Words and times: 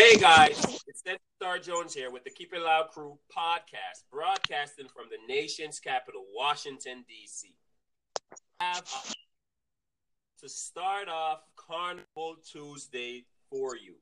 Hey 0.00 0.16
guys, 0.16 0.56
it's 0.86 1.02
Ed 1.06 1.18
Star 1.36 1.58
Jones 1.58 1.92
here 1.92 2.10
with 2.10 2.24
the 2.24 2.30
Keep 2.30 2.54
It 2.54 2.62
Loud 2.62 2.88
Crew 2.88 3.18
podcast, 3.36 4.04
broadcasting 4.10 4.86
from 4.88 5.08
the 5.10 5.18
nation's 5.30 5.78
capital, 5.78 6.22
Washington, 6.34 7.04
D.C. 7.06 7.52
To 10.38 10.48
start 10.48 11.08
off 11.10 11.40
Carnival 11.54 12.36
Tuesday 12.50 13.26
for 13.50 13.76
you. 13.76 13.96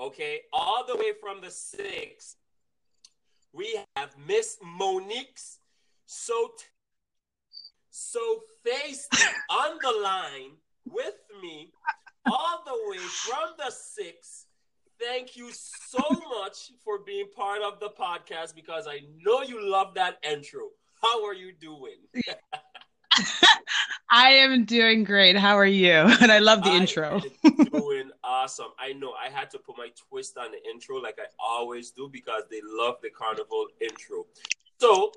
Okay, 0.00 0.40
all 0.50 0.86
the 0.88 0.96
way 0.96 1.12
from 1.20 1.42
the 1.42 1.48
6th, 1.48 2.36
we 3.52 3.78
have 3.96 4.14
Miss 4.26 4.56
Monique's 4.64 5.58
so 6.06 6.52
so 7.90 8.40
faced 8.64 9.14
on 9.50 9.76
the 9.82 10.00
line 10.02 10.52
with 10.86 11.18
me 11.42 11.70
all 12.24 12.62
the 12.64 12.90
way 12.90 12.96
from 12.96 13.50
the 13.58 13.70
6th 13.70 14.46
thank 15.02 15.36
you 15.36 15.50
so 15.52 16.02
much 16.40 16.70
for 16.84 16.98
being 16.98 17.26
part 17.34 17.62
of 17.62 17.80
the 17.80 17.88
podcast 17.90 18.54
because 18.54 18.86
I 18.86 19.00
know 19.24 19.42
you 19.42 19.68
love 19.68 19.94
that 19.94 20.18
intro. 20.28 20.68
How 21.02 21.24
are 21.24 21.34
you 21.34 21.52
doing? 21.52 21.98
I 24.10 24.30
am 24.30 24.64
doing 24.64 25.04
great. 25.04 25.36
How 25.36 25.56
are 25.56 25.66
you? 25.66 25.92
And 26.20 26.30
I 26.30 26.38
love 26.38 26.62
the 26.62 26.70
I 26.70 26.76
intro. 26.76 27.20
doing 27.72 28.10
awesome. 28.22 28.68
I 28.78 28.92
know 28.92 29.12
I 29.12 29.28
had 29.28 29.50
to 29.50 29.58
put 29.58 29.76
my 29.76 29.88
twist 30.08 30.36
on 30.38 30.52
the 30.52 30.70
intro 30.70 31.00
like 31.00 31.18
I 31.18 31.26
always 31.38 31.90
do 31.90 32.08
because 32.12 32.44
they 32.50 32.60
love 32.64 32.96
the 33.02 33.10
carnival 33.10 33.66
intro. 33.80 34.26
So 34.78 35.12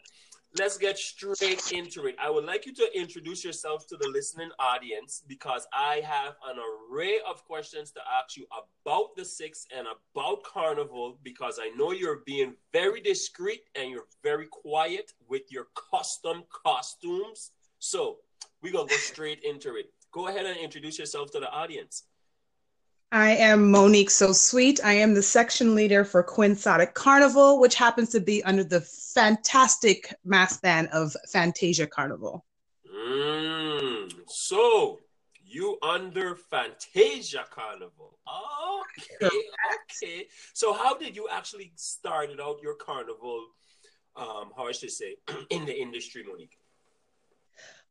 let's 0.58 0.78
get 0.78 0.98
straight 0.98 1.72
into 1.72 2.06
it. 2.06 2.16
I 2.22 2.30
would 2.30 2.46
like 2.46 2.66
you 2.66 2.74
to 2.76 2.90
introduce 2.98 3.44
yourself 3.44 3.88
to 3.88 3.98
the 3.98 4.08
listening 4.08 4.50
audience 4.60 5.22
because 5.28 5.68
I 5.74 6.02
have 6.06 6.36
an 6.48 6.58
array 6.58 7.20
of 7.28 7.44
questions 7.46 7.92
to 7.92 8.00
ask 8.20 8.38
you 8.38 8.46
about 8.86 9.16
the 9.16 9.26
six 9.26 9.68
and 9.76 9.88
about 9.88 10.44
Carnival 10.44 11.18
because 11.24 11.60
I 11.62 11.70
know 11.76 11.92
you're 11.92 12.22
being 12.26 12.56
very 12.72 13.02
discreet 13.02 13.64
and 13.76 13.90
you're 13.90 14.08
very 14.24 14.48
quiet 14.48 15.12
with 15.28 15.44
your 15.52 15.68
custom 15.92 16.44
costumes. 16.50 17.52
So 17.80 18.18
we're 18.62 18.74
going 18.74 18.88
to 18.88 18.94
go 18.94 19.00
straight 19.00 19.44
into 19.44 19.76
it. 19.76 19.92
Go 20.12 20.28
ahead 20.30 20.46
and 20.46 20.58
introduce 20.58 20.98
yourself 20.98 21.32
to 21.32 21.40
the 21.40 21.52
audience. 21.52 22.04
I 23.12 23.32
am 23.32 23.72
Monique 23.72 24.10
So 24.10 24.34
Sweet. 24.34 24.80
I 24.84 24.94
am 24.94 25.14
the 25.14 25.22
section 25.22 25.76
leader 25.76 26.04
for 26.04 26.24
Quixotic 26.24 26.94
Carnival, 26.94 27.60
which 27.60 27.76
happens 27.76 28.10
to 28.10 28.20
be 28.20 28.44
under 28.44 28.64
the 28.64 28.82
fantastic 28.82 30.14
mass 30.26 30.58
band 30.58 30.90
of 30.92 31.16
Fantasia 31.32 31.88
Carnival. 31.88 32.46
Mm, 32.94 34.12
so 34.28 35.00
you 35.44 35.78
under 35.82 36.36
Fantasia 36.36 37.46
Carnival. 37.52 38.20
Okay, 38.28 39.42
okay. 39.74 40.28
So 40.54 40.74
how 40.74 40.98
did 40.98 41.16
you 41.16 41.28
actually 41.32 41.72
started 41.76 42.42
out 42.42 42.58
your 42.62 42.76
carnival, 42.76 43.46
um, 44.16 44.52
how 44.56 44.68
should 44.68 44.68
I 44.68 44.72
should 44.72 44.92
say, 44.92 45.16
in 45.50 45.66
the 45.66 45.80
industry, 45.80 46.24
Monique? 46.28 46.58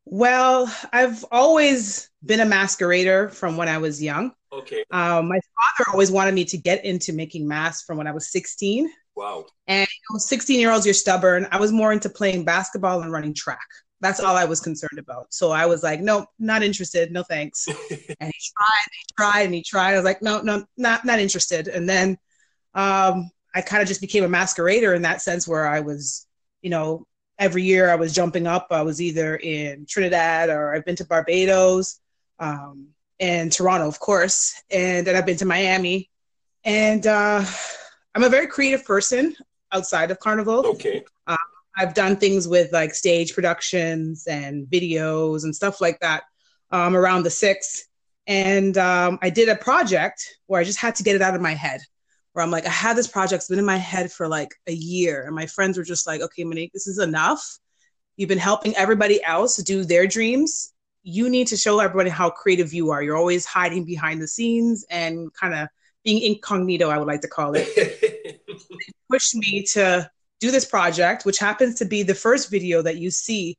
Well, 0.07 0.75
I've 0.93 1.25
always 1.31 2.11
been 2.25 2.41
a 2.41 2.47
masquerader 2.47 3.33
from 3.33 3.57
when 3.57 3.69
I 3.69 3.79
was 3.79 4.03
young. 4.03 4.33
Okay. 4.53 4.85
Um, 4.91 5.29
my 5.29 5.41
father 5.41 5.91
always 5.93 6.11
wanted 6.11 6.35
me 6.35 6.45
to 6.47 6.57
get 6.57 6.85
into 6.85 7.13
making 7.13 7.49
masks 7.49 7.85
from 7.85 7.99
when 7.99 8.07
I 8.07 8.13
was 8.13 8.31
16. 8.31 8.91
Wow. 9.17 9.47
And 9.67 9.87
you 9.87 10.15
know, 10.15 10.19
16 10.19 10.61
year 10.61 10.71
olds, 10.71 10.85
you're 10.87 10.95
stubborn. 10.95 11.47
I 11.51 11.59
was 11.59 11.73
more 11.73 11.93
into 11.93 12.09
playing 12.09 12.45
basketball 12.45 13.03
and 13.03 13.13
running 13.13 13.35
track. 13.35 13.67
That's 14.01 14.21
all 14.21 14.37
I 14.37 14.45
was 14.45 14.61
concerned 14.61 14.99
about. 14.99 15.33
So 15.33 15.51
I 15.51 15.67
was 15.67 15.83
like, 15.83 16.01
nope, 16.01 16.27
not 16.39 16.63
interested. 16.63 17.11
No 17.11 17.23
thanks. 17.23 17.67
and 17.69 17.77
he 17.89 17.97
tried, 18.19 18.21
and 18.21 18.93
he 18.93 19.05
tried, 19.17 19.43
and 19.43 19.55
he 19.55 19.63
tried. 19.63 19.93
I 19.93 19.97
was 19.97 20.05
like, 20.05 20.21
no, 20.21 20.43
no, 20.43 20.65
not 20.77 21.07
not 21.07 21.21
interested. 21.21 21.69
And 21.69 21.89
then 21.89 22.19
um, 22.75 23.31
I 23.55 23.63
kind 23.63 23.81
of 23.81 23.89
just 23.89 24.03
became 24.03 24.25
a 24.25 24.29
masquerader 24.29 24.95
in 24.95 25.03
that 25.03 25.23
sense, 25.23 25.49
where 25.49 25.67
I 25.67 25.81
was, 25.81 26.27
you 26.61 26.69
know, 26.69 27.07
every 27.39 27.63
year 27.63 27.91
I 27.91 27.97
was 27.97 28.13
jumping 28.13 28.47
up. 28.47 28.69
I 28.71 28.83
was 28.83 29.01
either 29.01 29.37
in 29.37 29.87
Trinidad 29.87 30.51
or 30.51 30.75
I've 30.75 30.85
been 30.85 30.97
to 30.97 31.05
Barbados 31.05 32.01
um, 32.39 32.89
and 33.21 33.53
Toronto, 33.53 33.89
of 33.89 34.01
course, 34.01 34.61
and 34.71 35.07
then 35.07 35.17
I've 35.17 35.27
been 35.27 35.37
to 35.39 35.45
Miami. 35.45 36.11
And 36.65 37.07
uh, 37.07 37.45
I'm 38.15 38.25
a 38.25 38.29
very 38.29 38.47
creative 38.47 38.85
person 38.85 39.37
outside 39.73 40.11
of 40.11 40.21
Carnival. 40.21 40.67
Okay. 40.67 41.05
Uh, 41.27 41.37
I've 41.77 41.95
done 41.95 42.17
things 42.17 42.47
with 42.47 42.73
like 42.73 42.95
stage 42.95 43.35
productions 43.35 44.27
and 44.27 44.67
videos 44.67 45.45
and 45.45 45.55
stuff 45.55 45.81
like 45.81 46.01
that 46.01 46.23
um, 46.71 46.97
around 46.97 47.25
the 47.25 47.31
six. 47.31 47.87
And 48.27 48.79
um, 48.79 49.19
I 49.21 49.31
did 49.31 49.49
a 49.49 49.57
project 49.57 50.39
where 50.47 50.61
I 50.61 50.65
just 50.65 50.79
had 50.79 50.95
to 50.97 51.03
get 51.03 51.17
it 51.17 51.23
out 51.23 51.35
of 51.35 51.41
my 51.41 51.55
head. 51.55 51.81
Where 52.35 52.45
I'm 52.45 52.51
like, 52.51 52.67
I 52.67 52.71
had 52.71 52.97
this 52.97 53.07
project, 53.07 53.41
it's 53.41 53.49
been 53.49 53.59
in 53.59 53.65
my 53.65 53.77
head 53.77 54.13
for 54.13 54.29
like 54.29 54.55
a 54.67 54.73
year. 54.73 55.25
And 55.25 55.35
my 55.35 55.47
friends 55.47 55.79
were 55.79 55.85
just 55.85 56.07
like, 56.07 56.21
okay, 56.21 56.45
Monique, 56.45 56.73
this 56.73 56.87
is 56.87 56.99
enough. 56.99 57.59
You've 58.17 58.29
been 58.29 58.39
helping 58.39 58.77
everybody 58.77 59.23
else 59.25 59.57
do 59.57 59.85
their 59.85 60.07
dreams. 60.07 60.73
You 61.05 61.31
need 61.31 61.47
to 61.49 61.57
show 61.57 61.79
everybody 61.79 62.11
how 62.11 62.31
creative 62.31 62.75
you 62.75 62.91
are. 62.91 63.03
You're 63.03 63.17
always 63.17 63.47
hiding 63.47 63.85
behind 63.85 64.21
the 64.21 64.29
scenes 64.29 64.85
and 64.91 65.33
kind 65.33 65.55
of 65.55 65.69
being 66.05 66.23
incognito, 66.23 66.91
I 66.91 66.99
would 66.99 67.07
like 67.07 67.23
to 67.23 67.29
call 67.29 67.55
it. 67.55 67.69
They 68.47 68.93
pushed 69.11 69.35
me 69.35 69.65
to 69.73 70.09
do 70.41 70.51
this 70.51 70.65
project, 70.65 71.25
which 71.25 71.39
happens 71.39 71.77
to 71.77 71.85
be 71.85 72.03
the 72.03 72.15
first 72.15 72.51
video 72.51 72.83
that 72.83 72.99
you 72.99 73.11
see 73.11 73.57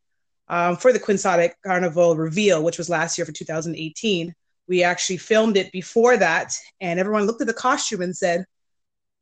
um, 0.48 0.78
for 0.78 0.94
the 0.94 1.00
Quixotic 1.00 1.56
Carnival 1.66 2.16
reveal, 2.16 2.64
which 2.64 2.78
was 2.78 2.90
last 2.90 3.18
year 3.18 3.26
for 3.26 3.32
2018. 3.32 4.34
We 4.68 4.84
actually 4.84 5.18
filmed 5.18 5.58
it 5.58 5.72
before 5.72 6.18
that, 6.18 6.54
and 6.80 7.00
everyone 7.00 7.26
looked 7.26 7.42
at 7.42 7.48
the 7.48 7.54
costume 7.54 8.02
and 8.02 8.16
said, 8.16 8.46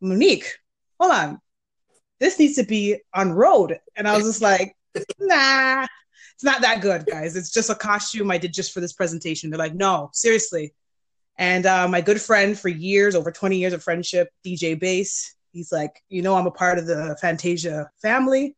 Monique, 0.04 0.58
hold 1.00 1.14
on, 1.14 1.42
this 2.20 2.40
needs 2.40 2.56
to 2.56 2.64
be 2.64 2.98
on 3.14 3.34
road. 3.34 3.80
And 3.96 4.08
I 4.08 4.16
was 4.16 4.26
just 4.26 4.42
like, 4.42 4.76
nah, 5.20 5.86
it's 6.36 6.44
not 6.44 6.62
that 6.62 6.82
good, 6.82 7.06
guys. 7.06 7.36
It's 7.36 7.52
just 7.52 7.70
a 7.70 7.76
costume 7.76 8.32
I 8.32 8.38
did 8.38 8.54
just 8.54 8.74
for 8.74 8.80
this 8.80 8.94
presentation. 8.94 9.50
They're 9.50 9.60
like, 9.60 9.76
no, 9.76 10.10
seriously. 10.14 10.74
And 11.38 11.66
uh, 11.66 11.88
my 11.88 12.02
good 12.02 12.22
friend 12.22 12.58
for 12.58 12.70
years, 12.70 13.16
over 13.16 13.32
20 13.32 13.58
years 13.58 13.74
of 13.74 13.84
friendship, 13.84 14.30
DJ 14.46 14.80
Bass, 14.80 15.36
he's 15.52 15.72
like, 15.72 16.02
you 16.10 16.22
know, 16.22 16.36
I'm 16.36 16.48
a 16.48 16.52
part 16.52 16.78
of 16.78 16.86
the 16.86 17.18
Fantasia 17.20 17.90
family. 18.02 18.56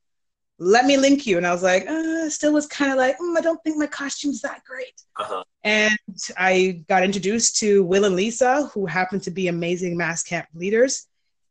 Let 0.58 0.86
me 0.86 0.98
link 0.98 1.26
you. 1.26 1.38
And 1.38 1.48
I 1.48 1.52
was 1.52 1.64
like, 1.64 1.88
uh, 1.88 2.30
still 2.30 2.54
was 2.54 2.68
kind 2.68 2.92
of 2.92 2.98
like, 2.98 3.18
mm, 3.18 3.38
I 3.38 3.42
don't 3.42 3.62
think 3.64 3.78
my 3.78 3.88
costume's 3.88 4.42
that 4.42 4.64
great. 4.64 5.02
Uh-huh. 5.18 5.44
And 5.64 5.98
I 6.38 6.84
got 6.88 7.04
introduced 7.04 7.58
to 7.60 7.84
Will 7.84 8.06
and 8.06 8.16
Lisa, 8.16 8.70
who 8.74 8.86
happen 8.86 9.20
to 9.22 9.32
be 9.32 9.48
amazing 9.48 9.98
mass 9.98 10.24
camp 10.24 10.48
leaders. 10.54 11.08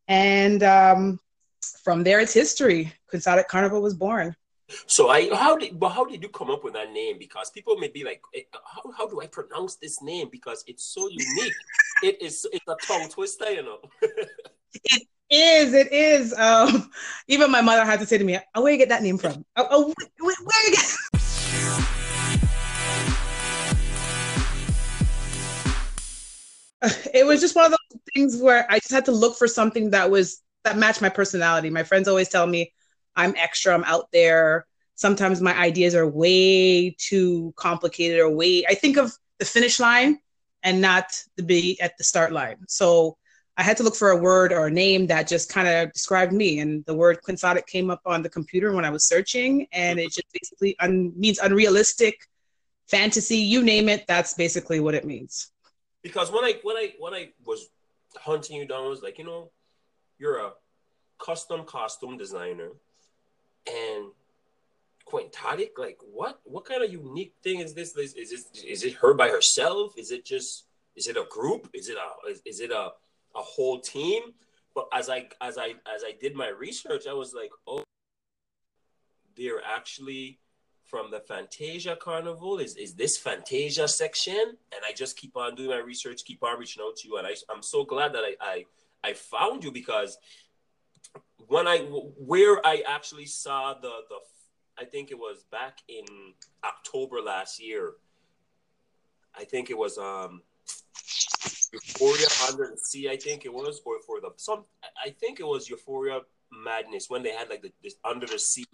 And 0.08 0.62
um, 0.62 1.20
from 1.82 2.04
there, 2.04 2.20
it's 2.20 2.34
history. 2.34 2.92
Quixotic 3.10 3.48
Carnival 3.48 3.82
was 3.82 3.94
born. 3.94 4.36
So 4.86 5.10
I 5.10 5.32
how 5.34 5.56
did 5.56 5.78
but 5.78 5.90
how 5.90 6.04
did 6.04 6.22
you 6.22 6.28
come 6.28 6.50
up 6.50 6.64
with 6.64 6.72
that 6.74 6.90
name? 6.90 7.18
Because 7.18 7.50
people 7.50 7.76
may 7.76 7.88
be 7.88 8.02
like, 8.02 8.22
eh, 8.34 8.40
how, 8.52 8.92
how 8.96 9.06
do 9.06 9.20
I 9.20 9.26
pronounce 9.26 9.76
this 9.76 10.00
name? 10.02 10.28
Because 10.32 10.64
it's 10.66 10.84
so 10.94 11.08
unique. 11.08 11.52
it 12.02 12.20
is 12.22 12.46
it's 12.52 12.66
a 12.66 12.76
tongue 12.86 13.08
twister, 13.10 13.50
you 13.50 13.62
know. 13.62 13.78
It 14.86 15.06
is. 15.30 15.72
It 15.72 15.92
is. 15.92 16.34
Um, 16.34 16.90
even 17.28 17.50
my 17.50 17.62
mother 17.62 17.84
had 17.84 17.98
to 18.00 18.06
say 18.06 18.18
to 18.18 18.24
me, 18.24 18.38
oh, 18.54 18.62
"Where 18.62 18.72
you 18.72 18.78
get 18.78 18.90
that 18.90 19.02
name 19.02 19.16
from? 19.16 19.44
Oh, 19.56 19.66
oh 19.70 19.94
where, 20.18 20.36
where 20.42 20.66
you 20.66 20.72
get?" 20.72 21.13
It 27.14 27.26
was 27.26 27.40
just 27.40 27.56
one 27.56 27.66
of 27.66 27.70
those 27.72 28.00
things 28.14 28.40
where 28.40 28.66
I 28.70 28.78
just 28.78 28.92
had 28.92 29.04
to 29.06 29.12
look 29.12 29.36
for 29.36 29.48
something 29.48 29.90
that 29.90 30.10
was 30.10 30.42
that 30.64 30.78
matched 30.78 31.02
my 31.02 31.08
personality. 31.08 31.70
My 31.70 31.82
friends 31.82 32.08
always 32.08 32.28
tell 32.28 32.46
me 32.46 32.72
I'm 33.16 33.34
extra. 33.36 33.74
I'm 33.74 33.84
out 33.84 34.08
there. 34.12 34.66
Sometimes 34.96 35.40
my 35.40 35.56
ideas 35.56 35.94
are 35.94 36.06
way 36.08 36.90
too 36.98 37.52
complicated 37.56 38.20
or 38.20 38.30
way. 38.30 38.64
I 38.66 38.74
think 38.74 38.96
of 38.96 39.12
the 39.38 39.44
finish 39.44 39.80
line 39.80 40.18
and 40.62 40.80
not 40.80 41.06
the 41.36 41.42
be 41.42 41.80
at 41.80 41.96
the 41.98 42.04
start 42.04 42.32
line. 42.32 42.56
So 42.68 43.18
I 43.56 43.62
had 43.62 43.76
to 43.78 43.82
look 43.82 43.94
for 43.94 44.10
a 44.10 44.16
word 44.16 44.52
or 44.52 44.66
a 44.66 44.70
name 44.70 45.06
that 45.08 45.28
just 45.28 45.48
kind 45.48 45.68
of 45.68 45.92
described 45.92 46.32
me. 46.32 46.58
And 46.60 46.84
the 46.86 46.94
word 46.94 47.20
quixotic 47.22 47.66
came 47.66 47.90
up 47.90 48.00
on 48.06 48.22
the 48.22 48.28
computer 48.30 48.72
when 48.72 48.84
I 48.84 48.90
was 48.90 49.06
searching, 49.06 49.66
and 49.72 49.98
it 49.98 50.12
just 50.12 50.26
basically 50.32 50.76
un- 50.80 51.12
means 51.16 51.38
unrealistic, 51.38 52.16
fantasy, 52.88 53.38
you 53.38 53.62
name 53.62 53.88
it. 53.88 54.06
That's 54.08 54.34
basically 54.34 54.80
what 54.80 54.94
it 54.94 55.04
means. 55.04 55.50
Because 56.04 56.30
when 56.30 56.44
I 56.44 56.60
when 56.62 56.76
I 56.76 56.92
when 57.00 57.14
I 57.14 57.30
was 57.44 57.70
hunting 58.14 58.56
you 58.58 58.66
down, 58.68 58.84
I 58.84 58.88
was 58.88 59.02
like, 59.02 59.18
you 59.18 59.24
know, 59.24 59.50
you're 60.18 60.38
a 60.38 60.52
custom 61.18 61.64
costume 61.64 62.16
designer, 62.16 62.70
and 63.66 64.12
Quintatic, 65.06 65.70
like 65.78 65.98
what? 66.12 66.40
What 66.44 66.66
kind 66.66 66.84
of 66.84 66.92
unique 66.92 67.32
thing 67.42 67.60
is 67.60 67.74
this? 67.74 67.96
Is 67.96 68.14
is 68.14 68.32
it 68.32 68.64
is 68.64 68.84
it 68.84 68.92
her 68.94 69.14
by 69.14 69.28
herself? 69.28 69.94
Is 69.96 70.12
it 70.12 70.24
just 70.24 70.66
is 70.94 71.08
it 71.08 71.16
a 71.16 71.24
group? 71.30 71.70
Is 71.72 71.88
it 71.88 71.96
a 71.96 72.30
is, 72.30 72.42
is 72.44 72.60
it 72.60 72.70
a 72.70 72.90
a 73.34 73.42
whole 73.42 73.80
team? 73.80 74.22
But 74.74 74.88
as 74.92 75.08
I 75.08 75.28
as 75.40 75.56
I 75.56 75.74
as 75.92 76.04
I 76.04 76.12
did 76.20 76.36
my 76.36 76.48
research, 76.48 77.06
I 77.08 77.14
was 77.14 77.32
like, 77.34 77.50
oh, 77.66 77.82
they're 79.36 79.64
actually 79.64 80.38
from 80.94 81.10
the 81.10 81.18
Fantasia 81.18 81.96
Carnival. 81.96 82.58
Is 82.58 82.76
is 82.76 82.94
this 82.94 83.18
Fantasia 83.18 83.88
section? 83.88 84.38
And 84.72 84.80
I 84.88 84.92
just 84.92 85.16
keep 85.16 85.36
on 85.36 85.56
doing 85.56 85.70
my 85.70 85.78
research, 85.78 86.24
keep 86.24 86.40
on 86.44 86.56
reaching 86.56 86.84
out 86.86 86.94
to 86.98 87.08
you, 87.08 87.16
and 87.16 87.26
I 87.26 87.34
I'm 87.50 87.64
so 87.64 87.84
glad 87.84 88.12
that 88.12 88.22
I 88.22 88.34
I, 88.40 88.64
I 89.02 89.12
found 89.12 89.64
you 89.64 89.72
because 89.72 90.18
when 91.48 91.66
I 91.66 91.78
where 91.78 92.64
I 92.64 92.84
actually 92.86 93.26
saw 93.26 93.74
the 93.74 93.94
the 94.08 94.18
I 94.78 94.84
think 94.84 95.10
it 95.10 95.18
was 95.18 95.42
back 95.50 95.78
in 95.88 96.04
October 96.62 97.20
last 97.20 97.60
year. 97.60 97.94
I 99.36 99.42
think 99.42 99.70
it 99.70 99.78
was 99.84 99.98
um 99.98 100.42
Euphoria 101.72 102.28
Under 102.48 102.70
the 102.70 102.78
Sea. 102.78 103.08
I 103.08 103.16
think 103.16 103.44
it 103.44 103.52
was, 103.52 103.80
or 103.84 103.98
for 104.06 104.20
the 104.20 104.30
some. 104.36 104.64
I 105.04 105.10
think 105.10 105.40
it 105.40 105.46
was 105.54 105.68
Euphoria 105.68 106.20
Madness 106.52 107.10
when 107.10 107.24
they 107.24 107.32
had 107.32 107.48
like 107.50 107.62
the, 107.62 107.72
this 107.82 107.96
Under 108.04 108.28
the 108.28 108.38
Sea 108.38 108.64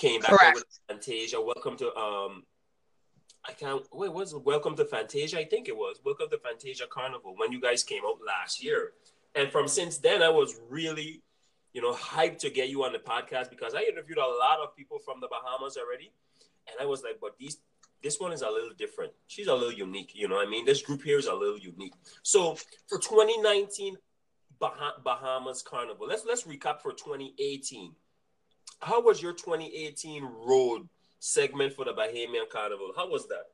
came 0.00 0.20
back 0.20 0.30
Correct. 0.30 0.54
with 0.56 0.64
Fantasia. 0.88 1.40
Welcome 1.40 1.76
to 1.78 1.94
um. 1.96 2.44
I 3.48 3.52
can't 3.52 3.82
wait. 3.92 4.12
Was 4.12 4.34
Welcome 4.34 4.76
to 4.76 4.84
Fantasia? 4.84 5.38
I 5.38 5.44
think 5.44 5.68
it 5.68 5.76
was 5.76 6.00
Welcome 6.04 6.28
to 6.30 6.38
Fantasia 6.38 6.86
Carnival 6.90 7.34
when 7.36 7.52
you 7.52 7.60
guys 7.60 7.82
came 7.82 8.02
out 8.06 8.18
last 8.26 8.62
year, 8.62 8.92
and 9.34 9.50
from 9.50 9.66
since 9.68 9.98
then 9.98 10.22
I 10.22 10.28
was 10.28 10.58
really 10.68 11.22
you 11.72 11.80
know, 11.80 11.92
hyped 11.92 12.38
to 12.38 12.50
get 12.50 12.68
you 12.68 12.84
on 12.84 12.92
the 12.92 12.98
podcast 12.98 13.50
because 13.50 13.74
I 13.74 13.82
interviewed 13.82 14.18
a 14.18 14.26
lot 14.26 14.58
of 14.62 14.76
people 14.76 14.98
from 14.98 15.20
the 15.20 15.28
Bahamas 15.28 15.76
already. 15.76 16.12
And 16.66 16.76
I 16.80 16.86
was 16.86 17.02
like, 17.02 17.18
but 17.20 17.36
these 17.38 17.58
this 18.02 18.18
one 18.18 18.32
is 18.32 18.42
a 18.42 18.48
little 18.48 18.72
different. 18.78 19.12
She's 19.26 19.46
a 19.46 19.54
little 19.54 19.72
unique, 19.72 20.12
you 20.14 20.26
know 20.26 20.36
what 20.36 20.46
I 20.46 20.50
mean? 20.50 20.64
This 20.64 20.82
group 20.82 21.02
here 21.02 21.18
is 21.18 21.26
a 21.26 21.34
little 21.34 21.58
unique. 21.58 21.92
So 22.22 22.56
for 22.88 22.98
2019 22.98 23.96
bah- 24.58 24.98
Bahamas 25.04 25.62
Carnival, 25.62 26.06
let's 26.08 26.24
let's 26.24 26.44
recap 26.44 26.80
for 26.80 26.92
2018. 26.92 27.94
How 28.78 29.00
was 29.00 29.20
your 29.20 29.32
2018 29.32 30.24
road 30.24 30.88
segment 31.18 31.74
for 31.74 31.84
the 31.84 31.92
Bahamian 31.92 32.48
Carnival? 32.50 32.92
How 32.96 33.08
was 33.08 33.28
that? 33.28 33.44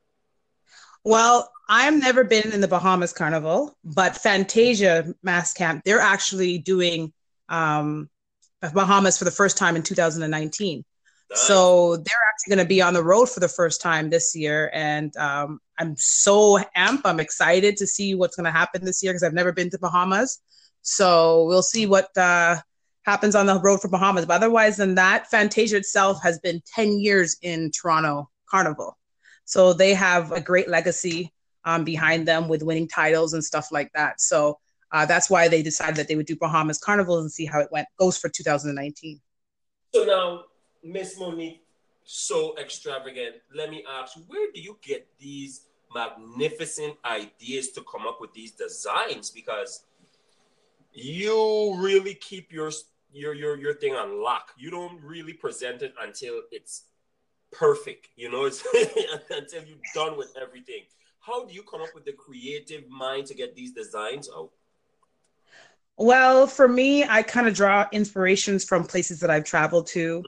Well, 1.03 1.51
I've 1.69 1.97
never 1.97 2.23
been 2.23 2.51
in 2.51 2.61
the 2.61 2.67
Bahamas 2.67 3.13
Carnival, 3.13 3.77
but 3.83 4.17
Fantasia 4.17 5.13
Mass 5.23 5.53
Camp, 5.53 5.83
they're 5.85 5.99
actually 5.99 6.57
doing 6.57 7.13
um, 7.49 8.09
Bahamas 8.73 9.17
for 9.17 9.25
the 9.25 9.31
first 9.31 9.57
time 9.57 9.75
in 9.75 9.83
2019. 9.83 10.83
Nice. 11.29 11.39
So 11.39 11.97
they're 11.97 12.15
actually 12.29 12.55
going 12.55 12.65
to 12.65 12.69
be 12.69 12.81
on 12.81 12.93
the 12.93 13.03
road 13.03 13.29
for 13.29 13.39
the 13.39 13.49
first 13.49 13.81
time 13.81 14.09
this 14.09 14.35
year, 14.35 14.69
and 14.73 15.15
um, 15.17 15.59
I'm 15.77 15.95
so 15.97 16.57
amped. 16.75 17.01
I'm 17.05 17.19
excited 17.19 17.77
to 17.77 17.87
see 17.87 18.15
what's 18.15 18.35
going 18.35 18.45
to 18.45 18.51
happen 18.51 18.85
this 18.85 19.03
year 19.03 19.11
because 19.11 19.23
I've 19.23 19.33
never 19.33 19.51
been 19.51 19.69
to 19.71 19.79
Bahamas. 19.79 20.39
So 20.81 21.45
we'll 21.45 21.63
see 21.63 21.85
what 21.85 22.15
uh, 22.17 22.57
happens 23.07 23.35
on 23.35 23.45
the 23.45 23.59
road 23.61 23.81
for 23.81 23.87
Bahamas. 23.87 24.25
But 24.25 24.35
otherwise 24.35 24.77
than 24.77 24.95
that, 24.95 25.31
Fantasia 25.31 25.77
itself 25.77 26.21
has 26.21 26.37
been 26.39 26.61
10 26.75 26.99
years 26.99 27.37
in 27.41 27.71
Toronto 27.71 28.29
Carnival, 28.49 28.97
so 29.45 29.73
they 29.73 29.93
have 29.93 30.31
a 30.31 30.41
great 30.41 30.67
legacy 30.67 31.33
um, 31.63 31.83
behind 31.83 32.27
them 32.27 32.47
with 32.47 32.61
winning 32.63 32.87
titles 32.87 33.33
and 33.33 33.43
stuff 33.43 33.71
like 33.71 33.91
that. 33.93 34.19
So 34.21 34.59
uh, 34.91 35.05
that's 35.05 35.29
why 35.29 35.47
they 35.47 35.63
decided 35.63 35.95
that 35.95 36.07
they 36.07 36.15
would 36.15 36.25
do 36.25 36.35
Bahamas 36.35 36.77
Carnival 36.77 37.19
and 37.19 37.31
see 37.31 37.45
how 37.45 37.59
it 37.59 37.69
went 37.71 37.87
goes 37.97 38.17
for 38.17 38.29
2019. 38.29 39.19
So 39.95 40.03
now, 40.03 40.43
Miss 40.83 41.17
Monique, 41.17 41.63
so 42.03 42.57
extravagant. 42.57 43.37
Let 43.53 43.69
me 43.69 43.83
ask, 43.99 44.17
where 44.27 44.51
do 44.53 44.61
you 44.61 44.77
get 44.81 45.07
these 45.19 45.61
magnificent 45.93 46.95
ideas 47.05 47.71
to 47.71 47.83
come 47.89 48.05
up 48.05 48.19
with 48.21 48.33
these 48.33 48.51
designs? 48.51 49.29
Because 49.29 49.83
you 50.93 51.75
really 51.77 52.15
keep 52.15 52.51
your 52.51 52.71
your 53.11 53.33
your 53.33 53.57
your 53.57 53.73
thing 53.73 53.95
on 53.95 54.21
lock. 54.21 54.53
You 54.57 54.69
don't 54.69 55.01
really 55.01 55.33
present 55.33 55.81
it 55.81 55.93
until 56.01 56.41
it's 56.51 56.83
perfect. 57.51 58.09
You 58.15 58.31
know, 58.31 58.45
it's 58.45 58.63
until 59.29 59.63
you're 59.63 59.77
done 59.93 60.17
with 60.17 60.35
everything. 60.39 60.83
How 61.19 61.45
do 61.45 61.53
you 61.53 61.63
come 61.63 61.81
up 61.81 61.93
with 61.93 62.05
the 62.05 62.13
creative 62.13 62.87
mind 62.89 63.27
to 63.27 63.33
get 63.33 63.55
these 63.55 63.71
designs 63.71 64.29
out? 64.33 64.51
Well, 65.97 66.45
for 66.45 66.67
me, 66.67 67.03
I 67.03 67.23
kind 67.23 67.47
of 67.47 67.55
draw 67.55 67.87
inspirations 67.91 68.63
from 68.63 68.85
places 68.85 69.19
that 69.21 69.31
I've 69.31 69.43
traveled 69.43 69.87
to, 69.87 70.23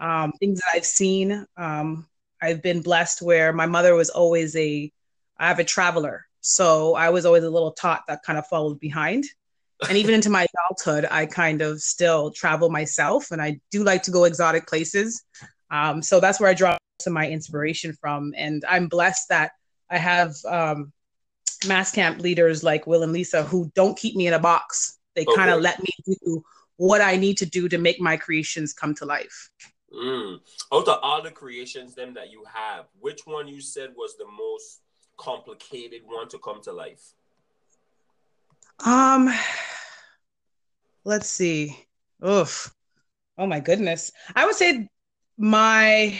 um, 0.00 0.32
things 0.40 0.58
that 0.58 0.70
I've 0.74 0.84
seen. 0.84 1.46
Um, 1.56 2.06
I've 2.42 2.62
been 2.62 2.82
blessed 2.82 3.22
where 3.22 3.52
my 3.52 3.64
mother 3.64 3.94
was 3.94 4.10
always 4.10 4.56
a, 4.56 4.92
I 5.38 5.48
have 5.48 5.60
a 5.60 5.64
traveler. 5.64 6.26
So 6.40 6.94
I 6.94 7.10
was 7.10 7.24
always 7.24 7.44
a 7.44 7.50
little 7.50 7.72
tot 7.72 8.02
that 8.08 8.22
kind 8.22 8.38
of 8.38 8.46
followed 8.48 8.80
behind. 8.80 9.24
And 9.88 9.98
even 9.98 10.14
into 10.14 10.30
my 10.30 10.46
adulthood, 10.54 11.06
I 11.10 11.26
kind 11.26 11.62
of 11.62 11.80
still 11.80 12.30
travel 12.30 12.70
myself 12.70 13.30
and 13.30 13.40
I 13.40 13.60
do 13.70 13.84
like 13.84 14.02
to 14.04 14.10
go 14.10 14.24
exotic 14.24 14.66
places. 14.66 15.22
Um, 15.70 16.02
so 16.02 16.20
that's 16.20 16.40
where 16.40 16.50
I 16.50 16.54
draw 16.54 16.76
some 17.00 17.12
of 17.12 17.14
my 17.14 17.28
inspiration 17.28 17.92
from. 18.00 18.32
And 18.36 18.64
I'm 18.68 18.88
blessed 18.88 19.28
that 19.28 19.52
I 19.90 19.98
have 19.98 20.34
um, 20.48 20.92
mass 21.66 21.92
camp 21.92 22.20
leaders 22.20 22.62
like 22.62 22.86
Will 22.86 23.02
and 23.02 23.12
Lisa 23.12 23.42
who 23.42 23.70
don't 23.74 23.98
keep 23.98 24.16
me 24.16 24.26
in 24.26 24.34
a 24.34 24.38
box. 24.38 24.98
They 25.14 25.22
okay. 25.22 25.36
kind 25.36 25.50
of 25.50 25.60
let 25.60 25.80
me 25.80 25.90
do 26.06 26.42
what 26.76 27.00
I 27.00 27.16
need 27.16 27.38
to 27.38 27.46
do 27.46 27.68
to 27.68 27.78
make 27.78 28.00
my 28.00 28.16
creations 28.16 28.72
come 28.72 28.94
to 28.96 29.04
life. 29.04 29.50
Mm. 29.94 30.40
Out 30.72 30.88
of 30.88 30.98
all 31.02 31.22
the 31.22 31.30
creations 31.30 31.94
them 31.94 32.14
that 32.14 32.30
you 32.30 32.44
have, 32.52 32.86
which 32.98 33.22
one 33.26 33.46
you 33.46 33.60
said 33.60 33.90
was 33.96 34.16
the 34.16 34.26
most 34.26 34.80
complicated 35.16 36.02
one 36.04 36.28
to 36.28 36.38
come 36.38 36.60
to 36.62 36.72
life? 36.72 37.14
Um, 38.84 39.32
let's 41.04 41.28
see. 41.28 41.78
Oof. 42.26 42.74
Oh 43.36 43.46
my 43.46 43.60
goodness. 43.60 44.12
I 44.34 44.46
would 44.46 44.54
say 44.54 44.88
my 45.36 46.18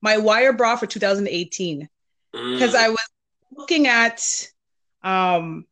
my 0.00 0.18
wire 0.18 0.52
bra 0.52 0.76
for 0.76 0.86
2018 0.86 1.88
because 2.32 2.74
mm. 2.74 2.74
I 2.74 2.88
was 2.90 3.08
looking 3.56 3.86
at 3.86 4.46
um 5.02 5.64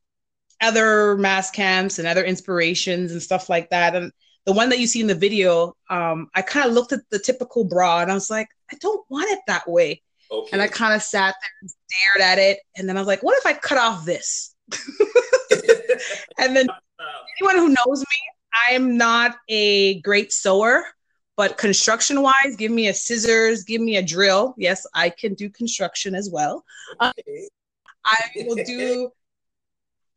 other 0.61 1.17
mass 1.17 1.51
camps 1.51 1.99
and 1.99 2.09
other 2.09 2.25
inspirations 2.25 3.13
and 3.13 3.23
stuff 3.23 3.49
like 3.49 3.71
that. 3.71 3.95
And 3.95 4.13
the 4.47 4.53
one 4.53 4.69
that 4.71 4.79
you 4.79 4.87
see 4.87 5.01
in 5.01 5.07
the 5.07 5.15
video, 5.15 5.77
um, 5.91 6.29
I 6.35 6.43
kind 6.43 6.67
of 6.67 6.73
looked 6.73 6.93
at 6.93 7.01
the 7.11 7.19
typical 7.19 7.65
bra 7.65 8.01
and 8.01 8.11
I 8.11 8.15
was 8.15 8.31
like, 8.31 8.49
I 8.73 8.77
don't 8.81 9.05
want 9.11 9.31
it 9.31 9.41
that 9.47 9.69
way. 9.69 10.03
Okay. 10.31 10.51
And 10.53 10.63
I 10.63 10.69
kind 10.69 10.95
of 10.95 11.03
sat 11.03 11.35
there 11.41 11.51
and 11.61 11.71
stared 11.71 12.33
at 12.33 12.39
it. 12.39 12.59
And 12.77 12.89
then 12.89 12.97
I 12.97 13.01
was 13.01 13.07
like, 13.07 13.23
what 13.23 13.37
if 13.39 13.47
I 13.47 13.53
cut 13.53 13.79
off 13.79 14.05
this? 14.05 14.55
and 16.39 16.57
then 16.57 16.67
anyone 17.41 17.57
who 17.57 17.69
knows 17.69 18.01
me, 18.01 18.17
I'm 18.69 18.97
not 18.97 19.37
a 19.49 20.01
great 20.01 20.33
sewer, 20.33 20.85
but 21.37 21.59
construction 21.59 22.23
wise, 22.23 22.57
give 22.57 22.73
me 22.73 22.89
a 22.89 22.95
scissors, 22.95 23.65
give 23.65 23.81
me 23.81 23.97
a 23.97 24.03
drill. 24.03 24.55
Yes, 24.57 24.87
I 24.95 25.11
can 25.11 25.35
do 25.35 25.51
construction 25.51 26.15
as 26.15 26.31
well. 26.31 26.65
Uh, 26.99 27.13
okay. 27.19 27.49
I 28.05 28.19
will 28.37 28.65
do 28.65 29.11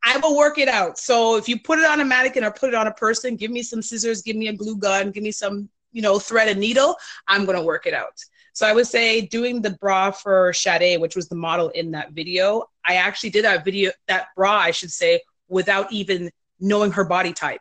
I 0.02 0.16
will 0.18 0.36
work 0.36 0.58
it 0.58 0.68
out. 0.68 0.98
So 0.98 1.36
if 1.36 1.48
you 1.48 1.60
put 1.60 1.78
it 1.78 1.84
on 1.84 2.00
a 2.00 2.04
mannequin 2.04 2.44
or 2.44 2.50
put 2.50 2.70
it 2.70 2.74
on 2.74 2.86
a 2.86 2.92
person, 2.92 3.36
give 3.36 3.50
me 3.50 3.62
some 3.62 3.82
scissors, 3.82 4.22
give 4.22 4.36
me 4.36 4.48
a 4.48 4.52
glue 4.52 4.76
gun, 4.76 5.10
give 5.10 5.22
me 5.22 5.32
some, 5.32 5.68
you 5.92 6.00
know, 6.00 6.18
thread 6.18 6.48
and 6.48 6.58
needle. 6.58 6.96
I'm 7.28 7.44
gonna 7.44 7.62
work 7.62 7.86
it 7.86 7.92
out. 7.92 8.18
So 8.54 8.66
I 8.66 8.72
would 8.72 8.86
say 8.86 9.20
doing 9.20 9.60
the 9.60 9.70
bra 9.70 10.10
for 10.10 10.52
Sade, 10.52 11.00
which 11.00 11.16
was 11.16 11.28
the 11.28 11.36
model 11.36 11.68
in 11.70 11.90
that 11.92 12.12
video, 12.12 12.64
I 12.84 12.96
actually 12.96 13.30
did 13.30 13.44
that 13.44 13.64
video, 13.64 13.90
that 14.08 14.28
bra, 14.36 14.52
I 14.52 14.70
should 14.70 14.90
say, 14.90 15.20
without 15.50 15.92
even 15.92 16.30
knowing 16.60 16.92
her 16.92 17.04
body 17.04 17.32
type. 17.32 17.60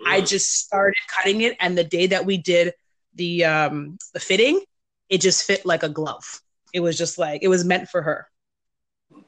Mm. 0.00 0.06
I 0.06 0.20
just 0.22 0.52
started 0.52 0.96
cutting 1.08 1.42
it, 1.42 1.56
and 1.60 1.76
the 1.76 1.84
day 1.84 2.06
that 2.06 2.24
we 2.24 2.38
did 2.38 2.72
the 3.14 3.44
um 3.44 3.98
the 4.14 4.20
fitting, 4.20 4.62
it 5.08 5.20
just 5.20 5.44
fit 5.44 5.66
like 5.66 5.82
a 5.82 5.88
glove. 5.88 6.40
It 6.72 6.80
was 6.80 6.96
just 6.96 7.18
like 7.18 7.42
it 7.42 7.48
was 7.48 7.64
meant 7.64 7.88
for 7.88 8.02
her. 8.02 8.28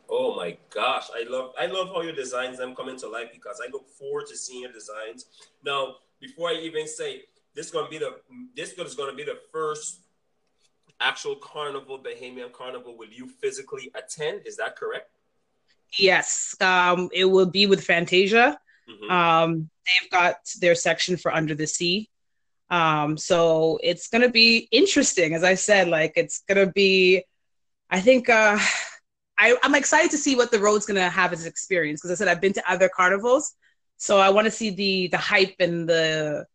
Oh 0.09 0.37
my 0.37 0.56
gosh, 0.70 1.06
I 1.14 1.28
love 1.28 1.52
I 1.59 1.66
love 1.66 1.88
how 1.88 2.02
your 2.02 2.14
designs 2.14 2.59
them 2.59 2.75
come 2.75 2.88
into 2.88 3.09
life 3.09 3.28
because 3.32 3.61
I 3.66 3.70
look 3.70 3.88
forward 3.88 4.26
to 4.28 4.37
seeing 4.37 4.62
your 4.62 4.73
designs. 4.73 5.26
Now, 5.64 5.97
before 6.20 6.49
I 6.49 6.54
even 6.54 6.87
say 6.87 7.23
this 7.54 7.66
is 7.66 7.73
gonna 7.73 7.88
be 7.88 7.99
the 7.99 8.16
this 8.54 8.73
is 8.73 8.94
gonna 8.94 9.14
be 9.14 9.25
the 9.25 9.38
first 9.52 10.00
actual 11.00 11.37
carnival, 11.37 11.99
Bahamian 11.99 12.52
carnival, 12.52 12.97
will 12.97 13.09
you 13.09 13.26
physically 13.26 13.90
attend? 13.94 14.42
Is 14.47 14.56
that 14.56 14.76
correct? 14.76 15.11
Yes, 15.99 16.54
um, 16.61 17.09
it 17.12 17.25
will 17.25 17.47
be 17.47 17.66
with 17.66 17.85
Fantasia. 17.85 18.59
Mm-hmm. 18.88 19.11
Um, 19.11 19.70
they've 19.87 20.11
got 20.11 20.37
their 20.61 20.75
section 20.75 21.16
for 21.16 21.32
Under 21.32 21.54
the 21.54 21.66
Sea. 21.66 22.09
Um, 22.70 23.16
so 23.16 23.78
it's 23.82 24.09
gonna 24.09 24.28
be 24.28 24.68
interesting, 24.70 25.35
as 25.35 25.42
I 25.42 25.54
said. 25.54 25.88
Like 25.88 26.12
it's 26.16 26.42
gonna 26.49 26.70
be, 26.70 27.25
I 27.90 28.00
think. 28.00 28.28
Uh, 28.28 28.59
I, 29.38 29.56
am 29.62 29.75
excited 29.75 30.11
to 30.11 30.18
see 30.18 30.37
what 30.37 30.50
the 30.50 30.61
road's 30.61 30.87
gonna 30.87 31.09
have 31.09 31.32
as 31.32 31.47
experience 31.47 32.00
because 32.00 32.12
I 32.12 32.14
said 32.14 32.28
I've 32.28 32.42
been 32.42 32.52
to 32.52 32.70
other 32.70 32.90
carnivals, 32.94 33.54
so 33.97 34.18
I 34.18 34.30
want 34.30 34.44
to 34.44 34.50
see 34.50 34.70
the 34.70 35.09
the 35.09 35.18
hype 35.18 35.56
and 35.59 35.88
the 35.88 36.47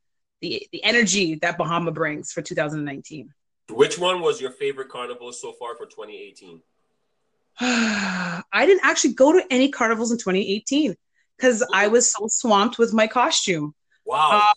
the 0.41 0.65
the 0.71 0.83
energy 0.83 1.35
that 1.41 1.57
Bahama 1.57 1.91
brings 1.91 2.31
for 2.31 2.41
2019. 2.41 3.33
Which 3.71 3.97
one 3.97 4.21
was 4.21 4.39
your 4.39 4.51
favorite 4.51 4.89
carnival 4.89 5.31
so 5.33 5.51
far 5.53 5.75
for 5.75 5.85
2018? 5.85 6.61
I 7.59 8.65
didn't 8.65 8.83
actually 8.83 9.13
go 9.13 9.31
to 9.31 9.43
any 9.49 9.69
carnivals 9.69 10.11
in 10.11 10.17
2018 10.17 10.95
because 11.37 11.65
I 11.73 11.87
was 11.87 12.11
so 12.11 12.27
swamped 12.27 12.77
with 12.77 12.93
my 12.93 13.07
costume. 13.07 13.73
Wow. 14.05 14.29
Uh, 14.31 14.53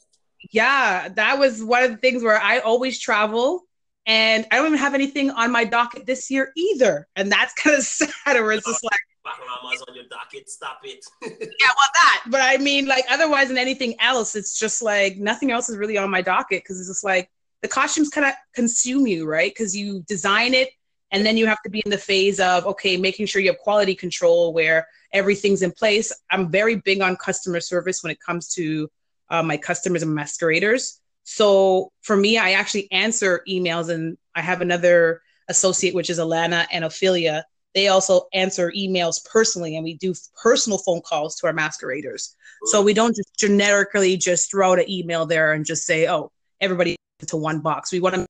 yeah, 0.51 1.09
that 1.09 1.39
was 1.39 1.63
one 1.63 1.83
of 1.83 1.91
the 1.91 1.97
things 1.97 2.23
where 2.23 2.41
I 2.41 2.59
always 2.59 2.99
travel 2.99 3.63
and 4.07 4.47
I 4.51 4.57
don't 4.57 4.69
even 4.69 4.79
have 4.79 4.95
anything 4.95 5.31
on 5.31 5.53
my 5.53 5.65
docket 5.65 6.07
this 6.07 6.31
year 6.31 6.53
either. 6.57 7.07
And 7.15 7.31
that's 7.31 7.55
kind 7.63 7.77
of 7.77 7.83
sad, 7.85 8.11
where 8.27 8.53
it's 8.53 8.67
just 8.67 8.83
like, 8.83 8.99
Bahamas 9.23 9.83
on 9.87 9.95
your 9.95 10.05
docket. 10.05 10.49
Stop 10.49 10.81
it. 10.85 11.05
yeah, 11.23 11.29
well, 11.31 11.91
that. 11.95 12.25
But 12.29 12.41
I 12.43 12.57
mean, 12.57 12.87
like, 12.87 13.05
otherwise 13.11 13.49
than 13.49 13.59
anything 13.59 13.95
else, 14.01 14.35
it's 14.35 14.59
just 14.59 14.81
like 14.81 15.19
nothing 15.19 15.51
else 15.51 15.69
is 15.69 15.77
really 15.77 15.99
on 15.99 16.11
my 16.11 16.23
docket 16.23 16.63
because 16.63 16.81
it's 16.81 16.89
just 16.89 17.05
like 17.05 17.31
the 17.61 17.69
costumes 17.69 18.09
kind 18.09 18.27
of 18.27 18.33
consume 18.55 19.07
you, 19.07 19.27
right? 19.27 19.51
Because 19.51 19.77
you 19.77 20.03
design 20.09 20.55
it 20.55 20.71
and 21.11 21.25
then 21.25 21.37
you 21.37 21.47
have 21.47 21.63
to 21.63 21.71
be 21.71 21.83
in 21.85 21.91
the 21.91 21.99
phase 21.99 22.41
of 22.41 22.67
okay, 22.67 22.97
making 22.97 23.27
sure 23.27 23.41
you 23.41 23.51
have 23.51 23.59
quality 23.59 23.95
control 23.95 24.53
where 24.53 24.87
everything's 25.13 25.63
in 25.63 25.73
place. 25.73 26.13
I'm 26.31 26.51
very 26.51 26.77
big 26.77 27.01
on 27.01 27.17
customer 27.17 27.61
service 27.61 28.03
when 28.03 28.11
it 28.11 28.21
comes 28.21 28.49
to 28.55 28.91
uh, 29.31 29.43
my 29.43 29.57
customers 29.57 30.03
and 30.03 30.15
masqueraders. 30.15 31.01
So 31.25 31.93
for 32.03 32.17
me, 32.17 32.39
I 32.39 32.53
actually 32.53 32.91
answer 32.91 33.43
emails, 33.49 33.91
and 33.91 34.17
I 34.35 34.43
have 34.43 34.61
another 34.61 35.23
associate, 35.49 35.95
which 35.95 36.11
is 36.11 36.19
Alana 36.19 36.67
and 36.73 36.85
Ophelia. 36.85 37.45
They 37.75 37.89
also 37.89 38.29
answer 38.33 38.73
emails 38.77 39.25
personally, 39.25 39.77
and 39.77 39.85
we 39.85 39.95
do 39.95 40.15
personal 40.43 40.79
phone 40.79 41.03
calls 41.03 41.37
to 41.37 41.47
our 41.47 41.53
masqueraders. 41.53 42.35
So 42.65 42.83
we 42.83 42.95
don't 42.95 43.15
just 43.15 43.39
generically 43.39 44.17
just 44.17 44.51
throw 44.51 44.73
out 44.73 44.79
an 44.79 44.91
email 44.91 45.27
there 45.27 45.53
and 45.53 45.65
just 45.65 45.85
say, 45.85 46.09
"Oh, 46.09 46.33
everybody 46.61 46.97
into 47.21 47.37
one 47.37 47.61
box." 47.61 47.93
We 47.93 48.01
want 48.01 48.17
to 48.17 48.27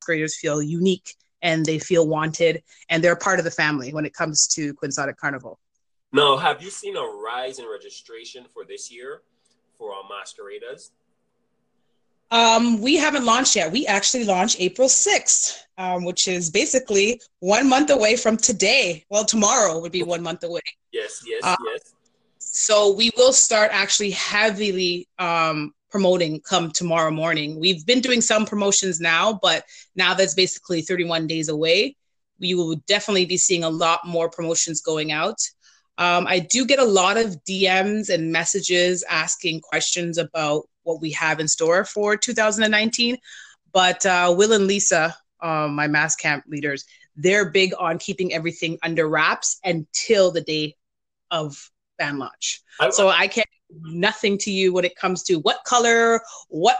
masqueraders 0.00 0.36
feel 0.36 0.62
unique 0.62 1.14
and 1.42 1.64
they 1.64 1.78
feel 1.78 2.06
wanted, 2.06 2.62
and 2.88 3.02
they're 3.02 3.16
part 3.16 3.38
of 3.38 3.44
the 3.44 3.50
family 3.50 3.92
when 3.92 4.04
it 4.04 4.14
comes 4.14 4.46
to 4.48 4.74
Quixotic 4.74 5.16
Carnival. 5.16 5.58
Now, 6.12 6.36
have 6.36 6.62
you 6.62 6.70
seen 6.70 6.96
a 6.96 7.02
rise 7.02 7.58
in 7.58 7.66
registration 7.70 8.44
for 8.52 8.64
this 8.64 8.90
year 8.90 9.22
for 9.76 9.92
our 9.92 10.04
masqueraders? 10.08 10.92
Um, 12.30 12.80
we 12.80 12.96
haven't 12.96 13.24
launched 13.24 13.54
yet. 13.54 13.70
We 13.70 13.86
actually 13.86 14.24
launch 14.24 14.56
April 14.58 14.88
6th, 14.88 15.58
um, 15.78 16.04
which 16.04 16.26
is 16.26 16.50
basically 16.50 17.20
one 17.40 17.68
month 17.68 17.90
away 17.90 18.16
from 18.16 18.36
today. 18.36 19.04
Well, 19.10 19.24
tomorrow 19.24 19.78
would 19.78 19.92
be 19.92 20.02
one 20.02 20.22
month 20.22 20.42
away. 20.42 20.62
Yes, 20.92 21.22
yes, 21.26 21.42
uh, 21.44 21.56
yes. 21.66 21.94
So 22.38 22.94
we 22.94 23.10
will 23.16 23.32
start 23.32 23.70
actually 23.72 24.10
heavily 24.10 25.08
um, 25.18 25.72
promoting 25.96 26.38
come 26.42 26.70
tomorrow 26.70 27.10
morning. 27.10 27.58
We've 27.58 27.86
been 27.86 28.02
doing 28.02 28.20
some 28.20 28.44
promotions 28.44 29.00
now, 29.00 29.40
but 29.40 29.64
now 29.94 30.12
that's 30.12 30.34
basically 30.34 30.82
31 30.82 31.26
days 31.26 31.48
away. 31.48 31.96
We 32.38 32.54
will 32.54 32.76
definitely 32.86 33.24
be 33.24 33.38
seeing 33.38 33.64
a 33.64 33.70
lot 33.70 34.06
more 34.06 34.28
promotions 34.28 34.82
going 34.82 35.10
out. 35.10 35.40
Um, 35.96 36.26
I 36.26 36.40
do 36.40 36.66
get 36.66 36.80
a 36.80 36.84
lot 36.84 37.16
of 37.16 37.42
DMs 37.48 38.10
and 38.10 38.30
messages 38.30 39.04
asking 39.08 39.62
questions 39.62 40.18
about 40.18 40.68
what 40.82 41.00
we 41.00 41.12
have 41.12 41.40
in 41.40 41.48
store 41.48 41.86
for 41.86 42.14
2019. 42.14 43.16
But 43.72 44.04
uh, 44.04 44.34
Will 44.36 44.52
and 44.52 44.66
Lisa, 44.66 45.16
um, 45.40 45.74
my 45.74 45.88
mass 45.88 46.14
camp 46.14 46.44
leaders, 46.46 46.84
they're 47.16 47.50
big 47.50 47.72
on 47.78 47.96
keeping 47.96 48.34
everything 48.34 48.76
under 48.82 49.08
wraps 49.08 49.58
until 49.64 50.30
the 50.30 50.42
day 50.42 50.76
of 51.30 51.70
band 51.98 52.18
launch. 52.18 52.62
I, 52.80 52.90
so 52.90 53.08
I 53.08 53.26
can't 53.26 53.48
nothing 53.82 54.38
to 54.38 54.50
you 54.50 54.72
when 54.72 54.84
it 54.84 54.96
comes 54.96 55.22
to 55.24 55.36
what 55.36 55.64
color, 55.64 56.20
what 56.48 56.76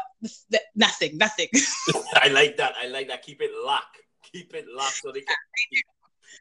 th- 0.50 0.62
nothing, 0.74 1.16
nothing. 1.16 1.48
I 2.14 2.28
like 2.28 2.56
that. 2.56 2.74
I 2.80 2.88
like 2.88 3.08
that. 3.08 3.22
Keep 3.22 3.42
it 3.42 3.50
locked. 3.64 3.98
Keep 4.22 4.54
it 4.54 4.66
locked 4.74 5.00
so 5.02 5.12
they 5.12 5.20
can. 5.20 5.36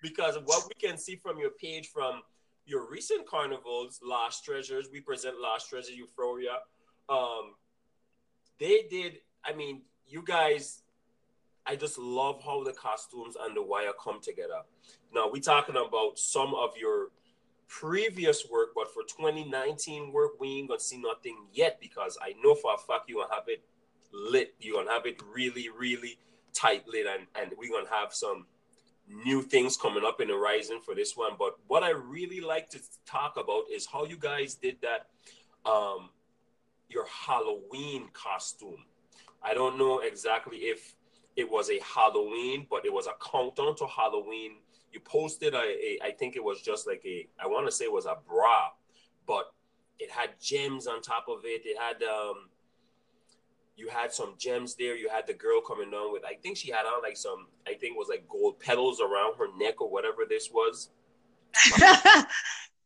because 0.01 0.37
what 0.45 0.67
we 0.67 0.87
can 0.87 0.97
see 0.97 1.15
from 1.15 1.39
your 1.39 1.51
page 1.51 1.89
from 1.89 2.21
your 2.65 2.89
recent 2.89 3.27
carnivals, 3.27 3.99
Lost 4.03 4.43
Treasures, 4.43 4.87
we 4.91 4.99
present 4.99 5.39
Lost 5.39 5.69
Treasure 5.69 5.93
Euphoria. 5.93 6.57
Um, 7.09 7.53
they 8.59 8.87
did. 8.89 9.19
I 9.43 9.53
mean, 9.53 9.81
you 10.07 10.23
guys. 10.23 10.81
I 11.67 11.75
just 11.75 11.97
love 11.97 12.43
how 12.45 12.63
the 12.63 12.73
costumes 12.73 13.35
and 13.41 13.57
the 13.57 13.61
wire 13.63 13.89
come 13.99 14.21
together. 14.21 14.61
Now 15.11 15.31
we're 15.31 15.41
talking 15.41 15.75
about 15.75 16.19
some 16.19 16.53
of 16.53 16.77
your 16.77 17.07
previous 17.67 18.45
work, 18.49 18.69
but 18.75 18.93
for 18.93 19.03
2019 19.03 20.11
work, 20.11 20.39
we 20.39 20.59
ain't 20.59 20.69
gonna 20.69 20.79
see 20.79 20.97
nothing 20.97 21.47
yet 21.51 21.79
because 21.79 22.17
I 22.21 22.33
know 22.43 22.55
for 22.55 22.73
a 22.73 22.77
fact 22.77 23.09
you 23.09 23.15
gonna 23.15 23.33
have 23.33 23.47
it 23.47 23.63
lit. 24.11 24.55
You 24.59 24.75
gonna 24.75 24.91
have 24.91 25.05
it 25.05 25.21
really, 25.33 25.69
really 25.69 26.17
tight 26.53 26.87
lit, 26.87 27.05
and 27.07 27.27
and 27.35 27.51
we're 27.57 27.71
gonna 27.71 27.93
have 27.93 28.13
some 28.13 28.45
new 29.07 29.41
things 29.41 29.77
coming 29.77 30.03
up 30.05 30.19
in 30.21 30.27
the 30.27 30.33
horizon 30.33 30.79
for 30.83 30.95
this 30.95 31.15
one. 31.15 31.33
But 31.37 31.55
what 31.67 31.83
I 31.83 31.91
really 31.91 32.41
like 32.41 32.69
to 32.71 32.79
talk 33.05 33.37
about 33.37 33.65
is 33.71 33.85
how 33.85 34.05
you 34.05 34.17
guys 34.17 34.55
did 34.55 34.77
that, 34.81 35.07
um, 35.69 36.09
your 36.89 37.05
Halloween 37.07 38.09
costume. 38.13 38.85
I 39.43 39.53
don't 39.53 39.77
know 39.77 39.99
exactly 39.99 40.57
if 40.57 40.95
it 41.35 41.49
was 41.49 41.69
a 41.69 41.79
Halloween, 41.79 42.65
but 42.69 42.85
it 42.85 42.93
was 42.93 43.07
a 43.07 43.13
countdown 43.23 43.75
to 43.77 43.87
Halloween. 43.87 44.57
You 44.95 45.01
posted 45.01 45.53
a, 45.53 45.57
a 45.57 45.99
I 46.01 46.11
think 46.11 46.37
it 46.37 46.43
was 46.43 46.61
just 46.61 46.87
like 46.87 47.03
a, 47.05 47.27
I 47.37 47.47
want 47.47 47.67
to 47.67 47.71
say 47.71 47.83
it 47.83 47.91
was 47.91 48.05
a 48.05 48.17
bra, 48.27 48.69
but 49.27 49.53
it 49.99 50.09
had 50.09 50.39
gems 50.41 50.87
on 50.87 51.01
top 51.01 51.25
of 51.27 51.41
it. 51.43 51.63
It 51.65 51.77
had 51.77 52.01
um, 52.01 52.49
you 53.75 53.89
had 53.89 54.13
some 54.13 54.35
gems 54.37 54.75
there. 54.75 54.95
You 54.95 55.09
had 55.09 55.27
the 55.27 55.33
girl 55.33 55.59
coming 55.61 55.93
on 55.93 56.13
with, 56.13 56.23
I 56.23 56.35
think 56.35 56.55
she 56.57 56.71
had 56.71 56.85
on 56.85 57.01
like 57.03 57.17
some, 57.17 57.47
I 57.67 57.71
think 57.71 57.95
it 57.95 57.97
was 57.97 58.07
like 58.09 58.27
gold 58.29 58.59
petals 58.59 59.01
around 59.01 59.37
her 59.37 59.47
neck 59.57 59.81
or 59.81 59.89
whatever 59.89 60.23
this 60.27 60.49
was. 60.51 60.89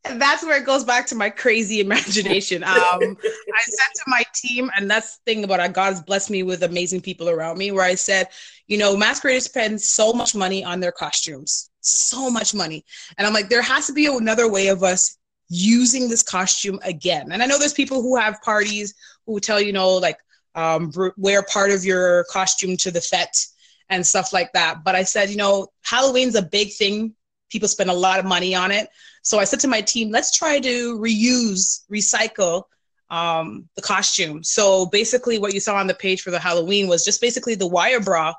that's 0.03 0.43
where 0.43 0.57
it 0.57 0.65
goes 0.65 0.83
back 0.83 1.05
to 1.07 1.15
my 1.15 1.29
crazy 1.29 1.79
imagination. 1.79 2.63
Um, 2.69 3.17
I 3.23 3.61
said 3.63 3.89
to 3.95 4.03
my 4.07 4.23
team, 4.33 4.69
and 4.77 4.89
that's 4.89 5.17
the 5.17 5.21
thing 5.25 5.43
about 5.43 5.59
it, 5.59 5.73
God's 5.73 6.01
blessed 6.01 6.29
me 6.29 6.43
with 6.43 6.63
amazing 6.63 7.01
people 7.01 7.29
around 7.29 7.57
me, 7.57 7.71
where 7.71 7.83
I 7.83 7.95
said, 7.95 8.27
you 8.67 8.77
know, 8.77 8.95
masqueraders 8.95 9.45
spend 9.45 9.81
so 9.81 10.13
much 10.13 10.35
money 10.35 10.63
on 10.63 10.79
their 10.79 10.91
costumes, 10.91 11.69
so 11.81 12.29
much 12.29 12.53
money. 12.53 12.85
And 13.17 13.27
I'm 13.27 13.33
like, 13.33 13.49
there 13.49 13.61
has 13.61 13.87
to 13.87 13.93
be 13.93 14.05
another 14.05 14.49
way 14.49 14.67
of 14.67 14.83
us 14.83 15.17
using 15.49 16.07
this 16.07 16.23
costume 16.23 16.79
again. 16.83 17.31
And 17.31 17.41
I 17.41 17.47
know 17.47 17.57
there's 17.57 17.73
people 17.73 18.01
who 18.01 18.15
have 18.15 18.41
parties 18.41 18.93
who 19.25 19.39
tell, 19.39 19.59
you 19.59 19.73
know, 19.73 19.95
like, 19.95 20.17
um, 20.55 20.91
wear 21.17 21.43
part 21.43 21.71
of 21.71 21.83
your 21.83 22.23
costume 22.25 22.77
to 22.77 22.91
the 22.91 23.01
fete 23.01 23.47
and 23.89 24.05
stuff 24.05 24.31
like 24.31 24.51
that. 24.53 24.83
But 24.83 24.95
I 24.95 25.03
said, 25.03 25.29
you 25.29 25.37
know, 25.37 25.67
Halloween's 25.81 26.35
a 26.35 26.41
big 26.41 26.73
thing. 26.73 27.15
People 27.49 27.67
spend 27.67 27.89
a 27.89 27.93
lot 27.93 28.19
of 28.19 28.25
money 28.25 28.55
on 28.55 28.71
it. 28.71 28.89
So 29.29 29.37
I 29.37 29.43
said 29.43 29.59
to 29.59 29.67
my 29.67 29.81
team, 29.81 30.09
let's 30.09 30.31
try 30.31 30.59
to 30.59 30.97
reuse, 30.97 31.81
recycle 31.91 32.63
um, 33.11 33.69
the 33.75 33.81
costume. 33.83 34.43
So 34.43 34.87
basically, 34.87 35.37
what 35.37 35.53
you 35.53 35.59
saw 35.59 35.75
on 35.75 35.85
the 35.85 35.93
page 35.93 36.23
for 36.23 36.31
the 36.31 36.39
Halloween 36.39 36.87
was 36.87 37.05
just 37.05 37.21
basically 37.21 37.53
the 37.53 37.67
wire 37.67 37.99
bra 37.99 38.33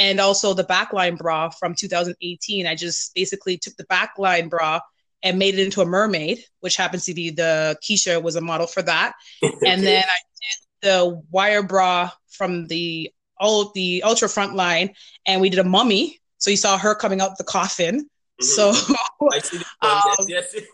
and 0.00 0.18
also 0.18 0.52
the 0.52 0.64
backline 0.64 1.16
bra 1.16 1.50
from 1.50 1.76
2018. 1.76 2.66
I 2.66 2.74
just 2.74 3.14
basically 3.14 3.56
took 3.56 3.76
the 3.76 3.84
backline 3.84 4.50
bra 4.50 4.80
and 5.22 5.38
made 5.38 5.54
it 5.54 5.64
into 5.64 5.80
a 5.80 5.86
mermaid, 5.86 6.44
which 6.58 6.74
happens 6.74 7.04
to 7.04 7.14
be 7.14 7.30
the 7.30 7.78
Keisha 7.80 8.20
was 8.20 8.34
a 8.34 8.40
model 8.40 8.66
for 8.66 8.82
that. 8.82 9.12
and 9.42 9.84
then 9.84 10.02
I 10.02 10.18
did 10.40 10.88
the 10.88 11.22
wire 11.30 11.62
bra 11.62 12.10
from 12.30 12.66
the 12.66 13.12
all 13.38 13.70
the 13.76 14.02
ultra 14.02 14.28
front 14.28 14.56
line, 14.56 14.92
and 15.24 15.40
we 15.40 15.50
did 15.50 15.60
a 15.60 15.64
mummy. 15.64 16.18
So 16.38 16.50
you 16.50 16.56
saw 16.56 16.78
her 16.78 16.96
coming 16.96 17.20
out 17.20 17.38
the 17.38 17.44
coffin. 17.44 18.08
So 18.42 18.70
I 19.32 19.38
see 19.38 19.58
the 19.58 19.64
um, 19.82 20.00
yes, 20.28 20.54
yes. 20.54 20.64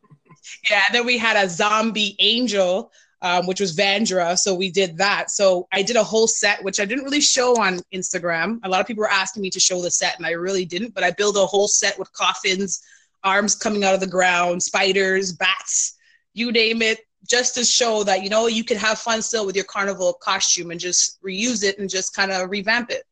yeah, 0.70 0.82
then 0.92 1.06
we 1.06 1.18
had 1.18 1.36
a 1.36 1.48
zombie 1.48 2.16
angel, 2.18 2.92
um, 3.22 3.46
which 3.46 3.60
was 3.60 3.76
Vandra. 3.76 4.38
So 4.38 4.54
we 4.54 4.70
did 4.70 4.96
that. 4.98 5.30
So 5.30 5.66
I 5.72 5.82
did 5.82 5.96
a 5.96 6.04
whole 6.04 6.26
set, 6.26 6.62
which 6.62 6.80
I 6.80 6.84
didn't 6.84 7.04
really 7.04 7.20
show 7.20 7.60
on 7.60 7.80
Instagram. 7.92 8.60
A 8.64 8.68
lot 8.68 8.80
of 8.80 8.86
people 8.86 9.02
were 9.02 9.10
asking 9.10 9.42
me 9.42 9.50
to 9.50 9.60
show 9.60 9.82
the 9.82 9.90
set, 9.90 10.16
and 10.16 10.26
I 10.26 10.30
really 10.30 10.64
didn't. 10.64 10.94
But 10.94 11.04
I 11.04 11.10
built 11.12 11.36
a 11.36 11.46
whole 11.46 11.68
set 11.68 11.98
with 11.98 12.12
coffins, 12.12 12.80
arms 13.24 13.54
coming 13.54 13.84
out 13.84 13.94
of 13.94 14.00
the 14.00 14.06
ground, 14.06 14.62
spiders, 14.62 15.32
bats, 15.32 15.96
you 16.34 16.52
name 16.52 16.82
it 16.82 17.00
just 17.28 17.54
to 17.54 17.64
show 17.64 18.04
that 18.04 18.22
you 18.22 18.30
know 18.30 18.46
you 18.46 18.64
can 18.64 18.76
have 18.76 18.98
fun 18.98 19.20
still 19.20 19.44
with 19.44 19.56
your 19.56 19.64
carnival 19.64 20.14
costume 20.22 20.70
and 20.70 20.80
just 20.80 21.20
reuse 21.22 21.64
it 21.64 21.78
and 21.78 21.90
just 21.90 22.14
kind 22.14 22.30
of 22.30 22.48
revamp 22.48 22.90
it 22.90 23.02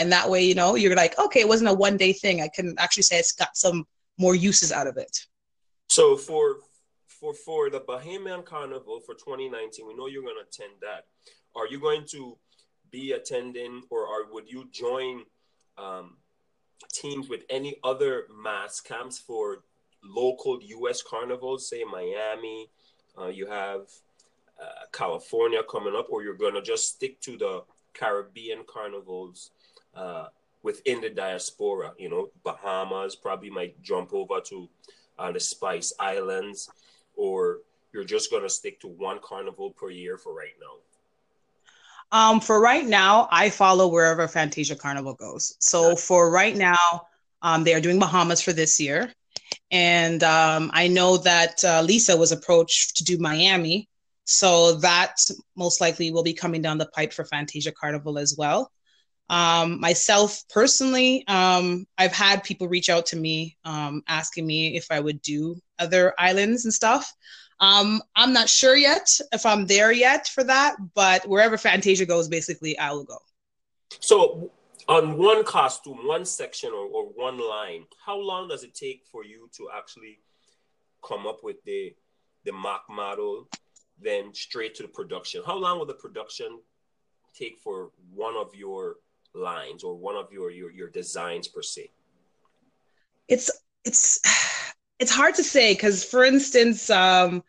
and 0.00 0.10
that 0.10 0.28
way 0.28 0.42
you 0.42 0.54
know 0.54 0.74
you're 0.74 0.96
like 0.96 1.18
okay 1.18 1.40
it 1.40 1.48
wasn't 1.48 1.70
a 1.70 1.74
one 1.74 1.96
day 1.96 2.12
thing. 2.12 2.40
I 2.40 2.48
can 2.48 2.74
actually 2.78 3.04
say 3.04 3.18
it's 3.18 3.32
got 3.32 3.56
some 3.56 3.86
more 4.18 4.34
uses 4.34 4.72
out 4.72 4.86
of 4.86 4.96
it. 4.96 5.16
So 5.88 6.16
for 6.16 6.56
for 7.06 7.34
for 7.34 7.70
the 7.70 7.80
bahamian 7.80 8.44
carnival 8.44 9.00
for 9.00 9.14
2019 9.14 9.86
we 9.86 9.94
know 9.94 10.06
you're 10.06 10.22
going 10.22 10.36
to 10.42 10.48
attend 10.48 10.74
that. 10.80 11.06
Are 11.54 11.66
you 11.66 11.78
going 11.78 12.04
to 12.12 12.36
be 12.90 13.12
attending 13.12 13.82
or 13.90 14.06
are, 14.08 14.32
would 14.32 14.48
you 14.50 14.68
join 14.72 15.24
um, 15.78 16.16
teams 16.92 17.28
with 17.28 17.44
any 17.50 17.76
other 17.84 18.26
mass 18.42 18.80
camps 18.80 19.18
for 19.18 19.64
local 20.02 20.58
us 20.88 21.02
carnivals 21.02 21.68
say 21.68 21.84
miami 21.84 22.68
uh, 23.18 23.26
you 23.26 23.46
have 23.46 23.82
uh, 24.60 24.86
California 24.92 25.62
coming 25.70 25.94
up, 25.96 26.08
or 26.10 26.22
you're 26.22 26.34
going 26.34 26.54
to 26.54 26.62
just 26.62 26.88
stick 26.88 27.20
to 27.22 27.36
the 27.36 27.62
Caribbean 27.94 28.64
carnivals 28.66 29.50
uh, 29.94 30.26
within 30.62 31.00
the 31.00 31.10
diaspora. 31.10 31.92
You 31.98 32.10
know, 32.10 32.30
Bahamas 32.44 33.16
probably 33.16 33.50
might 33.50 33.80
jump 33.82 34.12
over 34.12 34.40
to 34.40 34.68
uh, 35.18 35.32
the 35.32 35.40
Spice 35.40 35.92
Islands, 35.98 36.70
or 37.16 37.58
you're 37.92 38.04
just 38.04 38.30
going 38.30 38.42
to 38.42 38.48
stick 38.48 38.80
to 38.80 38.88
one 38.88 39.18
carnival 39.22 39.70
per 39.70 39.90
year 39.90 40.16
for 40.16 40.34
right 40.34 40.54
now. 40.60 40.76
Um, 42.12 42.40
for 42.40 42.60
right 42.60 42.86
now, 42.86 43.28
I 43.30 43.50
follow 43.50 43.86
wherever 43.86 44.26
Fantasia 44.26 44.74
Carnival 44.74 45.14
goes. 45.14 45.54
So 45.60 45.94
for 45.94 46.30
right 46.30 46.56
now, 46.56 47.06
um, 47.42 47.62
they 47.62 47.72
are 47.74 47.80
doing 47.80 48.00
Bahamas 48.00 48.42
for 48.42 48.52
this 48.52 48.80
year. 48.80 49.12
And 49.70 50.22
um, 50.24 50.70
I 50.74 50.88
know 50.88 51.18
that 51.18 51.62
uh, 51.64 51.82
Lisa 51.82 52.16
was 52.16 52.32
approached 52.32 52.96
to 52.96 53.04
do 53.04 53.18
Miami. 53.18 53.88
So 54.24 54.74
that 54.76 55.16
most 55.56 55.80
likely 55.80 56.10
will 56.10 56.22
be 56.22 56.32
coming 56.32 56.62
down 56.62 56.78
the 56.78 56.86
pipe 56.86 57.12
for 57.12 57.24
Fantasia 57.24 57.72
Carnival 57.72 58.18
as 58.18 58.36
well. 58.36 58.70
Um, 59.30 59.78
myself 59.78 60.42
personally, 60.50 61.24
um, 61.28 61.86
I've 61.96 62.12
had 62.12 62.42
people 62.42 62.66
reach 62.66 62.90
out 62.90 63.06
to 63.06 63.16
me 63.16 63.56
um, 63.64 64.02
asking 64.08 64.44
me 64.44 64.76
if 64.76 64.88
I 64.90 64.98
would 64.98 65.22
do 65.22 65.56
other 65.78 66.12
islands 66.18 66.64
and 66.64 66.74
stuff. 66.74 67.14
Um, 67.60 68.02
I'm 68.16 68.32
not 68.32 68.48
sure 68.48 68.74
yet 68.74 69.08
if 69.32 69.46
I'm 69.46 69.66
there 69.66 69.92
yet 69.92 70.26
for 70.26 70.42
that, 70.44 70.74
but 70.94 71.28
wherever 71.28 71.56
Fantasia 71.56 72.06
goes, 72.06 72.26
basically, 72.28 72.76
I 72.76 72.90
will 72.90 73.04
go. 73.04 73.18
So, 74.00 74.50
on 74.88 75.16
one 75.16 75.44
costume, 75.44 76.08
one 76.08 76.24
section, 76.24 76.70
or, 76.70 76.86
or 76.86 77.04
one 77.14 77.38
line, 77.38 77.84
how 78.04 78.18
long 78.18 78.48
does 78.48 78.64
it 78.64 78.74
take 78.74 79.04
for 79.12 79.24
you 79.24 79.48
to 79.58 79.68
actually 79.72 80.18
come 81.06 81.26
up 81.26 81.44
with 81.44 81.62
the 81.64 81.94
the 82.44 82.52
mock 82.52 82.84
model, 82.90 83.48
then 84.02 84.34
straight 84.34 84.74
to 84.76 84.82
the 84.82 84.88
production? 84.88 85.42
How 85.46 85.56
long 85.56 85.78
will 85.78 85.86
the 85.86 85.94
production 85.94 86.58
take 87.32 87.58
for 87.58 87.90
one 88.12 88.34
of 88.34 88.54
your 88.56 88.96
lines 89.34 89.84
or 89.84 89.94
one 89.94 90.16
of 90.16 90.32
your 90.32 90.50
your, 90.50 90.70
your 90.70 90.88
designs 90.88 91.48
per 91.48 91.62
se? 91.62 91.90
It's 93.28 93.50
it's 93.84 94.20
it's 94.98 95.10
hard 95.10 95.34
to 95.34 95.42
say 95.42 95.72
because 95.72 96.04
for 96.04 96.24
instance 96.24 96.90
um 96.90 97.42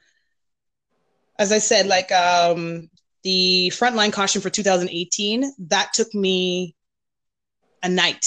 as 1.37 1.51
i 1.51 1.57
said 1.57 1.85
like 1.85 2.11
um 2.11 2.89
the 3.23 3.71
frontline 3.75 4.11
costume 4.11 4.41
for 4.41 4.49
2018 4.49 5.53
that 5.59 5.93
took 5.93 6.13
me 6.15 6.75
a 7.83 7.89
night 7.89 8.25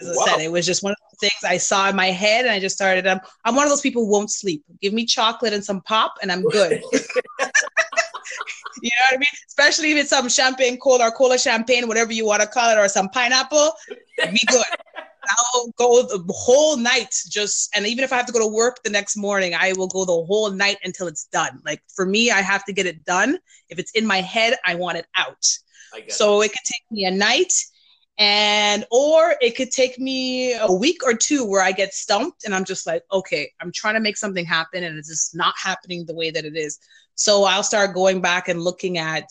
as 0.00 0.16
wow. 0.16 0.22
i 0.22 0.26
said 0.26 0.40
it 0.40 0.50
was 0.50 0.66
just 0.66 0.82
one 0.82 0.92
of 0.92 0.98
the 1.10 1.28
things 1.28 1.44
i 1.44 1.58
saw 1.58 1.88
in 1.88 1.96
my 1.96 2.06
head 2.06 2.44
and 2.46 2.54
i 2.54 2.58
just 2.58 2.74
started 2.74 3.06
um, 3.06 3.20
i'm 3.44 3.54
one 3.54 3.64
of 3.64 3.70
those 3.70 3.82
people 3.82 4.04
who 4.04 4.10
won't 4.10 4.30
sleep 4.30 4.64
give 4.80 4.92
me 4.92 5.04
chocolate 5.04 5.52
and 5.52 5.64
some 5.64 5.82
pop 5.82 6.14
and 6.22 6.32
i'm 6.32 6.42
good 6.42 6.82
You 8.82 8.90
know 8.90 9.04
what 9.10 9.14
I 9.14 9.18
mean? 9.18 9.26
Especially 9.46 9.92
if 9.92 9.96
it's 9.98 10.10
some 10.10 10.28
champagne 10.28 10.78
cola 10.78 11.08
or 11.08 11.10
cola 11.10 11.38
champagne, 11.38 11.88
whatever 11.88 12.12
you 12.12 12.26
want 12.26 12.42
to 12.42 12.48
call 12.48 12.70
it, 12.70 12.78
or 12.78 12.88
some 12.88 13.08
pineapple, 13.08 13.72
be 14.18 14.40
good. 14.46 14.64
I'll 15.28 15.68
go 15.76 16.02
the 16.02 16.22
whole 16.32 16.76
night 16.76 17.14
just, 17.28 17.74
and 17.74 17.86
even 17.86 18.04
if 18.04 18.12
I 18.12 18.16
have 18.16 18.26
to 18.26 18.32
go 18.32 18.38
to 18.38 18.46
work 18.46 18.82
the 18.84 18.90
next 18.90 19.16
morning, 19.16 19.54
I 19.58 19.72
will 19.72 19.88
go 19.88 20.04
the 20.04 20.12
whole 20.12 20.50
night 20.50 20.78
until 20.84 21.08
it's 21.08 21.24
done. 21.24 21.60
Like 21.64 21.82
for 21.94 22.06
me, 22.06 22.30
I 22.30 22.42
have 22.42 22.64
to 22.66 22.72
get 22.72 22.86
it 22.86 23.04
done. 23.04 23.38
If 23.68 23.78
it's 23.78 23.90
in 23.92 24.06
my 24.06 24.20
head, 24.20 24.56
I 24.64 24.76
want 24.76 24.98
it 24.98 25.06
out. 25.16 25.44
So 26.08 26.42
it. 26.42 26.46
it 26.46 26.48
could 26.52 26.64
take 26.64 26.82
me 26.90 27.04
a 27.06 27.10
night 27.10 27.52
and 28.18 28.86
or 28.90 29.34
it 29.40 29.56
could 29.56 29.70
take 29.70 29.98
me 29.98 30.54
a 30.54 30.72
week 30.72 31.04
or 31.04 31.14
two 31.14 31.44
where 31.44 31.62
I 31.62 31.72
get 31.72 31.92
stumped 31.92 32.44
and 32.44 32.54
I'm 32.54 32.64
just 32.64 32.86
like, 32.86 33.02
okay, 33.12 33.50
I'm 33.60 33.72
trying 33.72 33.94
to 33.94 34.00
make 34.00 34.16
something 34.16 34.46
happen 34.46 34.84
and 34.84 34.96
it's 34.98 35.08
just 35.08 35.36
not 35.36 35.54
happening 35.62 36.06
the 36.06 36.14
way 36.14 36.30
that 36.30 36.44
it 36.44 36.56
is. 36.56 36.78
So 37.16 37.44
I'll 37.44 37.62
start 37.62 37.94
going 37.94 38.20
back 38.20 38.48
and 38.48 38.62
looking 38.62 38.98
at 38.98 39.28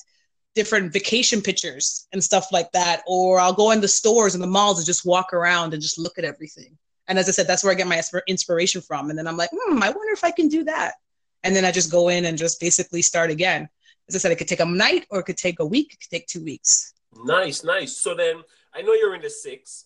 different 0.56 0.92
vacation 0.92 1.42
pictures 1.42 2.08
and 2.12 2.24
stuff 2.24 2.52
like 2.52 2.72
that. 2.74 3.04
Or 3.08 3.40
I'll 3.40 3.54
go 3.54 3.72
in 3.72 3.82
the 3.82 3.88
stores 3.88 4.36
and 4.36 4.44
the 4.44 4.48
malls 4.48 4.80
and 4.80 4.86
just 4.86 5.06
walk 5.06 5.34
around 5.34 5.74
and 5.74 5.82
just 5.82 5.98
look 5.98 6.18
at 6.18 6.26
everything. 6.26 6.78
And 7.08 7.20
as 7.20 7.28
I 7.30 7.32
said, 7.32 7.48
that's 7.48 7.64
where 7.64 7.72
I 7.72 7.76
get 7.76 7.88
my 7.88 8.02
inspiration 8.28 8.82
from. 8.82 9.10
And 9.10 9.20
then 9.20 9.28
I'm 9.28 9.38
like, 9.38 9.52
hmm, 9.54 9.84
I 9.84 9.90
wonder 9.90 10.14
if 10.14 10.24
I 10.24 10.32
can 10.32 10.48
do 10.48 10.64
that. 10.64 10.96
And 11.44 11.56
then 11.56 11.64
I 11.64 11.72
just 11.72 11.92
go 11.92 12.10
in 12.10 12.26
and 12.26 12.38
just 12.38 12.60
basically 12.60 13.04
start 13.04 13.30
again. 13.30 13.70
As 14.10 14.16
I 14.16 14.20
said, 14.20 14.32
it 14.32 14.38
could 14.38 14.48
take 14.48 14.60
a 14.60 14.66
night 14.66 15.06
or 15.12 15.20
it 15.20 15.24
could 15.24 15.38
take 15.38 15.60
a 15.60 15.66
week, 15.66 15.94
it 15.94 16.00
could 16.00 16.10
take 16.10 16.28
two 16.28 16.44
weeks. 16.44 16.94
Nice, 17.24 17.64
nice. 17.64 17.96
So 17.96 18.16
then 18.16 18.38
I 18.74 18.82
know 18.82 18.94
you're 18.94 19.16
in 19.16 19.22
the 19.22 19.30
six. 19.30 19.86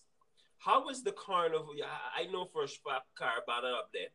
How 0.58 0.84
was 0.84 1.02
the 1.02 1.12
carnival? 1.12 1.74
I 2.16 2.26
know 2.26 2.46
for 2.46 2.64
a 2.64 2.66
Caribana 2.66 3.78
up 3.78 3.90
there. 3.92 4.08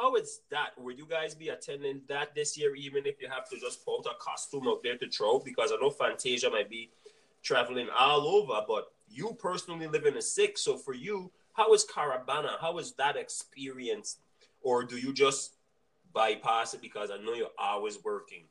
How 0.00 0.14
is 0.14 0.40
that? 0.50 0.70
Will 0.78 0.94
you 0.94 1.04
guys 1.04 1.34
be 1.34 1.50
attending 1.50 2.00
that 2.08 2.34
this 2.34 2.56
year, 2.56 2.74
even 2.74 3.04
if 3.04 3.20
you 3.20 3.28
have 3.28 3.50
to 3.50 3.60
just 3.60 3.84
put 3.84 4.06
a 4.06 4.14
costume 4.18 4.66
out 4.66 4.82
there 4.82 4.96
to 4.96 5.10
throw? 5.10 5.38
Because 5.38 5.72
I 5.72 5.76
know 5.76 5.90
Fantasia 5.90 6.48
might 6.48 6.70
be 6.70 6.88
traveling 7.42 7.88
all 7.96 8.26
over, 8.26 8.64
but 8.66 8.92
you 9.10 9.36
personally 9.38 9.86
live 9.88 10.06
in 10.06 10.16
a 10.16 10.22
six. 10.22 10.62
So 10.62 10.78
for 10.78 10.94
you, 10.94 11.30
how 11.52 11.74
is 11.74 11.84
Caribana? 11.84 12.58
How 12.58 12.78
is 12.78 12.92
that 12.92 13.16
experience? 13.16 14.16
Or 14.62 14.84
do 14.84 14.96
you 14.96 15.12
just 15.12 15.56
bypass 16.14 16.72
it 16.72 16.80
because 16.80 17.10
I 17.10 17.18
know 17.18 17.34
you're 17.34 17.48
always 17.58 18.02
working? 18.02 18.44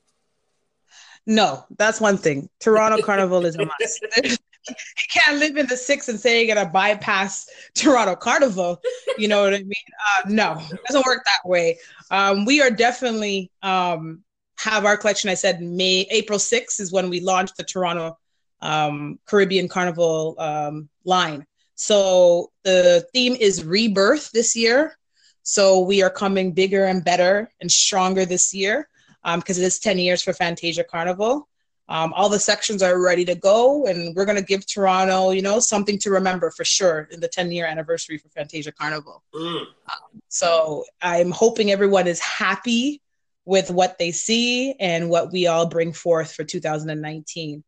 No, 1.26 1.66
that's 1.78 2.00
one 2.00 2.18
thing. 2.18 2.48
Toronto 2.60 3.02
Carnival 3.02 3.46
is 3.46 3.56
a 3.56 3.66
must. 3.66 4.40
you 4.70 4.76
can't 5.14 5.40
live 5.40 5.58
in 5.58 5.68
the 5.68 5.78
six 5.78 6.10
and 6.10 6.20
say 6.20 6.46
you're 6.46 6.56
gonna 6.56 6.70
bypass 6.70 7.48
Toronto 7.76 8.16
Carnival. 8.16 8.82
You 9.18 9.28
know 9.28 9.44
what 9.44 9.54
I 9.54 9.60
mean? 9.60 9.74
Uh, 10.18 10.30
no, 10.30 10.62
it 10.72 10.80
doesn't 10.88 11.06
work 11.06 11.24
that 11.26 11.48
way. 11.48 11.78
Um, 12.12 12.46
we 12.46 12.62
are 12.62 12.72
definitely 12.72 13.52
um, 13.62 14.24
have 14.60 14.86
our 14.86 14.98
collection. 14.98 15.30
I 15.30 15.36
said 15.36 15.62
May 15.62 16.08
April 16.12 16.40
6th 16.40 16.80
is 16.80 16.92
when 16.92 17.10
we 17.10 17.20
launched 17.20 17.58
the 17.58 17.64
Toronto 17.64 18.18
um, 18.62 19.20
Caribbean 19.26 19.68
Carnival 19.68 20.36
um, 20.38 20.90
line. 21.06 21.46
So 21.76 22.52
the 22.64 23.08
theme 23.14 23.36
is 23.36 23.64
rebirth 23.64 24.32
this 24.32 24.56
year. 24.56 24.98
So 25.44 25.80
we 25.80 26.04
are 26.04 26.10
coming 26.10 26.52
bigger 26.52 26.86
and 26.86 27.04
better 27.04 27.50
and 27.62 27.72
stronger 27.72 28.26
this 28.26 28.54
year 28.54 28.88
because 29.24 29.58
um, 29.58 29.64
it 29.64 29.66
is 29.66 29.80
10 29.80 29.98
years 29.98 30.22
for 30.22 30.34
Fantasia 30.34 30.84
Carnival. 30.84 31.49
Um, 31.90 32.14
all 32.14 32.30
the 32.30 32.40
sections 32.40 32.84
are 32.84 33.02
ready 33.02 33.26
to 33.26 33.34
go, 33.34 33.88
and 33.88 34.16
we're 34.16 34.26
going 34.26 34.38
to 34.38 34.44
give 34.44 34.66
Toronto, 34.68 35.32
you 35.32 35.42
know, 35.42 35.60
something 35.60 35.98
to 36.00 36.12
remember 36.12 36.52
for 36.52 36.64
sure 36.64 37.10
in 37.12 37.20
the 37.20 37.28
10 37.28 37.52
year 37.52 37.66
anniversary 37.66 38.20
for 38.20 38.30
Fantasia 38.30 38.72
Carnival. 38.72 39.24
Mm. 39.34 39.62
Um, 39.62 40.22
so 40.28 40.86
I'm 41.02 41.32
hoping 41.32 41.72
everyone 41.72 42.06
is 42.06 42.20
happy 42.20 43.02
with 43.46 43.72
what 43.72 43.98
they 43.98 44.12
see 44.12 44.74
and 44.80 45.10
what 45.10 45.32
we 45.32 45.48
all 45.48 45.66
bring 45.66 45.92
forth 45.92 46.32
for 46.32 46.44
2019. 46.44 47.64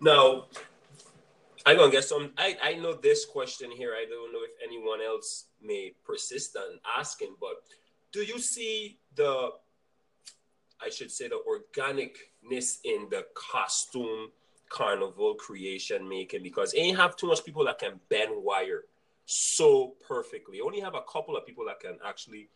Now, 0.00 0.46
I'm 1.64 1.76
gonna 1.76 1.92
get 1.92 2.04
some. 2.04 2.32
I, 2.36 2.56
I 2.62 2.74
know 2.74 2.94
this 2.94 3.24
question 3.24 3.70
here. 3.70 3.94
I 3.94 4.06
don't 4.08 4.32
know 4.32 4.40
if 4.42 4.50
anyone 4.64 5.00
else 5.00 5.46
may 5.62 5.92
persist 6.04 6.56
on 6.56 6.80
asking, 6.96 7.36
but 7.40 7.56
do 8.10 8.22
you 8.22 8.38
see 8.40 8.98
the 9.14 9.50
I 10.84 10.90
should 10.90 11.10
say 11.10 11.28
the 11.28 11.40
organicness 11.48 12.78
in 12.84 13.08
the 13.10 13.26
costume 13.34 14.30
carnival 14.68 15.34
creation 15.34 16.08
making 16.08 16.42
because 16.42 16.74
ain't 16.76 16.98
have 16.98 17.16
too 17.16 17.26
much 17.26 17.44
people 17.44 17.64
that 17.64 17.78
can 17.78 17.98
bend 18.08 18.30
wire 18.34 18.84
so 19.24 19.94
perfectly. 20.06 20.60
Only 20.60 20.80
have 20.80 20.94
a 20.94 21.02
couple 21.10 21.36
of 21.36 21.46
people 21.46 21.64
that 21.66 21.80
can 21.80 21.98
actually 22.04 22.48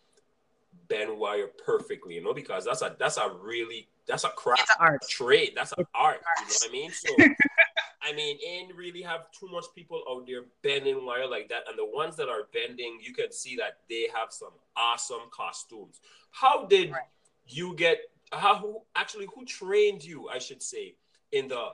bend 0.88 1.18
wire 1.18 1.48
perfectly, 1.64 2.14
you 2.14 2.22
know, 2.22 2.34
because 2.34 2.64
that's 2.64 2.82
a 2.82 2.96
that's 2.98 3.16
a 3.16 3.30
really 3.42 3.88
that's 4.06 4.24
a 4.24 4.30
craft 4.30 4.72
art. 4.78 5.02
trade. 5.08 5.52
That's 5.54 5.72
an 5.72 5.84
art, 5.94 6.16
art, 6.16 6.38
you 6.40 6.46
know 6.46 6.54
what 6.60 6.68
I 6.68 6.72
mean? 6.72 6.90
So 6.90 7.14
I 8.02 8.12
mean, 8.12 8.38
ain't 8.44 8.74
really 8.74 9.02
have 9.02 9.30
too 9.38 9.48
much 9.48 9.66
people 9.74 10.02
out 10.10 10.26
there 10.26 10.44
bending 10.62 11.06
wire 11.06 11.28
like 11.28 11.48
that. 11.50 11.64
And 11.68 11.78
the 11.78 11.86
ones 11.86 12.16
that 12.16 12.28
are 12.28 12.48
bending, 12.52 12.98
you 13.00 13.14
can 13.14 13.30
see 13.30 13.54
that 13.56 13.78
they 13.88 14.08
have 14.14 14.32
some 14.32 14.52
awesome 14.76 15.30
costumes. 15.30 16.00
How 16.32 16.66
did 16.66 16.90
right. 16.90 17.02
you 17.46 17.76
get 17.76 17.98
how 18.32 18.56
who 18.56 18.80
actually 18.96 19.26
who 19.34 19.44
trained 19.44 20.02
you, 20.02 20.28
I 20.28 20.38
should 20.38 20.62
say, 20.62 20.96
in 21.32 21.48
the 21.48 21.68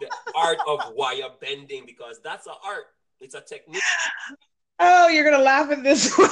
the 0.00 0.08
art 0.36 0.58
of 0.66 0.80
wire 0.94 1.28
bending 1.40 1.84
because 1.86 2.20
that's 2.22 2.46
an 2.46 2.54
art. 2.64 2.86
It's 3.20 3.34
a 3.34 3.40
technique. 3.40 3.82
Oh, 4.78 5.08
you're 5.08 5.24
gonna 5.24 5.42
laugh 5.42 5.70
at 5.70 5.82
this 5.82 6.16
one. 6.18 6.28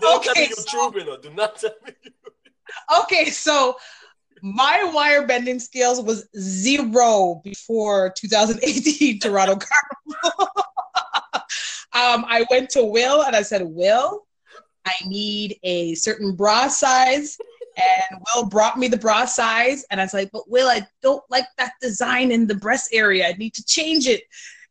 Don't 0.00 0.18
okay, 0.26 0.46
tell 0.46 0.46
me 0.46 0.52
so, 0.52 0.90
true, 0.90 1.16
Do 1.22 1.30
not 1.30 1.56
tell 1.58 1.74
me. 1.86 1.92
okay, 3.02 3.30
so 3.30 3.76
my 4.42 4.90
wire 4.94 5.26
bending 5.26 5.58
skills 5.60 6.00
was 6.00 6.28
zero 6.38 7.40
before 7.44 8.12
2018 8.16 9.20
Toronto 9.20 9.56
Carnival. 10.14 10.50
um, 11.92 12.24
I 12.28 12.46
went 12.50 12.70
to 12.70 12.84
Will 12.84 13.22
and 13.22 13.34
I 13.34 13.42
said, 13.42 13.62
Will, 13.62 14.26
I 14.86 14.92
need 15.06 15.58
a 15.62 15.94
certain 15.94 16.34
bra 16.34 16.68
size 16.68 17.36
and 17.78 18.20
Will 18.34 18.46
brought 18.46 18.78
me 18.78 18.88
the 18.88 18.96
bra 18.96 19.24
size, 19.24 19.84
and 19.90 20.00
I 20.00 20.04
was 20.04 20.14
like, 20.14 20.30
"But 20.32 20.50
Will, 20.50 20.68
I 20.68 20.86
don't 21.02 21.22
like 21.30 21.46
that 21.58 21.72
design 21.80 22.30
in 22.32 22.46
the 22.46 22.54
breast 22.54 22.90
area. 22.92 23.28
I 23.28 23.32
need 23.34 23.54
to 23.54 23.64
change 23.64 24.06
it." 24.06 24.22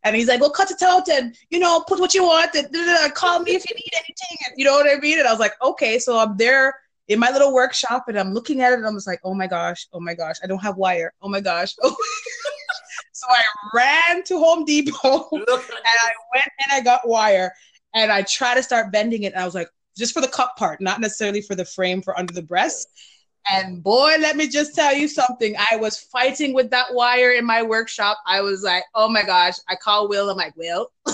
And 0.03 0.15
he's 0.15 0.27
like, 0.27 0.41
"Well, 0.41 0.51
cut 0.51 0.71
it 0.71 0.81
out 0.81 1.09
and 1.09 1.35
you 1.49 1.59
know, 1.59 1.83
put 1.87 1.99
what 1.99 2.13
you 2.13 2.23
want. 2.23 2.53
And, 2.55 2.67
call 3.13 3.39
me 3.39 3.51
if 3.55 3.67
you 3.69 3.75
need 3.75 3.91
anything." 3.93 4.37
And, 4.47 4.53
you 4.57 4.65
know 4.65 4.73
what 4.73 4.89
I 4.89 4.99
mean? 4.99 5.19
And 5.19 5.27
I 5.27 5.31
was 5.31 5.39
like, 5.39 5.53
"Okay." 5.61 5.99
So 5.99 6.17
I'm 6.19 6.37
there 6.37 6.75
in 7.07 7.19
my 7.19 7.31
little 7.31 7.53
workshop, 7.53 8.05
and 8.07 8.19
I'm 8.19 8.33
looking 8.33 8.61
at 8.61 8.73
it, 8.73 8.79
and 8.79 8.87
I'm 8.87 8.95
just 8.95 9.07
like, 9.07 9.21
"Oh 9.23 9.33
my 9.33 9.47
gosh, 9.47 9.87
oh 9.93 9.99
my 9.99 10.13
gosh, 10.13 10.35
I 10.43 10.47
don't 10.47 10.63
have 10.63 10.77
wire. 10.77 11.13
Oh 11.21 11.29
my 11.29 11.39
gosh." 11.41 11.75
so 13.13 13.27
I 13.29 13.43
ran 13.73 14.23
to 14.23 14.37
Home 14.39 14.65
Depot, 14.65 15.27
and 15.31 15.45
I 15.47 16.11
went 16.33 16.51
and 16.65 16.71
I 16.73 16.81
got 16.81 17.07
wire, 17.07 17.53
and 17.95 18.11
I 18.11 18.23
tried 18.23 18.55
to 18.55 18.63
start 18.63 18.91
bending 18.91 19.23
it, 19.23 19.33
and 19.33 19.41
I 19.41 19.45
was 19.45 19.55
like, 19.55 19.69
just 19.97 20.13
for 20.13 20.21
the 20.21 20.27
cup 20.27 20.55
part, 20.57 20.79
not 20.81 21.01
necessarily 21.01 21.41
for 21.41 21.55
the 21.55 21.65
frame 21.65 22.01
for 22.01 22.17
under 22.17 22.33
the 22.33 22.41
breast. 22.41 22.89
And 23.49 23.81
boy, 23.81 24.15
let 24.19 24.35
me 24.35 24.47
just 24.47 24.75
tell 24.75 24.93
you 24.93 25.07
something. 25.07 25.55
I 25.71 25.77
was 25.77 25.97
fighting 25.97 26.53
with 26.53 26.69
that 26.71 26.93
wire 26.93 27.31
in 27.31 27.45
my 27.45 27.63
workshop. 27.63 28.17
I 28.25 28.41
was 28.41 28.63
like, 28.63 28.83
oh 28.93 29.07
my 29.07 29.23
gosh. 29.23 29.53
I 29.69 29.75
call 29.75 30.09
Will. 30.09 30.29
I'm 30.29 30.37
like, 30.37 30.55
Will. 30.57 30.91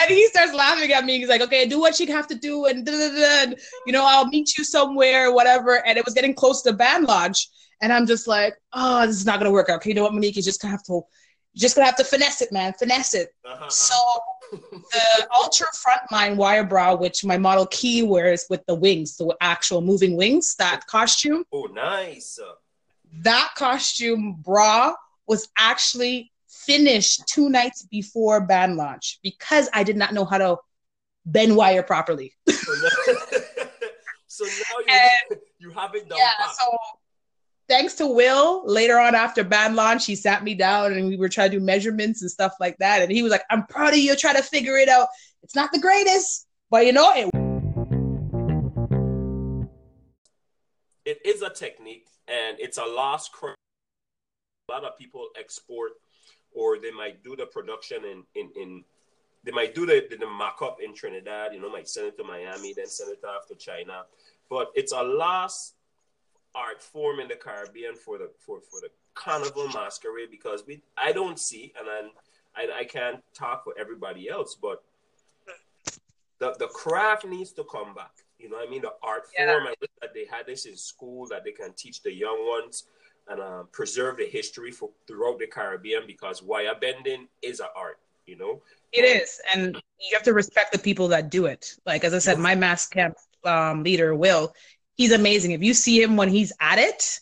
and 0.00 0.08
he 0.08 0.26
starts 0.28 0.54
laughing 0.54 0.92
at 0.92 1.04
me. 1.04 1.18
He's 1.18 1.28
like, 1.28 1.40
okay, 1.40 1.66
do 1.66 1.80
what 1.80 1.98
you 1.98 2.06
have 2.12 2.28
to 2.28 2.36
do. 2.36 2.66
And, 2.66 2.88
and, 2.88 3.56
you 3.86 3.92
know, 3.92 4.04
I'll 4.06 4.28
meet 4.28 4.56
you 4.56 4.62
somewhere, 4.62 5.32
whatever. 5.32 5.84
And 5.84 5.98
it 5.98 6.04
was 6.04 6.14
getting 6.14 6.34
close 6.34 6.62
to 6.62 6.72
band 6.72 7.08
launch. 7.08 7.48
And 7.82 7.92
I'm 7.92 8.06
just 8.06 8.28
like, 8.28 8.54
oh, 8.72 9.06
this 9.06 9.16
is 9.16 9.26
not 9.26 9.40
going 9.40 9.50
to 9.50 9.52
work 9.52 9.68
out. 9.68 9.76
Okay, 9.76 9.90
you 9.90 9.94
know 9.94 10.02
what, 10.02 10.14
Monique? 10.14 10.36
You 10.36 10.42
just 10.42 10.60
going 10.60 10.70
to 10.70 10.76
have 10.76 10.84
to, 10.84 11.02
just 11.56 11.74
going 11.74 11.84
to 11.84 11.90
have 11.90 11.96
to 11.96 12.04
finesse 12.04 12.40
it, 12.40 12.52
man. 12.52 12.72
Finesse 12.74 13.14
it. 13.14 13.30
Uh-huh. 13.44 13.68
So 13.68 13.94
the 14.52 15.28
Ultra 15.34 15.66
Frontline 15.74 16.36
wire 16.36 16.64
bra, 16.64 16.94
which 16.94 17.24
my 17.24 17.38
model 17.38 17.66
Key 17.66 18.02
wears 18.02 18.46
with 18.48 18.64
the 18.66 18.74
wings, 18.74 19.16
the 19.16 19.36
actual 19.40 19.80
moving 19.80 20.16
wings, 20.16 20.54
that 20.56 20.86
costume. 20.86 21.44
Oh, 21.52 21.68
nice. 21.72 22.38
That 23.22 23.50
costume 23.56 24.36
bra 24.42 24.94
was 25.26 25.48
actually 25.58 26.32
finished 26.48 27.22
two 27.26 27.48
nights 27.48 27.86
before 27.90 28.40
band 28.40 28.76
launch 28.76 29.20
because 29.22 29.68
I 29.72 29.84
did 29.84 29.96
not 29.96 30.12
know 30.12 30.24
how 30.24 30.38
to 30.38 30.56
bend 31.24 31.56
wire 31.56 31.82
properly. 31.82 32.34
so 32.48 34.44
now, 34.44 34.44
you, 34.46 34.84
and, 34.88 35.40
you 35.58 35.70
have 35.70 35.94
it 35.94 36.08
done. 36.08 36.18
Yeah, 36.18 36.46
so 36.58 36.76
thanks 37.68 37.94
to 37.94 38.06
Will, 38.06 38.62
later 38.66 38.98
on 38.98 39.14
after 39.14 39.44
band 39.44 39.76
launch, 39.76 40.06
he 40.06 40.16
sat 40.16 40.42
me 40.42 40.54
down 40.54 40.94
and 40.94 41.06
we 41.06 41.16
were 41.16 41.28
trying 41.28 41.50
to 41.50 41.58
do 41.58 41.64
measurements 41.64 42.22
and 42.22 42.30
stuff 42.30 42.54
like 42.58 42.76
that. 42.78 43.02
And 43.02 43.12
he 43.12 43.22
was 43.22 43.30
like, 43.30 43.44
I'm 43.50 43.66
proud 43.66 43.92
of 43.92 43.98
you, 43.98 44.16
trying 44.16 44.36
to 44.36 44.42
figure 44.42 44.76
it 44.76 44.88
out. 44.88 45.08
It's 45.42 45.54
not 45.54 45.70
the 45.72 45.78
greatest, 45.78 46.46
but 46.70 46.86
you 46.86 46.92
know 46.92 47.12
it. 47.14 47.28
It 51.04 51.18
is 51.24 51.42
a 51.42 51.50
technique 51.50 52.08
and 52.26 52.58
it's 52.58 52.78
a 52.78 52.84
lost 52.84 53.32
craft. 53.32 53.56
A 54.68 54.72
lot 54.72 54.84
of 54.84 54.98
people 54.98 55.28
export 55.38 55.92
or 56.52 56.78
they 56.78 56.90
might 56.90 57.22
do 57.22 57.36
the 57.36 57.46
production 57.46 58.04
in 58.04 58.24
in, 58.34 58.50
in 58.60 58.84
they 59.44 59.52
might 59.52 59.74
do 59.74 59.86
the, 59.86 60.06
the, 60.10 60.16
the 60.16 60.26
mock-up 60.26 60.78
in 60.84 60.92
Trinidad, 60.92 61.54
you 61.54 61.60
know, 61.60 61.70
might 61.70 61.88
send 61.88 62.08
it 62.08 62.18
to 62.18 62.24
Miami, 62.24 62.74
then 62.74 62.86
send 62.86 63.12
it 63.12 63.24
off 63.24 63.46
to 63.46 63.54
China. 63.54 64.04
But 64.50 64.72
it's 64.74 64.92
a 64.92 65.02
lost 65.02 65.74
art 66.54 66.82
form 66.82 67.20
in 67.20 67.28
the 67.28 67.36
Caribbean 67.36 67.94
for 67.94 68.18
the 68.18 68.30
for, 68.38 68.60
for 68.60 68.80
the 68.80 68.88
carnival 69.14 69.68
masquerade 69.68 70.30
because 70.30 70.64
we 70.66 70.80
I 70.96 71.12
don't 71.12 71.38
see 71.38 71.72
and 71.78 71.88
I'm, 71.88 72.10
I 72.56 72.80
I 72.80 72.84
can't 72.84 73.22
talk 73.34 73.64
for 73.64 73.74
everybody 73.78 74.28
else, 74.28 74.56
but 74.60 74.82
the 76.38 76.54
the 76.58 76.68
craft 76.68 77.26
needs 77.26 77.52
to 77.52 77.64
come 77.64 77.94
back. 77.94 78.12
You 78.38 78.48
know 78.48 78.56
what 78.56 78.68
I 78.68 78.70
mean? 78.70 78.82
The 78.82 78.92
art 79.02 79.24
yeah. 79.36 79.52
form. 79.52 79.66
I 79.66 79.74
wish 79.80 79.90
that 80.00 80.14
they 80.14 80.24
had 80.30 80.46
this 80.46 80.66
in 80.66 80.76
school 80.76 81.26
that 81.28 81.44
they 81.44 81.52
can 81.52 81.72
teach 81.72 82.02
the 82.02 82.12
young 82.12 82.46
ones 82.48 82.84
and 83.28 83.40
uh, 83.40 83.62
preserve 83.72 84.16
the 84.16 84.26
history 84.26 84.70
for 84.70 84.90
throughout 85.06 85.38
the 85.38 85.46
Caribbean 85.46 86.04
because 86.06 86.42
wire 86.42 86.74
bending 86.80 87.28
is 87.42 87.60
an 87.60 87.66
art. 87.76 87.98
You 88.26 88.36
know, 88.36 88.62
it 88.92 89.02
is, 89.02 89.40
and 89.54 89.74
you 89.74 90.14
have 90.14 90.22
to 90.24 90.34
respect 90.34 90.72
the 90.72 90.78
people 90.78 91.08
that 91.08 91.30
do 91.30 91.46
it. 91.46 91.76
Like 91.86 92.04
as 92.04 92.12
I 92.12 92.18
said, 92.18 92.38
my 92.38 92.54
mass 92.54 92.86
camp 92.86 93.16
um, 93.44 93.82
leader, 93.82 94.14
Will, 94.14 94.54
he's 94.98 95.12
amazing. 95.12 95.52
If 95.52 95.62
you 95.62 95.72
see 95.72 96.02
him 96.02 96.16
when 96.16 96.28
he's 96.28 96.52
at 96.60 96.78
it, 96.78 97.20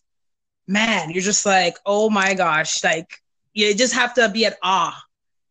man, 0.66 1.10
you're 1.10 1.22
just 1.22 1.46
like, 1.46 1.76
oh 1.86 2.10
my 2.10 2.34
gosh, 2.34 2.82
like 2.82 3.22
you 3.52 3.72
just 3.74 3.94
have 3.94 4.14
to 4.14 4.28
be 4.28 4.46
at 4.46 4.58
awe 4.62 5.00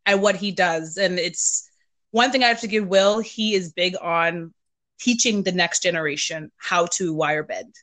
at 0.06 0.20
what 0.20 0.36
he 0.36 0.52
does. 0.52 0.98
And 0.98 1.18
it's 1.18 1.70
one 2.12 2.32
thing 2.32 2.44
I 2.44 2.48
have 2.48 2.62
to 2.62 2.68
give 2.68 2.88
Will, 2.88 3.20
he 3.20 3.54
is 3.54 3.72
big 3.72 3.96
on 4.02 4.54
teaching 5.00 5.44
the 5.44 5.52
next 5.52 5.84
generation 5.84 6.52
how 6.58 6.88
to 6.88 7.14
wire 7.14 7.44
bend. 7.44 7.74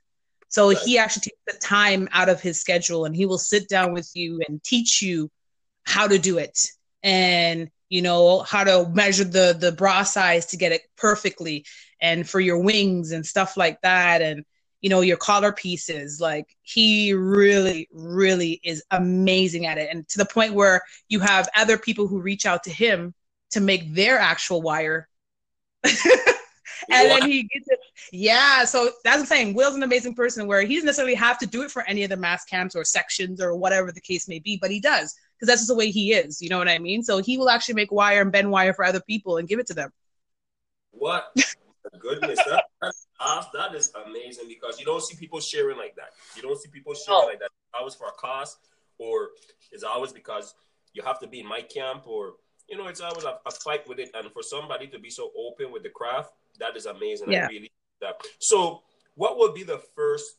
So 0.49 0.69
right. 0.69 0.79
he 0.79 0.99
actually 0.99 1.23
takes 1.23 1.61
the 1.61 1.67
time 1.67 2.09
out 2.13 2.29
of 2.29 2.41
his 2.41 2.61
schedule 2.61 3.05
and 3.07 3.17
he 3.17 3.25
will 3.25 3.39
sit 3.39 3.69
down 3.69 3.95
with 3.95 4.11
you 4.15 4.41
and 4.47 4.63
teach 4.63 5.01
you 5.01 5.31
how 5.85 6.07
to 6.07 6.19
do 6.19 6.39
it 6.39 6.59
and 7.03 7.71
you 7.89 8.03
know 8.03 8.41
how 8.41 8.63
to 8.65 8.89
measure 8.91 9.25
the 9.25 9.57
the 9.59 9.73
bra 9.73 10.05
size 10.05 10.47
to 10.47 10.57
get 10.57 10.73
it 10.73 10.83
perfectly 10.97 11.65
and 12.03 12.29
for 12.29 12.41
your 12.41 12.59
wings 12.59 13.13
and 13.13 13.25
stuff 13.25 13.57
like 13.57 13.81
that 13.81 14.21
and 14.21 14.45
you 14.83 14.91
know 14.91 15.01
your 15.01 15.17
collar 15.17 15.53
pieces 15.53 16.21
like 16.21 16.55
he 16.63 17.15
really 17.15 17.89
really 17.93 18.61
is 18.63 18.85
amazing 18.91 19.65
at 19.65 19.79
it 19.79 19.89
and 19.91 20.07
to 20.09 20.19
the 20.19 20.27
point 20.27 20.53
where 20.53 20.83
you 21.09 21.21
have 21.21 21.49
other 21.57 21.79
people 21.79 22.07
who 22.07 22.21
reach 22.21 22.45
out 22.45 22.65
to 22.65 22.71
him 22.71 23.15
to 23.51 23.61
make 23.61 23.95
their 23.95 24.19
actual 24.19 24.61
wire 24.61 25.09
and 26.91 27.11
then 27.11 27.31
he 27.31 27.43
gets 27.45 27.69
it. 27.69 27.79
Yeah, 28.13 28.65
so 28.65 28.91
that's 29.05 29.17
what 29.17 29.21
I'm 29.21 29.27
saying. 29.27 29.55
Will's 29.55 29.75
an 29.75 29.83
amazing 29.83 30.15
person 30.15 30.47
where 30.47 30.63
he 30.63 30.75
doesn't 30.75 30.87
necessarily 30.87 31.15
have 31.15 31.39
to 31.39 31.47
do 31.47 31.63
it 31.63 31.71
for 31.71 31.83
any 31.83 32.03
of 32.03 32.11
the 32.11 32.17
mass 32.17 32.45
camps 32.45 32.75
or 32.75 32.85
sections 32.85 33.41
or 33.41 33.55
whatever 33.57 33.93
the 33.93 34.01
case 34.01 34.29
may 34.29 34.39
be, 34.39 34.59
but 34.61 34.71
he 34.71 34.81
does 34.81 35.15
because 35.37 35.49
that's 35.49 35.61
just 35.61 35.69
the 35.69 35.75
way 35.75 35.91
he 35.91 36.13
is. 36.13 36.41
You 36.41 36.49
know 36.49 36.59
what 36.59 36.69
I 36.69 36.79
mean? 36.79 37.03
So 37.03 37.19
he 37.19 37.39
will 37.39 37.51
actually 37.51 37.75
make 37.75 37.93
wire 37.93 38.23
and 38.23 38.33
bend 38.33 38.51
wire 38.51 38.73
for 38.75 38.85
other 38.85 39.01
people 39.01 39.37
and 39.37 39.49
give 39.49 39.59
it 39.59 39.67
to 39.69 39.75
them. 39.75 39.91
What? 40.91 41.33
Goodness, 41.99 42.39
that, 42.49 42.65
that 43.55 43.75
is 43.75 43.93
amazing 44.07 44.49
because 44.49 44.79
you 44.79 44.87
don't 44.87 45.03
see 45.03 45.17
people 45.17 45.41
sharing 45.41 45.79
like 45.79 45.95
that. 45.97 46.11
You 46.37 46.43
don't 46.43 46.59
see 46.61 46.69
people 46.69 46.95
sharing 46.95 47.23
oh. 47.25 47.27
like 47.27 47.41
that. 47.41 47.51
Always 47.75 47.95
for 47.95 48.07
a 48.07 48.13
cause, 48.13 48.57
or 48.99 49.31
it's 49.71 49.83
always 49.83 50.13
because 50.13 50.55
you 50.95 51.03
have 51.03 51.19
to 51.21 51.27
be 51.27 51.41
in 51.41 51.47
my 51.47 51.63
camp, 51.63 52.07
or 52.07 52.35
you 52.69 52.77
know, 52.77 52.87
it's 52.87 53.01
always 53.01 53.25
a, 53.25 53.39
a 53.47 53.51
fight 53.51 53.89
with 53.89 53.99
it. 53.99 54.11
And 54.15 54.31
for 54.33 54.43
somebody 54.43 54.87
to 54.89 54.99
be 54.99 55.11
so 55.11 55.31
open 55.37 55.73
with 55.73 55.83
the 55.83 55.89
craft, 55.89 56.33
that 56.59 56.77
is 56.77 56.87
amazing. 56.87 57.33
Yeah. 57.33 57.45
I 57.45 57.49
really 57.49 57.73
that. 58.01 58.21
So, 58.39 58.83
what 59.15 59.39
would 59.39 59.55
be 59.55 59.63
the 59.63 59.81
first 59.95 60.37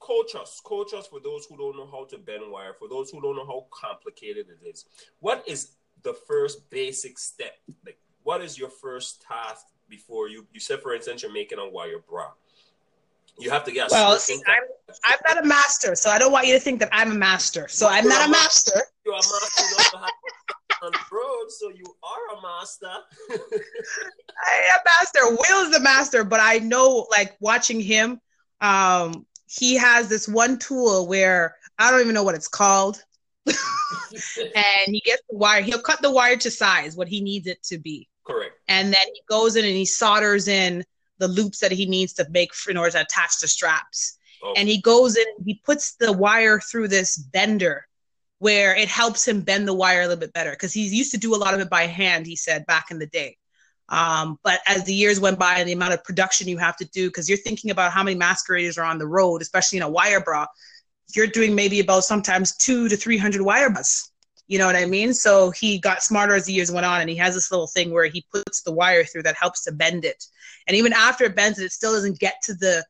coach 0.00 0.34
us? 0.34 0.60
Coach 0.64 0.92
us 0.94 1.06
for 1.06 1.20
those 1.20 1.46
who 1.46 1.56
don't 1.56 1.76
know 1.76 1.88
how 1.90 2.04
to 2.06 2.18
bend 2.18 2.50
wire, 2.50 2.74
for 2.78 2.88
those 2.88 3.10
who 3.10 3.20
don't 3.20 3.36
know 3.36 3.46
how 3.46 3.66
complicated 3.70 4.46
it 4.48 4.66
is. 4.66 4.84
What 5.20 5.44
is 5.46 5.70
the 6.02 6.14
first 6.14 6.70
basic 6.70 7.18
step? 7.18 7.54
Like, 7.84 7.98
what 8.22 8.40
is 8.42 8.58
your 8.58 8.70
first 8.70 9.22
task 9.22 9.66
before 9.88 10.28
you? 10.28 10.46
You 10.52 10.60
said, 10.60 10.80
for 10.80 10.94
instance, 10.94 11.22
you're 11.22 11.32
making 11.32 11.58
a 11.58 11.68
wire 11.68 11.98
bra. 12.08 12.30
You 13.38 13.50
have 13.50 13.64
to 13.64 13.72
guess 13.72 13.92
Well, 13.92 14.16
see, 14.16 14.40
I'm, 14.46 14.62
I'm 15.04 15.18
not 15.26 15.44
a 15.44 15.46
master, 15.46 15.94
so 15.94 16.10
I 16.10 16.18
don't 16.18 16.32
want 16.32 16.46
you 16.46 16.54
to 16.54 16.60
think 16.60 16.80
that 16.80 16.88
I'm 16.90 17.12
a 17.12 17.14
master. 17.14 17.68
So 17.68 17.86
I'm 17.88 18.08
not 18.08 18.26
a 18.26 18.30
master. 18.30 18.80
You're 19.04 19.14
a 19.14 19.18
master 19.18 20.06
on 20.82 20.92
the 20.92 20.98
road, 21.12 21.50
so 21.50 21.70
you 21.70 21.84
are 22.02 22.38
a 22.38 22.42
master. 22.42 22.86
I 23.30 24.54
am 24.72 24.80
a 24.80 24.84
master. 24.84 25.20
Will 25.30 25.66
is 25.66 25.70
the 25.72 25.80
master, 25.80 26.24
but 26.24 26.40
I 26.40 26.58
know, 26.58 27.06
like 27.10 27.36
watching 27.40 27.80
him, 27.80 28.20
um, 28.60 29.26
he 29.46 29.76
has 29.76 30.08
this 30.08 30.28
one 30.28 30.58
tool 30.58 31.06
where 31.06 31.56
I 31.78 31.90
don't 31.90 32.00
even 32.00 32.14
know 32.14 32.24
what 32.24 32.34
it's 32.34 32.48
called. 32.48 33.02
and 33.46 34.86
he 34.86 35.00
gets 35.04 35.22
the 35.30 35.36
wire. 35.36 35.62
He'll 35.62 35.80
cut 35.80 36.02
the 36.02 36.10
wire 36.10 36.36
to 36.36 36.50
size 36.50 36.96
what 36.96 37.08
he 37.08 37.20
needs 37.20 37.46
it 37.46 37.62
to 37.64 37.78
be. 37.78 38.07
Correct. 38.28 38.54
And 38.68 38.92
then 38.92 39.06
he 39.14 39.22
goes 39.28 39.56
in 39.56 39.64
and 39.64 39.74
he 39.74 39.84
solders 39.84 40.48
in 40.48 40.84
the 41.18 41.28
loops 41.28 41.58
that 41.60 41.72
he 41.72 41.86
needs 41.86 42.12
to 42.14 42.26
make 42.30 42.50
in 42.68 42.76
order 42.76 42.92
to 42.92 43.00
attach 43.00 43.40
the 43.40 43.48
straps. 43.48 44.18
Oh. 44.42 44.54
And 44.56 44.68
he 44.68 44.80
goes 44.80 45.16
in, 45.16 45.26
he 45.44 45.60
puts 45.64 45.94
the 45.96 46.12
wire 46.12 46.60
through 46.60 46.88
this 46.88 47.16
bender 47.16 47.86
where 48.38 48.76
it 48.76 48.88
helps 48.88 49.26
him 49.26 49.40
bend 49.40 49.66
the 49.66 49.74
wire 49.74 50.02
a 50.02 50.06
little 50.06 50.20
bit 50.20 50.32
better 50.32 50.50
because 50.52 50.72
he 50.72 50.86
used 50.86 51.10
to 51.12 51.18
do 51.18 51.34
a 51.34 51.36
lot 51.36 51.54
of 51.54 51.60
it 51.60 51.70
by 51.70 51.86
hand, 51.86 52.26
he 52.26 52.36
said 52.36 52.64
back 52.66 52.90
in 52.90 52.98
the 52.98 53.06
day. 53.06 53.36
Um, 53.88 54.38
but 54.44 54.60
as 54.66 54.84
the 54.84 54.94
years 54.94 55.18
went 55.18 55.38
by 55.38 55.58
and 55.58 55.68
the 55.68 55.72
amount 55.72 55.94
of 55.94 56.04
production 56.04 56.46
you 56.46 56.58
have 56.58 56.76
to 56.76 56.84
do, 56.84 57.08
because 57.08 57.28
you're 57.28 57.38
thinking 57.38 57.70
about 57.70 57.90
how 57.90 58.02
many 58.02 58.16
masqueraders 58.16 58.78
are 58.78 58.84
on 58.84 58.98
the 58.98 59.06
road, 59.06 59.42
especially 59.42 59.78
in 59.78 59.82
a 59.82 59.88
wire 59.88 60.20
bra, 60.20 60.46
you're 61.14 61.26
doing 61.26 61.54
maybe 61.54 61.80
about 61.80 62.04
sometimes 62.04 62.54
two 62.56 62.88
to 62.88 62.96
300 62.96 63.40
wire 63.40 63.70
bras. 63.70 64.10
You 64.48 64.58
know 64.58 64.66
what 64.66 64.76
I 64.76 64.86
mean? 64.86 65.12
So 65.12 65.50
he 65.50 65.78
got 65.78 66.02
smarter 66.02 66.34
as 66.34 66.46
the 66.46 66.54
years 66.54 66.72
went 66.72 66.86
on, 66.86 67.00
and 67.00 67.10
he 67.10 67.16
has 67.16 67.34
this 67.34 67.50
little 67.50 67.66
thing 67.66 67.92
where 67.92 68.06
he 68.06 68.26
puts 68.32 68.62
the 68.62 68.72
wire 68.72 69.04
through 69.04 69.22
that 69.24 69.36
helps 69.36 69.62
to 69.64 69.72
bend 69.72 70.04
it. 70.04 70.24
And 70.66 70.76
even 70.76 70.92
after 70.92 71.24
it 71.24 71.36
bends 71.36 71.58
it, 71.58 71.64
it 71.64 71.72
still 71.72 71.92
doesn't 71.92 72.18
get 72.18 72.42
to 72.44 72.54
the 72.54 72.84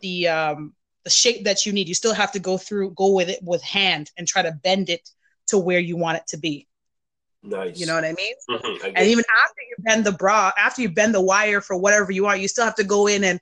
the 0.00 0.28
um, 0.28 0.74
the 1.04 1.10
shape 1.10 1.44
that 1.44 1.64
you 1.64 1.72
need. 1.72 1.88
You 1.88 1.94
still 1.94 2.14
have 2.14 2.32
to 2.32 2.38
go 2.38 2.58
through, 2.58 2.90
go 2.90 3.12
with 3.12 3.30
it 3.30 3.40
with 3.42 3.62
hand 3.62 4.10
and 4.16 4.28
try 4.28 4.42
to 4.42 4.52
bend 4.52 4.90
it 4.90 5.08
to 5.48 5.58
where 5.58 5.78
you 5.78 5.96
want 5.96 6.18
it 6.18 6.26
to 6.28 6.36
be. 6.36 6.68
Nice. 7.42 7.78
You 7.78 7.86
know 7.86 7.94
what 7.94 8.04
I 8.04 8.12
mean? 8.12 8.34
Mm-hmm, 8.50 8.84
I 8.84 8.88
and 8.88 9.08
even 9.08 9.24
after 9.42 9.62
you 9.62 9.76
bend 9.78 10.04
the 10.04 10.12
bra, 10.12 10.52
after 10.58 10.82
you 10.82 10.90
bend 10.90 11.14
the 11.14 11.20
wire 11.20 11.60
for 11.60 11.76
whatever 11.76 12.12
you 12.12 12.24
want, 12.24 12.40
you 12.40 12.48
still 12.48 12.64
have 12.64 12.74
to 12.74 12.84
go 12.84 13.06
in 13.06 13.24
and 13.24 13.40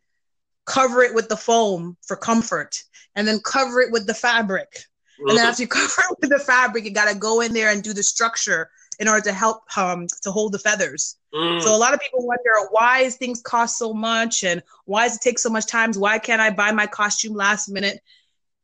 cover 0.65 1.03
it 1.03 1.15
with 1.15 1.29
the 1.29 1.37
foam 1.37 1.97
for 2.07 2.17
comfort 2.17 2.83
and 3.15 3.27
then 3.27 3.41
cover 3.41 3.81
it 3.81 3.91
with 3.91 4.07
the 4.07 4.15
fabric. 4.15 4.69
Mm-hmm. 5.19 5.29
And 5.31 5.39
then 5.39 5.47
after 5.47 5.63
you 5.63 5.69
cover 5.69 6.03
it 6.11 6.19
with 6.21 6.31
the 6.31 6.39
fabric, 6.39 6.85
you 6.85 6.91
got 6.91 7.11
to 7.11 7.19
go 7.19 7.41
in 7.41 7.53
there 7.53 7.71
and 7.71 7.83
do 7.83 7.93
the 7.93 8.03
structure 8.03 8.71
in 8.99 9.09
order 9.09 9.23
to 9.23 9.33
help 9.33 9.65
um, 9.77 10.07
to 10.23 10.31
hold 10.31 10.53
the 10.53 10.59
feathers. 10.59 11.17
Mm. 11.35 11.61
So 11.61 11.75
a 11.75 11.77
lot 11.77 11.95
of 11.95 12.01
people 12.01 12.27
wonder 12.27 12.51
why 12.71 13.01
is 13.01 13.17
things 13.17 13.43
cost 13.43 13.79
so 13.79 13.93
much 13.93 14.43
and 14.43 14.63
why 14.85 15.07
does 15.07 15.17
it 15.17 15.23
take 15.23 15.39
so 15.39 15.51
much 15.51 15.67
time? 15.67 15.93
Why 15.93 16.19
can't 16.19 16.41
I 16.41 16.51
buy 16.51 16.73
my 16.73 16.87
costume 16.87 17.35
last 17.35 17.69
minute? 17.69 18.01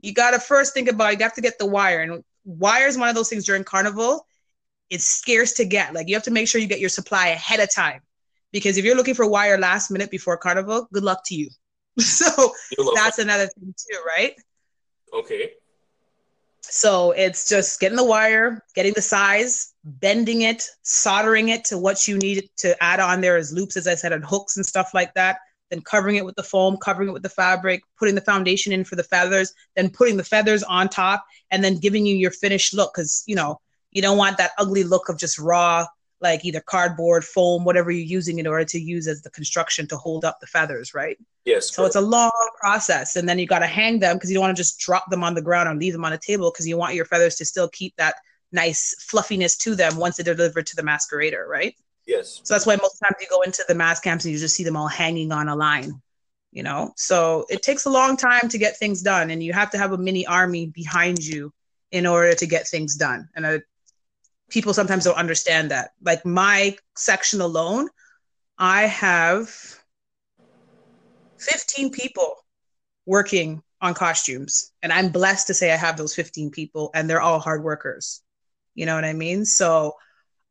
You 0.01 0.13
got 0.13 0.33
to 0.33 0.39
first 0.39 0.75
think 0.75 0.89
about 0.89 1.19
you 1.19 1.23
have 1.23 1.35
to 1.35 1.41
get 1.41 1.59
the 1.59 1.67
wire 1.67 2.01
and 2.01 2.25
wire 2.45 2.87
is 2.87 2.99
one 2.99 3.09
of 3.09 3.15
those 3.15 3.29
things 3.29 3.45
during 3.45 3.65
carnival. 3.65 4.27
It's 4.91 5.05
scarce 5.05 5.53
to 5.55 5.65
get. 5.65 5.95
Like 5.95 6.09
you 6.09 6.15
have 6.15 6.25
to 6.25 6.31
make 6.31 6.49
sure 6.49 6.61
you 6.61 6.67
get 6.67 6.81
your 6.81 6.89
supply 6.89 7.29
ahead 7.29 7.61
of 7.61 7.73
time 7.73 8.01
because 8.53 8.79
if 8.79 8.85
you're 8.85 8.97
looking 8.97 9.15
for 9.15 9.29
wire 9.29 9.59
last 9.59 9.91
minute 9.91 10.11
before 10.11 10.37
carnival, 10.37 10.89
good 10.93 11.05
luck 11.05 11.23
to 11.27 11.35
you. 11.35 11.51
so 11.99 12.53
that's 12.95 13.19
another 13.19 13.47
thing 13.49 13.75
too, 13.77 13.99
right? 14.07 14.35
Okay. 15.13 15.53
So 16.63 17.11
it's 17.13 17.49
just 17.49 17.81
getting 17.81 17.97
the 17.97 18.05
wire, 18.05 18.65
getting 18.75 18.93
the 18.95 19.03
size, 19.03 19.75
bending 19.85 20.43
it, 20.43 20.67
soldering 20.83 21.49
it 21.49 21.65
to 21.67 21.79
what 21.79 22.07
you 22.07 22.17
need 22.19 22.49
to 22.59 22.81
add 22.83 23.01
on 23.01 23.21
there 23.21 23.37
as 23.37 23.53
loops, 23.53 23.77
as 23.77 23.87
I 23.87 23.95
said, 23.95 24.13
and 24.13 24.25
hooks 24.25 24.57
and 24.57 24.65
stuff 24.65 24.95
like 24.95 25.13
that. 25.15 25.39
Then 25.71 25.81
covering 25.81 26.17
it 26.17 26.25
with 26.25 26.37
the 26.37 26.43
foam, 26.43 26.77
covering 26.77 27.09
it 27.09 27.13
with 27.13 27.23
the 27.23 27.29
fabric, 27.29 27.83
putting 27.99 28.15
the 28.15 28.21
foundation 28.21 28.73
in 28.73 28.85
for 28.85 28.95
the 28.97 29.03
feathers, 29.03 29.53
then 29.75 29.91
putting 29.91 30.17
the 30.17 30.25
feathers 30.25 30.63
on 30.63 30.89
top, 30.89 31.25
and 31.51 31.65
then 31.65 31.79
giving 31.79 32.07
you 32.07 32.15
your 32.15 32.31
finished 32.31 32.75
look. 32.75 32.93
Because 32.95 33.25
you 33.27 33.35
know 33.35 33.61
you 33.91 34.03
don't 34.03 34.19
want 34.19 34.39
that 34.39 34.53
ugly 34.59 34.85
look 34.85 35.09
of 35.09 35.19
just 35.19 35.39
raw 35.39 35.87
like 36.23 36.45
either 36.45 36.61
cardboard, 36.61 37.25
foam, 37.25 37.65
whatever 37.65 37.91
you're 37.91 38.07
using 38.07 38.39
in 38.39 38.47
order 38.47 38.65
to 38.65 38.81
use 38.81 39.09
as 39.09 39.23
the 39.23 39.31
construction 39.31 39.87
to 39.89 39.97
hold 39.97 40.25
up 40.25 40.41
the 40.41 40.47
feathers, 40.47 40.95
right? 40.95 41.19
Yes. 41.45 41.75
So 41.75 41.85
it's 41.85 41.97
a 41.97 42.01
long 42.01 42.31
process. 42.61 43.17
And 43.17 43.29
then 43.29 43.39
you 43.39 43.47
got 43.47 43.59
to 43.59 43.67
hang 43.67 43.99
them 43.99 44.17
because 44.17 44.31
you 44.31 44.35
don't 44.35 44.43
want 44.43 44.57
to 44.57 44.61
just 44.61 44.79
drop 44.79 45.11
them 45.11 45.25
on 45.25 45.35
the 45.35 45.43
ground 45.43 45.69
and 45.69 45.79
leave 45.79 45.93
them 45.93 46.05
on 46.05 46.13
a 46.13 46.19
table 46.19 46.51
because 46.51 46.67
you 46.67 46.77
want 46.77 46.95
your 46.95 47.05
feathers 47.05 47.35
to 47.37 47.45
still 47.45 47.69
keep 47.69 47.95
that 47.97 48.15
nice 48.53 48.95
fluffiness 49.01 49.57
to 49.57 49.75
them 49.75 49.97
once 49.97 50.17
they're 50.17 50.35
delivered 50.35 50.67
to 50.67 50.77
the 50.77 50.83
masquerader, 50.83 51.47
right? 51.47 51.75
Yes. 52.07 52.41
So 52.45 52.55
that's 52.55 52.67
why 52.67 52.77
most 52.77 52.99
times 52.99 53.17
you 53.21 53.27
go 53.29 53.43
into 53.43 53.65
the 53.67 53.75
mass 53.75 54.01
camps 54.01 54.25
and 54.25 54.33
you 54.33 54.39
just 54.39 54.55
see 54.55 54.65
them 54.65 54.77
all 54.77 54.89
hanging 54.89 55.33
on 55.33 55.49
a 55.49 55.57
line, 55.57 56.01
you 56.53 56.63
know? 56.63 56.93
So 56.97 57.47
it 57.49 57.63
takes 57.63 57.87
a 57.87 57.91
long 57.91 58.17
time 58.17 58.49
to 58.49 58.59
get 58.59 58.77
things 58.77 59.03
done 59.03 59.31
and 59.31 59.43
you 59.43 59.53
have 59.53 59.71
to 59.71 59.79
have 59.79 59.93
a 59.93 59.99
mini 59.99 60.27
army 60.27 60.67
behind 60.67 61.25
you 61.25 61.53
in 61.91 62.07
order 62.07 62.35
to 62.35 62.47
get 62.47 62.69
things 62.69 62.97
done. 62.97 63.29
And 63.35 63.47
a 63.47 63.63
people 64.53 64.75
sometimes 64.75 65.05
don't 65.05 65.17
understand 65.17 65.71
that. 65.71 65.93
Like 66.03 66.25
my 66.25 66.77
section 66.95 67.41
alone, 67.41 67.89
I 68.59 68.83
have 68.83 69.51
15 71.39 71.91
people 71.91 72.37
working 73.07 73.63
on 73.81 73.95
costumes. 73.95 74.73
And 74.83 74.93
I'm 74.93 75.11
blessed 75.11 75.49
to 75.49 75.55
say 75.55 75.73
I 75.73 75.77
have 75.77 75.97
those 75.97 76.15
15 76.15 76.51
people 76.51 76.91
and 76.95 77.09
they're 77.09 77.21
all 77.21 77.41
hard 77.41 77.65
workers. 77.65 78.23
You 78.75 78.87
know 78.87 78.95
what 78.95 79.05
I 79.05 79.13
mean? 79.13 79.45
So, 79.45 79.95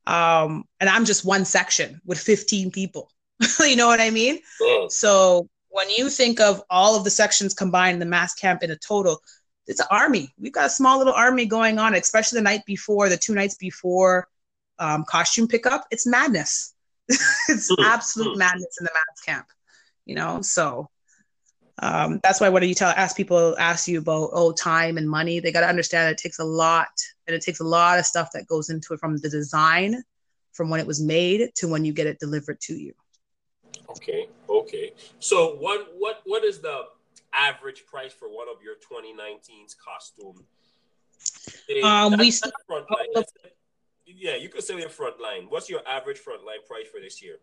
um, 0.05 0.65
and 0.79 0.89
I'm 0.89 1.05
just 1.05 1.23
one 1.23 1.45
section 1.45 2.01
with 2.05 2.19
15 2.19 2.71
people. 2.71 3.09
you 3.59 3.75
know 3.75 3.87
what 3.87 4.01
I 4.01 4.09
mean? 4.09 4.39
So 4.89 5.47
when 5.69 5.89
you 5.89 6.09
think 6.09 6.39
of 6.39 6.61
all 6.69 6.97
of 6.97 7.03
the 7.03 7.09
sections 7.09 7.53
combined 7.53 7.95
in 7.95 7.99
the 7.99 8.05
mass 8.05 8.33
camp 8.33 8.63
in 8.63 8.71
a 8.71 8.75
total, 8.75 9.21
it's 9.67 9.79
an 9.79 9.87
army. 9.89 10.33
We've 10.39 10.51
got 10.51 10.65
a 10.65 10.69
small 10.69 10.97
little 10.97 11.13
army 11.13 11.45
going 11.45 11.79
on, 11.79 11.95
especially 11.95 12.39
the 12.39 12.43
night 12.43 12.65
before, 12.65 13.09
the 13.09 13.17
two 13.17 13.35
nights 13.35 13.55
before 13.55 14.27
um, 14.79 15.05
costume 15.07 15.47
pickup. 15.47 15.85
It's 15.91 16.07
madness. 16.07 16.73
it's 17.09 17.69
hmm. 17.69 17.83
absolute 17.83 18.33
hmm. 18.33 18.39
madness 18.39 18.77
in 18.79 18.85
the 18.85 18.91
mass 18.93 19.21
camp, 19.25 19.47
you 20.05 20.15
know. 20.15 20.41
So 20.41 20.89
um, 21.79 22.19
that's 22.23 22.41
why 22.41 22.49
when 22.49 22.63
you 22.63 22.73
tell 22.73 22.89
ask 22.89 23.15
people 23.15 23.55
ask 23.57 23.87
you 23.87 23.99
about 23.99 24.31
oh 24.33 24.51
time 24.51 24.97
and 24.97 25.09
money, 25.09 25.39
they 25.39 25.51
got 25.51 25.61
to 25.61 25.69
understand 25.69 26.11
it 26.11 26.17
takes 26.17 26.39
a 26.39 26.43
lot, 26.43 26.89
and 27.27 27.35
it 27.35 27.41
takes 27.41 27.59
a 27.59 27.65
lot 27.65 27.99
of 27.99 28.05
stuff 28.05 28.29
that 28.33 28.47
goes 28.47 28.69
into 28.69 28.93
it 28.93 28.99
from 28.99 29.17
the 29.17 29.29
design, 29.29 30.03
from 30.53 30.69
when 30.69 30.79
it 30.79 30.87
was 30.87 31.01
made 31.01 31.51
to 31.55 31.67
when 31.67 31.85
you 31.85 31.93
get 31.93 32.07
it 32.07 32.19
delivered 32.19 32.59
to 32.61 32.73
you. 32.73 32.93
Okay. 33.89 34.27
Okay. 34.49 34.93
So 35.19 35.55
what 35.55 35.87
what 35.97 36.21
what 36.25 36.43
is 36.43 36.59
the 36.59 36.83
average 37.33 37.85
price 37.85 38.13
for 38.13 38.27
one 38.27 38.47
of 38.49 38.61
your 38.61 38.75
2019's 38.75 39.75
costume? 39.75 40.45
Um, 41.83 42.17
we 42.17 42.31
front 42.31 42.85
line. 42.89 43.23
yeah, 44.05 44.35
you 44.35 44.49
could 44.49 44.63
say 44.63 44.81
the 44.81 44.89
front 44.89 45.21
line. 45.21 45.45
What's 45.49 45.69
your 45.69 45.81
average 45.87 46.17
front 46.17 46.43
line 46.45 46.63
price 46.67 46.87
for 46.87 46.99
this 46.99 47.21
year? 47.21 47.39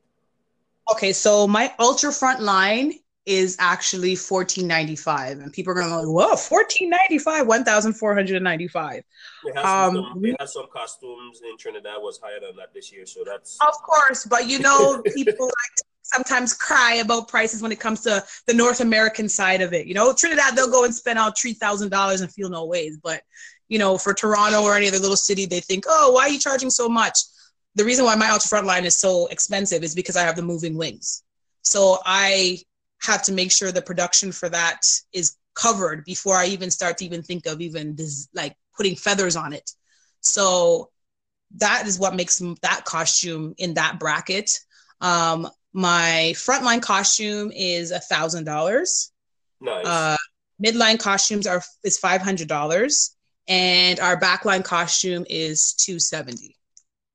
Okay, 0.93 1.13
so 1.13 1.47
my 1.47 1.73
ultra 1.79 2.13
front 2.13 2.41
line 2.41 2.93
is 3.27 3.57
actually 3.61 4.17
fourteen 4.17 4.67
ninety 4.67 4.97
five, 4.97 5.39
and 5.39 5.53
people 5.53 5.73
are 5.73 5.75
gonna 5.75 6.03
go, 6.03 6.11
"Whoa, 6.11 6.35
fourteen 6.35 6.89
ninety 6.89 7.19
five, 7.19 7.47
one 7.47 7.63
thousand 7.63 7.93
four 7.93 8.15
hundred 8.15 8.43
ninety 8.43 8.69
five. 8.69 9.03
We 9.45 9.53
have 9.55 9.95
um, 9.95 10.21
we 10.21 10.35
have 10.39 10.49
some 10.49 10.67
costumes 10.73 11.43
in 11.43 11.59
Trinidad 11.59 11.99
was 11.99 12.19
higher 12.23 12.41
than 12.41 12.57
that 12.57 12.73
this 12.73 12.91
year, 12.91 13.05
so 13.05 13.25
that's 13.27 13.59
of 13.61 13.75
course. 13.83 14.25
But 14.25 14.49
you 14.49 14.61
know, 14.61 15.03
people 15.15 15.47
like 15.47 15.88
sometimes 16.13 16.55
cry 16.55 16.95
about 16.95 17.29
prices 17.29 17.63
when 17.63 17.73
it 17.73 17.81
comes 17.81 18.01
to 18.03 18.25
the 18.47 18.55
North 18.55 18.81
American 18.81 19.29
side 19.29 19.61
of 19.61 19.73
it. 19.73 19.87
You 19.87 19.95
know, 19.95 20.13
Trinidad, 20.13 20.57
they'll 20.57 20.71
go 20.71 20.85
and 20.85 20.95
spend 20.95 21.19
out 21.19 21.37
$3,000 21.37 22.21
and 22.21 22.33
feel 22.33 22.49
no 22.49 22.65
ways. 22.65 22.99
But, 23.03 23.23
you 23.69 23.79
know, 23.79 23.99
for 23.99 24.15
Toronto 24.15 24.63
or 24.63 24.75
any 24.75 24.89
other 24.89 24.99
little 24.99 25.17
city, 25.17 25.47
they 25.47 25.61
think, 25.61 25.85
oh, 25.87 26.13
why 26.13 26.23
are 26.23 26.29
you 26.31 26.39
charging 26.39 26.71
so 26.71 26.89
much? 26.89 27.19
The 27.75 27.85
reason 27.85 28.05
why 28.05 28.15
my 28.15 28.31
ultra 28.31 28.49
front 28.49 28.67
line 28.67 28.85
is 28.85 28.97
so 28.97 29.27
expensive 29.27 29.83
is 29.85 29.95
because 29.95 30.17
I 30.17 30.23
have 30.23 30.37
the 30.37 30.43
moving 30.43 30.77
wings. 30.77 31.23
So 31.63 31.99
I 32.05 32.59
have 33.03 33.23
to 33.25 33.33
make 33.33 33.53
sure 33.53 33.71
the 33.71 33.83
production 33.83 34.33
for 34.33 34.49
that 34.49 34.81
is 35.13 35.37
covered 35.55 36.05
before 36.05 36.37
I 36.37 36.47
even 36.47 36.71
start 36.71 36.99
to 36.99 37.05
even 37.05 37.23
think 37.23 37.47
of 37.47 37.61
even 37.61 37.95
this, 37.95 38.29
like 38.33 38.57
putting 38.77 38.97
feathers 38.97 39.37
on 39.37 39.53
it. 39.53 39.71
So 40.21 40.91
that 41.57 41.87
is 41.87 41.99
what 41.99 42.15
makes 42.15 42.39
that 42.63 42.85
costume 42.85 43.55
in 43.59 43.75
that 43.75 43.99
bracket. 43.99 44.51
Um, 45.01 45.49
my 45.79 46.33
frontline 46.35 46.83
costume 46.83 47.53
is 47.55 47.93
a 47.93 48.01
thousand 48.01 48.43
dollars. 48.43 49.13
Nice. 49.61 49.87
Uh, 49.87 50.17
midline 50.61 50.99
costumes 50.99 51.47
are 51.47 51.63
is 51.85 51.97
five 51.99 52.21
hundred 52.21 52.49
dollars, 52.49 53.17
and 53.47 54.01
our 54.01 54.19
backline 54.19 54.65
costume 54.65 55.25
is 55.31 55.75
two 55.75 56.01
seventy. 56.01 56.57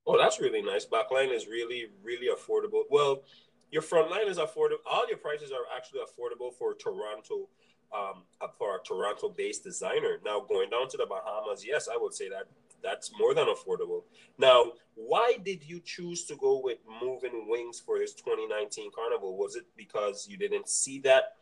Oh, 0.07 0.17
that's 0.17 0.39
really 0.39 0.61
nice. 0.61 0.85
Backline 0.85 1.35
is 1.35 1.45
really 1.47 1.87
really 2.01 2.29
affordable. 2.33 2.83
Well, 2.89 3.23
your 3.69 3.81
frontline 3.81 4.29
is 4.29 4.37
affordable. 4.37 4.83
All 4.89 5.05
your 5.09 5.17
prices 5.17 5.51
are 5.51 5.65
actually 5.75 5.99
affordable 5.99 6.53
for 6.53 6.73
Toronto, 6.73 7.49
um, 7.93 8.23
for 8.57 8.77
a 8.77 8.79
Toronto-based 8.85 9.61
designer. 9.61 10.21
Now 10.23 10.39
going 10.39 10.69
down 10.69 10.87
to 10.87 10.95
the 10.95 11.05
Bahamas, 11.05 11.65
yes, 11.65 11.89
I 11.93 11.97
would 11.97 12.13
say 12.13 12.29
that 12.29 12.45
that's 12.83 13.11
more 13.17 13.33
than 13.33 13.47
affordable. 13.47 14.03
Now, 14.37 14.73
why 14.95 15.37
did 15.43 15.63
you 15.63 15.81
choose 15.83 16.25
to 16.25 16.35
go 16.35 16.59
with 16.61 16.79
Moving 17.01 17.47
Wings 17.47 17.81
for 17.83 17.97
this 17.97 18.13
2019 18.13 18.91
Carnival? 18.93 19.37
Was 19.37 19.55
it 19.55 19.65
because 19.75 20.27
you 20.29 20.37
didn't 20.37 20.69
see 20.69 20.99
that 20.99 21.35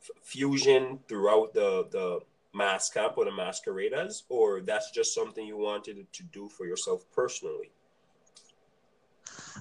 f- 0.00 0.10
fusion 0.22 1.00
throughout 1.08 1.54
the 1.54 1.88
the 1.90 2.20
mass 2.54 2.90
camp 2.90 3.14
or 3.16 3.24
the 3.24 3.30
masqueradas, 3.30 4.22
or 4.28 4.60
that's 4.60 4.90
just 4.90 5.14
something 5.14 5.46
you 5.46 5.56
wanted 5.56 6.06
to 6.12 6.22
do 6.24 6.48
for 6.48 6.66
yourself 6.66 7.04
personally? 7.12 7.70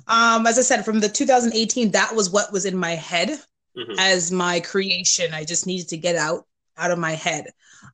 Um, 0.07 0.45
as 0.45 0.57
I 0.57 0.61
said, 0.61 0.83
from 0.83 0.99
the 0.99 1.09
2018, 1.09 1.91
that 1.91 2.15
was 2.15 2.29
what 2.29 2.51
was 2.51 2.65
in 2.65 2.77
my 2.77 2.91
head 2.91 3.29
mm-hmm. 3.77 3.93
as 3.97 4.31
my 4.31 4.59
creation. 4.59 5.33
I 5.33 5.43
just 5.43 5.67
needed 5.67 5.89
to 5.89 5.97
get 5.97 6.15
out 6.15 6.45
out 6.77 6.91
of 6.91 6.99
my 6.99 7.11
head. 7.11 7.47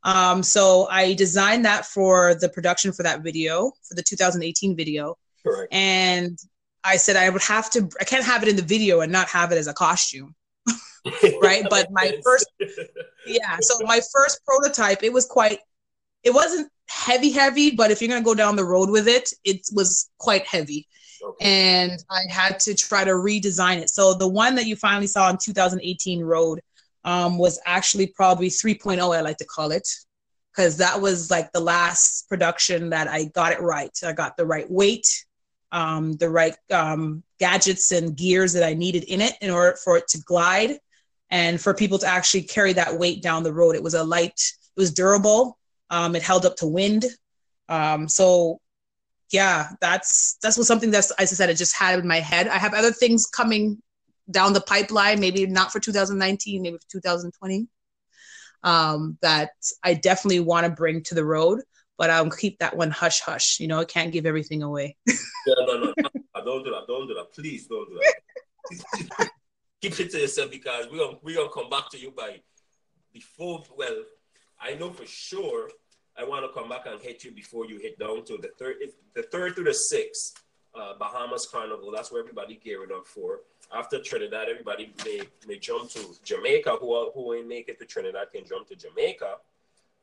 Um, 0.04 0.44
so 0.44 0.88
I 0.90 1.14
designed 1.14 1.66
that 1.66 1.86
for 1.86 2.36
the 2.36 2.50
production 2.50 2.92
for 2.92 3.04
that 3.04 3.22
video, 3.22 3.72
for 3.88 3.96
the 3.96 4.04
2018 4.04 4.76
video. 4.76 5.18
Correct. 5.44 5.74
And 5.74 6.38
I 6.84 6.98
said 6.98 7.16
I 7.16 7.30
would 7.30 7.44
have 7.44 7.70
to, 7.72 7.90
I 8.00 8.04
can't 8.04 8.24
have 8.24 8.44
it 8.44 8.50
in 8.50 8.56
the 8.56 8.62
video 8.62 9.02
and 9.02 9.12
not 9.12 9.28
have 9.30 9.52
it 9.52 9.58
as 9.58 9.68
a 9.68 9.74
costume. 9.74 10.36
right. 11.42 11.66
but 11.70 11.88
my 11.92 12.18
first, 12.24 12.48
yeah. 13.26 13.58
So 13.62 13.86
my 13.86 14.02
first 14.14 14.42
prototype, 14.46 15.04
it 15.04 15.12
was 15.12 15.26
quite, 15.26 15.60
it 16.24 16.34
wasn't 16.34 16.70
heavy, 16.88 17.32
heavy, 17.32 17.72
but 17.72 17.92
if 17.92 18.02
you're 18.02 18.10
going 18.10 18.22
to 18.22 18.26
go 18.26 18.36
down 18.36 18.56
the 18.56 18.66
road 18.66 18.90
with 18.90 19.08
it, 19.08 19.30
it 19.44 19.68
was 19.74 20.10
quite 20.18 20.46
heavy. 20.46 20.88
Okay. 21.24 21.46
And 21.46 22.04
I 22.10 22.22
had 22.30 22.60
to 22.62 22.76
try 22.76 23.04
to 23.04 23.12
redesign 23.12 23.78
it. 23.78 23.90
So 23.90 24.14
the 24.14 24.28
one 24.28 24.56
that 24.56 24.66
you 24.66 24.76
finally 24.76 25.08
saw 25.08 25.30
in 25.30 25.38
2018 25.38 26.22
Road 26.24 26.62
um, 27.08 27.38
was 27.38 27.58
actually 27.66 28.08
probably 28.08 28.50
3.0, 28.50 29.16
I 29.16 29.22
like 29.22 29.38
to 29.38 29.46
call 29.46 29.72
it, 29.72 29.88
because 30.52 30.76
that 30.78 31.00
was 31.00 31.32
like 31.32 31.50
the 31.54 31.60
last 31.62 32.28
production 32.28 32.90
that 32.90 33.08
I 33.08 33.26
got 33.34 33.54
it 33.54 33.62
right. 33.62 33.98
I 34.06 34.12
got 34.12 34.36
the 34.36 34.46
right 34.46 34.70
weight, 34.70 35.08
um, 35.72 36.18
the 36.18 36.30
right 36.30 36.54
um, 36.70 37.24
gadgets 37.40 37.94
and 37.94 38.16
gears 38.16 38.52
that 38.54 38.64
I 38.64 38.74
needed 38.74 39.06
in 39.06 39.22
it 39.22 39.36
in 39.40 39.52
order 39.52 39.78
for 39.82 39.96
it 39.96 40.10
to 40.10 40.22
glide 40.24 40.80
and 41.30 41.62
for 41.62 41.74
people 41.74 41.98
to 42.00 42.06
actually 42.06 42.42
carry 42.42 42.74
that 42.74 43.00
weight 43.00 43.24
down 43.24 43.44
the 43.44 43.54
road. 43.54 43.76
It 43.76 43.84
was 43.84 43.94
a 43.94 44.04
light, 44.04 44.42
it 44.76 44.80
was 44.80 44.94
durable, 44.94 45.58
um, 45.90 46.14
it 46.14 46.24
held 46.24 46.46
up 46.46 46.58
to 46.58 46.68
wind. 46.68 47.06
Um, 47.70 48.10
so 48.10 48.60
yeah, 49.32 49.70
that's 49.80 50.38
that's 50.42 50.58
was 50.58 50.68
something 50.68 50.92
that's 50.92 51.12
as 51.12 51.32
I 51.32 51.36
said, 51.36 51.50
it 51.50 51.56
just 51.56 51.76
had 51.76 52.00
in 52.00 52.08
my 52.08 52.20
head. 52.20 52.50
I 52.50 52.58
have 52.58 52.74
other 52.74 52.92
things 52.92 53.26
coming 53.28 53.82
down 54.30 54.54
the 54.54 54.62
pipeline, 54.62 55.20
maybe 55.20 55.46
not 55.46 55.72
for 55.72 55.80
2019, 55.80 56.62
maybe 56.62 56.78
for 56.78 56.90
2020, 56.92 57.68
um, 58.64 59.18
that 59.22 59.52
I 59.84 59.94
definitely 59.94 60.42
want 60.42 60.66
to 60.66 60.72
bring 60.72 61.04
to 61.04 61.16
the 61.16 61.26
road. 61.26 61.62
But 61.98 62.12
I'll 62.12 62.30
keep 62.30 62.60
that 62.60 62.78
one 62.78 62.92
hush 62.92 63.22
hush. 63.22 63.60
You 63.60 63.68
know, 63.68 63.80
I 63.80 63.86
can't 63.86 64.12
give 64.12 64.28
everything 64.28 64.62
away. 64.62 64.96
yeah, 65.08 65.16
no, 65.48 65.78
no, 65.78 65.94
no, 65.98 66.10
don't 66.46 66.64
do 66.64 66.72
that. 66.72 66.86
Don't 66.88 67.08
do 67.08 67.16
that. 67.16 67.34
Please 67.34 67.68
don't 67.68 67.90
do 67.90 68.00
that. 68.00 69.30
keep 69.82 70.00
it 70.00 70.12
to 70.12 70.20
yourself 70.20 70.52
because 70.52 70.88
we're 70.92 71.00
gonna 71.00 71.18
we're 71.24 71.36
gonna 71.36 71.50
come 71.50 71.70
back 71.70 71.90
to 71.92 72.00
you 72.00 72.12
by 72.12 72.40
before. 73.14 73.64
Well, 73.76 74.04
I 74.60 74.76
know 74.76 74.92
for 74.92 75.06
sure. 75.06 75.70
I 76.20 76.24
want 76.24 76.44
to 76.44 76.60
come 76.60 76.68
back 76.68 76.88
and 76.88 77.00
hit 77.00 77.24
you 77.24 77.32
before 77.32 77.68
you 77.68 77.78
hit 77.78 78.00
down 78.00 78.26
to 78.26 78.38
the 78.38 78.50
third, 78.58 78.78
the 79.14 79.22
third 79.22 79.54
through 79.54 79.66
the 79.66 79.74
sixth 79.74 80.34
uh, 80.74 80.94
Bahamas 80.98 81.48
Carnival. 81.52 81.92
That's 81.92 82.12
where 82.12 82.22
everybody 82.22 82.60
gearing 82.64 82.92
up 82.92 83.06
for 83.06 83.42
after 83.76 84.00
Trinidad, 84.02 84.50
everybody 84.50 84.94
may, 85.06 85.22
may 85.48 85.58
jump 85.60 85.90
to 85.92 86.00
Jamaica. 86.24 86.78
Who 86.80 86.94
are, 86.94 87.12
who 87.14 87.34
ain't 87.34 87.48
make 87.48 87.70
it 87.70 87.80
to 87.80 87.86
Trinidad 87.86 88.28
can 88.34 88.46
jump 88.46 88.68
to 88.70 88.76
Jamaica, 88.76 89.36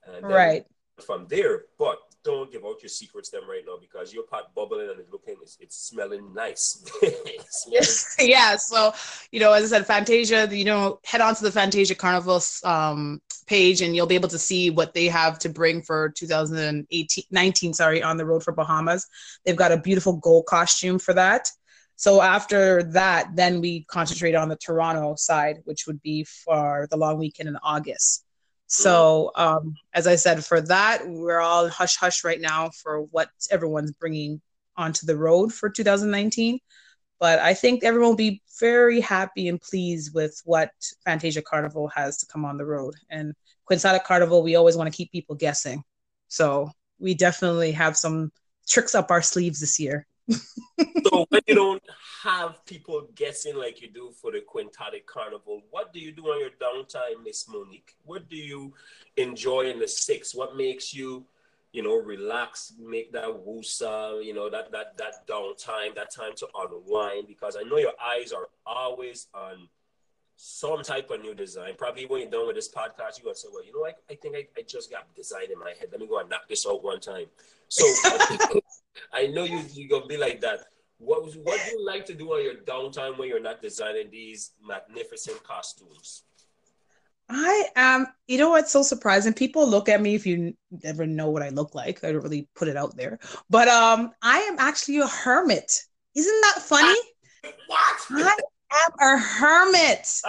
And 0.07 0.27
Right. 0.27 0.67
from 1.07 1.27
there, 1.29 1.65
but 1.79 1.99
don't 2.23 2.51
give 2.51 2.65
out 2.65 2.83
your 2.83 2.89
secrets 2.89 3.29
them 3.29 3.43
right 3.49 3.63
now 3.67 3.77
because 3.79 4.13
your 4.15 4.23
pot 4.25 4.55
bubbling 4.55 4.89
and 4.91 4.99
it's 5.01 5.11
looking, 5.13 5.37
it's, 5.43 5.57
it's 5.61 5.77
smelling 5.77 6.33
nice. 6.35 6.83
It's 7.03 7.65
smelling- 8.17 8.31
yeah. 8.31 8.57
So, 8.57 8.93
you 9.33 9.41
know, 9.41 9.53
as 9.53 9.65
I 9.73 9.79
said, 9.79 9.87
Fantasia, 9.87 10.49
you 10.51 10.65
know, 10.65 11.01
head 11.05 11.21
on 11.21 11.35
to 11.35 11.43
the 11.43 11.53
Fantasia 11.53 11.95
Carnival 11.95 12.41
um, 12.65 13.21
page 13.47 13.83
and 13.83 13.95
you'll 13.95 14.07
be 14.07 14.15
able 14.15 14.29
to 14.31 14.39
see 14.39 14.71
what 14.71 14.95
they 14.95 15.07
have 15.09 15.39
to 15.41 15.49
bring 15.51 15.83
for 15.83 16.11
2018, 16.11 17.25
19, 17.31 17.75
sorry, 17.75 18.03
on 18.03 18.17
the 18.17 18.25
road 18.25 18.43
for 18.43 18.53
Bahamas. 18.53 19.07
They've 19.45 19.57
got 19.57 19.73
a 19.73 19.77
beautiful 19.79 20.15
gold 20.15 20.47
costume 20.47 20.99
for 20.99 21.13
that. 21.15 21.51
So 21.97 22.21
after 22.21 22.83
that, 22.93 23.35
then 23.35 23.61
we 23.61 23.85
concentrate 23.85 24.35
on 24.35 24.49
the 24.49 24.57
Toronto 24.57 25.15
side, 25.17 25.61
which 25.65 25.87
would 25.87 26.03
be 26.03 26.25
for 26.25 26.89
the 26.91 26.97
long 26.97 27.19
weekend 27.19 27.49
in 27.49 27.57
August. 27.63 28.25
So, 28.67 29.31
um, 29.37 29.75
as 29.93 30.07
I 30.07 30.17
said, 30.17 30.45
for 30.45 30.61
that, 30.63 31.03
we're 31.07 31.41
all 31.41 31.69
hush 31.69 31.97
hush 31.97 32.25
right 32.25 32.41
now 32.41 32.71
for 32.83 33.03
what 33.03 33.29
everyone's 33.51 33.93
bringing 33.93 34.41
onto 34.77 35.07
the 35.07 35.17
road 35.17 35.53
for 35.53 35.71
2019 35.71 36.59
but 37.25 37.39
I 37.39 37.55
think 37.55 37.85
everyone 37.85 38.11
will 38.11 38.17
be 38.17 38.43
very 38.61 39.01
happy 39.01 39.49
and 39.49 39.61
pleased 39.61 40.15
with 40.15 40.41
what 40.45 40.71
Fantasia 41.07 41.43
Carnival 41.43 41.89
has 41.89 42.19
to 42.19 42.27
come 42.27 42.45
on 42.45 42.59
the 42.59 42.67
road. 42.67 42.95
And 43.09 43.33
Quixotic 43.65 44.05
Carnival, 44.05 44.43
we 44.43 44.57
always 44.57 44.77
want 44.77 44.93
to 44.93 44.97
keep 44.97 45.11
people 45.13 45.35
guessing. 45.35 45.83
So 46.29 46.71
we 46.99 47.15
definitely 47.15 47.73
have 47.73 47.97
some 47.97 48.31
tricks 48.69 48.95
up 48.95 49.11
our 49.11 49.23
sleeves 49.23 49.61
this 49.61 49.79
year. 49.79 50.07
So 50.31 51.27
when 51.29 51.43
you 51.47 51.55
don't 51.55 51.83
have 52.23 52.65
people 52.67 53.09
guessing 53.15 53.57
like 53.57 53.83
you 53.83 53.89
do 53.89 54.13
for 54.21 54.33
the 54.33 54.41
Quixotic 54.41 55.07
Carnival, 55.07 55.63
what 55.71 55.93
do 55.93 56.01
you 56.01 56.13
do 56.13 56.25
on 56.27 56.41
your 56.41 56.51
downtime, 56.51 57.23
Miss 57.25 57.49
Monique? 57.49 57.95
What 58.05 58.29
do 58.29 58.37
you 58.37 58.73
enjoy 59.17 59.71
in 59.71 59.79
the 59.79 59.89
six? 59.89 60.35
What 60.35 60.57
makes 60.57 60.95
you, 60.95 61.27
you 61.73 61.83
know, 61.83 61.97
relax, 61.97 62.73
make 62.81 63.13
that 63.13 63.29
woosa, 63.29 64.25
you 64.25 64.35
know, 64.35 64.49
that 64.49 64.73
that 64.73 64.97
that 64.99 65.27
downtime, 65.29 65.95
that 65.95 66.15
time 66.15 66.33
to 66.37 66.49
unwind? 66.57 67.27
Because 67.29 67.57
I 67.57 67.63
know 67.63 67.79
your 67.79 67.93
eyes 68.03 68.33
are 68.33 68.49
always 68.67 69.29
on 69.35 69.69
some 70.37 70.83
type 70.83 71.11
of 71.11 71.21
new 71.21 71.35
design. 71.35 71.75
Probably 71.77 72.07
when 72.07 72.23
you're 72.23 72.31
done 72.31 72.47
with 72.47 72.57
this 72.57 72.69
podcast, 72.69 73.19
you're 73.19 73.25
gonna 73.25 73.37
say, 73.37 73.49
Well, 73.53 73.65
you 73.65 73.73
know, 73.73 73.87
I, 73.87 73.93
I 74.13 74.17
think 74.17 74.37
I, 74.37 74.47
I 74.59 74.63
just 74.63 74.91
got 74.91 75.13
design 75.15 75.53
in 75.53 75.59
my 75.59 75.73
head. 75.79 75.89
Let 75.91 76.01
me 76.01 76.07
go 76.07 76.19
and 76.19 76.29
knock 76.29 76.49
this 76.49 76.67
out 76.67 76.83
one 76.83 77.01
time. 77.01 77.27
So 77.69 77.85
I 79.13 79.27
know 79.29 79.45
you 79.45 79.61
you're 79.73 79.89
gonna 79.89 80.07
be 80.07 80.17
like 80.17 80.41
that. 80.41 80.67
What 80.99 81.25
was, 81.25 81.37
what 81.37 81.61
do 81.65 81.71
you 81.73 81.85
like 81.85 82.07
to 82.07 82.15
do 82.15 82.33
on 82.33 82.43
your 82.43 82.55
downtime 82.55 83.19
when 83.19 83.29
you're 83.29 83.41
not 83.41 83.61
designing 83.61 84.11
these 84.11 84.53
magnificent 84.65 85.43
costumes? 85.43 86.23
I 87.29 87.65
am, 87.75 88.07
you 88.29 88.39
know 88.39 88.51
what's 88.51 88.71
so 88.71 88.83
surprising? 88.83 89.33
People 89.33 89.69
look 89.69 89.89
at 89.89 90.01
me 90.01 90.15
if 90.15 90.27
you 90.27 90.55
never 90.83 91.07
know 91.07 91.31
what 91.31 91.43
I 91.43 91.49
look 91.49 91.75
like. 91.75 92.05
I 92.05 92.13
don't 92.13 92.23
really 92.23 92.49
put 92.55 92.69
it 92.69 92.77
out 92.77 92.97
there. 92.97 93.19
But 93.51 93.69
um 93.69 94.13
I 94.23 94.41
am 94.41 94.57
actually 94.59 94.99
a 94.99 95.07
hermit. 95.07 95.81
Isn't 96.15 96.41
that 96.43 96.63
funny? 96.63 96.99
What? 97.67 98.01
I 98.11 98.37
am 98.75 98.93
a 99.01 99.19
hermit. 99.19 100.21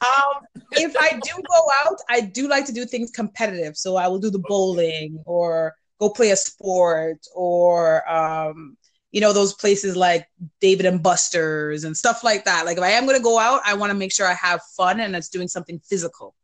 Um, 0.00 0.42
if 0.72 0.94
I 0.98 1.12
do 1.12 1.32
go 1.34 1.62
out, 1.84 1.98
I 2.08 2.20
do 2.20 2.48
like 2.48 2.66
to 2.66 2.72
do 2.72 2.84
things 2.84 3.10
competitive. 3.10 3.76
So 3.76 3.96
I 3.96 4.08
will 4.08 4.18
do 4.18 4.30
the 4.30 4.42
bowling 4.48 5.22
or 5.26 5.74
go 6.00 6.10
play 6.10 6.30
a 6.30 6.36
sport 6.36 7.18
or 7.34 8.08
um, 8.10 8.76
you 9.12 9.20
know, 9.20 9.32
those 9.32 9.54
places 9.54 9.96
like 9.96 10.26
David 10.60 10.86
and 10.86 11.00
Buster's 11.00 11.84
and 11.84 11.96
stuff 11.96 12.24
like 12.24 12.44
that. 12.46 12.66
Like 12.66 12.78
if 12.78 12.82
I 12.82 12.90
am 12.90 13.06
gonna 13.06 13.20
go 13.20 13.38
out, 13.38 13.60
I 13.64 13.74
want 13.74 13.90
to 13.90 13.96
make 13.96 14.12
sure 14.12 14.26
I 14.26 14.34
have 14.34 14.60
fun 14.76 14.98
and 14.98 15.14
it's 15.14 15.28
doing 15.28 15.46
something 15.46 15.80
physical. 15.88 16.34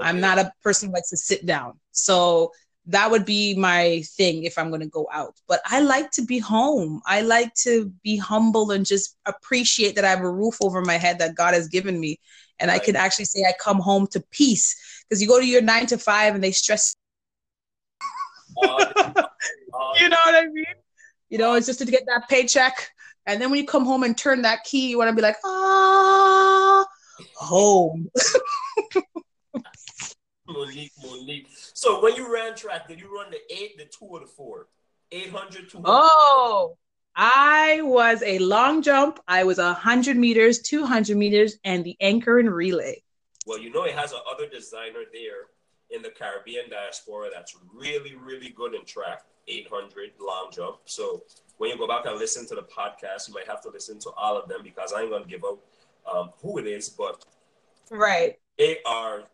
I'm 0.00 0.20
not 0.20 0.38
a 0.38 0.52
person 0.62 0.88
who 0.88 0.94
likes 0.94 1.10
to 1.10 1.16
sit 1.16 1.46
down. 1.46 1.78
So 1.92 2.52
that 2.88 3.10
would 3.10 3.24
be 3.24 3.56
my 3.56 4.02
thing 4.16 4.44
if 4.44 4.56
I'm 4.58 4.68
going 4.68 4.80
to 4.80 4.86
go 4.86 5.08
out. 5.12 5.34
But 5.48 5.60
I 5.64 5.80
like 5.80 6.10
to 6.12 6.24
be 6.24 6.38
home. 6.38 7.02
I 7.06 7.22
like 7.22 7.52
to 7.62 7.92
be 8.02 8.16
humble 8.16 8.70
and 8.70 8.86
just 8.86 9.16
appreciate 9.26 9.96
that 9.96 10.04
I 10.04 10.10
have 10.10 10.20
a 10.20 10.30
roof 10.30 10.56
over 10.60 10.80
my 10.82 10.96
head 10.96 11.18
that 11.18 11.34
God 11.34 11.54
has 11.54 11.68
given 11.68 11.98
me. 11.98 12.20
And 12.60 12.70
I 12.70 12.78
can 12.78 12.96
actually 12.96 13.24
say 13.24 13.42
I 13.42 13.52
come 13.60 13.80
home 13.80 14.06
to 14.08 14.20
peace 14.30 14.76
because 15.08 15.20
you 15.20 15.28
go 15.28 15.40
to 15.40 15.46
your 15.46 15.62
nine 15.62 15.86
to 15.86 15.98
five 15.98 16.34
and 16.34 16.42
they 16.42 16.52
stress, 16.52 16.96
you 18.62 18.68
know 18.68 20.18
what 20.24 20.34
I 20.34 20.46
mean? 20.46 20.64
You 21.28 21.38
know, 21.38 21.54
it's 21.54 21.66
just 21.66 21.80
to 21.80 21.84
get 21.84 22.06
that 22.06 22.28
paycheck. 22.28 22.90
And 23.26 23.42
then 23.42 23.50
when 23.50 23.58
you 23.58 23.66
come 23.66 23.84
home 23.84 24.04
and 24.04 24.16
turn 24.16 24.42
that 24.42 24.62
key, 24.64 24.88
you 24.88 24.98
want 24.98 25.10
to 25.10 25.16
be 25.16 25.22
like, 25.22 25.36
ah, 25.44 26.86
home. 27.34 28.08
Monique, 30.56 30.92
Monique. 31.02 31.48
So 31.74 32.02
when 32.02 32.14
you 32.14 32.32
ran 32.32 32.54
track, 32.54 32.88
did 32.88 33.00
you 33.00 33.14
run 33.14 33.30
the 33.30 33.38
eight, 33.54 33.76
the 33.76 33.84
two, 33.84 34.06
or 34.06 34.20
the 34.20 34.26
four? 34.26 34.68
800, 35.12 35.70
200? 35.70 35.82
Oh, 35.86 36.76
I 37.14 37.80
was 37.82 38.22
a 38.22 38.38
long 38.40 38.82
jump. 38.82 39.20
I 39.28 39.44
was 39.44 39.58
a 39.58 39.72
hundred 39.72 40.16
meters, 40.16 40.60
two 40.60 40.84
hundred 40.84 41.16
meters, 41.16 41.56
and 41.64 41.84
the 41.84 41.96
anchor 42.00 42.38
and 42.38 42.52
relay. 42.52 43.02
Well, 43.46 43.58
you 43.58 43.70
know, 43.70 43.84
it 43.84 43.94
has 43.94 44.12
another 44.12 44.50
designer 44.50 45.04
there 45.12 45.46
in 45.90 46.02
the 46.02 46.10
Caribbean 46.10 46.68
diaspora 46.68 47.28
that's 47.32 47.56
really, 47.72 48.16
really 48.16 48.50
good 48.50 48.74
in 48.74 48.84
track, 48.84 49.22
800 49.46 50.10
long 50.20 50.50
jump. 50.52 50.78
So 50.86 51.22
when 51.58 51.70
you 51.70 51.78
go 51.78 51.86
back 51.86 52.06
and 52.06 52.18
listen 52.18 52.46
to 52.48 52.56
the 52.56 52.62
podcast, 52.62 53.28
you 53.28 53.34
might 53.34 53.46
have 53.46 53.62
to 53.62 53.70
listen 53.70 54.00
to 54.00 54.10
all 54.10 54.36
of 54.36 54.48
them 54.48 54.60
because 54.64 54.92
I 54.92 55.02
ain't 55.02 55.10
going 55.10 55.22
to 55.22 55.28
give 55.28 55.44
up 55.44 55.58
um, 56.12 56.30
who 56.42 56.58
it 56.58 56.66
is, 56.66 56.88
but 56.88 57.24
Right. 57.88 58.36
they 58.58 58.78
are 58.84 59.24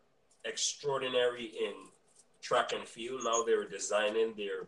extraordinary 0.45 1.45
in 1.47 1.75
track 2.41 2.73
and 2.73 2.87
field. 2.87 3.23
Now 3.25 3.43
they're 3.45 3.69
designing 3.69 4.35
their 4.37 4.67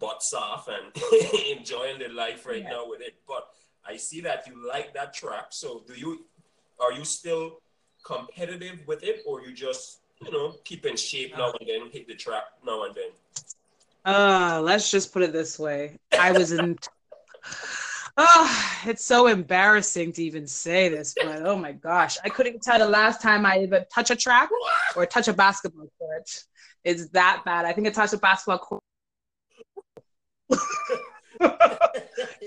butts 0.00 0.32
off 0.34 0.68
and 0.68 0.92
enjoying 1.56 1.98
their 1.98 2.12
life 2.12 2.46
right 2.46 2.62
Yeah. 2.62 2.70
now 2.70 2.88
with 2.88 3.00
it. 3.00 3.14
But 3.28 3.48
I 3.86 3.96
see 3.96 4.20
that 4.22 4.46
you 4.46 4.66
like 4.66 4.94
that 4.94 5.12
track. 5.14 5.46
So 5.50 5.82
do 5.86 5.94
you 5.94 6.24
are 6.80 6.92
you 6.92 7.04
still 7.04 7.58
competitive 8.04 8.80
with 8.86 9.02
it 9.04 9.22
or 9.26 9.40
you 9.42 9.52
just, 9.52 10.00
you 10.22 10.30
know, 10.30 10.56
keep 10.64 10.84
in 10.86 10.96
shape 10.96 11.36
now 11.36 11.52
and 11.60 11.68
then, 11.68 11.90
hit 11.90 12.06
the 12.08 12.14
track 12.14 12.44
now 12.64 12.84
and 12.84 12.94
then? 12.94 13.10
Uh, 14.04 14.60
let's 14.62 14.90
just 14.90 15.12
put 15.12 15.22
it 15.22 15.32
this 15.32 15.58
way. 15.58 15.98
I 16.18 16.32
was 16.32 16.52
in. 16.52 16.78
Oh, 18.16 18.80
it's 18.86 19.04
so 19.04 19.26
embarrassing 19.26 20.12
to 20.12 20.22
even 20.22 20.46
say 20.46 20.88
this, 20.88 21.14
but 21.20 21.44
oh 21.44 21.56
my 21.56 21.72
gosh, 21.72 22.16
I 22.24 22.28
couldn't 22.28 22.62
tell 22.62 22.78
the 22.78 22.88
last 22.88 23.20
time 23.20 23.44
I 23.44 23.58
even 23.58 23.84
touch 23.92 24.10
a 24.10 24.16
track 24.16 24.50
or 24.94 25.04
touch 25.04 25.26
a 25.26 25.32
basketball 25.32 25.88
court. 25.98 26.30
It's 26.84 27.08
that 27.08 27.42
bad. 27.44 27.64
I 27.64 27.72
think 27.72 27.88
I 27.88 27.90
touched 27.90 28.12
a 28.14 28.18
basketball 28.18 28.58
court. 28.58 28.82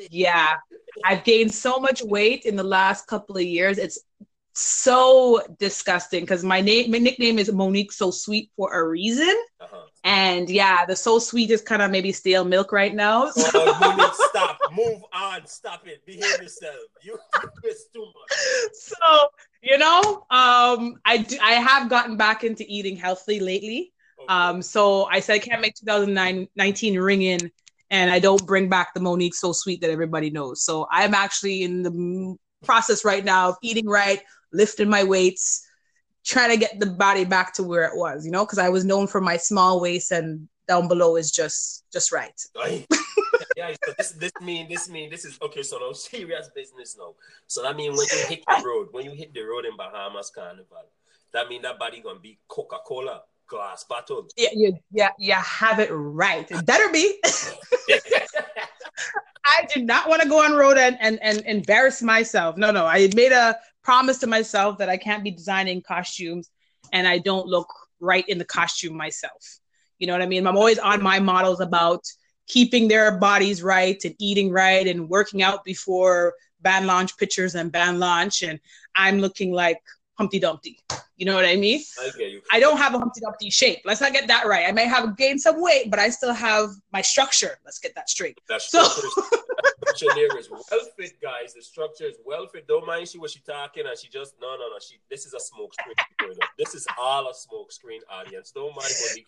Yeah, 0.10 0.56
I've 1.04 1.24
gained 1.24 1.54
so 1.54 1.80
much 1.80 2.02
weight 2.02 2.46
in 2.46 2.56
the 2.56 2.64
last 2.64 3.08
couple 3.08 3.38
of 3.38 3.44
years. 3.44 3.78
It's 3.78 4.00
so 4.54 5.42
disgusting 5.60 6.22
because 6.22 6.44
my 6.44 6.62
name, 6.62 6.92
my 6.92 6.98
nickname 6.98 7.40
is 7.40 7.52
Monique 7.52 7.92
So 7.92 8.12
Sweet 8.12 8.52
for 8.56 8.74
a 8.74 8.88
reason. 8.88 9.36
Uh-huh. 9.60 9.86
And 10.08 10.50
yeah, 10.50 10.86
the 10.86 10.96
so 10.96 11.20
sweet 11.20 11.52
is 11.52 11.62
kind 11.62 11.82
of 11.82 11.92
maybe 11.92 12.14
stale 12.14 12.46
milk 12.46 12.72
right 12.72 12.96
now. 12.96 13.30
So, 13.30 13.50
Oh, 13.56 14.30
stop. 14.30 14.58
Move 14.74 15.02
on. 15.12 15.46
Stop 15.46 15.86
it. 15.86 16.06
Behave 16.06 16.42
yourself. 16.42 16.76
You, 17.04 17.18
it's 17.64 17.90
too 17.94 18.06
much. 18.06 18.40
so, 18.74 19.28
you 19.62 19.78
know, 19.78 20.26
um, 20.30 20.96
I 21.04 21.18
do, 21.28 21.38
I 21.44 21.56
have 21.56 21.90
gotten 21.90 22.16
back 22.16 22.46
into 22.46 22.64
eating 22.70 22.96
healthy 22.96 23.42
lately. 23.42 23.92
Okay. 24.18 24.34
Um, 24.34 24.62
so 24.62 25.04
I 25.12 25.20
said 25.20 25.34
I 25.34 25.40
can't 25.40 25.60
make 25.60 25.76
2019 25.76 27.00
ring 27.00 27.24
in, 27.24 27.52
and 27.92 28.10
I 28.10 28.20
don't 28.20 28.46
bring 28.48 28.70
back 28.70 28.94
the 28.94 29.02
Monique 29.02 29.36
so 29.36 29.52
sweet 29.52 29.82
that 29.82 29.90
everybody 29.90 30.30
knows. 30.30 30.64
So 30.64 30.88
I'm 30.90 31.14
actually 31.14 31.64
in 31.64 31.84
the 31.84 32.38
process 32.64 33.04
right 33.04 33.26
now 33.26 33.50
of 33.50 33.56
eating 33.62 33.88
right, 33.88 34.22
lifting 34.54 34.90
my 34.90 35.04
weights, 35.04 35.67
trying 36.28 36.52
to 36.52 36.58
get 36.58 36.80
the 36.80 36.86
body 36.86 37.26
back 37.26 37.54
to 37.54 37.64
where 37.64 37.86
it 37.86 37.96
was. 37.96 38.26
You 38.26 38.32
know, 38.32 38.46
because 38.46 38.60
I 38.60 38.70
was 38.70 38.86
known 38.86 39.08
for 39.08 39.22
my 39.22 39.38
small 39.38 39.80
waist, 39.80 40.12
and 40.12 40.48
down 40.68 40.88
below 40.88 41.16
is 41.16 41.32
just 41.32 41.86
just 41.92 42.12
right. 42.12 42.40
Yeah, 43.56 43.74
so 43.84 43.94
this 43.98 44.12
this 44.12 44.32
mean 44.40 44.70
this 44.70 44.88
mean 44.88 45.10
this 45.10 45.26
is 45.26 45.40
okay. 45.42 45.64
So 45.64 45.80
no 45.80 45.92
serious 45.92 46.48
business 46.54 46.96
now. 46.96 47.16
So 47.48 47.64
that 47.64 47.76
mean 47.76 47.96
when 47.96 48.06
you 48.06 48.26
hit 48.28 48.44
the 48.48 48.64
road, 48.64 48.90
when 48.92 49.04
you 49.04 49.12
hit 49.12 49.34
the 49.34 49.42
road 49.42 49.66
in 49.66 49.76
Bahamas 49.76 50.30
Carnival, 50.30 50.86
that 51.34 51.48
mean 51.50 51.64
that 51.64 51.80
body 51.80 52.00
gonna 52.00 52.20
be 52.20 52.38
Coca 52.48 52.78
Cola 52.86 53.24
glass 53.48 53.84
bottle. 53.84 54.28
Yeah, 54.38 54.50
you, 54.54 54.78
yeah, 54.92 55.10
you 55.18 55.34
have 55.34 55.80
it 55.80 55.90
right. 55.92 56.50
It 56.52 56.66
better 56.68 56.92
be. 56.92 57.20
I 59.46 59.66
did 59.74 59.88
not 59.88 60.08
want 60.08 60.22
to 60.22 60.30
go 60.30 60.44
on 60.44 60.54
road 60.54 60.78
and, 60.78 60.98
and 61.02 61.18
and 61.24 61.42
embarrass 61.46 62.02
myself. 62.02 62.58
No, 62.58 62.70
no. 62.72 62.86
I 62.86 63.10
made 63.16 63.32
a 63.32 63.58
promise 63.88 64.18
to 64.18 64.28
myself 64.28 64.78
that 64.80 64.90
I 64.90 64.98
can't 64.98 65.24
be 65.24 65.32
designing 65.32 65.82
costumes 65.82 66.50
and 66.92 67.08
I 67.08 67.20
don't 67.20 67.48
look 67.48 67.70
right 68.02 68.28
in 68.28 68.38
the 68.38 68.44
costume 68.44 68.98
myself. 68.98 69.60
You 69.98 70.08
know 70.08 70.14
what 70.14 70.22
I 70.22 70.26
mean? 70.26 70.46
I'm 70.46 70.58
always 70.58 70.78
on 70.78 71.02
my 71.02 71.22
models 71.22 71.62
about 71.62 72.04
keeping 72.48 72.90
their 72.90 73.18
bodies 73.18 73.64
right 73.64 73.98
and 74.04 74.14
eating 74.20 74.52
right 74.52 74.86
and 74.86 75.08
working 75.08 75.42
out 75.42 75.64
before 75.64 76.34
band 76.60 76.86
launch 76.86 77.18
pictures 77.18 77.56
and 77.56 77.72
band 77.72 78.02
launch. 78.02 78.44
And 78.44 78.60
I'm 78.94 79.20
looking 79.20 79.54
like 79.54 79.80
Humpty 80.18 80.40
Dumpty. 80.40 80.80
You 81.16 81.26
know 81.26 81.36
what 81.36 81.46
I 81.46 81.56
mean? 81.56 81.82
I 82.02 82.10
get 82.18 82.32
you. 82.32 82.42
I 82.52 82.60
don't 82.60 82.78
have 82.78 82.94
a 82.94 83.00
Humpty 83.00 83.22
Dumpty 83.22 83.50
shape. 83.50 83.80
Let's 83.86 84.02
not 84.02 84.12
get 84.12 84.28
that 84.28 84.48
right. 84.48 84.68
I 84.68 84.74
may 84.74 84.86
have 84.86 85.16
gained 85.16 85.40
some 85.40 85.62
weight, 85.62 85.90
but 85.90 85.98
I 85.98 86.10
still 86.10 86.34
have 86.34 86.72
my 86.92 87.02
structure. 87.02 87.58
Let's 87.64 87.80
get 87.80 87.96
that 87.96 88.10
straight. 88.10 88.38
That 88.50 88.62
So- 88.62 88.86
structure, 89.98 90.16
there 90.16 90.38
is 90.38 90.50
well 90.50 90.62
fit, 90.98 91.22
guys. 91.22 91.54
The 91.54 91.62
structure 91.62 92.06
is 92.06 92.16
well 92.26 92.48
fit. 92.48 92.68
Don't 92.68 92.86
mind 92.86 93.08
she 93.08 93.18
what 93.18 93.32
she 93.32 93.40
talking, 93.40 93.86
and 93.88 93.98
she 93.98 94.10
just 94.10 94.36
no, 94.42 94.56
no, 94.56 94.70
no. 94.70 94.78
She 94.80 94.98
this 95.10 95.26
is 95.26 95.34
a 95.34 95.40
smoke 95.40 95.74
screen. 95.74 95.96
This 96.58 96.76
is 96.76 96.88
all 97.00 97.30
a 97.30 97.34
smoke 97.34 97.72
screen 97.72 98.02
audience. 98.12 98.52
Don't 98.52 98.76
mind 98.76 98.92
Monique. 99.08 99.28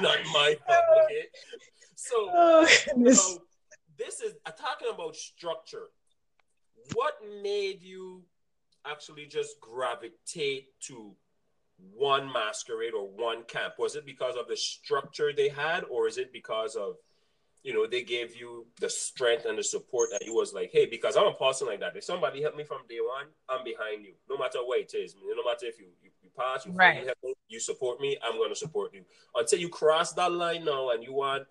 not 0.00 0.18
my 0.32 0.56
fault, 0.66 0.84
okay? 1.04 1.24
So, 1.94 2.14
oh, 2.34 2.66
so 3.12 3.42
this 3.98 4.20
is 4.20 4.34
uh, 4.46 4.50
talking 4.52 4.88
about 4.92 5.16
structure. 5.16 5.88
What 6.94 7.14
made 7.42 7.82
you 7.82 8.22
actually 8.86 9.26
just 9.26 9.60
gravitate 9.60 10.68
to 10.82 11.12
one 11.94 12.32
masquerade 12.32 12.94
or 12.94 13.08
one 13.08 13.42
camp? 13.44 13.74
Was 13.78 13.96
it 13.96 14.06
because 14.06 14.36
of 14.36 14.48
the 14.48 14.56
structure 14.56 15.32
they 15.32 15.48
had, 15.48 15.84
or 15.90 16.08
is 16.08 16.18
it 16.18 16.32
because 16.32 16.76
of 16.76 16.96
you 17.62 17.74
know 17.74 17.86
they 17.86 18.02
gave 18.02 18.36
you 18.36 18.66
the 18.80 18.88
strength 18.88 19.44
and 19.44 19.58
the 19.58 19.62
support 19.62 20.10
that 20.12 20.24
you 20.24 20.34
was 20.34 20.52
like, 20.52 20.70
hey, 20.72 20.86
because 20.86 21.16
I'm 21.16 21.26
a 21.26 21.34
person 21.34 21.66
like 21.66 21.80
that. 21.80 21.96
If 21.96 22.04
somebody 22.04 22.42
helped 22.42 22.56
me 22.56 22.64
from 22.64 22.82
day 22.88 22.98
one, 23.00 23.26
I'm 23.48 23.64
behind 23.64 24.04
you, 24.04 24.14
no 24.28 24.38
matter 24.38 24.58
what 24.64 24.80
it 24.80 24.92
is. 24.94 25.14
No 25.14 25.44
matter 25.44 25.66
if 25.66 25.78
you 25.78 25.86
you, 26.02 26.10
you 26.22 26.30
pass, 26.36 26.66
you, 26.66 26.72
Right. 26.72 27.00
you 27.00 27.06
help 27.06 27.18
me, 27.22 27.34
you 27.48 27.60
support 27.60 28.00
me, 28.00 28.16
I'm 28.22 28.36
going 28.36 28.50
to 28.50 28.56
support 28.56 28.94
you. 28.94 29.04
Until 29.34 29.58
you 29.58 29.68
cross 29.68 30.12
that 30.14 30.32
line 30.32 30.64
now, 30.64 30.90
and 30.90 31.02
you 31.02 31.12
want 31.12 31.44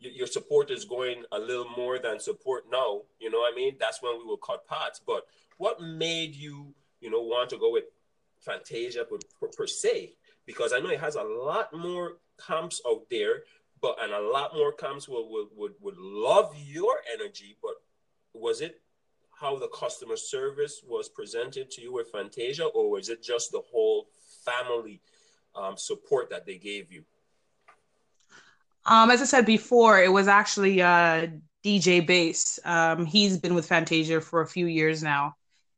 your 0.00 0.26
support 0.26 0.70
is 0.70 0.84
going 0.84 1.24
a 1.32 1.38
little 1.38 1.68
more 1.76 1.98
than 1.98 2.20
support 2.20 2.64
now. 2.70 3.02
You 3.18 3.30
know 3.30 3.38
what 3.38 3.52
I 3.52 3.56
mean? 3.56 3.76
That's 3.80 4.00
when 4.02 4.16
we 4.18 4.24
will 4.24 4.36
cut 4.36 4.66
parts. 4.66 5.00
But 5.04 5.26
what 5.56 5.80
made 5.80 6.34
you, 6.36 6.74
you 7.00 7.10
know, 7.10 7.20
want 7.20 7.50
to 7.50 7.58
go 7.58 7.72
with 7.72 7.84
Fantasia 8.40 9.04
per, 9.04 9.18
per, 9.40 9.48
per 9.48 9.66
se? 9.66 10.14
Because 10.46 10.72
I 10.72 10.78
know 10.78 10.90
it 10.90 11.00
has 11.00 11.16
a 11.16 11.22
lot 11.24 11.74
more 11.74 12.18
camps 12.46 12.80
out 12.86 13.02
there, 13.10 13.42
but 13.80 13.96
and 14.02 14.12
a 14.12 14.20
lot 14.20 14.54
more 14.54 14.72
camps 14.72 15.08
will 15.08 15.30
would 15.30 15.48
would, 15.56 15.72
would 15.80 15.98
love 15.98 16.54
your 16.56 16.96
energy. 17.12 17.56
But 17.62 17.74
was 18.34 18.60
it 18.60 18.80
how 19.38 19.56
the 19.56 19.68
customer 19.68 20.16
service 20.16 20.82
was 20.86 21.08
presented 21.08 21.70
to 21.70 21.80
you 21.80 21.92
with 21.92 22.10
Fantasia, 22.10 22.64
or 22.64 22.90
was 22.90 23.08
it 23.08 23.22
just 23.22 23.52
the 23.52 23.62
whole 23.70 24.08
family 24.44 25.00
um, 25.54 25.76
support 25.76 26.30
that 26.30 26.46
they 26.46 26.56
gave 26.56 26.90
you? 26.92 27.04
Um, 28.84 29.10
as 29.10 29.20
I 29.20 29.26
said 29.26 29.46
before, 29.46 30.02
it 30.02 30.10
was 30.10 30.28
actually 30.28 30.80
uh, 30.80 31.28
DJ 31.64 32.04
Bass. 32.04 32.58
Um, 32.64 33.04
he's 33.04 33.38
been 33.38 33.54
with 33.54 33.66
Fantasia 33.66 34.20
for 34.20 34.40
a 34.40 34.46
few 34.46 34.66
years 34.66 35.02
now, 35.02 35.34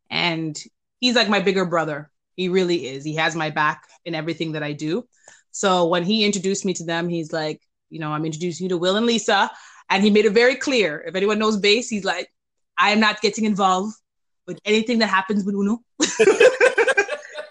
and 0.09 0.59
he's 1.01 1.17
like 1.17 1.29
my 1.29 1.41
bigger 1.41 1.65
brother. 1.65 2.11
He 2.37 2.49
really 2.49 2.87
is. 2.87 3.05
He 3.05 3.17
has 3.17 3.37
my 3.37 3.51
back 3.51 3.87
in 4.05 4.15
everything 4.15 4.53
that 4.53 4.63
I 4.63 4.73
do. 4.73 5.07
So 5.51 5.89
when 5.89 6.05
he 6.05 6.25
introduced 6.25 6.65
me 6.65 6.73
to 6.75 6.85
them, 6.85 7.09
he's 7.09 7.33
like, 7.33 7.61
you 7.91 7.99
know, 7.99 8.13
I'm 8.13 8.25
introducing 8.25 8.65
you 8.65 8.71
to 8.71 8.79
Will 8.79 8.97
and 8.97 9.07
Lisa, 9.07 9.51
and 9.91 10.03
he 10.03 10.11
made 10.11 10.25
it 10.25 10.33
very 10.33 10.57
clear. 10.57 11.03
If 11.07 11.15
anyone 11.15 11.39
knows 11.39 11.57
Bass, 11.59 11.89
he's 11.89 12.05
like, 12.05 12.33
I 12.79 12.91
am 12.91 13.01
not 13.01 13.21
getting 13.21 13.45
involved 13.45 13.95
with 14.47 14.61
anything 14.65 15.01
that 15.01 15.09
happens 15.09 15.45
with 15.45 15.55
Uno. 15.55 15.81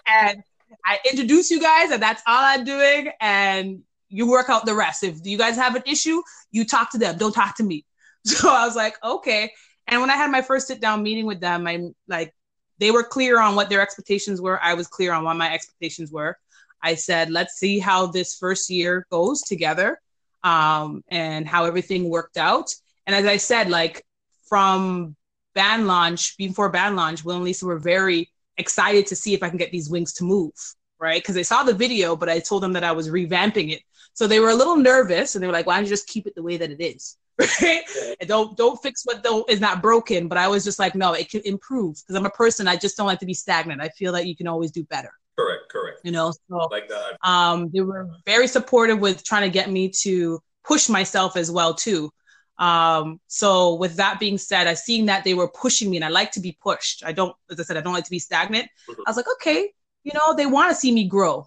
and 0.06 0.42
I 0.84 0.98
introduce 1.08 1.50
you 1.50 1.60
guys, 1.60 1.90
and 1.90 2.02
that's 2.02 2.22
all 2.26 2.42
I'm 2.42 2.64
doing. 2.64 3.10
And 3.20 3.82
you 4.08 4.28
work 4.28 4.50
out 4.50 4.66
the 4.66 4.74
rest. 4.74 5.04
If 5.04 5.24
you 5.24 5.38
guys 5.38 5.56
have 5.56 5.76
an 5.76 5.82
issue, 5.86 6.20
you 6.50 6.64
talk 6.64 6.90
to 6.92 6.98
them. 6.98 7.16
Don't 7.16 7.32
talk 7.32 7.56
to 7.56 7.62
me. 7.62 7.84
So 8.22 8.50
I 8.50 8.66
was 8.66 8.76
like, 8.76 9.02
okay. 9.02 9.50
And 9.86 10.02
when 10.02 10.10
I 10.10 10.14
had 10.16 10.30
my 10.30 10.42
first 10.42 10.66
sit 10.66 10.78
down 10.78 11.02
meeting 11.02 11.24
with 11.24 11.40
them, 11.40 11.66
I'm 11.66 11.94
like, 12.06 12.34
they 12.78 12.90
were 12.90 13.02
clear 13.02 13.40
on 13.40 13.54
what 13.54 13.70
their 13.70 13.80
expectations 13.80 14.42
were. 14.42 14.62
I 14.62 14.74
was 14.74 14.88
clear 14.88 15.14
on 15.14 15.24
what 15.24 15.38
my 15.38 15.50
expectations 15.50 16.12
were. 16.12 16.36
I 16.82 16.96
said, 16.96 17.30
let's 17.30 17.54
see 17.54 17.78
how 17.78 18.08
this 18.08 18.36
first 18.36 18.68
year 18.68 19.06
goes 19.10 19.40
together 19.40 20.02
um, 20.42 21.02
and 21.08 21.46
how 21.46 21.64
everything 21.64 22.08
worked 22.08 22.36
out. 22.36 22.74
And 23.06 23.14
as 23.14 23.26
I 23.26 23.36
said, 23.36 23.70
like 23.70 24.04
from 24.48 25.16
band 25.54 25.86
launch, 25.86 26.36
before 26.36 26.68
band 26.68 26.96
launch, 26.96 27.24
Will 27.24 27.36
and 27.36 27.44
Lisa 27.44 27.66
were 27.66 27.78
very 27.78 28.30
excited 28.56 29.06
to 29.08 29.16
see 29.16 29.34
if 29.34 29.42
I 29.42 29.48
can 29.48 29.58
get 29.58 29.72
these 29.72 29.90
wings 29.90 30.12
to 30.14 30.24
move, 30.24 30.52
right? 30.98 31.20
Because 31.20 31.34
they 31.34 31.42
saw 31.42 31.62
the 31.62 31.74
video, 31.74 32.14
but 32.16 32.28
I 32.28 32.38
told 32.38 32.62
them 32.62 32.72
that 32.74 32.84
I 32.84 32.92
was 32.92 33.08
revamping 33.08 33.72
it. 33.72 33.82
So 34.12 34.26
they 34.26 34.40
were 34.40 34.50
a 34.50 34.54
little 34.54 34.76
nervous 34.76 35.34
and 35.34 35.42
they 35.42 35.46
were 35.46 35.52
like, 35.52 35.66
why 35.66 35.76
don't 35.76 35.84
you 35.84 35.90
just 35.90 36.06
keep 36.06 36.26
it 36.26 36.34
the 36.34 36.42
way 36.42 36.56
that 36.56 36.70
it 36.70 36.80
is? 36.80 37.16
Right? 37.62 37.82
And 38.20 38.28
don't 38.28 38.54
don't 38.54 38.80
fix 38.82 39.02
what 39.06 39.22
don't 39.22 39.48
is 39.48 39.60
not 39.60 39.80
broken. 39.80 40.28
But 40.28 40.36
I 40.36 40.46
was 40.48 40.62
just 40.62 40.78
like, 40.78 40.94
no, 40.94 41.14
it 41.14 41.30
can 41.30 41.40
improve 41.46 41.96
because 41.96 42.14
I'm 42.14 42.26
a 42.26 42.30
person. 42.30 42.68
I 42.68 42.76
just 42.76 42.98
don't 42.98 43.06
like 43.06 43.20
to 43.20 43.26
be 43.26 43.32
stagnant. 43.32 43.80
I 43.80 43.88
feel 43.88 44.12
that 44.12 44.26
you 44.26 44.36
can 44.36 44.46
always 44.46 44.70
do 44.70 44.84
better. 44.84 45.10
Correct, 45.40 45.68
correct. 45.70 46.00
You 46.04 46.12
know, 46.12 46.32
so 46.48 46.68
Like 46.70 46.88
that. 46.88 47.16
um, 47.22 47.70
they 47.72 47.80
were 47.80 48.08
very 48.26 48.46
supportive 48.46 48.98
with 49.00 49.24
trying 49.24 49.42
to 49.42 49.50
get 49.50 49.70
me 49.70 49.88
to 50.02 50.40
push 50.64 50.88
myself 50.88 51.36
as 51.36 51.50
well 51.50 51.74
too. 51.74 52.10
Um, 52.58 53.20
so 53.26 53.74
with 53.76 53.96
that 53.96 54.20
being 54.20 54.36
said, 54.36 54.66
I 54.66 54.74
seen 54.74 55.06
that 55.06 55.24
they 55.24 55.32
were 55.34 55.48
pushing 55.48 55.88
me, 55.90 55.96
and 55.96 56.04
I 56.04 56.08
like 56.08 56.32
to 56.32 56.40
be 56.40 56.58
pushed. 56.62 57.02
I 57.04 57.12
don't, 57.12 57.34
as 57.50 57.58
I 57.58 57.62
said, 57.62 57.78
I 57.78 57.80
don't 57.80 57.94
like 57.94 58.04
to 58.04 58.10
be 58.10 58.18
stagnant. 58.18 58.68
Mhm. 58.88 59.02
I 59.06 59.10
was 59.10 59.16
like, 59.16 59.30
okay, 59.36 59.72
you 60.04 60.12
know, 60.14 60.34
they 60.34 60.46
want 60.46 60.70
to 60.70 60.74
see 60.74 60.92
me 60.92 61.04
grow. 61.08 61.46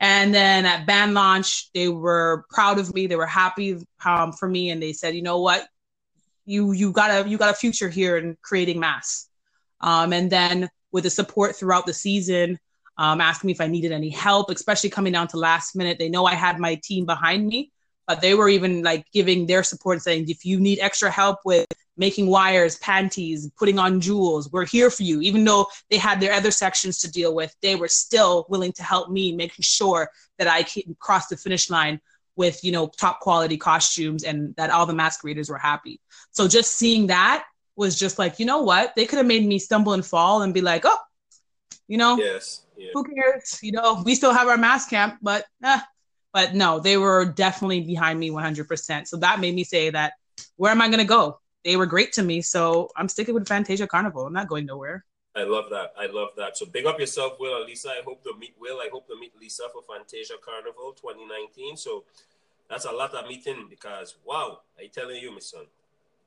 And 0.00 0.34
then 0.34 0.64
at 0.66 0.86
band 0.86 1.12
launch, 1.14 1.70
they 1.72 1.88
were 1.88 2.44
proud 2.50 2.78
of 2.78 2.94
me. 2.94 3.06
They 3.06 3.16
were 3.16 3.26
happy 3.26 3.76
um, 4.04 4.32
for 4.32 4.48
me, 4.48 4.70
and 4.70 4.82
they 4.82 4.92
said, 4.94 5.14
you 5.14 5.22
know 5.22 5.40
what, 5.40 5.66
you 6.46 6.72
you 6.72 6.92
got 6.92 7.10
a 7.10 7.28
you 7.28 7.36
got 7.38 7.50
a 7.50 7.56
future 7.56 7.88
here 7.90 8.16
in 8.16 8.36
creating 8.42 8.80
mass. 8.80 9.28
Um, 9.80 10.12
and 10.14 10.30
then 10.30 10.70
with 10.92 11.04
the 11.04 11.10
support 11.10 11.56
throughout 11.56 11.84
the 11.86 11.92
season, 11.92 12.58
um, 12.96 13.20
asking 13.20 13.48
me 13.48 13.52
if 13.52 13.60
I 13.60 13.66
needed 13.66 13.92
any 13.92 14.10
help, 14.10 14.50
especially 14.50 14.90
coming 14.90 15.12
down 15.12 15.28
to 15.28 15.36
last 15.36 15.74
minute. 15.74 15.98
They 15.98 16.08
know 16.08 16.24
I 16.24 16.34
had 16.34 16.58
my 16.58 16.80
team 16.82 17.06
behind 17.06 17.46
me, 17.46 17.72
but 18.06 18.20
they 18.20 18.34
were 18.34 18.48
even 18.48 18.82
like 18.82 19.06
giving 19.12 19.46
their 19.46 19.62
support, 19.62 20.02
saying, 20.02 20.28
if 20.28 20.44
you 20.44 20.60
need 20.60 20.78
extra 20.80 21.10
help 21.10 21.40
with 21.44 21.66
making 21.96 22.26
wires, 22.26 22.76
panties, 22.78 23.50
putting 23.58 23.78
on 23.78 24.00
jewels, 24.00 24.50
we're 24.50 24.66
here 24.66 24.90
for 24.90 25.02
you. 25.02 25.20
Even 25.20 25.44
though 25.44 25.66
they 25.90 25.96
had 25.96 26.20
their 26.20 26.32
other 26.32 26.50
sections 26.50 26.98
to 26.98 27.10
deal 27.10 27.34
with, 27.34 27.54
they 27.62 27.76
were 27.76 27.88
still 27.88 28.46
willing 28.48 28.72
to 28.72 28.82
help 28.82 29.10
me, 29.10 29.34
making 29.34 29.62
sure 29.62 30.10
that 30.38 30.48
I 30.48 30.62
can 30.64 30.96
cross 30.98 31.28
the 31.28 31.36
finish 31.36 31.70
line 31.70 32.00
with 32.36 32.64
you 32.64 32.72
know 32.72 32.88
top 32.88 33.20
quality 33.20 33.56
costumes 33.56 34.24
and 34.24 34.56
that 34.56 34.70
all 34.70 34.86
the 34.86 34.94
masqueraders 34.94 35.48
were 35.48 35.58
happy. 35.58 36.00
So 36.30 36.48
just 36.48 36.72
seeing 36.72 37.08
that 37.08 37.44
was 37.76 37.98
just 37.98 38.18
like, 38.18 38.38
you 38.38 38.46
know 38.46 38.62
what? 38.62 38.94
They 38.94 39.06
could 39.06 39.18
have 39.18 39.26
made 39.26 39.46
me 39.46 39.58
stumble 39.58 39.92
and 39.92 40.04
fall 40.04 40.42
and 40.42 40.54
be 40.54 40.60
like, 40.60 40.82
oh, 40.84 40.98
you 41.88 41.98
know, 41.98 42.16
Yes. 42.16 42.62
Yeah. 42.76 42.90
who 42.94 43.04
cares? 43.04 43.58
You 43.62 43.72
know, 43.72 44.02
we 44.04 44.14
still 44.14 44.32
have 44.32 44.48
our 44.48 44.56
mass 44.56 44.86
camp, 44.86 45.18
but 45.22 45.46
eh. 45.62 45.80
but 46.32 46.54
no, 46.54 46.80
they 46.80 46.96
were 46.96 47.24
definitely 47.24 47.80
behind 47.82 48.18
me 48.18 48.30
100%. 48.30 49.06
So 49.06 49.16
that 49.18 49.40
made 49.40 49.54
me 49.54 49.64
say 49.64 49.90
that 49.90 50.14
where 50.56 50.72
am 50.72 50.80
I 50.82 50.88
going 50.88 50.98
to 50.98 51.04
go? 51.04 51.38
They 51.64 51.76
were 51.76 51.86
great 51.86 52.12
to 52.14 52.22
me, 52.22 52.42
so 52.42 52.90
I'm 52.96 53.08
sticking 53.08 53.34
with 53.34 53.48
Fantasia 53.48 53.86
Carnival. 53.86 54.26
I'm 54.26 54.32
not 54.32 54.48
going 54.48 54.66
nowhere. 54.66 55.04
I 55.36 55.42
love 55.42 55.68
that. 55.70 55.92
I 55.98 56.06
love 56.06 56.28
that. 56.36 56.56
So 56.56 56.66
big 56.66 56.86
up 56.86 57.00
yourself, 57.00 57.40
Will 57.40 57.56
and 57.56 57.66
Lisa. 57.66 57.90
I 57.90 58.02
hope 58.04 58.22
to 58.24 58.36
meet 58.38 58.54
Will. 58.60 58.78
I 58.80 58.88
hope 58.92 59.08
to 59.08 59.18
meet 59.18 59.32
Lisa 59.40 59.64
for 59.72 59.82
Fantasia 59.82 60.34
Carnival 60.44 60.92
2019. 60.92 61.76
So 61.76 62.04
that's 62.68 62.84
a 62.84 62.92
lot 62.92 63.14
of 63.14 63.26
meeting 63.26 63.66
because 63.68 64.16
wow, 64.24 64.60
I 64.78 64.86
telling 64.86 65.20
you, 65.20 65.32
my 65.32 65.40
son, 65.40 65.66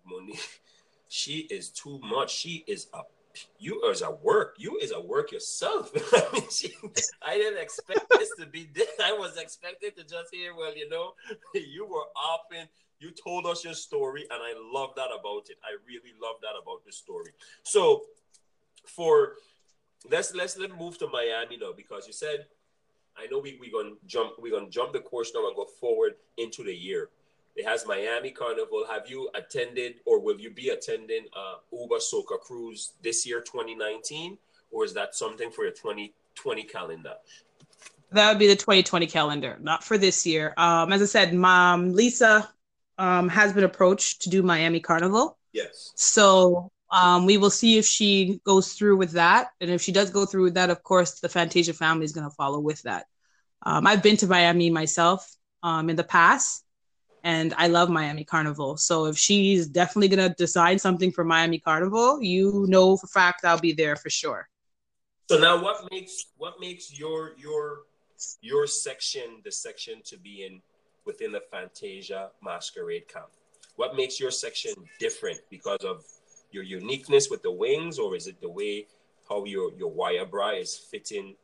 Monique, 0.05 0.61
she 1.07 1.47
is 1.49 1.69
too 1.69 1.99
much. 2.03 2.33
She 2.35 2.65
is 2.67 2.87
a 2.93 3.01
you 3.59 3.81
is 3.89 4.01
a 4.01 4.11
work. 4.11 4.55
You 4.57 4.77
is 4.81 4.91
a 4.91 4.99
work 4.99 5.31
yourself. 5.31 5.91
I 7.21 7.35
didn't 7.35 7.61
expect 7.61 8.05
this 8.11 8.29
to 8.39 8.45
be 8.45 8.69
this. 8.73 8.89
I 9.03 9.13
was 9.13 9.37
expected 9.37 9.95
to 9.97 10.03
just 10.03 10.33
hear, 10.33 10.55
well, 10.55 10.75
you 10.75 10.89
know, 10.89 11.13
you 11.53 11.85
were 11.85 12.05
often 12.15 12.67
you 12.99 13.11
told 13.11 13.45
us 13.45 13.63
your 13.63 13.75
story, 13.75 14.25
and 14.31 14.41
I 14.41 14.53
love 14.73 14.91
that 14.95 15.09
about 15.19 15.49
it. 15.49 15.57
I 15.63 15.77
really 15.85 16.13
love 16.21 16.35
that 16.41 16.53
about 16.61 16.83
the 16.85 16.91
story. 16.91 17.31
So 17.63 18.03
for 18.85 19.33
let's 20.09 20.33
let's 20.33 20.57
let 20.57 20.77
move 20.77 20.97
to 20.99 21.07
Miami 21.07 21.57
now 21.57 21.73
because 21.75 22.07
you 22.07 22.13
said 22.13 22.47
I 23.17 23.27
know 23.27 23.39
we 23.39 23.57
we 23.59 23.71
gonna 23.71 23.95
jump 24.05 24.33
we 24.41 24.51
gonna 24.51 24.69
jump 24.69 24.93
the 24.93 24.99
course 24.99 25.31
now 25.33 25.47
and 25.47 25.55
go 25.55 25.65
forward 25.65 26.15
into 26.37 26.63
the 26.63 26.73
year. 26.73 27.09
It 27.57 27.65
has 27.65 27.87
Miami 27.87 28.29
Carnival. 28.29 28.85
Have 28.87 29.09
you 29.09 29.31
attended 29.33 29.95
or 30.05 30.19
will 30.19 30.39
you 30.39 30.51
be 30.51 30.69
attending 30.69 31.25
uh, 31.35 31.55
Uber 31.71 31.95
Soca 31.95 32.39
Cruise 32.39 32.93
this 33.01 33.25
year, 33.25 33.41
2019, 33.41 34.37
or 34.69 34.85
is 34.85 34.93
that 34.93 35.15
something 35.15 35.49
for 35.49 35.63
your 35.63 35.73
2020 35.73 36.63
calendar? 36.63 37.15
That 38.11 38.29
would 38.29 38.37
be 38.37 38.47
the 38.47 38.55
2020 38.55 39.07
calendar, 39.07 39.57
not 39.59 39.83
for 39.83 39.97
this 39.97 40.23
year. 40.23 40.53
Um, 40.55 40.93
as 40.93 41.01
I 41.01 41.05
said, 41.05 41.33
mom 41.33 41.93
Lisa 41.93 42.47
um, 42.99 43.27
has 43.27 43.53
been 43.53 43.63
approached 43.63 44.21
to 44.21 44.29
do 44.29 44.43
Miami 44.43 44.79
Carnival. 44.79 45.39
Yes. 45.51 45.93
So 45.95 46.71
um, 46.91 47.25
we 47.25 47.37
will 47.37 47.49
see 47.49 47.79
if 47.79 47.85
she 47.85 48.39
goes 48.45 48.73
through 48.73 48.97
with 48.97 49.13
that. 49.13 49.47
And 49.59 49.71
if 49.71 49.81
she 49.81 49.91
does 49.91 50.11
go 50.11 50.27
through 50.27 50.43
with 50.43 50.53
that, 50.53 50.69
of 50.69 50.83
course, 50.83 51.19
the 51.21 51.29
Fantasia 51.29 51.73
family 51.73 52.05
is 52.05 52.11
going 52.11 52.29
to 52.29 52.35
follow 52.35 52.59
with 52.59 52.83
that. 52.83 53.07
Um, 53.63 53.87
I've 53.87 54.03
been 54.03 54.17
to 54.17 54.27
Miami 54.27 54.69
myself 54.69 55.27
um, 55.63 55.89
in 55.89 55.95
the 55.95 56.03
past, 56.03 56.63
and 57.27 57.53
I 57.57 57.67
love 57.67 57.89
Miami 57.89 58.23
Carnival. 58.23 58.77
So 58.77 59.05
if 59.07 59.17
she's 59.17 59.67
definitely 59.67 60.15
to 60.15 60.29
decide 60.29 60.79
something 60.79 61.11
for 61.11 61.25
Miami 61.25 61.59
Carnival, 61.59 62.23
you 62.23 62.65
know 62.69 62.95
for 62.95 63.07
fact 63.07 63.43
I'll 63.43 63.59
be 63.59 63.73
there 63.73 63.97
for 63.97 64.09
sure. 64.09 64.47
So 65.29 65.37
now, 65.37 65.61
what 65.61 65.91
makes 65.91 66.27
what 66.37 66.53
makes 66.61 66.97
your 66.97 67.33
your 67.37 67.79
your 68.41 68.65
section 68.65 69.41
the 69.43 69.51
section 69.51 69.95
to 70.05 70.17
be 70.17 70.45
in 70.45 70.61
within 71.05 71.33
the 71.33 71.41
Fantasia 71.51 72.29
Masquerade 72.41 73.09
camp? 73.09 73.31
What 73.75 73.97
makes 73.97 74.21
your 74.21 74.31
section 74.31 74.71
different 74.97 75.39
because 75.49 75.83
of 75.83 76.05
your 76.51 76.63
uniqueness 76.63 77.29
with 77.29 77.41
the 77.43 77.51
wings, 77.51 77.99
or 77.99 78.15
is 78.15 78.27
it 78.27 78.39
the 78.39 78.49
way 78.49 78.87
how 79.27 79.43
your 79.43 79.73
your 79.73 79.91
wire 79.91 80.25
bra 80.25 80.51
is 80.51 80.77
fitting 80.77 81.35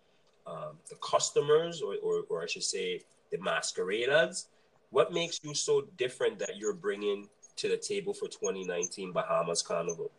um, 0.47 0.77
the 0.89 0.95
customers, 1.11 1.81
or, 1.81 1.95
or 2.01 2.23
or 2.29 2.41
I 2.41 2.47
should 2.47 2.63
say 2.63 3.01
the 3.33 3.37
masqueraders? 3.39 4.47
What 4.93 5.11
makes 5.11 5.39
you 5.41 5.55
so 5.55 5.87
different 5.97 6.37
that 6.37 6.57
you're 6.57 6.75
bringing 6.75 7.27
to 7.55 7.67
the 7.67 7.77
table 7.77 8.13
for 8.13 8.27
2019 8.27 9.11
Bahamas 9.11 9.63
Carnival? 9.63 10.11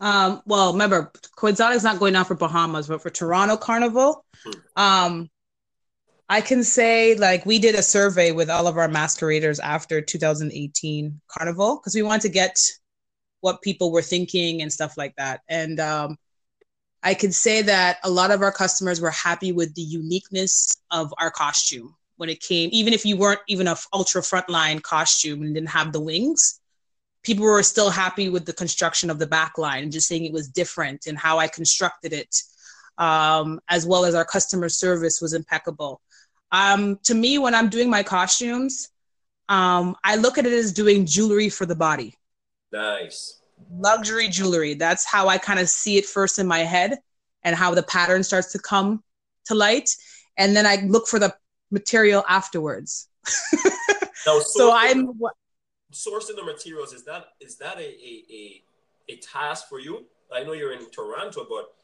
Um, 0.00 0.40
well, 0.46 0.72
remember, 0.72 1.10
Quixotic 1.36 1.74
is 1.74 1.82
not 1.82 1.98
going 1.98 2.14
on 2.14 2.26
for 2.26 2.36
Bahamas, 2.36 2.86
but 2.86 3.02
for 3.02 3.10
Toronto 3.10 3.56
Carnival. 3.56 4.24
Hmm. 4.44 4.80
Um, 4.80 5.30
I 6.28 6.42
can 6.42 6.62
say 6.62 7.16
like 7.16 7.44
we 7.44 7.58
did 7.58 7.74
a 7.74 7.82
survey 7.82 8.30
with 8.30 8.48
all 8.48 8.68
of 8.68 8.78
our 8.78 8.86
masqueraders 8.86 9.58
after 9.58 10.00
2018 10.00 11.20
Carnival 11.26 11.78
because 11.78 11.96
we 11.96 12.02
wanted 12.02 12.22
to 12.22 12.28
get 12.28 12.60
what 13.40 13.62
people 13.62 13.90
were 13.90 14.00
thinking 14.00 14.62
and 14.62 14.72
stuff 14.72 14.96
like 14.96 15.16
that. 15.16 15.40
And 15.48 15.80
um, 15.80 16.18
I 17.02 17.14
can 17.14 17.32
say 17.32 17.62
that 17.62 17.98
a 18.04 18.10
lot 18.10 18.30
of 18.30 18.42
our 18.42 18.52
customers 18.52 19.00
were 19.00 19.10
happy 19.10 19.50
with 19.50 19.74
the 19.74 19.82
uniqueness 19.82 20.76
of 20.92 21.12
our 21.18 21.32
costume 21.32 21.96
when 22.16 22.28
it 22.28 22.40
came, 22.40 22.70
even 22.72 22.92
if 22.92 23.04
you 23.04 23.16
weren't 23.16 23.40
even 23.48 23.66
a 23.66 23.76
ultra 23.92 24.22
frontline 24.22 24.80
costume 24.80 25.42
and 25.42 25.54
didn't 25.54 25.70
have 25.70 25.92
the 25.92 26.00
wings 26.00 26.60
people 27.24 27.44
were 27.44 27.62
still 27.62 27.90
happy 27.90 28.28
with 28.28 28.44
the 28.44 28.52
construction 28.52 29.10
of 29.10 29.18
the 29.18 29.26
back 29.26 29.58
line 29.58 29.82
and 29.82 29.92
just 29.92 30.06
saying 30.06 30.24
it 30.24 30.32
was 30.32 30.46
different 30.46 31.06
and 31.06 31.18
how 31.18 31.38
I 31.38 31.48
constructed 31.48 32.12
it, 32.12 32.36
um, 32.98 33.60
as 33.68 33.86
well 33.86 34.04
as 34.04 34.14
our 34.14 34.24
customer 34.24 34.68
service 34.68 35.20
was 35.20 35.32
impeccable. 35.32 36.00
Um, 36.52 37.00
to 37.04 37.14
me, 37.14 37.38
when 37.38 37.54
I'm 37.54 37.70
doing 37.70 37.90
my 37.90 38.02
costumes, 38.02 38.90
um, 39.48 39.96
I 40.04 40.16
look 40.16 40.38
at 40.38 40.46
it 40.46 40.52
as 40.52 40.72
doing 40.72 41.06
jewelry 41.06 41.48
for 41.48 41.66
the 41.66 41.74
body. 41.74 42.14
Nice. 42.72 43.40
Luxury 43.72 44.28
jewelry. 44.28 44.74
That's 44.74 45.04
how 45.06 45.28
I 45.28 45.38
kind 45.38 45.58
of 45.58 45.68
see 45.68 45.96
it 45.96 46.06
first 46.06 46.38
in 46.38 46.46
my 46.46 46.60
head 46.60 46.98
and 47.42 47.56
how 47.56 47.74
the 47.74 47.82
pattern 47.82 48.22
starts 48.22 48.52
to 48.52 48.58
come 48.58 49.02
to 49.46 49.54
light. 49.54 49.90
And 50.36 50.54
then 50.54 50.66
I 50.66 50.76
look 50.86 51.08
for 51.08 51.18
the 51.18 51.34
material 51.74 52.24
afterwards. 52.28 53.08
so, 54.14 54.40
so 54.40 54.72
I'm 54.72 55.08
sourcing 55.92 56.36
the 56.36 56.44
materials 56.44 56.92
is 56.92 57.04
that 57.04 57.26
is 57.40 57.56
that 57.56 57.76
a, 57.78 57.86
a, 57.86 58.24
a, 58.30 58.62
a 59.10 59.16
task 59.16 59.68
for 59.68 59.78
you? 59.78 60.06
I 60.34 60.42
know 60.42 60.52
you're 60.52 60.72
in 60.72 60.90
Toronto, 60.90 61.46
but 61.48 61.74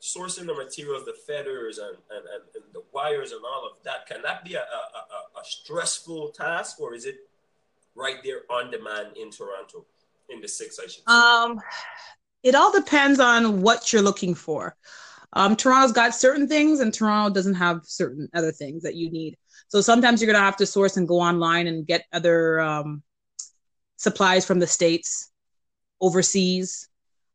sourcing 0.00 0.46
the 0.46 0.54
materials, 0.54 1.04
the 1.04 1.14
feathers 1.26 1.78
and, 1.78 1.96
and, 2.10 2.26
and, 2.34 2.42
and 2.54 2.64
the 2.72 2.82
wires 2.92 3.32
and 3.32 3.40
all 3.44 3.66
of 3.66 3.82
that, 3.82 4.06
can 4.06 4.22
that 4.22 4.44
be 4.44 4.54
a, 4.54 4.60
a, 4.60 5.40
a, 5.40 5.44
stressful 5.44 6.28
task 6.28 6.80
or 6.80 6.94
is 6.94 7.04
it 7.04 7.16
right 7.96 8.16
there 8.22 8.42
on 8.48 8.70
demand 8.70 9.16
in 9.16 9.30
Toronto 9.30 9.84
in 10.28 10.40
the 10.40 10.46
six, 10.46 10.78
I 10.78 10.82
should 10.82 10.92
say? 10.94 11.02
Um, 11.08 11.60
it 12.44 12.54
all 12.54 12.72
depends 12.72 13.18
on 13.18 13.60
what 13.60 13.92
you're 13.92 14.02
looking 14.02 14.34
for. 14.34 14.76
Um, 15.32 15.56
Toronto's 15.56 15.92
got 15.92 16.14
certain 16.14 16.48
things 16.48 16.80
and 16.80 16.92
Toronto 16.92 17.32
doesn't 17.34 17.54
have 17.54 17.82
certain 17.84 18.28
other 18.34 18.52
things 18.52 18.82
that 18.82 18.94
you 18.94 19.10
need. 19.10 19.36
So 19.68 19.80
sometimes 19.80 20.20
you're 20.20 20.32
going 20.32 20.40
to 20.40 20.44
have 20.44 20.56
to 20.56 20.66
source 20.66 20.96
and 20.96 21.06
go 21.06 21.20
online 21.20 21.66
and 21.66 21.86
get 21.86 22.06
other 22.12 22.60
um, 22.60 23.02
supplies 23.96 24.46
from 24.46 24.58
the 24.58 24.66
states, 24.66 25.30
overseas. 26.00 26.88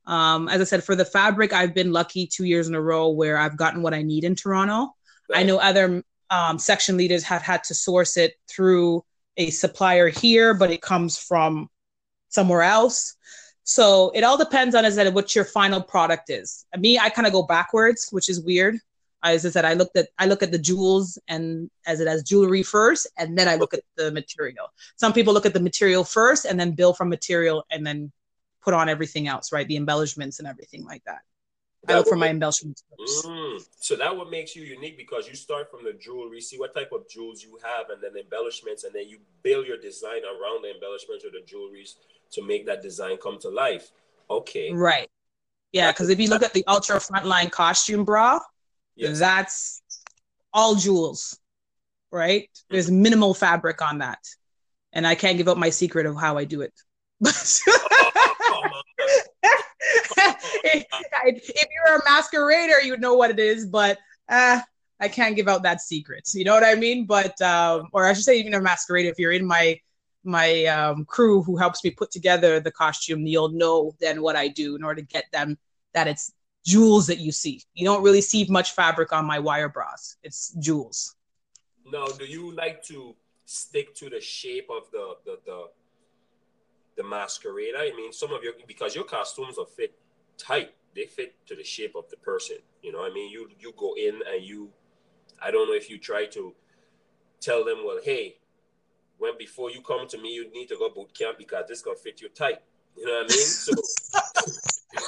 Um, 0.06 0.50
as 0.50 0.60
I 0.60 0.64
said, 0.64 0.84
for 0.84 0.96
the 0.96 1.06
fabric, 1.06 1.54
I've 1.54 1.76
been 1.76 1.92
lucky 1.92 2.26
two 2.26 2.46
years 2.46 2.68
in 2.68 2.76
a 2.76 2.82
row 2.82 3.10
where 3.10 3.38
I've 3.38 3.58
gotten 3.58 3.84
what 3.84 3.94
I 3.94 4.02
need 4.02 4.24
in 4.24 4.36
Toronto. 4.36 4.94
Right. 5.30 5.40
I 5.40 5.44
know 5.44 5.58
other 5.58 6.04
um, 6.30 6.58
section 6.58 6.98
leaders 6.98 7.24
have 7.24 7.42
had 7.42 7.64
to 7.66 7.76
source 7.76 8.18
it 8.18 8.34
through 8.50 9.04
a 9.38 9.50
supplier 9.50 10.10
here, 10.10 10.54
but 10.54 10.72
it 10.72 10.82
comes 10.82 11.18
from 11.18 11.70
somewhere 12.30 12.64
else. 12.64 13.16
So 13.64 14.12
it 14.14 14.24
all 14.24 14.38
depends 14.38 14.76
on 14.76 14.86
is 14.86 14.96
that 14.96 15.14
what 15.14 15.36
your 15.36 15.46
final 15.46 15.82
product 15.82 16.30
is. 16.30 16.66
Me, 16.78 17.00
I 17.00 17.10
kind 17.10 17.26
of 17.26 17.34
go 17.34 17.44
backwards, 17.44 18.10
which 18.12 18.30
is 18.30 18.42
weird 18.42 18.80
as 19.24 19.46
I 19.46 19.50
said, 19.50 19.66
I 19.66 19.74
looked 19.74 19.96
at 19.98 20.10
I 20.20 20.26
look 20.26 20.44
at 20.44 20.52
the 20.52 20.60
jewels 20.60 21.18
and 21.28 21.70
as 21.88 22.00
it 22.00 22.08
as 22.08 22.24
jewelry 22.24 22.64
first, 22.64 23.08
and 23.18 23.38
then 23.38 23.48
I 23.48 23.56
look 23.56 23.74
at 23.74 23.82
the 23.96 24.12
material. 24.12 24.68
Some 24.98 25.14
people 25.14 25.34
look 25.34 25.46
at 25.46 25.54
the 25.54 25.60
material 25.60 26.04
first 26.04 26.46
and 26.46 26.60
then 26.60 26.72
build 26.72 26.98
from 26.98 27.10
material 27.10 27.66
and 27.72 27.88
then 27.88 28.12
put 28.62 28.74
on 28.74 28.90
everything 28.90 29.28
else, 29.28 29.52
right? 29.52 29.68
The 29.68 29.78
embellishments 29.78 30.40
and 30.40 30.48
everything 30.48 30.86
like 30.86 31.04
that. 31.06 31.22
that 31.86 31.94
I 31.94 31.98
look 31.98 32.08
for 32.08 32.18
my 32.18 32.30
embellishments 32.30 32.84
first. 32.98 33.26
Mm, 33.26 33.66
so 33.80 33.96
that 33.96 34.16
what 34.16 34.30
makes 34.30 34.56
you 34.56 34.64
unique 34.64 34.98
because 34.98 35.28
you 35.28 35.36
start 35.36 35.72
from 35.72 35.84
the 35.86 35.94
jewelry, 35.94 36.42
see 36.42 36.58
what 36.58 36.76
type 36.76 36.92
of 36.92 37.08
jewels 37.10 37.42
you 37.42 37.58
have, 37.64 37.90
and 37.92 38.04
then 38.04 38.14
the 38.14 38.22
embellishments, 38.22 38.84
and 38.84 38.94
then 38.94 39.08
you 39.08 39.20
build 39.42 39.68
your 39.68 39.78
design 39.78 40.22
around 40.24 40.64
the 40.64 40.72
embellishments 40.74 41.24
or 41.24 41.32
the 41.32 41.44
jewelries 41.46 41.96
to 42.34 42.44
make 42.44 42.66
that 42.66 42.82
design 42.82 43.18
come 43.18 43.40
to 43.40 43.50
life. 43.50 43.92
Okay. 44.30 44.72
Right. 44.72 45.10
Yeah, 45.72 45.92
because 45.92 46.10
if 46.10 46.20
you 46.20 46.30
look 46.30 46.44
at 46.44 46.54
the 46.54 46.64
ultra 46.68 46.98
frontline 46.98 47.50
costume 47.50 48.06
bra, 48.06 48.40
Yes. 48.96 49.20
That's 49.20 49.82
all 50.54 50.76
jewels, 50.76 51.40
right? 52.12 52.50
There's 52.70 52.92
minimal 52.92 53.34
fabric 53.34 53.82
on 53.82 54.00
that. 54.00 54.20
And 54.92 55.08
I 55.08 55.16
can't 55.16 55.38
give 55.38 55.48
up 55.48 55.58
my 55.58 55.72
secret 55.72 56.06
of 56.06 56.16
how 56.16 56.38
I 56.38 56.46
do 56.46 56.62
it. 56.62 56.74
if 57.22 57.36
you're 61.74 61.96
a 61.96 62.02
masquerader, 62.04 62.84
you 62.84 62.92
would 62.92 63.02
know 63.02 63.16
what 63.16 63.32
it 63.32 63.40
is, 63.40 63.66
but 63.66 63.98
uh, 64.30 64.60
I 65.00 65.08
can't 65.08 65.36
give 65.36 65.48
out 65.48 65.64
that 65.64 65.82
secret. 65.82 66.30
You 66.34 66.46
know 66.46 66.54
what 66.54 66.64
I 66.64 66.76
mean? 66.76 67.08
But 67.08 67.42
um, 67.42 67.88
or 67.92 68.06
I 68.06 68.14
should 68.14 68.24
say, 68.24 68.38
even 68.40 68.54
a 68.54 68.62
masquerader, 68.62 69.10
if 69.10 69.18
you're 69.18 69.32
in 69.32 69.46
my 69.46 69.80
my 70.24 70.66
um, 70.66 71.06
crew 71.06 71.44
who 71.44 71.58
helps 71.58 71.84
me 71.84 71.92
put 71.92 72.12
together 72.12 72.60
the 72.60 72.72
costume, 72.72 73.26
you'll 73.26 73.50
know 73.50 73.96
then 74.00 74.22
what 74.22 74.36
I 74.36 74.48
do 74.48 74.76
in 74.76 74.84
order 74.84 75.02
to 75.02 75.08
get 75.08 75.26
them 75.32 75.58
that 75.94 76.08
it's 76.08 76.34
jewels 76.66 77.08
that 77.08 77.20
you 77.20 77.32
see. 77.32 77.62
You 77.74 77.86
don't 77.86 78.04
really 78.04 78.22
see 78.22 78.46
much 78.50 78.72
fabric 78.72 79.12
on 79.14 79.26
my 79.26 79.40
wire 79.40 79.70
bras. 79.70 80.18
It's 80.24 80.54
jewels. 80.54 81.16
Now, 81.92 82.08
do 82.08 82.26
you 82.26 82.56
like 82.56 82.84
to 82.84 83.16
stick 83.46 83.94
to 83.96 84.10
the 84.10 84.22
shape 84.22 84.70
of 84.70 84.90
the 84.92 85.16
the 85.26 85.40
the, 85.46 85.64
the 86.98 87.04
masquerade? 87.04 87.74
I 87.78 87.92
mean, 87.96 88.14
some 88.14 88.32
of 88.32 88.44
your 88.44 88.54
because 88.68 88.96
your 88.96 89.04
costumes 89.04 89.58
are 89.58 89.66
fit 89.66 89.94
tight. 90.38 90.74
They 90.96 91.06
fit 91.06 91.36
to 91.48 91.56
the 91.56 91.64
shape 91.64 91.96
of 91.96 92.10
the 92.10 92.18
person. 92.18 92.58
You 92.82 92.92
know, 92.92 93.04
I 93.06 93.10
mean, 93.10 93.30
you 93.30 93.50
you 93.60 93.74
go 93.78 93.94
in 93.96 94.22
and 94.32 94.44
you. 94.44 94.70
I 95.42 95.52
don't 95.52 95.68
know 95.68 95.74
if 95.74 95.90
you 95.90 95.98
try 95.98 96.26
to 96.28 96.54
tell 97.42 97.66
them, 97.66 97.80
well, 97.86 98.00
hey, 98.02 98.38
when 99.24 99.38
before 99.38 99.72
you 99.72 99.80
come 99.80 100.06
to 100.06 100.18
me, 100.18 100.34
you 100.34 100.52
need 100.52 100.68
to 100.68 100.76
go 100.76 100.90
boot 100.90 101.18
camp 101.18 101.38
because 101.38 101.64
this 101.70 101.82
gonna 101.82 101.96
fit 101.96 102.22
you 102.22 102.28
tight. 102.28 102.60
You 102.98 103.06
know 103.06 103.14
what 103.14 103.24
I 103.24 103.28
mean? 103.34 103.46
So 103.46 103.72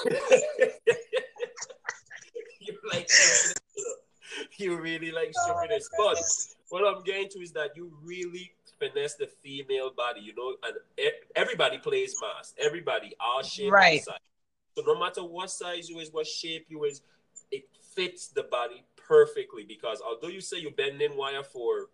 you 2.62 2.78
like 2.94 3.10
you 4.58 4.80
really 4.80 5.12
like 5.12 5.34
oh, 5.38 5.44
stupidness. 5.44 5.90
But 5.98 6.18
what 6.70 6.88
I'm 6.88 7.04
getting 7.04 7.28
to 7.32 7.40
is 7.40 7.52
that 7.52 7.76
you 7.76 7.92
really 8.06 8.54
finesse 8.80 9.16
the 9.16 9.28
female 9.44 9.92
body, 9.92 10.22
you 10.22 10.34
know, 10.34 10.56
and 10.64 10.78
everybody 11.36 11.78
plays 11.78 12.16
mass. 12.22 12.54
Everybody, 12.58 13.18
all 13.20 13.44
shape 13.44 13.74
right. 13.74 14.02
size. 14.02 14.16
So 14.78 14.84
no 14.88 14.98
matter 14.98 15.26
what 15.26 15.52
size 15.52 15.90
you 15.90 16.00
is, 16.00 16.14
what 16.14 16.26
shape 16.26 16.68
you 16.70 16.86
is, 16.86 17.02
it 17.52 17.68
fits 17.94 18.30
the 18.30 18.44
body 18.44 18.86
perfectly 18.96 19.66
because 19.68 20.02
although 20.02 20.30
you 20.30 20.40
say 20.40 20.60
you 20.60 20.72
bend 20.72 21.02
in 21.02 21.18
wire 21.18 21.44
for 21.44 21.90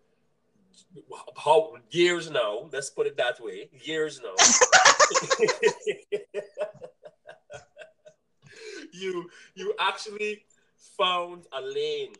how 1.37 1.73
years 1.89 2.29
now, 2.29 2.69
let's 2.71 2.89
put 2.89 3.07
it 3.07 3.17
that 3.17 3.39
way, 3.39 3.69
years 3.83 4.21
now. 4.23 4.35
you 8.93 9.29
you 9.55 9.73
actually 9.79 10.45
found 10.97 11.45
a 11.53 11.61
lane 11.61 12.13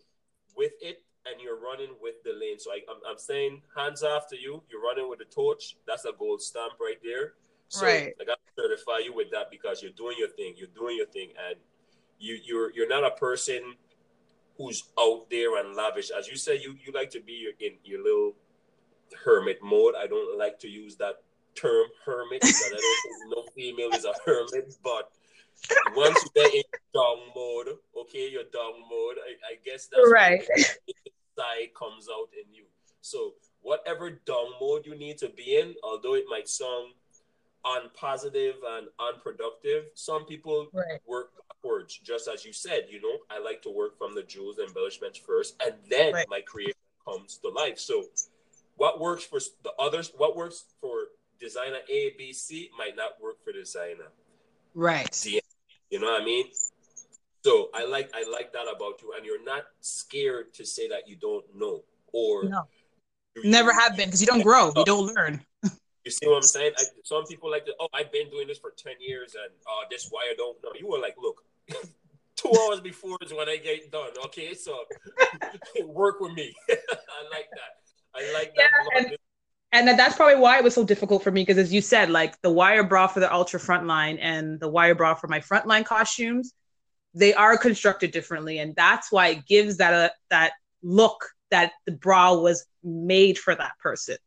with 0.55 0.71
it 0.81 1.03
and 1.25 1.39
you're 1.41 1.59
running 1.59 1.95
with 2.01 2.15
the 2.23 2.31
lane. 2.31 2.59
So 2.59 2.71
I, 2.71 2.75
am 2.75 2.97
I'm, 3.05 3.11
I'm 3.11 3.17
saying 3.17 3.61
hands 3.75 4.03
off 4.03 4.27
to 4.29 4.37
you. 4.37 4.63
You're 4.69 4.81
running 4.81 5.09
with 5.09 5.19
the 5.19 5.25
torch. 5.25 5.77
That's 5.87 6.05
a 6.05 6.11
gold 6.17 6.41
stamp 6.41 6.73
right 6.79 6.97
there. 7.03 7.33
So 7.69 7.85
right. 7.85 8.13
I 8.19 8.25
got 8.25 8.39
to 8.45 8.61
certify 8.61 8.99
you 9.05 9.13
with 9.13 9.31
that 9.31 9.49
because 9.49 9.81
you're 9.81 9.91
doing 9.91 10.15
your 10.19 10.29
thing. 10.29 10.55
You're 10.57 10.67
doing 10.75 10.97
your 10.97 11.05
thing, 11.05 11.29
and 11.47 11.55
you 12.19 12.37
you're 12.43 12.71
you're 12.73 12.89
not 12.89 13.05
a 13.05 13.11
person 13.11 13.75
who's 14.57 14.83
out 14.99 15.29
there 15.29 15.57
and 15.59 15.75
lavish. 15.75 16.11
As 16.11 16.27
you 16.27 16.37
say, 16.37 16.55
you 16.55 16.75
you 16.83 16.91
like 16.93 17.09
to 17.11 17.19
be 17.19 17.49
in 17.59 17.73
your 17.83 18.03
little 18.03 18.33
hermit 19.23 19.59
mode. 19.63 19.95
I 19.97 20.07
don't 20.07 20.37
like 20.37 20.59
to 20.59 20.69
use 20.69 20.95
that 20.97 21.21
term 21.55 21.87
hermit 22.05 22.41
because 22.41 22.63
I 22.65 22.79
don't 22.79 23.01
think 23.03 23.35
no 23.35 23.43
female 23.55 23.91
is 23.93 24.05
a 24.05 24.13
hermit, 24.25 24.73
but 24.83 25.11
once 25.95 26.17
you 26.23 26.43
get 26.43 26.53
in 26.53 26.63
down 26.93 27.17
mode, 27.35 27.77
okay, 28.01 28.29
you're 28.29 28.43
down 28.43 28.81
mode. 28.89 29.17
I, 29.19 29.53
I 29.53 29.55
guess 29.65 29.87
that's 29.87 30.11
right. 30.11 30.41
side 31.37 31.73
comes 31.77 32.07
out 32.09 32.29
in 32.33 32.53
you. 32.53 32.65
So 33.01 33.33
whatever 33.61 34.09
down 34.09 34.51
mode 34.59 34.85
you 34.85 34.95
need 34.95 35.17
to 35.19 35.29
be 35.29 35.57
in, 35.57 35.75
although 35.83 36.15
it 36.15 36.25
might 36.29 36.49
sound 36.49 36.93
unpositive 37.66 38.55
and 38.66 38.88
unproductive. 38.99 39.86
Some 39.95 40.26
people 40.26 40.70
Right. 40.74 40.99
work 41.05 41.32
backwards, 41.47 41.97
just 41.97 42.28
as 42.28 42.43
you 42.45 42.53
said. 42.53 42.88
You 42.89 43.01
know, 43.01 43.20
I 43.30 43.39
like 43.39 43.62
to 43.64 43.70
work 43.70 43.97
from 43.97 44.14
the 44.16 44.24
jewels 44.24 44.57
and 44.57 44.68
embellishments 44.68 45.20
first, 45.20 45.55
and 45.62 45.76
then 45.89 46.14
Right. 46.14 46.28
my 46.30 46.41
creation 46.41 46.80
comes 47.05 47.38
to 47.39 47.49
life. 47.49 47.80
So, 47.80 48.05
what 48.76 48.99
works 48.99 49.24
for 49.24 49.39
the 49.64 49.74
others, 49.78 50.12
what 50.16 50.36
works 50.36 50.66
for 50.80 51.09
designer 51.39 51.82
A, 51.89 52.12
B, 52.12 52.34
C, 52.34 52.70
might 52.78 52.95
not 52.95 53.20
work 53.22 53.43
for 53.43 53.51
designer 53.51 54.12
Right. 54.74 55.26
You 55.89 55.99
know 55.99 56.07
what 56.12 56.22
I 56.22 56.26
mean? 56.26 56.49
So 57.43 57.70
I 57.74 57.84
like 57.86 58.09
I 58.14 58.24
like 58.24 58.53
that 58.53 58.68
about 58.74 59.01
you, 59.01 59.14
and 59.14 59.26
you're 59.26 59.43
not 59.43 59.66
scared 59.82 60.53
to 60.53 60.66
say 60.66 60.88
that 60.88 61.07
you 61.07 61.16
don't 61.18 61.43
know 61.55 61.84
or 62.14 62.45
No. 62.45 62.68
you- 63.36 63.43
Never 63.49 63.74
have 63.74 63.97
been 63.97 64.07
because 64.07 64.22
you 64.22 64.28
don't 64.28 64.41
grow, 64.43 64.72
you 64.76 64.86
don't 64.86 65.14
learn. 65.14 65.45
You 66.03 66.11
see 66.11 66.27
what 66.27 66.37
I'm 66.37 66.41
saying? 66.41 66.71
I, 66.77 66.83
some 67.03 67.25
people 67.25 67.51
like 67.51 67.65
to, 67.65 67.73
oh, 67.79 67.87
I've 67.93 68.11
been 68.11 68.29
doing 68.29 68.47
this 68.47 68.57
for 68.57 68.73
10 68.75 68.93
years 68.99 69.35
and 69.35 69.51
uh, 69.67 69.85
this 69.89 70.07
why 70.09 70.27
I 70.31 70.35
don't 70.35 70.57
know. 70.63 70.71
You 70.79 70.87
were 70.87 70.99
like, 70.99 71.15
look, 71.21 71.43
two 72.35 72.51
hours 72.61 72.79
before 72.81 73.17
is 73.21 73.31
when 73.33 73.47
I 73.47 73.57
get 73.57 73.91
done. 73.91 74.09
Okay, 74.25 74.53
so 74.53 74.79
work 75.85 76.19
with 76.19 76.33
me. 76.33 76.53
I 76.69 76.75
like 77.31 77.47
that. 77.51 78.15
I 78.15 78.33
like 78.33 78.53
that. 78.55 78.69
Yeah, 78.93 78.99
and- 78.99 79.17
and 79.73 79.87
that's 79.97 80.17
probably 80.17 80.35
why 80.35 80.57
it 80.57 80.63
was 80.65 80.73
so 80.73 80.83
difficult 80.83 81.23
for 81.23 81.31
me 81.31 81.43
because 81.43 81.57
as 81.57 81.71
you 81.73 81.79
said 81.81 82.09
like 82.09 82.39
the 82.41 82.51
wire 82.51 82.83
bra 82.83 83.07
for 83.07 83.21
the 83.21 83.33
ultra 83.33 83.57
frontline 83.57 84.17
and 84.19 84.59
the 84.59 84.67
wire 84.67 84.95
bra 84.95 85.13
for 85.13 85.29
my 85.29 85.39
frontline 85.39 85.85
costumes 85.85 86.53
they 87.13 87.33
are 87.33 87.57
constructed 87.57 88.11
differently 88.11 88.59
and 88.59 88.75
that's 88.75 89.13
why 89.13 89.27
it 89.29 89.45
gives 89.45 89.77
that 89.77 89.93
uh, 89.93 90.09
that 90.29 90.51
look 90.83 91.25
that 91.51 91.71
the 91.85 91.93
bra 91.93 92.33
was 92.33 92.65
made 92.83 93.37
for 93.37 93.55
that 93.55 93.71
person 93.81 94.17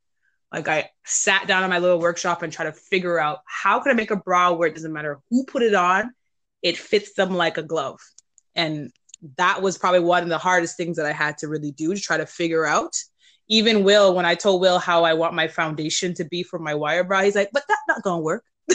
like 0.54 0.68
i 0.68 0.88
sat 1.04 1.46
down 1.46 1.64
in 1.64 1.70
my 1.70 1.78
little 1.78 2.00
workshop 2.00 2.42
and 2.42 2.52
tried 2.52 2.66
to 2.66 2.72
figure 2.72 3.18
out 3.18 3.40
how 3.46 3.80
can 3.80 3.90
i 3.92 3.94
make 3.94 4.10
a 4.10 4.16
bra 4.16 4.52
where 4.52 4.68
it 4.68 4.74
doesn't 4.74 4.92
matter 4.92 5.20
who 5.30 5.44
put 5.44 5.62
it 5.62 5.74
on 5.74 6.10
it 6.64 6.78
fits 6.78 7.12
them 7.12 7.34
like 7.34 7.58
a 7.58 7.62
glove. 7.62 8.00
And 8.56 8.90
that 9.36 9.62
was 9.62 9.78
probably 9.78 10.00
one 10.00 10.22
of 10.24 10.30
the 10.30 10.38
hardest 10.38 10.76
things 10.76 10.96
that 10.96 11.06
i 11.06 11.12
had 11.12 11.38
to 11.38 11.46
really 11.46 11.70
do 11.70 11.94
to 11.94 12.00
try 12.00 12.16
to 12.16 12.26
figure 12.26 12.66
out. 12.66 12.94
Even 13.48 13.84
Will, 13.84 14.14
when 14.14 14.24
I 14.24 14.34
told 14.34 14.62
Will 14.62 14.78
how 14.78 15.04
I 15.04 15.12
want 15.12 15.34
my 15.34 15.46
foundation 15.46 16.14
to 16.14 16.24
be 16.24 16.42
for 16.42 16.58
my 16.58 16.74
wire 16.74 17.04
bra, 17.04 17.20
he's 17.22 17.36
like, 17.36 17.50
"But 17.52 17.64
that's 17.68 17.82
not 17.86 18.02
gonna 18.02 18.22
work." 18.22 18.42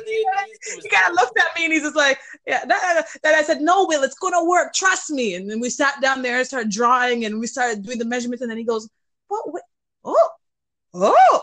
We're 0.00 0.04
doing- 0.04 0.24
Where's 0.26 0.76
the 0.76 0.82
He 0.82 0.88
kind 0.88 1.10
of 1.10 1.14
looked 1.14 1.38
at 1.38 1.54
me 1.56 1.64
and 1.64 1.72
he's 1.72 1.82
just 1.82 1.96
like, 1.96 2.18
"Yeah." 2.46 2.64
That, 2.64 3.06
that 3.22 3.34
I 3.34 3.42
said, 3.42 3.60
"No, 3.60 3.86
Will, 3.86 4.02
it's 4.02 4.18
gonna 4.18 4.44
work. 4.44 4.74
Trust 4.74 5.10
me." 5.10 5.34
And 5.34 5.50
then 5.50 5.60
we 5.60 5.70
sat 5.70 6.00
down 6.00 6.22
there 6.22 6.38
and 6.38 6.46
started 6.46 6.70
drawing, 6.70 7.24
and 7.24 7.38
we 7.40 7.46
started 7.46 7.82
doing 7.84 7.98
the 7.98 8.04
measurements, 8.04 8.42
and 8.42 8.50
then 8.50 8.58
he 8.58 8.64
goes, 8.64 8.88
"What? 9.28 9.52
Wait, 9.52 9.62
oh, 10.04 10.30
oh, 10.94 11.42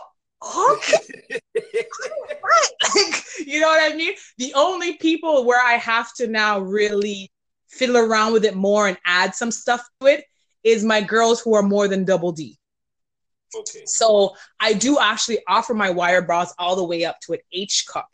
okay." 0.76 1.40
right. 1.54 2.68
Like, 2.94 3.24
you 3.46 3.60
know 3.60 3.68
what 3.68 3.92
I 3.92 3.96
mean? 3.96 4.14
The 4.38 4.52
only 4.54 4.96
people 4.96 5.44
where 5.44 5.60
I 5.60 5.74
have 5.74 6.12
to 6.14 6.26
now 6.26 6.60
really 6.60 7.30
fiddle 7.68 7.96
around 7.96 8.32
with 8.32 8.44
it 8.44 8.54
more 8.54 8.86
and 8.88 8.96
add 9.04 9.34
some 9.34 9.50
stuff 9.50 9.82
to 10.00 10.06
it 10.06 10.24
is 10.62 10.84
my 10.84 11.00
girls 11.00 11.40
who 11.40 11.54
are 11.54 11.62
more 11.62 11.88
than 11.88 12.04
double 12.04 12.32
D. 12.32 12.58
Okay. 13.56 13.82
So 13.86 14.34
I 14.60 14.72
do 14.74 14.98
actually 14.98 15.38
offer 15.46 15.74
my 15.74 15.90
wire 15.90 16.22
bras 16.22 16.52
all 16.58 16.76
the 16.76 16.84
way 16.84 17.04
up 17.04 17.20
to 17.20 17.32
an 17.34 17.40
H 17.52 17.86
cup. 17.88 18.08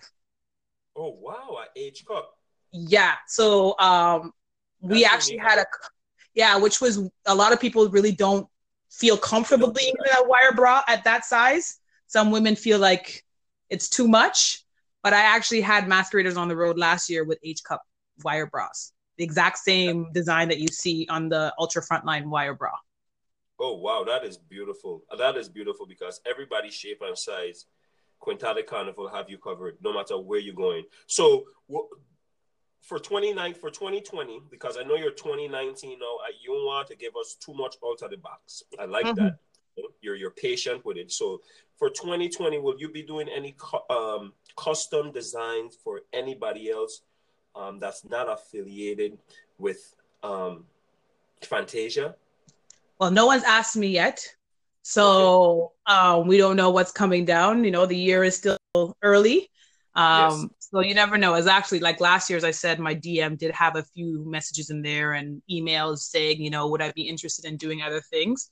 Oh 1.02 1.16
wow, 1.18 1.56
at 1.62 1.70
age 1.74 2.04
cup. 2.04 2.36
Yeah. 2.72 3.14
So 3.26 3.78
um 3.78 4.32
we 4.80 5.02
That's 5.02 5.14
actually 5.14 5.38
had 5.38 5.58
a 5.58 5.64
yeah, 6.34 6.58
which 6.58 6.80
was 6.82 6.98
a 7.26 7.34
lot 7.34 7.54
of 7.54 7.60
people 7.60 7.88
really 7.88 8.12
don't 8.12 8.46
feel 8.90 9.16
comfortable 9.16 9.68
don't 9.68 9.78
being 9.78 9.94
in 9.98 10.24
a 10.24 10.28
wire 10.28 10.52
bra 10.52 10.82
at 10.88 11.02
that 11.04 11.24
size. 11.24 11.78
Some 12.06 12.30
women 12.30 12.54
feel 12.54 12.78
like 12.78 13.24
it's 13.70 13.88
too 13.88 14.08
much, 14.08 14.62
but 15.02 15.14
I 15.14 15.20
actually 15.20 15.62
had 15.62 15.88
masqueraders 15.88 16.36
on 16.36 16.48
the 16.48 16.56
road 16.56 16.76
last 16.76 17.08
year 17.08 17.24
with 17.24 17.38
H 17.42 17.64
cup 17.64 17.82
wire 18.22 18.46
bras. 18.46 18.92
The 19.16 19.24
exact 19.24 19.56
same 19.58 20.12
design 20.12 20.48
that 20.48 20.58
you 20.58 20.68
see 20.68 21.06
on 21.08 21.30
the 21.30 21.54
ultra 21.58 21.82
frontline 21.82 22.26
wire 22.26 22.54
bra. 22.54 22.72
Oh 23.58 23.76
wow, 23.76 24.04
that 24.04 24.22
is 24.24 24.36
beautiful. 24.36 25.02
That 25.16 25.36
is 25.38 25.48
beautiful 25.48 25.86
because 25.86 26.20
everybody's 26.26 26.74
shape 26.74 27.00
and 27.02 27.16
size, 27.16 27.64
Quixotic 28.20 28.66
Carnival 28.66 29.08
have 29.08 29.28
you 29.28 29.38
covered 29.38 29.76
no 29.82 29.92
matter 29.92 30.18
where 30.18 30.38
you're 30.38 30.54
going. 30.54 30.84
So 31.06 31.44
for 32.82 32.98
29 32.98 33.54
for 33.54 33.70
2020, 33.70 34.42
because 34.50 34.76
I 34.78 34.82
know 34.82 34.96
you're 34.96 35.10
2019 35.10 35.98
now, 35.98 36.04
I, 36.24 36.32
you 36.42 36.50
don't 36.54 36.66
want 36.66 36.88
to 36.88 36.96
give 36.96 37.12
us 37.18 37.34
too 37.34 37.54
much 37.54 37.76
out 37.84 38.02
of 38.02 38.10
the 38.10 38.16
box. 38.18 38.62
I 38.78 38.84
like 38.84 39.06
Mhm. 39.06 39.16
that. 39.16 39.38
You're 40.02 40.16
you're 40.16 40.30
patient 40.32 40.84
with 40.84 40.98
it. 40.98 41.10
So 41.10 41.40
for 41.76 41.88
2020, 41.88 42.58
will 42.58 42.78
you 42.78 42.90
be 42.90 43.02
doing 43.02 43.28
any 43.28 43.56
um, 43.88 44.34
custom 44.56 45.10
designs 45.12 45.76
for 45.82 46.02
anybody 46.12 46.70
else 46.70 47.02
um, 47.54 47.78
that's 47.78 48.04
not 48.04 48.28
affiliated 48.28 49.18
with 49.58 49.94
um, 50.22 50.66
Fantasia? 51.42 52.16
Well, 52.98 53.10
no 53.10 53.24
one's 53.26 53.44
asked 53.44 53.76
me 53.76 53.86
yet. 53.88 54.36
So 54.82 55.72
um, 55.86 56.26
we 56.26 56.38
don't 56.38 56.56
know 56.56 56.70
what's 56.70 56.92
coming 56.92 57.24
down. 57.24 57.64
You 57.64 57.70
know, 57.70 57.86
the 57.86 57.96
year 57.96 58.24
is 58.24 58.36
still 58.36 58.58
early. 59.02 59.48
Um, 59.94 60.50
So 60.58 60.80
you 60.80 60.94
never 60.94 61.18
know. 61.18 61.34
It's 61.34 61.48
actually 61.48 61.80
like 61.80 62.00
last 62.00 62.30
year, 62.30 62.36
as 62.36 62.44
I 62.44 62.52
said, 62.52 62.78
my 62.78 62.94
DM 62.94 63.36
did 63.36 63.52
have 63.52 63.76
a 63.76 63.82
few 63.82 64.24
messages 64.24 64.70
in 64.70 64.82
there 64.82 65.12
and 65.12 65.42
emails 65.50 65.98
saying, 65.98 66.40
you 66.40 66.50
know, 66.50 66.68
would 66.68 66.80
I 66.80 66.92
be 66.92 67.02
interested 67.02 67.44
in 67.44 67.56
doing 67.56 67.82
other 67.82 68.00
things? 68.00 68.50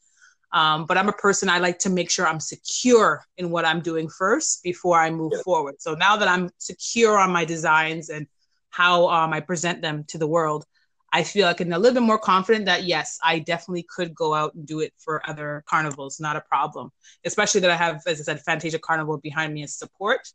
Um, 0.53 0.87
but 0.87 0.97
I'm 0.97 1.09
a 1.09 1.13
person, 1.13 1.49
I 1.49 1.59
like 1.59 1.79
to 1.81 1.91
make 1.91 2.11
sure 2.11 2.27
I'm 2.27 2.41
secure 2.41 3.23
in 3.37 3.51
what 3.51 3.67
I'm 3.67 3.81
doing 3.81 4.09
first 4.09 4.63
before 4.63 4.99
I 4.99 5.11
move 5.11 5.35
Yeah. 5.35 5.43
forward. 5.45 5.77
So 5.81 5.95
now 5.95 6.17
that 6.17 6.27
I'm 6.29 6.51
secure 6.59 7.19
on 7.19 7.31
my 7.31 7.45
designs 7.45 8.09
and 8.09 8.27
how 8.71 9.09
um, 9.09 9.33
I 9.33 9.41
present 9.41 9.83
them 9.83 10.05
to 10.09 10.19
the 10.19 10.27
world, 10.27 10.65
I 11.13 11.23
feel 11.23 11.47
like 11.47 11.61
I'm 11.61 11.73
a 11.73 11.79
little 11.79 11.95
bit 12.01 12.07
more 12.07 12.19
confident 12.19 12.67
that 12.67 12.85
yes, 12.85 13.19
I 13.23 13.39
definitely 13.39 13.87
could 13.89 14.15
go 14.15 14.35
out 14.35 14.55
and 14.55 14.67
do 14.67 14.81
it 14.81 14.93
for 14.99 15.23
other 15.29 15.65
carnivals, 15.67 16.21
not 16.21 16.37
a 16.37 16.41
problem. 16.43 16.91
Especially 17.25 17.61
that 17.63 17.71
I 17.71 17.77
have, 17.77 18.03
as 18.07 18.21
I 18.21 18.25
said, 18.25 18.41
Fantasia 18.41 18.79
Carnival 18.79 19.19
behind 19.19 19.55
me 19.55 19.63
as 19.63 19.75
support. 19.75 20.29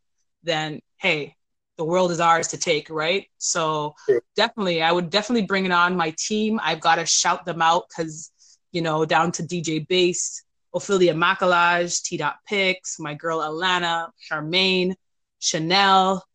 Then 0.43 0.81
hey, 0.97 1.35
the 1.77 1.85
world 1.85 2.11
is 2.11 2.19
ours 2.19 2.47
to 2.49 2.57
take, 2.57 2.89
right? 2.89 3.27
So 3.37 3.95
Sure. 4.05 4.21
definitely, 4.35 4.81
I 4.81 4.91
would 4.91 5.09
definitely 5.09 5.45
bring 5.45 5.65
it 5.65 5.71
on 5.71 5.95
my 5.95 6.13
team. 6.17 6.59
I've 6.63 6.79
got 6.79 6.95
to 6.95 7.05
shout 7.05 7.45
them 7.45 7.61
out 7.61 7.85
because 7.89 8.31
you 8.71 8.81
know, 8.81 9.05
down 9.05 9.31
to 9.33 9.43
DJ 9.43 9.79
Bass, 9.87 10.43
Ophelia 10.73 11.13
Macalage, 11.13 12.01
T. 12.01 12.17
Dot 12.17 12.37
Pix, 12.47 12.99
my 12.99 13.13
girl 13.13 13.39
Alana, 13.39 14.09
Charmaine, 14.29 14.95
Chanel. 15.39 16.25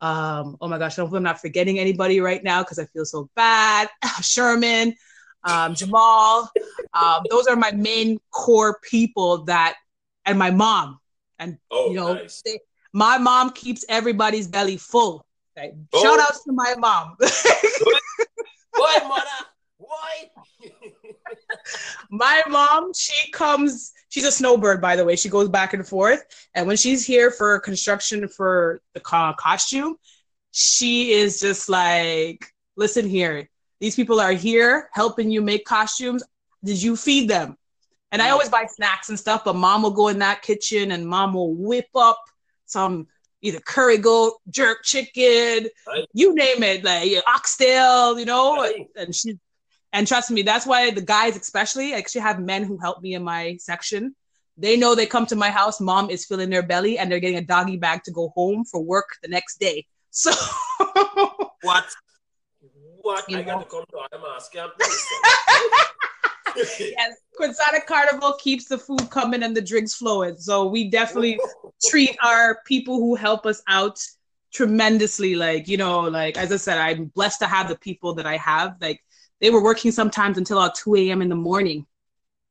Um, 0.00 0.56
oh 0.60 0.68
my 0.68 0.78
gosh, 0.78 0.98
I 0.98 1.02
hope 1.02 1.12
I'm 1.14 1.22
not 1.22 1.40
forgetting 1.40 1.78
anybody 1.78 2.20
right 2.20 2.42
now 2.42 2.62
because 2.62 2.78
I 2.78 2.84
feel 2.86 3.04
so 3.04 3.28
bad. 3.34 3.88
Sherman, 4.22 4.94
um, 5.44 5.74
Jamal. 5.74 6.50
Um, 6.92 7.22
those 7.30 7.46
are 7.46 7.56
my 7.56 7.72
main 7.72 8.18
core 8.30 8.78
people 8.82 9.44
that, 9.44 9.76
and 10.24 10.38
my 10.38 10.50
mom. 10.50 10.98
And 11.38 11.58
Oh, 11.70 11.88
you 11.90 11.96
know, 11.96 12.14
nice. 12.14 12.42
they- 12.44 12.60
my 12.92 13.18
mom 13.18 13.50
keeps 13.50 13.84
everybody's 13.88 14.48
belly 14.48 14.76
full. 14.78 15.26
Okay. 15.56 15.74
Oh. 15.92 16.02
Shout 16.02 16.20
outs 16.20 16.44
to 16.44 16.52
my 16.52 16.74
mom. 16.78 17.16
Mother? 18.78 19.24
Why? 19.86 20.30
my 22.10 22.42
mom, 22.48 22.92
she 22.94 23.30
comes, 23.32 23.92
she's 24.08 24.24
a 24.24 24.32
snowbird, 24.32 24.80
by 24.80 24.96
the 24.96 25.04
way. 25.04 25.16
She 25.16 25.28
goes 25.28 25.48
back 25.48 25.74
and 25.74 25.86
forth. 25.86 26.24
And 26.54 26.66
when 26.66 26.76
she's 26.76 27.04
here 27.06 27.30
for 27.30 27.58
construction 27.60 28.28
for 28.28 28.80
the 28.94 29.00
co- 29.00 29.34
costume, 29.38 29.96
she 30.52 31.12
is 31.12 31.40
just 31.40 31.68
like, 31.68 32.46
listen 32.76 33.08
here, 33.08 33.48
these 33.80 33.94
people 33.94 34.20
are 34.20 34.32
here 34.32 34.88
helping 34.92 35.30
you 35.30 35.42
make 35.42 35.64
costumes. 35.64 36.22
Did 36.64 36.82
you 36.82 36.96
feed 36.96 37.28
them? 37.28 37.56
And 38.12 38.22
I 38.22 38.30
always 38.30 38.48
buy 38.48 38.64
snacks 38.66 39.08
and 39.10 39.18
stuff, 39.18 39.44
but 39.44 39.56
mom 39.56 39.82
will 39.82 39.90
go 39.90 40.08
in 40.08 40.18
that 40.20 40.40
kitchen 40.42 40.92
and 40.92 41.06
mom 41.06 41.34
will 41.34 41.54
whip 41.54 41.88
up 41.94 42.18
some 42.64 43.08
either 43.42 43.60
curry 43.60 43.98
goat, 43.98 44.34
jerk 44.48 44.78
chicken, 44.82 45.68
Right. 45.86 46.06
you 46.14 46.34
name 46.34 46.62
it, 46.62 46.82
like 46.84 47.12
oxtail, 47.26 48.18
you 48.18 48.24
know, 48.24 48.56
Right. 48.56 48.86
and 48.96 49.14
she 49.14 49.38
and 49.96 50.06
trust 50.06 50.30
me, 50.30 50.42
that's 50.42 50.66
why 50.66 50.90
the 50.90 51.00
guys, 51.00 51.38
especially, 51.38 51.94
I 51.94 51.96
actually 51.96 52.20
have 52.20 52.38
men 52.38 52.64
who 52.64 52.76
help 52.76 53.00
me 53.00 53.14
in 53.14 53.24
my 53.24 53.56
section. 53.58 54.14
They 54.58 54.76
know 54.76 54.94
they 54.94 55.06
come 55.06 55.24
to 55.26 55.36
my 55.36 55.48
house, 55.48 55.80
mom 55.80 56.10
is 56.10 56.26
filling 56.26 56.50
their 56.50 56.62
belly, 56.62 56.98
and 56.98 57.10
they're 57.10 57.18
getting 57.18 57.38
a 57.38 57.42
doggy 57.42 57.78
bag 57.78 58.02
to 58.04 58.10
go 58.10 58.30
home 58.34 58.66
for 58.66 58.82
work 58.82 59.08
the 59.22 59.28
next 59.28 59.58
day. 59.58 59.86
So 60.10 60.32
What? 61.62 61.86
What? 63.00 63.24
You 63.30 63.38
I 63.38 63.42
got 63.42 63.60
to 63.60 63.64
come 63.64 63.84
to 63.90 63.98
I'm 64.12 64.20
asking. 64.36 64.68
yes, 66.56 67.16
Quixotic 67.34 67.86
Carnival 67.86 68.34
keeps 68.34 68.66
the 68.66 68.76
food 68.76 69.08
coming 69.08 69.42
and 69.42 69.56
the 69.56 69.62
drinks 69.62 69.94
flowing. 69.94 70.36
So 70.36 70.66
we 70.66 70.90
definitely 70.90 71.40
treat 71.88 72.16
our 72.22 72.58
people 72.66 72.96
who 72.96 73.14
help 73.14 73.46
us 73.46 73.62
out 73.66 73.98
tremendously. 74.52 75.34
Like, 75.36 75.68
you 75.68 75.78
know, 75.78 76.00
like 76.00 76.36
as 76.36 76.52
I 76.52 76.56
said, 76.56 76.76
I'm 76.78 77.06
blessed 77.06 77.40
to 77.40 77.46
have 77.46 77.68
the 77.68 77.76
people 77.76 78.12
that 78.14 78.26
I 78.26 78.36
have. 78.36 78.76
Like 78.80 79.00
they 79.40 79.50
were 79.50 79.62
working 79.62 79.90
sometimes 79.90 80.38
until 80.38 80.58
about 80.58 80.74
2 80.76 80.94
a.m. 80.96 81.22
in 81.22 81.28
the 81.28 81.34
morning, 81.36 81.86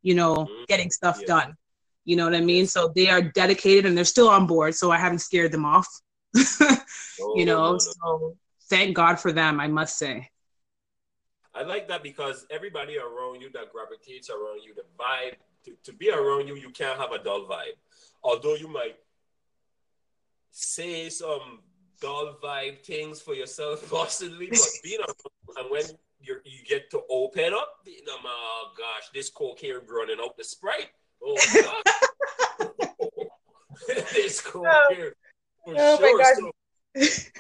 you 0.01 0.13
know, 0.15 0.35
Mhm. 0.35 0.67
getting 0.67 0.91
stuff 0.91 1.19
Yeah. 1.21 1.27
done. 1.27 1.57
You 2.03 2.15
know 2.15 2.25
what 2.25 2.35
I 2.35 2.41
mean? 2.41 2.67
So 2.67 2.89
they 2.89 3.09
are 3.09 3.21
dedicated 3.21 3.85
and 3.87 3.97
they're 3.97 4.05
still 4.05 4.29
on 4.29 4.45
board. 4.45 4.75
So 4.75 4.91
I 4.91 4.97
haven't 4.97 5.19
scared 5.19 5.51
them 5.51 5.65
off. 5.65 5.87
Oh, 7.17 7.33
you 7.37 7.45
know, 7.45 7.63
no, 7.63 7.71
no. 7.71 7.79
so 7.79 8.37
thank 8.69 8.93
God 8.95 9.19
for 9.19 9.31
them, 9.31 9.59
I 9.61 9.67
must 9.67 9.97
say. 9.97 10.29
I 11.53 11.63
like 11.63 11.87
that 11.87 12.03
because 12.03 12.45
everybody 12.51 12.97
around 12.97 13.39
you 13.41 13.49
that 13.51 13.71
gravitates 13.71 14.29
around 14.29 14.61
you, 14.63 14.73
the 14.75 14.83
vibe, 14.99 15.35
to, 15.63 15.71
to 15.85 15.93
be 15.93 16.09
around 16.11 16.47
you, 16.49 16.55
you 16.55 16.69
can't 16.71 16.99
have 16.99 17.13
a 17.13 17.23
dull 17.23 17.45
vibe. 17.47 17.77
Although 18.21 18.55
you 18.55 18.67
might 18.67 18.97
say 20.51 21.09
some 21.09 21.61
dull 22.01 22.37
vibe 22.43 22.83
things 22.85 23.21
for 23.21 23.33
yourself 23.33 23.89
possibly, 23.89 24.47
but 24.49 24.67
being 24.83 24.99
around 24.99 25.57
and 25.57 25.71
when 25.71 25.85
you 26.25 26.39
you 26.43 26.63
get 26.65 26.89
to 26.91 27.01
open 27.09 27.53
up, 27.53 27.79
being 27.85 28.01
um, 28.11 28.21
oh 28.25 28.71
gosh, 28.77 29.09
this 29.13 29.29
coke 29.29 29.59
here 29.59 29.81
running 29.87 30.17
out 30.21 30.37
the 30.37 30.43
sprite. 30.43 30.89
Oh 31.23 31.37
god. 31.53 32.69
this 34.13 34.41
coke 34.41 34.67
here. 34.89 35.13
For 35.63 35.73
Oh 35.77 35.99
my 35.99 36.07
sure. 36.07 36.19
God. 36.19 36.35
So 36.35 36.51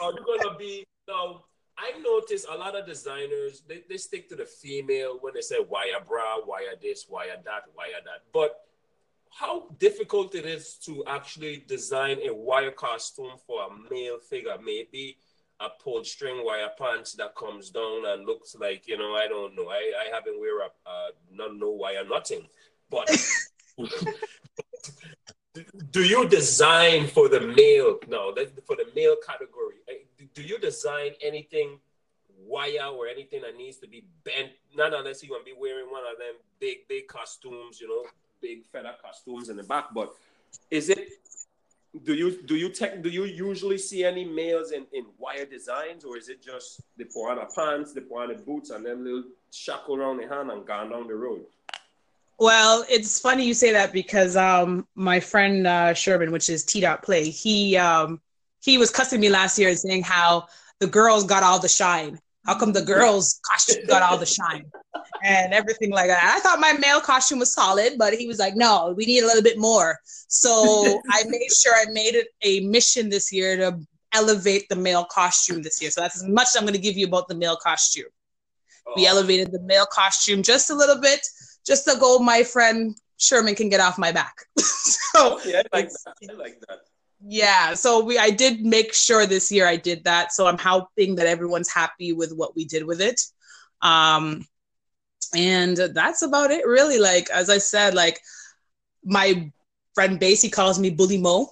are 0.01 0.11
you 0.11 0.25
gonna 0.25 0.57
be 0.57 0.85
now? 1.07 1.43
I 1.77 1.91
noticed 1.99 2.47
a 2.49 2.55
lot 2.55 2.75
of 2.77 2.85
designers 2.85 3.61
they, 3.67 3.83
they 3.89 3.97
stick 3.97 4.29
to 4.29 4.35
the 4.35 4.45
female 4.45 5.17
when 5.19 5.33
they 5.33 5.41
say 5.41 5.57
wire 5.59 5.99
bra, 6.07 6.37
wire 6.45 6.75
this, 6.81 7.07
wire 7.09 7.35
that, 7.43 7.63
wire 7.75 8.01
that. 8.05 8.21
But 8.33 8.61
how 9.29 9.67
difficult 9.77 10.35
it 10.35 10.45
is 10.45 10.75
to 10.85 11.03
actually 11.05 11.65
design 11.67 12.19
a 12.25 12.33
wire 12.33 12.71
costume 12.71 13.33
for 13.45 13.63
a 13.63 13.93
male 13.93 14.19
figure? 14.19 14.55
Maybe 14.63 15.17
a 15.59 15.69
pulled 15.81 16.05
string 16.05 16.43
wire 16.45 16.69
pants 16.77 17.13
that 17.13 17.35
comes 17.35 17.69
down 17.69 18.05
and 18.07 18.25
looks 18.25 18.55
like 18.59 18.87
you 18.87 18.97
know 18.97 19.15
I 19.15 19.27
don't 19.27 19.55
know. 19.55 19.69
I, 19.69 19.93
I 20.05 20.13
haven't 20.13 20.39
wear 20.39 20.61
a 20.61 20.69
not 21.31 21.55
no 21.55 21.71
wire 21.71 22.03
nothing, 22.07 22.47
but. 22.89 23.09
do 25.91 26.03
you 26.03 26.27
design 26.27 27.07
for 27.07 27.29
the 27.29 27.39
male 27.39 27.97
no 28.09 28.33
that- 28.33 28.65
for 28.65 28.75
the 28.75 28.85
male 28.95 29.15
category 29.25 29.75
eh, 29.89 30.03
do 30.33 30.41
you 30.41 30.57
design 30.59 31.11
anything 31.21 31.79
wire 32.45 32.87
or 32.93 33.07
anything 33.07 33.41
that 33.41 33.55
needs 33.55 33.77
to 33.77 33.87
be 33.87 34.03
bent 34.23 34.51
not 34.75 34.93
unless 34.93 35.23
you're 35.23 35.29
going 35.29 35.41
to 35.45 35.45
be 35.45 35.57
wearing 35.57 35.89
one 35.89 36.03
of 36.11 36.17
them 36.17 36.35
big 36.59 36.79
big 36.89 37.07
costumes 37.07 37.79
you 37.79 37.87
know 37.87 38.03
big 38.41 38.65
feather 38.71 38.93
costumes 39.01 39.49
in 39.49 39.55
the 39.55 39.63
back 39.63 39.85
but 39.93 40.13
is 40.69 40.89
it 40.89 41.07
do 42.03 42.13
you 42.13 42.41
do 42.43 42.55
you 42.55 42.69
tech 42.69 43.01
do 43.01 43.09
you 43.09 43.25
usually 43.25 43.77
see 43.77 44.03
any 44.03 44.25
males 44.25 44.71
in, 44.71 44.85
in 44.93 45.05
wire 45.17 45.45
designs 45.45 46.03
or 46.03 46.17
is 46.17 46.29
it 46.29 46.43
just 46.43 46.81
the 46.97 47.05
piranha 47.05 47.47
pants 47.55 47.93
the 47.93 48.01
piranha 48.01 48.35
boots 48.35 48.69
and 48.69 48.85
them 48.85 49.03
little 49.03 49.23
shackle 49.51 49.95
around 49.95 50.17
the 50.17 50.27
hand 50.27 50.51
and 50.51 50.65
gone 50.65 50.89
down 50.89 51.07
the 51.07 51.15
road 51.15 51.45
Well, 52.37 52.83
it's 52.89 53.19
funny 53.19 53.45
you 53.45 53.53
say 53.53 53.71
that 53.71 53.93
because 53.93 54.35
um 54.35 54.85
my 54.95 55.19
friend 55.21 55.65
uh, 55.65 55.93
Sherman, 55.93 56.31
which 56.31 56.49
is 56.49 56.65
T 56.65 56.81
dot 56.81 57.01
play, 57.01 57.29
he 57.29 57.77
um 57.77 58.19
he 58.61 58.77
was 58.77 58.89
cussing 58.89 59.21
me 59.21 59.29
last 59.29 59.57
year 59.57 59.69
and 59.69 59.79
saying 59.79 60.03
how 60.03 60.47
the 60.79 60.87
girls 60.87 61.23
got 61.23 61.43
all 61.43 61.59
the 61.59 61.69
shine. 61.69 62.19
How 62.45 62.57
come 62.57 62.73
the 62.73 62.81
girls 62.81 63.39
costume 63.49 63.85
got 63.87 64.03
all 64.03 64.17
the 64.17 64.25
shine 64.25 64.65
and 65.23 65.53
everything 65.53 65.91
like 65.91 66.07
that? 66.07 66.35
I 66.35 66.39
thought 66.39 66.59
my 66.59 66.73
male 66.73 67.01
costume 67.01 67.39
was 67.39 67.53
solid, 67.53 67.93
but 67.97 68.13
he 68.13 68.27
was 68.27 68.39
like, 68.39 68.55
no, 68.55 68.93
we 68.95 69.05
need 69.05 69.23
a 69.23 69.25
little 69.25 69.43
bit 69.43 69.57
more. 69.57 69.97
So 70.27 71.01
I 71.09 71.23
made 71.27 71.49
sure 71.51 71.73
I 71.75 71.85
made 71.91 72.15
it 72.15 72.27
a 72.43 72.61
mission 72.61 73.09
this 73.09 73.31
year 73.31 73.57
to 73.57 73.79
elevate 74.13 74.67
the 74.69 74.75
male 74.75 75.05
costume 75.05 75.61
this 75.61 75.81
year. 75.81 75.91
So 75.91 76.01
that's 76.01 76.17
as 76.17 76.27
much 76.27 76.47
as 76.47 76.55
I'm 76.55 76.63
going 76.63 76.73
to 76.73 76.79
give 76.79 76.97
you 76.97 77.07
about 77.07 77.27
the 77.27 77.35
male 77.35 77.57
costume. 77.57 78.05
We 78.95 79.07
Oh, 79.07 79.09
elevated 79.09 79.51
the 79.51 79.61
male 79.61 79.87
costume 79.91 80.43
just 80.43 80.69
a 80.69 80.75
little 80.75 81.01
bit, 81.01 81.25
just 81.65 81.85
to 81.89 81.97
go 81.99 82.19
my 82.19 82.43
friend 82.43 82.95
Sherman 83.17 83.55
can 83.55 83.69
get 83.69 83.79
off 83.79 83.97
my 83.97 84.11
back. 84.11 84.35
so 84.57 85.37
okay, 85.37 85.55
I 85.55 85.63
like 85.73 85.89
that. 85.89 86.15
I 86.29 86.33
like 86.33 86.59
that. 86.67 86.79
Yeah, 87.27 87.73
so 87.73 88.03
we 88.03 88.17
I 88.17 88.29
did 88.29 88.61
make 88.61 88.93
sure 88.93 89.25
this 89.25 89.51
year 89.51 89.67
I 89.67 89.77
did 89.77 90.03
that. 90.03 90.31
So 90.31 90.45
I'm 90.45 90.57
hoping 90.57 91.15
that 91.15 91.27
everyone's 91.27 91.71
happy 91.71 92.13
with 92.13 92.31
what 92.33 92.55
we 92.55 92.65
did 92.65 92.85
with 92.85 93.01
it. 93.01 93.21
Um 93.81 94.45
and 95.35 95.77
that's 95.77 96.21
about 96.21 96.51
it 96.51 96.65
really. 96.67 96.99
Like 96.99 97.29
as 97.31 97.49
I 97.49 97.57
said, 97.57 97.95
like 97.95 98.19
my 99.03 99.51
friend 99.95 100.19
Basie 100.19 100.51
calls 100.51 100.79
me 100.79 100.89
Bully 100.91 101.17
Mo 101.17 101.49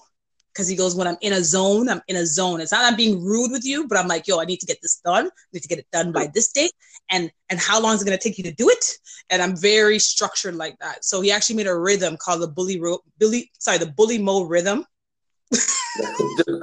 because 0.53 0.67
he 0.67 0.75
goes, 0.75 0.95
when 0.95 1.07
I'm 1.07 1.17
in 1.21 1.33
a 1.33 1.43
zone, 1.43 1.89
I'm 1.89 2.01
in 2.07 2.15
a 2.15 2.25
zone. 2.25 2.61
It's 2.61 2.71
not 2.71 2.85
I'm 2.85 2.95
being 2.95 3.23
rude 3.23 3.51
with 3.51 3.65
you, 3.65 3.87
but 3.87 3.97
I'm 3.97 4.07
like, 4.07 4.27
yo, 4.27 4.39
I 4.39 4.45
need 4.45 4.59
to 4.59 4.67
get 4.67 4.81
this 4.81 5.01
done. 5.03 5.25
I 5.27 5.47
need 5.53 5.63
to 5.63 5.67
get 5.67 5.79
it 5.79 5.87
done 5.91 6.11
by 6.11 6.27
this 6.33 6.51
date. 6.51 6.73
And 7.09 7.31
and 7.49 7.59
how 7.59 7.81
long 7.81 7.95
is 7.95 8.01
it 8.01 8.05
gonna 8.05 8.17
take 8.19 8.37
you 8.37 8.43
to 8.45 8.53
do 8.53 8.69
it? 8.69 8.97
And 9.31 9.41
I'm 9.41 9.57
very 9.57 9.97
structured 9.97 10.55
like 10.55 10.77
that. 10.79 11.03
So 11.03 11.21
he 11.21 11.31
actually 11.31 11.55
made 11.55 11.67
a 11.67 11.77
rhythm 11.77 12.17
called 12.17 12.41
the 12.41 12.47
Bully 12.47 12.79
Ro- 12.79 13.03
Billy, 13.17 13.51
sorry, 13.59 13.79
the 13.79 13.87
Bully 13.87 14.19
Mo 14.19 14.43
rhythm. 14.43 14.85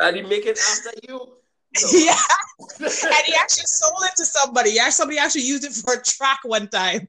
And 0.01 0.17
he 0.17 0.23
make 0.23 0.47
it 0.47 0.59
after 0.59 0.91
you. 1.09 1.27
No. 1.81 1.89
yeah. 2.01 2.17
and 2.81 3.25
he 3.27 3.33
actually 3.35 3.65
sold 3.67 4.03
it 4.03 4.17
to 4.17 4.25
somebody. 4.25 4.73
Yeah, 4.73 4.89
somebody 4.89 5.19
actually 5.21 5.43
used 5.43 5.63
it 5.65 5.73
for 5.73 5.95
a 5.95 6.03
track 6.03 6.41
one 6.43 6.67
time. 6.67 6.99
And 6.99 7.09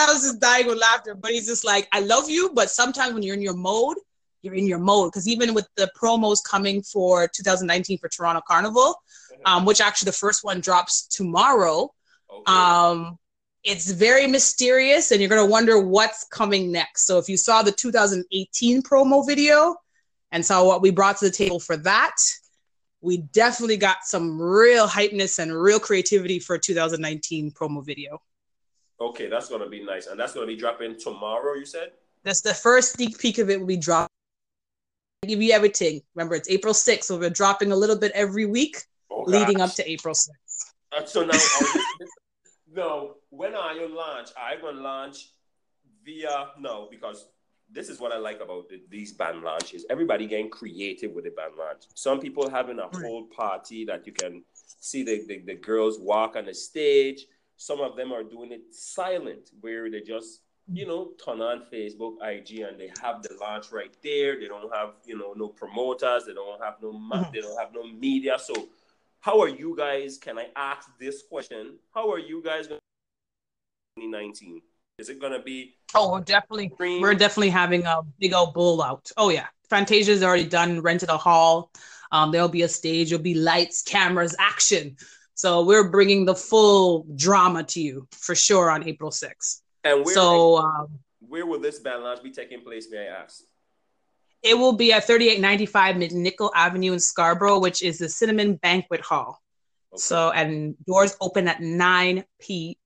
I 0.00 0.06
was 0.06 0.22
just 0.22 0.40
dying 0.40 0.66
with 0.66 0.78
laughter. 0.78 1.14
But 1.14 1.30
he's 1.30 1.46
just 1.46 1.64
like, 1.64 1.86
I 1.92 2.00
love 2.00 2.28
you, 2.28 2.50
but 2.52 2.70
sometimes 2.70 3.14
when 3.14 3.22
you're 3.22 3.36
in 3.36 3.40
your 3.40 3.54
mode, 3.54 3.98
you're 4.42 4.54
in 4.54 4.66
your 4.66 4.80
mode. 4.80 5.12
Because 5.12 5.28
even 5.28 5.54
with 5.54 5.68
the 5.76 5.88
promos 5.96 6.38
coming 6.42 6.82
for 6.82 7.28
2019 7.28 7.98
for 7.98 8.08
Toronto 8.08 8.40
Carnival, 8.48 8.96
um, 9.46 9.64
which 9.64 9.80
actually 9.80 10.06
the 10.06 10.16
first 10.16 10.42
one 10.42 10.60
drops 10.60 11.06
tomorrow, 11.06 11.88
Okay. 12.32 12.52
um, 12.52 13.16
it's 13.62 13.92
very 13.92 14.26
mysterious 14.26 15.12
and 15.12 15.20
you're 15.20 15.30
going 15.30 15.44
to 15.46 15.50
wonder 15.50 15.78
what's 15.80 16.24
coming 16.32 16.72
next. 16.72 17.06
So 17.06 17.18
if 17.18 17.28
you 17.28 17.36
saw 17.36 17.62
the 17.62 17.70
2018 17.70 18.82
promo 18.82 19.24
video 19.24 19.76
and 20.32 20.44
so 20.44 20.64
what 20.64 20.82
we 20.82 20.90
brought 20.90 21.16
to 21.18 21.24
the 21.26 21.30
table 21.30 21.60
for 21.60 21.76
that, 21.78 22.16
we 23.00 23.18
definitely 23.18 23.76
got 23.76 23.98
some 24.04 24.40
real 24.40 24.86
hypeness 24.86 25.38
and 25.38 25.54
real 25.54 25.80
creativity 25.80 26.38
for 26.38 26.56
a 26.56 26.58
2019 26.58 27.52
promo 27.52 27.84
video. 27.84 28.20
okay, 29.00 29.28
that's 29.28 29.48
gonna 29.48 29.68
be 29.68 29.82
nice, 29.84 30.06
and 30.06 30.18
that's 30.18 30.32
gonna 30.34 30.46
be 30.46 30.56
dropping 30.56 30.98
tomorrow. 30.98 31.54
You 31.54 31.66
said. 31.66 31.92
That's 32.22 32.42
the 32.42 32.52
first 32.54 32.94
sneak 32.94 33.18
peek 33.18 33.38
of 33.38 33.48
it 33.48 33.58
will 33.58 33.66
be 33.66 33.78
dropped. 33.78 34.12
Give 35.26 35.40
you 35.42 35.52
everything. 35.52 36.02
Remember, 36.14 36.34
it's 36.34 36.48
April 36.50 36.74
6th, 36.74 37.04
so 37.04 37.18
we're 37.18 37.30
dropping 37.30 37.72
a 37.72 37.76
little 37.76 37.96
bit 37.96 38.12
every 38.14 38.46
week 38.46 38.76
Oh, 39.10 39.24
leading 39.26 39.60
up 39.60 39.72
to 39.74 39.90
April 39.90 40.14
6th. 40.14 40.28
Uh, 40.96 41.04
so 41.04 41.24
now, 41.24 41.38
no, 42.72 43.14
when 43.30 43.54
are 43.54 43.74
you 43.74 43.88
launch? 43.94 44.30
Are 44.36 44.54
you 44.54 44.62
gonna 44.62 44.80
launch 44.80 45.30
via 46.04 46.48
no? 46.58 46.88
Because 46.90 47.26
this 47.72 47.88
is 47.88 48.00
what 48.00 48.12
I 48.12 48.18
like 48.18 48.40
about 48.40 48.68
the, 48.68 48.82
these 48.90 49.12
band 49.12 49.42
launches. 49.42 49.86
Everybody 49.90 50.26
getting 50.26 50.50
creative 50.50 51.12
with 51.12 51.24
the 51.24 51.30
band 51.30 51.52
launch. 51.58 51.84
Some 51.94 52.18
people 52.20 52.50
having 52.50 52.78
a 52.78 52.88
whole 52.98 53.24
party 53.24 53.84
that 53.84 54.06
you 54.06 54.12
can 54.12 54.42
see 54.62 55.02
the, 55.04 55.24
the, 55.28 55.38
the 55.46 55.54
girls 55.54 55.98
walk 56.00 56.36
on 56.36 56.46
the 56.46 56.54
stage. 56.54 57.26
Some 57.56 57.80
of 57.80 57.96
them 57.96 58.12
are 58.12 58.22
doing 58.24 58.52
it 58.52 58.74
silent, 58.74 59.50
where 59.60 59.90
they 59.90 60.00
just 60.00 60.40
you 60.72 60.86
know 60.86 61.10
turn 61.24 61.40
on 61.40 61.62
Facebook, 61.72 62.14
IG, 62.22 62.60
and 62.60 62.78
they 62.80 62.90
have 63.02 63.22
the 63.22 63.36
launch 63.40 63.70
right 63.72 63.94
there. 64.02 64.38
They 64.40 64.48
don't 64.48 64.72
have 64.74 64.90
you 65.04 65.18
know 65.18 65.32
no 65.36 65.48
promoters. 65.48 66.24
They 66.26 66.32
don't 66.34 66.62
have 66.62 66.76
no 66.82 66.92
ma- 66.92 67.24
Mhm. 67.24 67.32
they 67.32 67.40
don't 67.40 67.58
have 67.58 67.72
no 67.74 67.84
media. 67.84 68.38
So 68.38 68.54
how 69.20 69.40
are 69.40 69.48
you 69.48 69.76
guys? 69.76 70.16
Can 70.16 70.38
I 70.38 70.48
ask 70.56 70.88
this 70.98 71.22
question? 71.22 71.76
How 71.94 72.10
are 72.10 72.18
you 72.18 72.42
guys 72.42 72.66
going 72.66 72.80
2019? 73.98 74.62
Is 75.00 75.08
it 75.08 75.18
going 75.20 75.32
to 75.32 75.40
be 75.42 75.74
Oh, 75.94 76.12
we're 76.12 76.20
definitely 76.20 76.68
green? 76.68 77.00
we're 77.00 77.14
definitely 77.14 77.50
having 77.50 77.84
a 77.84 78.02
big 78.20 78.32
old 78.34 78.54
bull 78.54 78.82
out. 78.82 79.10
Oh 79.16 79.30
yeah, 79.30 79.46
Fantasia's 79.70 80.22
already 80.22 80.44
done. 80.46 80.80
Rented 80.82 81.08
a 81.08 81.16
hall. 81.16 81.72
Um, 82.12 82.30
there'll 82.32 82.48
be 82.48 82.62
a 82.62 82.68
stage. 82.68 83.10
There'll 83.10 83.22
be 83.22 83.34
lights, 83.34 83.82
cameras, 83.82 84.36
action. 84.38 84.96
So 85.34 85.64
we're 85.64 85.88
bringing 85.90 86.26
the 86.26 86.34
full 86.34 87.06
drama 87.16 87.64
to 87.64 87.80
you 87.80 88.06
for 88.12 88.34
sure 88.34 88.70
on 88.70 88.86
April 88.86 89.10
6th. 89.10 89.62
and 89.84 90.04
where, 90.04 90.14
So 90.14 90.58
um, 90.58 90.98
where 91.26 91.46
will 91.46 91.60
this 91.60 91.78
band 91.78 92.02
launch 92.04 92.22
be 92.22 92.30
taking 92.30 92.60
place? 92.60 92.88
May 92.90 93.08
I 93.08 93.22
ask? 93.22 93.42
it 94.42 94.56
will 94.56 94.72
be 94.72 94.90
at 94.92 95.06
3895 95.06 95.96
McNicoll 95.96 96.50
Avenue 96.54 96.92
in 96.94 96.98
Scarborough, 97.00 97.58
which 97.58 97.82
is 97.82 97.98
the 97.98 98.08
Cinnamon 98.08 98.56
Banquet 98.56 99.00
Hall. 99.02 99.40
Okay. 99.92 100.00
So 100.00 100.30
and 100.30 100.74
doors 100.86 101.16
open 101.20 101.46
at 101.48 101.60
9 101.60 102.24
p.m. 102.40 102.79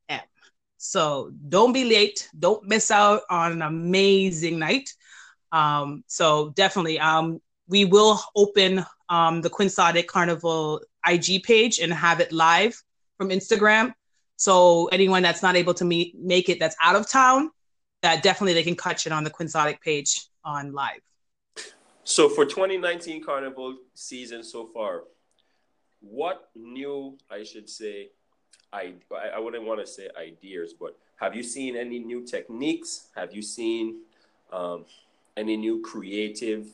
So 0.84 1.32
don't 1.48 1.72
be 1.72 1.84
late. 1.84 2.28
Don't 2.38 2.68
miss 2.68 2.90
out 2.90 3.22
on 3.30 3.52
an 3.52 3.62
amazing 3.62 4.58
night. 4.58 4.92
Um, 5.50 6.04
so 6.08 6.50
definitely, 6.50 6.98
um, 6.98 7.40
we 7.68 7.86
will 7.86 8.20
open 8.36 8.84
um, 9.08 9.40
the 9.40 9.48
Quixotic 9.48 10.06
Carnival 10.06 10.82
IG 11.06 11.42
page 11.42 11.78
and 11.78 11.90
have 11.92 12.20
it 12.20 12.32
live 12.32 12.80
from 13.16 13.30
Instagram. 13.30 13.94
So 14.36 14.88
anyone 14.88 15.22
that's 15.22 15.42
not 15.42 15.56
able 15.56 15.72
to 15.74 15.86
meet, 15.86 16.18
make 16.18 16.50
it 16.50 16.60
that's 16.60 16.76
out 16.82 16.96
of 16.96 17.08
town, 17.08 17.50
that 18.02 18.22
definitely 18.22 18.52
they 18.52 18.62
can 18.62 18.76
catch 18.76 19.06
it 19.06 19.12
on 19.12 19.24
the 19.24 19.30
Quixotic 19.30 19.80
page 19.80 20.26
on 20.44 20.72
live. 20.72 21.00
So 22.02 22.28
for 22.28 22.44
2019 22.44 23.24
Carnival 23.24 23.78
season 23.94 24.44
so 24.44 24.66
far, 24.66 25.04
what 26.00 26.50
new, 26.54 27.16
I 27.30 27.42
should 27.42 27.70
say, 27.70 28.10
I 28.74 28.92
I 29.34 29.38
wouldn't 29.38 29.64
want 29.64 29.80
to 29.80 29.86
say 29.86 30.08
ideas, 30.18 30.74
but 30.78 30.98
have 31.16 31.34
you 31.34 31.42
seen 31.42 31.76
any 31.76 31.98
new 32.00 32.26
techniques? 32.26 33.08
Have 33.14 33.32
you 33.32 33.42
seen 33.42 34.00
um, 34.52 34.84
any 35.36 35.56
new 35.56 35.80
creative 35.80 36.66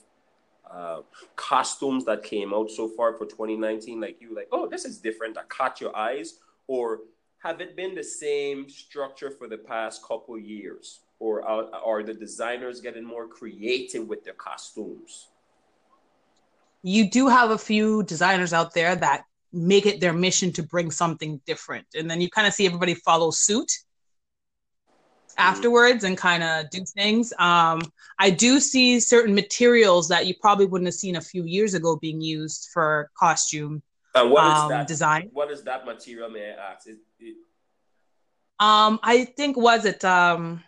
uh, 0.70 1.02
costumes 1.36 2.04
that 2.06 2.22
came 2.22 2.54
out 2.54 2.70
so 2.70 2.88
far 2.88 3.12
for 3.12 3.26
2019? 3.26 4.00
Like 4.00 4.16
you, 4.20 4.34
like, 4.34 4.48
oh, 4.50 4.66
this 4.66 4.84
is 4.84 4.98
different. 4.98 5.34
That 5.34 5.48
caught 5.50 5.80
your 5.80 5.94
eyes, 5.94 6.38
or 6.66 7.00
have 7.40 7.60
it 7.60 7.76
been 7.76 7.94
the 7.94 8.04
same 8.04 8.68
structure 8.68 9.30
for 9.30 9.46
the 9.46 9.58
past 9.58 10.02
couple 10.02 10.38
years, 10.38 11.00
or 11.18 11.42
are, 11.46 11.66
are 11.74 12.02
the 12.02 12.14
designers 12.14 12.80
getting 12.80 13.04
more 13.04 13.26
creative 13.26 14.08
with 14.08 14.24
their 14.24 14.34
costumes? 14.34 15.28
You 16.82 17.10
do 17.10 17.28
have 17.28 17.50
a 17.50 17.58
few 17.58 18.02
designers 18.04 18.54
out 18.54 18.72
there 18.72 18.96
that 18.96 19.24
make 19.52 19.86
it 19.86 20.00
their 20.00 20.12
mission 20.12 20.52
to 20.52 20.62
bring 20.62 20.90
something 20.90 21.40
different, 21.46 21.86
and 21.94 22.10
then 22.10 22.20
you 22.20 22.30
kind 22.30 22.46
of 22.46 22.54
see 22.54 22.66
everybody 22.66 22.94
follow 22.94 23.30
suit 23.30 23.70
afterwards 25.38 26.04
and 26.04 26.16
kind 26.16 26.42
of 26.42 26.68
do 26.70 26.84
things. 26.84 27.32
Um, 27.38 27.80
I 28.18 28.30
do 28.30 28.60
see 28.60 29.00
certain 29.00 29.34
materials 29.34 30.08
that 30.08 30.26
you 30.26 30.34
probably 30.40 30.66
wouldn't 30.66 30.86
have 30.86 30.94
seen 30.94 31.16
a 31.16 31.20
few 31.20 31.44
years 31.44 31.74
ago 31.74 31.96
being 31.96 32.20
used 32.20 32.68
for 32.72 33.10
costume 33.18 33.82
and 34.14 34.30
what 34.30 34.44
is 34.44 34.62
um, 34.62 34.68
that 34.70 34.86
design. 34.86 35.30
What 35.32 35.50
is 35.50 35.62
that 35.64 35.86
material? 35.86 36.28
May 36.30 36.50
I 36.50 36.72
ask? 36.72 36.86
It, 36.86 36.98
it... 37.18 37.36
Um, 38.58 38.98
I 39.02 39.24
think 39.24 39.56
was 39.56 39.84
it 39.84 40.04
um, 40.04 40.62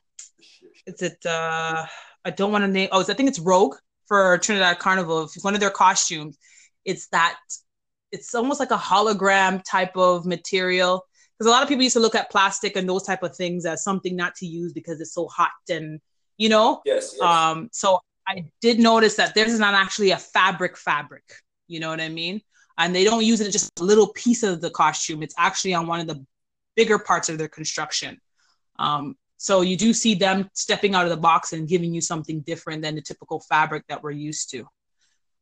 is 0.86 1.02
it 1.02 1.24
uh, 1.26 1.86
I 2.24 2.30
don't 2.30 2.52
want 2.52 2.62
to 2.62 2.68
name. 2.68 2.88
Oh, 2.92 3.00
I 3.00 3.14
think 3.14 3.28
it's 3.28 3.38
Rogue 3.38 3.76
for 4.06 4.38
Trinidad 4.38 4.78
Carnival. 4.78 5.24
It's 5.24 5.44
one 5.44 5.54
of 5.54 5.60
their 5.60 5.70
costumes. 5.70 6.38
It's 6.84 7.08
that. 7.08 7.36
It's 8.12 8.34
almost 8.34 8.60
like 8.60 8.70
a 8.70 8.76
hologram 8.76 9.62
type 9.64 9.96
of 9.96 10.26
material. 10.26 11.04
Because 11.36 11.48
a 11.48 11.50
lot 11.50 11.62
of 11.62 11.68
people 11.68 11.82
used 11.82 11.94
to 11.94 12.00
look 12.00 12.14
at 12.14 12.30
plastic 12.30 12.76
and 12.76 12.88
those 12.88 13.02
type 13.02 13.22
of 13.22 13.34
things 13.34 13.66
as 13.66 13.82
something 13.82 14.14
not 14.14 14.34
to 14.36 14.46
use 14.46 14.72
because 14.72 15.00
it's 15.00 15.14
so 15.14 15.26
hot 15.26 15.50
and 15.68 16.00
you 16.38 16.48
know? 16.48 16.80
Yes, 16.84 17.14
yes. 17.14 17.22
um 17.22 17.68
so 17.72 17.98
i 18.26 18.44
did 18.60 18.78
notice 18.78 19.16
that 19.16 19.34
this 19.34 19.52
is 19.52 19.58
not 19.58 19.74
actually 19.74 20.10
a 20.10 20.16
fabric 20.16 20.76
fabric 20.76 21.24
you 21.68 21.80
know 21.80 21.88
what 21.88 22.00
i 22.00 22.08
mean? 22.08 22.40
And 22.78 22.94
they 22.94 23.04
don't 23.04 23.24
use 23.24 23.40
it 23.40 23.50
just 23.50 23.70
a 23.80 23.84
little 23.84 24.12
piece 24.14 24.42
of 24.42 24.62
the 24.62 24.70
costume. 24.70 25.22
It's 25.22 25.34
actually 25.36 25.74
on 25.74 25.86
one 25.86 26.00
of 26.00 26.06
the 26.06 26.24
bigger 26.74 26.98
parts 26.98 27.28
of 27.28 27.36
their 27.38 27.48
construction. 27.48 28.18
Um 28.78 29.14
so 29.36 29.60
you 29.60 29.76
do 29.76 29.92
see 29.92 30.14
them 30.14 30.48
stepping 30.54 30.94
out 30.94 31.04
of 31.04 31.10
the 31.10 31.16
box 31.16 31.52
and 31.52 31.68
giving 31.68 31.92
you 31.92 32.00
something 32.00 32.40
different 32.40 32.82
than 32.82 32.94
the 32.94 33.02
typical 33.02 33.40
fabric 33.40 33.84
that 33.88 34.02
we're 34.02 34.12
used 34.12 34.50
to. 34.50 34.66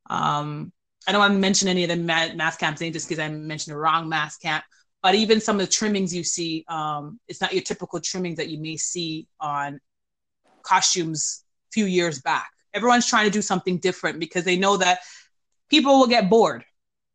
Um 0.08 0.72
I 1.06 1.12
don't 1.12 1.20
want 1.20 1.32
to 1.34 1.38
mention 1.38 1.68
any 1.68 1.84
of 1.84 1.88
the 1.88 1.96
mass 1.96 2.56
camps 2.56 2.80
just 2.80 3.08
because 3.08 3.18
I 3.18 3.28
mentioned 3.28 3.74
the 3.74 3.78
wrong 3.78 4.08
mass 4.08 4.36
camp 4.36 4.64
but 5.02 5.14
even 5.14 5.40
some 5.40 5.58
of 5.58 5.66
the 5.66 5.72
trimmings 5.72 6.14
you 6.14 6.24
see, 6.24 6.64
um, 6.68 7.18
it's 7.26 7.40
not 7.40 7.52
your 7.52 7.62
typical 7.62 8.00
trimming 8.00 8.34
that 8.36 8.48
you 8.48 8.60
may 8.60 8.76
see 8.76 9.26
on 9.40 9.80
costumes 10.62 11.42
a 11.70 11.72
few 11.72 11.86
years 11.86 12.20
back. 12.20 12.50
Everyone's 12.74 13.06
trying 13.06 13.24
to 13.24 13.30
do 13.30 13.42
something 13.42 13.78
different 13.78 14.20
because 14.20 14.44
they 14.44 14.56
know 14.56 14.76
that 14.76 15.00
people 15.70 15.98
will 15.98 16.06
get 16.06 16.28
bored, 16.28 16.64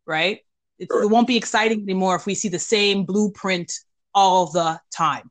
right? 0.06 0.40
It, 0.80 0.90
it 0.92 1.10
won't 1.10 1.28
be 1.28 1.38
exciting 1.38 1.82
anymore 1.84 2.16
if 2.16 2.26
we 2.26 2.34
see 2.34 2.50
the 2.50 2.60
same 2.60 3.06
blueprint 3.06 3.72
all 4.14 4.48
the 4.48 4.80
time. 4.92 5.30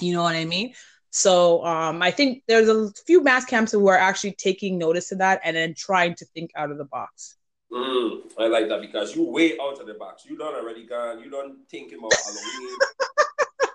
You 0.00 0.12
know 0.14 0.22
what 0.22 0.34
I 0.34 0.44
mean? 0.44 0.74
So 1.10 1.64
um, 1.64 2.02
I 2.02 2.10
think 2.10 2.42
there's 2.48 2.68
a 2.68 2.90
few 3.06 3.22
mass 3.22 3.44
camps 3.44 3.72
who 3.72 3.86
are 3.88 3.96
actually 3.96 4.32
taking 4.32 4.76
notice 4.76 5.12
of 5.12 5.18
that 5.18 5.40
and 5.44 5.56
then 5.56 5.74
trying 5.74 6.14
to 6.16 6.24
think 6.26 6.50
out 6.56 6.70
of 6.70 6.78
the 6.78 6.84
box. 6.84 7.36
Mm, 7.72 8.22
I 8.38 8.46
like 8.48 8.68
that 8.68 8.80
because 8.80 9.14
you 9.14 9.24
way 9.24 9.56
out 9.60 9.80
of 9.80 9.86
the 9.86 9.94
box. 9.94 10.24
You 10.28 10.36
done 10.36 10.54
already 10.54 10.84
gone. 10.86 11.20
You 11.20 11.30
don't 11.30 11.58
thinking 11.68 11.98
about 11.98 12.12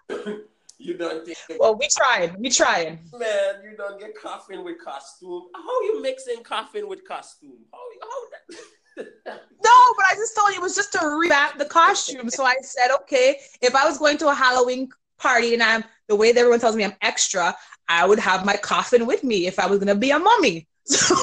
Halloween. 0.10 0.44
you 0.78 0.98
don't 0.98 1.26
think. 1.26 1.38
Well, 1.60 1.78
we 1.78 1.88
tried. 1.88 2.36
We 2.38 2.50
tried. 2.50 3.00
Man, 3.18 3.56
you 3.64 3.78
don't 3.78 4.00
get 4.00 4.14
coffin 4.20 4.66
with 4.66 4.84
costume. 4.84 5.44
How 5.56 5.82
you 5.84 6.02
mixing 6.02 6.44
coffin 6.44 6.90
with 6.90 7.08
costume? 7.08 7.60
How 7.72 7.80
how 8.02 8.30
that? 8.32 8.68
no, 9.28 9.94
but 9.98 10.06
I 10.10 10.16
just 10.16 10.36
told 10.36 10.50
you 10.50 10.56
it 10.56 10.62
was 10.62 10.76
just 10.76 10.92
to 10.94 11.18
revamp 11.18 11.58
the 11.58 11.66
costume. 11.66 12.30
So 12.30 12.44
I 12.44 12.56
said, 12.62 12.94
okay, 13.02 13.38
if 13.62 13.76
I 13.76 13.86
was 13.86 13.98
going 13.98 14.18
to 14.20 14.30
a 14.30 14.36
Halloween 14.36 14.90
party 15.18 15.54
and 15.54 15.64
I'm 15.64 15.84
the 16.08 16.16
way 16.16 16.34
that 16.34 16.40
everyone 16.40 16.60
tells 16.60 16.76
me 16.76 16.84
I'm 16.84 16.96
extra, 17.02 17.56
I 17.88 18.06
would 18.06 18.20
have 18.20 18.46
my 18.46 18.58
coffin 18.58 19.06
with 19.06 19.24
me 19.24 19.48
if 19.48 19.58
I 19.58 19.68
was 19.68 19.80
gonna 19.80 19.96
be 19.96 20.12
a 20.12 20.20
mummy. 20.20 20.68
So 20.88 21.16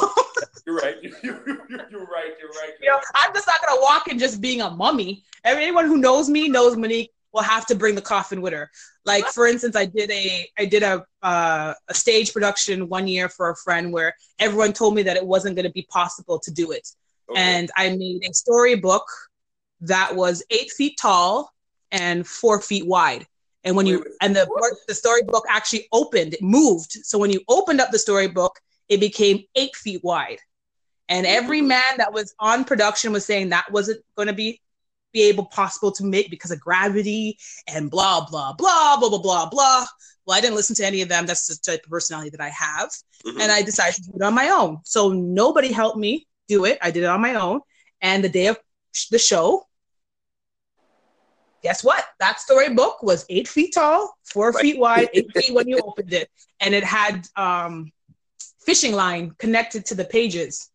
you're 0.66 0.76
right. 0.76 0.96
You're, 1.02 1.12
you're, 1.22 1.44
you're, 1.90 2.06
right. 2.06 2.34
You're 2.40 2.50
right. 2.50 2.72
You're 2.80 2.92
know, 2.92 3.00
I'm 3.14 3.32
just 3.34 3.46
not 3.46 3.56
gonna 3.66 3.80
walk 3.80 4.08
in 4.08 4.18
just 4.18 4.40
being 4.40 4.60
a 4.60 4.70
mummy. 4.70 5.24
Anyone 5.44 5.86
who 5.86 5.96
knows 5.96 6.28
me 6.28 6.48
knows 6.48 6.76
Monique 6.76 7.12
will 7.32 7.42
have 7.42 7.66
to 7.66 7.74
bring 7.74 7.94
the 7.94 8.02
coffin 8.02 8.40
with 8.40 8.52
her. 8.52 8.70
Like 9.04 9.26
for 9.26 9.46
instance, 9.46 9.74
I 9.74 9.86
did 9.86 10.10
a 10.10 10.48
I 10.58 10.64
did 10.66 10.82
a 10.82 11.04
uh, 11.22 11.74
a 11.88 11.94
stage 11.94 12.32
production 12.32 12.88
one 12.88 13.08
year 13.08 13.28
for 13.28 13.50
a 13.50 13.56
friend 13.56 13.92
where 13.92 14.14
everyone 14.38 14.72
told 14.72 14.94
me 14.94 15.02
that 15.02 15.16
it 15.16 15.26
wasn't 15.26 15.56
going 15.56 15.66
to 15.66 15.72
be 15.72 15.86
possible 15.90 16.38
to 16.38 16.50
do 16.50 16.70
it, 16.70 16.88
okay. 17.30 17.40
and 17.40 17.70
I 17.76 17.96
made 17.96 18.22
a 18.28 18.32
storybook 18.32 19.06
that 19.80 20.14
was 20.14 20.44
eight 20.50 20.70
feet 20.70 20.96
tall 21.00 21.52
and 21.90 22.26
four 22.26 22.60
feet 22.60 22.86
wide. 22.86 23.26
And 23.64 23.76
when 23.76 23.86
you 23.86 24.04
and 24.20 24.34
the 24.34 24.46
the 24.88 24.94
storybook 24.94 25.44
actually 25.48 25.88
opened, 25.92 26.34
it 26.34 26.42
moved. 26.42 26.92
So 26.92 27.18
when 27.18 27.30
you 27.30 27.40
opened 27.48 27.80
up 27.80 27.90
the 27.90 27.98
storybook, 27.98 28.58
it 28.88 29.00
became 29.00 29.44
eight 29.56 29.74
feet 29.76 30.02
wide. 30.02 30.38
And 31.08 31.26
every 31.26 31.60
man 31.60 31.98
that 31.98 32.12
was 32.12 32.34
on 32.38 32.64
production 32.64 33.12
was 33.12 33.24
saying 33.24 33.50
that 33.50 33.70
wasn't 33.70 34.02
going 34.16 34.28
to 34.28 34.34
be 34.34 34.60
be 35.12 35.22
able 35.24 35.44
possible 35.44 35.92
to 35.92 36.04
make 36.04 36.30
because 36.30 36.50
of 36.50 36.60
gravity 36.60 37.36
and 37.68 37.90
blah 37.90 38.24
blah 38.24 38.52
blah 38.54 38.96
blah 38.98 39.08
blah 39.08 39.18
blah 39.18 39.48
blah. 39.48 39.86
Well, 40.24 40.38
I 40.38 40.40
didn't 40.40 40.56
listen 40.56 40.76
to 40.76 40.86
any 40.86 41.02
of 41.02 41.08
them. 41.08 41.26
That's 41.26 41.46
the 41.48 41.56
type 41.56 41.84
of 41.84 41.90
personality 41.90 42.30
that 42.30 42.40
I 42.40 42.48
have, 42.50 42.90
mm-hmm. 43.26 43.40
and 43.40 43.50
I 43.52 43.62
decided 43.62 43.96
to 43.96 44.02
do 44.02 44.12
it 44.16 44.22
on 44.22 44.34
my 44.34 44.48
own. 44.48 44.78
So 44.84 45.10
nobody 45.12 45.72
helped 45.72 45.98
me 45.98 46.26
do 46.48 46.64
it. 46.64 46.78
I 46.80 46.90
did 46.90 47.02
it 47.02 47.06
on 47.06 47.20
my 47.20 47.34
own. 47.34 47.60
And 48.00 48.22
the 48.22 48.28
day 48.28 48.46
of 48.46 48.58
the 49.10 49.18
show, 49.18 49.66
guess 51.62 51.84
what? 51.84 52.04
That 52.20 52.40
storybook 52.40 53.02
was 53.02 53.24
eight 53.28 53.48
feet 53.48 53.74
tall, 53.74 54.16
four 54.24 54.50
right. 54.50 54.62
feet 54.62 54.78
wide, 54.78 55.08
eight 55.12 55.30
feet 55.36 55.54
when 55.54 55.68
you 55.68 55.78
opened 55.78 56.12
it, 56.12 56.30
and 56.60 56.74
it 56.74 56.84
had 56.84 57.26
um, 57.36 57.92
fishing 58.64 58.92
line 58.92 59.32
connected 59.38 59.86
to 59.86 59.94
the 59.94 60.04
pages 60.04 60.70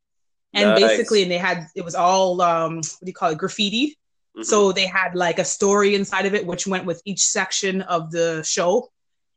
and 0.57 0.69
nice. 0.71 0.81
basically 0.81 1.21
and 1.21 1.31
they 1.31 1.37
had 1.37 1.67
it 1.75 1.85
was 1.85 1.95
all 1.95 2.41
um 2.41 2.77
what 2.77 2.99
do 3.01 3.07
you 3.07 3.13
call 3.13 3.31
it 3.31 3.37
graffiti. 3.37 3.95
Mm-hmm. 4.35 4.43
so 4.43 4.71
they 4.71 4.85
had 4.85 5.15
like 5.15 5.39
a 5.39 5.45
story 5.45 5.95
inside 5.95 6.25
of 6.25 6.33
it 6.35 6.45
which 6.45 6.67
went 6.67 6.85
with 6.85 7.01
each 7.05 7.21
section 7.21 7.81
of 7.83 8.11
the 8.11 8.43
show. 8.43 8.89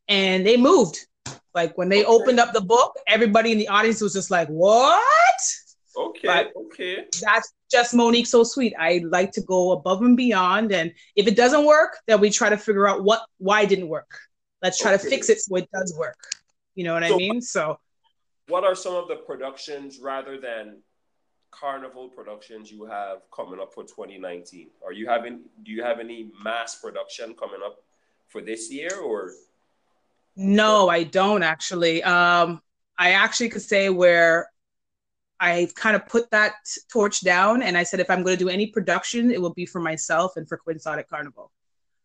And 0.09 0.45
they 0.45 0.57
moved. 0.57 0.99
Like 1.55 1.79
when 1.79 1.89
they 1.89 2.05
okay. 2.05 2.13
opened 2.13 2.41
up 2.41 2.53
the 2.53 2.61
book 2.61 2.95
everybody 3.07 3.53
in 3.53 3.59
the 3.59 3.69
audience 3.69 4.01
was 4.01 4.13
just 4.13 4.31
like 4.31 4.49
what? 4.49 5.41
Okay 5.97 6.29
but 6.29 6.53
okay. 6.57 7.05
that's 7.21 7.53
just 7.71 7.95
monique 7.95 8.27
so 8.27 8.43
sweet. 8.43 8.75
I 8.79 9.03
like 9.07 9.31
to 9.33 9.43
go 9.43 9.73
above 9.73 10.03
and 10.03 10.17
beyond. 10.17 10.73
And 10.73 10.93
if 11.17 11.27
it 11.29 11.37
doesn't 11.37 11.65
work 11.65 11.99
then 12.07 12.21
we 12.21 12.31
try 12.31 12.49
to 12.49 12.57
figure 12.57 12.89
out 12.89 13.05
what 13.05 13.25
why 13.39 13.65
didn't 13.65 13.89
work. 13.89 14.11
Let's 14.63 14.79
try 14.79 14.95
okay. 14.95 15.03
to 15.03 15.11
fix 15.11 15.29
it 15.29 15.41
so 15.41 15.57
it 15.57 15.69
does 15.73 15.95
work. 15.99 16.19
You 16.75 16.85
know 16.85 16.95
what 16.95 17.05
so, 17.05 17.15
i 17.15 17.17
mean? 17.17 17.41
So 17.41 17.79
what 18.49 18.65
are 18.65 18.75
some 18.75 18.95
of 18.95 19.09
the 19.09 19.17
productions 19.17 20.01
rather 20.01 20.39
than 20.39 20.83
carnival 21.51 22.09
productions 22.09 22.71
you 22.71 22.85
have 22.85 23.19
coming 23.35 23.61
up 23.61 23.75
for 23.75 23.83
2019? 23.83 24.69
Are 24.85 24.93
you 24.93 25.09
having 25.09 25.41
do 25.63 25.73
you 25.73 25.83
have 25.83 26.01
any 26.01 26.31
mass 26.43 26.81
production 26.81 27.35
coming 27.35 27.61
up 27.65 27.83
for 28.29 28.41
this 28.41 28.71
year 28.73 29.01
or 29.01 29.33
No, 30.37 30.89
I 30.89 31.05
don't 31.05 31.43
actually. 31.43 32.03
Um 32.03 32.63
I 32.99 33.13
actually 33.13 33.49
could 33.49 33.63
say 33.63 33.89
where 33.89 34.51
I 35.41 35.69
kind 35.75 35.97
of 35.97 36.07
put 36.07 36.31
that 36.33 36.55
torch 36.93 37.23
down 37.23 37.63
and 37.63 37.77
I 37.77 37.83
said 37.83 37.99
if 37.99 38.11
I'm 38.11 38.23
going 38.23 38.37
to 38.37 38.45
do 38.45 38.51
any 38.51 38.67
production, 38.67 39.31
it 39.31 39.41
will 39.41 39.55
be 39.55 39.65
for 39.65 39.81
myself 39.81 40.37
and 40.37 40.47
for 40.47 40.59
Quixotic 40.59 41.09
Carnival. 41.09 41.51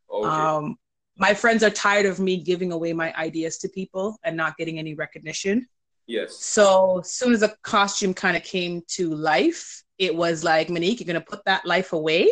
Okay. 0.09 0.27
Um, 0.29 0.77
my 1.17 1.33
friends 1.33 1.61
are 1.61 1.69
tired 1.69 2.05
of 2.05 2.19
me 2.19 2.37
giving 2.37 2.71
away 2.71 2.93
my 2.93 3.13
ideas 3.15 3.57
to 3.59 3.69
people 3.69 4.17
and 4.23 4.37
not 4.37 4.55
getting 4.57 4.79
any 4.79 4.95
recognition. 4.95 5.67
Yes. 6.07 6.37
So 6.37 6.99
as 6.99 7.11
soon 7.11 7.33
as 7.33 7.39
the 7.39 7.55
costume 7.63 8.13
kind 8.13 8.37
of 8.37 8.43
came 8.43 8.83
to 8.89 9.13
life, 9.13 9.83
it 9.97 10.15
was 10.15 10.43
like, 10.43 10.69
Monique, 10.69 10.99
you're 10.99 11.07
gonna 11.07 11.21
put 11.21 11.43
that 11.45 11.65
life 11.65 11.93
away 11.93 12.29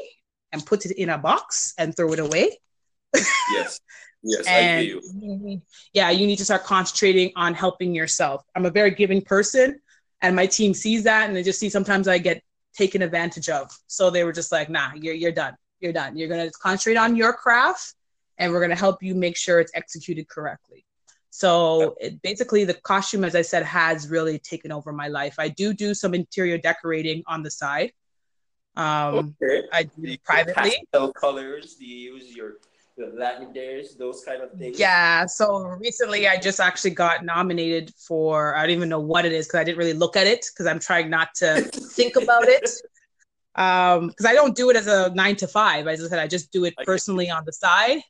and 0.51 0.65
put 0.65 0.85
it 0.85 0.91
in 0.97 1.09
a 1.09 1.17
box 1.17 1.73
and 1.77 1.95
throw 1.95 2.13
it 2.13 2.19
away. 2.19 2.59
yes. 3.51 3.79
Yes, 4.25 4.47
and 4.47 4.79
I 4.79 4.81
you. 4.83 5.61
Yeah, 5.93 6.09
you 6.09 6.25
need 6.25 6.37
to 6.37 6.45
start 6.45 6.63
concentrating 6.63 7.33
on 7.35 7.53
helping 7.53 7.93
yourself. 7.93 8.41
I'm 8.55 8.65
a 8.65 8.69
very 8.71 8.91
giving 8.91 9.21
person, 9.21 9.81
and 10.21 10.33
my 10.33 10.45
team 10.45 10.73
sees 10.73 11.03
that, 11.03 11.27
and 11.27 11.35
they 11.35 11.43
just 11.43 11.59
see 11.59 11.69
sometimes 11.69 12.07
I 12.07 12.19
get 12.19 12.41
taken 12.73 13.01
advantage 13.01 13.49
of. 13.49 13.69
So 13.87 14.09
they 14.09 14.23
were 14.23 14.31
just 14.31 14.49
like, 14.49 14.69
"Nah, 14.69 14.91
you're 14.95 15.13
you're 15.13 15.33
done. 15.33 15.57
You're 15.81 15.91
done. 15.91 16.15
You're 16.15 16.29
gonna 16.29 16.49
concentrate 16.61 16.95
on 16.95 17.17
your 17.17 17.33
craft, 17.33 17.95
and 18.37 18.53
we're 18.53 18.61
gonna 18.61 18.77
help 18.77 19.03
you 19.03 19.13
make 19.13 19.35
sure 19.35 19.59
it's 19.59 19.73
executed 19.75 20.29
correctly." 20.29 20.85
So 21.35 21.95
it, 21.99 22.21
basically, 22.21 22.63
the 22.63 22.75
costume, 22.75 23.23
as 23.23 23.33
I 23.33 23.41
said, 23.41 23.63
has 23.63 24.07
really 24.07 24.37
taken 24.37 24.71
over 24.71 24.93
my 24.93 25.07
life. 25.07 25.33
I 25.39 25.49
do 25.49 25.73
do 25.73 25.95
some 25.95 26.13
interior 26.13 26.59
decorating 26.59 27.23
on 27.25 27.41
the 27.41 27.49
side. 27.49 27.91
Um, 28.75 29.35
okay. 29.41 29.63
I 29.73 29.81
do 29.81 30.15
privately. 30.23 30.75
Pastel 30.93 31.11
colors. 31.11 31.73
Do 31.73 31.85
you 31.85 32.13
use 32.13 32.35
your 32.35 32.57
the 32.97 33.05
lavendaires, 33.05 33.97
those 33.97 34.23
kind 34.23 34.43
of 34.43 34.51
things? 34.51 34.77
Yeah. 34.77 35.25
So 35.25 35.63
recently, 35.79 36.27
I 36.27 36.37
just 36.37 36.59
actually 36.59 36.91
got 36.91 37.25
nominated 37.25 37.91
for. 37.95 38.55
I 38.55 38.61
don't 38.61 38.69
even 38.69 38.87
know 38.87 38.99
what 38.99 39.25
it 39.25 39.31
is 39.31 39.47
because 39.47 39.59
I 39.59 39.63
didn't 39.63 39.79
really 39.79 39.93
look 39.93 40.15
at 40.15 40.27
it 40.27 40.45
because 40.53 40.67
I'm 40.67 40.79
trying 40.79 41.09
not 41.09 41.33
to 41.37 41.61
think 41.95 42.15
about 42.15 42.43
it. 42.43 42.69
Um, 43.55 44.09
because 44.09 44.27
I 44.27 44.33
don't 44.33 44.55
do 44.55 44.69
it 44.69 44.75
as 44.75 44.85
a 44.85 45.11
nine 45.15 45.35
to 45.37 45.47
five. 45.47 45.87
As 45.87 45.99
I 46.05 46.09
said, 46.09 46.19
I 46.19 46.27
just 46.27 46.51
do 46.51 46.65
it 46.65 46.75
personally 46.85 47.31
on 47.31 47.43
the 47.43 47.53
side. 47.53 48.01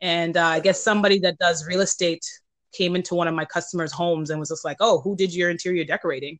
And 0.00 0.38
uh, 0.38 0.46
I 0.46 0.60
guess 0.60 0.82
somebody 0.82 1.18
that 1.18 1.36
does 1.36 1.66
real 1.66 1.82
estate 1.82 2.24
came 2.72 2.96
into 2.96 3.14
one 3.14 3.28
of 3.28 3.34
my 3.34 3.44
customers' 3.44 3.92
homes 3.92 4.30
and 4.30 4.40
was 4.40 4.48
just 4.48 4.64
like, 4.64 4.78
"Oh, 4.80 5.00
who 5.00 5.16
did 5.16 5.34
your 5.34 5.50
interior 5.50 5.84
decorating?" 5.84 6.38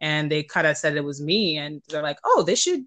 And 0.00 0.30
they 0.30 0.42
kind 0.42 0.66
of 0.66 0.76
said 0.76 0.96
it 0.96 1.04
was 1.04 1.20
me, 1.20 1.58
and 1.58 1.82
they're 1.88 2.02
like, 2.02 2.18
"Oh, 2.24 2.42
they 2.42 2.54
should, 2.54 2.84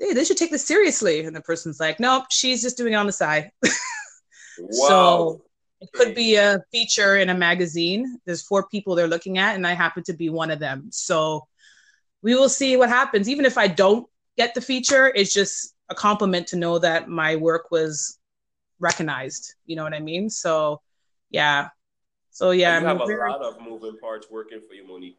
they, 0.00 0.12
they 0.12 0.24
should 0.24 0.36
take 0.36 0.50
this 0.50 0.66
seriously." 0.66 1.24
And 1.24 1.34
the 1.34 1.40
person's 1.40 1.80
like, 1.80 2.00
"Nope, 2.00 2.26
she's 2.30 2.62
just 2.62 2.76
doing 2.76 2.92
it 2.92 2.96
on 2.96 3.06
the 3.06 3.12
side." 3.12 3.50
wow. 3.62 4.88
So 4.88 5.42
it 5.80 5.92
could 5.92 6.14
be 6.14 6.36
a 6.36 6.60
feature 6.72 7.16
in 7.16 7.28
a 7.30 7.34
magazine. 7.34 8.18
There's 8.24 8.46
four 8.46 8.66
people 8.68 8.94
they're 8.94 9.06
looking 9.06 9.38
at, 9.38 9.54
and 9.54 9.66
I 9.66 9.74
happen 9.74 10.02
to 10.04 10.12
be 10.14 10.30
one 10.30 10.50
of 10.50 10.58
them. 10.58 10.88
So 10.90 11.46
we 12.22 12.34
will 12.34 12.48
see 12.48 12.76
what 12.76 12.88
happens. 12.88 13.28
Even 13.28 13.44
if 13.44 13.58
I 13.58 13.66
don't 13.68 14.06
get 14.36 14.54
the 14.54 14.60
feature, 14.60 15.12
it's 15.14 15.32
just 15.32 15.74
a 15.90 15.94
compliment 15.94 16.46
to 16.48 16.56
know 16.56 16.78
that 16.78 17.08
my 17.08 17.36
work 17.36 17.70
was 17.70 18.18
recognized. 18.80 19.54
You 19.66 19.76
know 19.76 19.84
what 19.84 19.94
I 19.94 20.00
mean? 20.00 20.30
So 20.30 20.80
yeah. 21.30 21.68
So 22.34 22.50
yeah, 22.50 22.72
you 22.72 22.88
I'm 22.88 22.98
have 22.98 23.00
a 23.00 23.06
very, 23.06 23.30
lot 23.30 23.42
of 23.42 23.60
moving 23.62 23.96
parts 23.98 24.26
working 24.28 24.60
for 24.66 24.74
you, 24.74 24.84
Monique. 24.84 25.16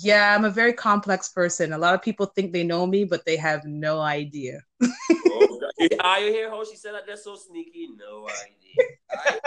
Yeah, 0.00 0.34
I'm 0.34 0.46
a 0.46 0.50
very 0.50 0.72
complex 0.72 1.28
person. 1.28 1.74
A 1.74 1.78
lot 1.78 1.92
of 1.92 2.00
people 2.00 2.24
think 2.24 2.54
they 2.54 2.64
know 2.64 2.86
me, 2.86 3.04
but 3.04 3.26
they 3.26 3.36
have 3.36 3.66
no 3.66 4.00
idea. 4.00 4.60
oh, 4.82 5.60
I 6.00 6.20
hear 6.20 6.48
how 6.48 6.64
she 6.64 6.76
said 6.76 6.94
that. 6.94 7.06
That's 7.06 7.24
so 7.24 7.36
sneaky. 7.36 7.88
No 7.94 8.26
idea. 8.26 8.86
I, 9.10 9.38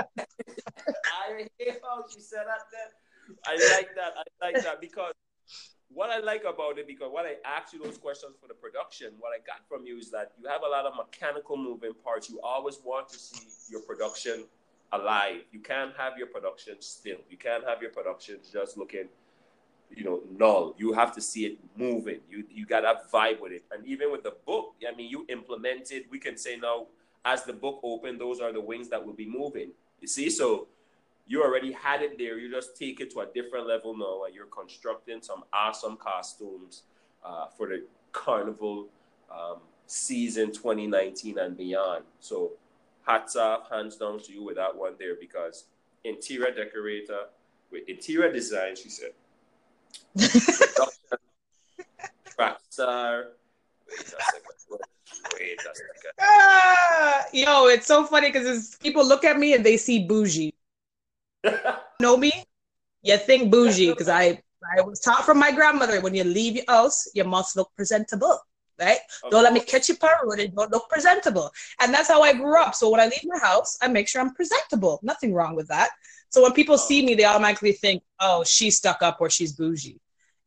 I 0.85 1.47
hear 1.57 1.77
how 1.81 2.03
she 2.13 2.21
said 2.21 2.45
that. 2.45 2.61
I 3.47 3.53
like 3.75 3.95
that. 3.95 4.13
I 4.15 4.45
like 4.45 4.63
that 4.63 4.79
because 4.79 5.13
what 5.89 6.11
I 6.11 6.19
like 6.19 6.43
about 6.43 6.77
it, 6.77 6.85
because 6.85 7.09
what 7.11 7.25
I 7.25 7.37
asked 7.43 7.73
you 7.73 7.83
those 7.83 7.97
questions 7.97 8.35
for 8.39 8.47
the 8.47 8.53
production, 8.53 9.13
what 9.17 9.29
I 9.29 9.39
got 9.47 9.67
from 9.67 9.87
you 9.87 9.97
is 9.97 10.11
that 10.11 10.33
you 10.39 10.47
have 10.47 10.61
a 10.61 10.69
lot 10.69 10.85
of 10.85 10.93
mechanical 10.95 11.57
moving 11.57 11.93
parts. 12.03 12.29
You 12.29 12.39
always 12.43 12.79
want 12.85 13.09
to 13.09 13.17
see 13.17 13.47
your 13.71 13.81
production 13.81 14.45
alive. 14.93 15.41
You 15.51 15.59
can't 15.59 15.95
have 15.97 16.17
your 16.17 16.27
production 16.27 16.75
still. 16.79 17.17
You 17.29 17.37
can't 17.37 17.63
have 17.65 17.81
your 17.81 17.91
production 17.91 18.37
just 18.51 18.77
looking, 18.77 19.09
you 19.89 20.03
know, 20.03 20.21
null. 20.37 20.75
You 20.77 20.93
have 20.93 21.13
to 21.15 21.21
see 21.21 21.45
it 21.45 21.57
moving. 21.75 22.19
You 22.29 22.45
you 22.49 22.65
gotta 22.65 23.01
vibe 23.11 23.41
with 23.41 23.51
it. 23.51 23.63
And 23.71 23.85
even 23.85 24.11
with 24.11 24.23
the 24.23 24.35
book, 24.45 24.75
I 24.87 24.95
mean, 24.95 25.09
you 25.09 25.25
implemented. 25.29 26.03
We 26.09 26.19
can 26.19 26.37
say 26.37 26.57
now, 26.57 26.87
as 27.25 27.43
the 27.43 27.53
book 27.53 27.79
opened, 27.83 28.21
those 28.21 28.39
are 28.39 28.53
the 28.53 28.61
wings 28.61 28.89
that 28.89 29.03
will 29.05 29.13
be 29.13 29.27
moving. 29.27 29.71
You 29.99 30.07
see, 30.07 30.29
so 30.29 30.67
you 31.25 31.43
already 31.43 31.71
had 31.71 32.01
it 32.01 32.17
there. 32.17 32.37
You 32.37 32.51
just 32.51 32.77
take 32.77 32.99
it 32.99 33.11
to 33.11 33.21
a 33.21 33.25
different 33.25 33.67
level 33.67 33.95
now, 33.95 34.25
and 34.25 34.35
you're 34.35 34.45
constructing 34.47 35.21
some 35.21 35.43
awesome 35.53 35.97
costumes 35.97 36.83
uh, 37.23 37.47
for 37.47 37.67
the 37.67 37.85
carnival 38.11 38.87
um, 39.31 39.57
season 39.87 40.51
2019 40.51 41.37
and 41.37 41.57
beyond. 41.57 42.03
So, 42.19 42.51
hats 43.05 43.35
off, 43.35 43.69
hands 43.69 43.97
down 43.97 44.19
to 44.19 44.33
you 44.33 44.43
with 44.43 44.55
that 44.55 44.75
one 44.75 44.93
there 44.99 45.15
because 45.19 45.65
interior 46.03 46.51
decorator 46.51 47.25
with 47.71 47.87
interior 47.87 48.31
design, 48.31 48.75
she 48.75 48.89
said. 48.89 49.11
track 52.35 52.57
star. 52.69 53.27
Wait 53.89 53.99
a 53.99 54.09
second. 54.09 54.41
Wait 55.39 55.59
a 55.59 55.63
second. 55.63 56.11
Ah, 56.19 57.25
yo, 57.31 57.67
it's 57.67 57.87
so 57.87 58.05
funny 58.05 58.31
because 58.31 58.75
people 58.81 59.05
look 59.05 59.23
at 59.23 59.37
me 59.37 59.53
and 59.53 59.65
they 59.65 59.77
see 59.77 60.05
bougie 60.07 60.53
know 61.99 62.17
me, 62.17 62.31
you 63.01 63.17
think 63.17 63.51
bougie 63.51 63.89
because 63.89 64.09
I 64.09 64.41
I 64.77 64.81
was 64.81 64.99
taught 64.99 65.25
from 65.25 65.39
my 65.39 65.51
grandmother 65.51 65.99
when 65.99 66.15
you 66.15 66.23
leave 66.23 66.55
your 66.55 66.65
house, 66.67 67.07
you 67.13 67.23
must 67.25 67.57
look 67.57 67.69
presentable. 67.75 68.39
Right? 68.79 68.97
Don't 69.29 69.43
let 69.43 69.53
me 69.53 69.59
catch 69.59 69.87
you 69.87 69.95
parroted. 69.95 70.55
Don't 70.55 70.71
look 70.71 70.89
presentable. 70.89 71.51
And 71.79 71.93
that's 71.93 72.07
how 72.07 72.21
I 72.21 72.33
grew 72.33 72.59
up. 72.59 72.73
So 72.75 72.89
when 72.89 72.99
I 72.99 73.05
leave 73.05 73.23
my 73.25 73.39
house, 73.39 73.77
I 73.81 73.87
make 73.87 74.07
sure 74.07 74.21
I'm 74.21 74.33
presentable. 74.33 74.99
Nothing 75.03 75.33
wrong 75.33 75.55
with 75.55 75.67
that. 75.67 75.91
So 76.29 76.41
when 76.41 76.53
people 76.53 76.75
oh. 76.75 76.77
see 76.77 77.05
me, 77.05 77.13
they 77.13 77.25
automatically 77.25 77.73
think, 77.73 78.03
oh, 78.19 78.43
she's 78.43 78.77
stuck 78.77 79.01
up 79.01 79.17
or 79.19 79.29
she's 79.29 79.53
bougie. 79.53 79.99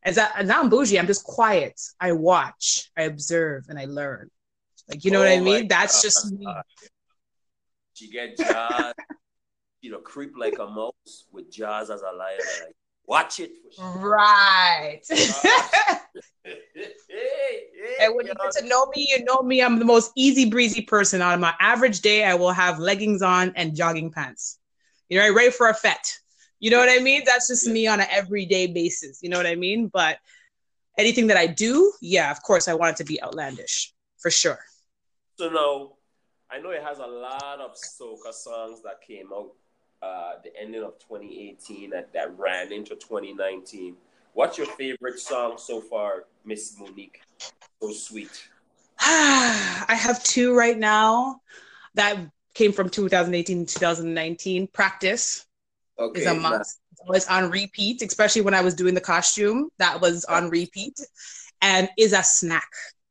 As, 0.03 0.15
that, 0.15 0.33
as 0.35 0.49
I'm 0.49 0.69
bougie, 0.69 0.99
I'm 0.99 1.07
just 1.07 1.23
quiet. 1.23 1.79
I 1.99 2.11
watch, 2.11 2.91
I 2.97 3.03
observe, 3.03 3.65
and 3.69 3.79
I 3.79 3.85
learn. 3.85 4.29
Like, 4.89 5.03
you 5.05 5.11
know 5.11 5.19
oh 5.19 5.23
what 5.23 5.31
I 5.31 5.37
oh 5.37 5.43
mean? 5.43 5.67
That's 5.67 6.01
just 6.01 6.31
me. 6.31 6.45
She 7.93 8.09
get 8.09 8.37
jazz 8.37 8.93
you 9.81 9.91
know, 9.91 9.99
creep 9.99 10.33
like 10.37 10.59
a 10.59 10.67
mouse 10.67 11.25
with 11.31 11.51
jaws 11.51 11.89
as 11.89 12.01
a 12.01 12.15
lion. 12.15 12.39
Watch 13.07 13.39
it. 13.39 13.51
Right. 13.79 15.01
hey, 15.09 15.21
hey, 16.43 16.57
and 18.01 18.15
when 18.15 18.27
you 18.27 18.33
get 18.33 18.51
to 18.59 18.65
know 18.65 18.87
me, 18.95 19.07
you 19.09 19.23
know 19.23 19.41
me. 19.41 19.61
I'm 19.61 19.79
the 19.79 19.85
most 19.85 20.11
easy 20.15 20.49
breezy 20.49 20.81
person. 20.81 21.21
On 21.21 21.39
my 21.39 21.53
average 21.59 22.01
day, 22.01 22.25
I 22.25 22.35
will 22.35 22.51
have 22.51 22.79
leggings 22.79 23.21
on 23.21 23.53
and 23.55 23.75
jogging 23.75 24.11
pants. 24.11 24.59
You 25.09 25.19
know, 25.19 25.33
ready 25.33 25.51
for 25.51 25.69
a 25.69 25.73
fete. 25.73 26.19
You 26.59 26.69
know 26.69 26.79
what 26.79 26.89
I 26.89 26.99
mean? 27.01 27.21
That's 27.25 27.47
just 27.47 27.67
me 27.67 27.87
on 27.87 28.01
an 28.01 28.07
everyday 28.09 28.67
basis. 28.67 29.19
You 29.21 29.29
know 29.29 29.37
what 29.37 29.47
I 29.47 29.55
mean? 29.55 29.87
But 29.87 30.17
anything 30.97 31.27
that 31.27 31.37
I 31.37 31.47
do, 31.47 31.93
yeah, 32.01 32.29
of 32.29 32.41
course, 32.41 32.67
I 32.67 32.73
want 32.73 32.95
it 32.95 32.97
to 32.97 33.05
be 33.05 33.21
outlandish 33.23 33.93
for 34.17 34.31
sure. 34.31 34.59
So 35.37 35.49
now, 35.49 35.93
I 36.49 36.59
know 36.59 36.71
it 36.71 36.83
has 36.83 36.97
a 36.99 37.05
lot 37.05 37.61
of 37.61 37.75
soca 37.75 38.33
songs 38.33 38.81
that 38.83 39.01
came 39.07 39.29
out 39.33 39.51
uh, 40.01 40.33
the 40.43 40.51
ending 40.59 40.83
of 40.83 40.99
2018 40.99 41.89
that, 41.89 42.13
that 42.13 42.37
ran 42.37 42.71
into 42.71 42.95
2019. 42.95 43.95
What's 44.33 44.57
your 44.57 44.67
favorite 44.67 45.19
song 45.19 45.55
so 45.57 45.81
far, 45.81 46.25
Miss 46.45 46.77
Monique? 46.79 47.21
So 47.81 47.91
sweet. 47.91 48.49
I 48.99 49.95
have 49.95 50.23
two 50.23 50.55
right 50.55 50.77
now 50.77 51.41
that 51.95 52.17
came 52.53 52.71
from 52.71 52.89
2018 52.89 53.65
2019. 53.65 54.67
Practice 54.67 55.45
okay, 55.99 56.21
is 56.21 56.27
a 56.27 56.33
must. 56.33 56.79
It's 56.91 57.01
always 57.01 57.27
on 57.27 57.51
repeat, 57.51 58.01
especially 58.01 58.41
when 58.41 58.53
I 58.53 58.61
was 58.61 58.73
doing 58.73 58.93
the 58.93 59.01
costume. 59.01 59.69
That 59.79 60.01
was 60.01 60.25
on 60.25 60.49
repeat. 60.49 60.99
And 61.61 61.89
is 61.97 62.13
a 62.13 62.21
snack. 62.21 62.69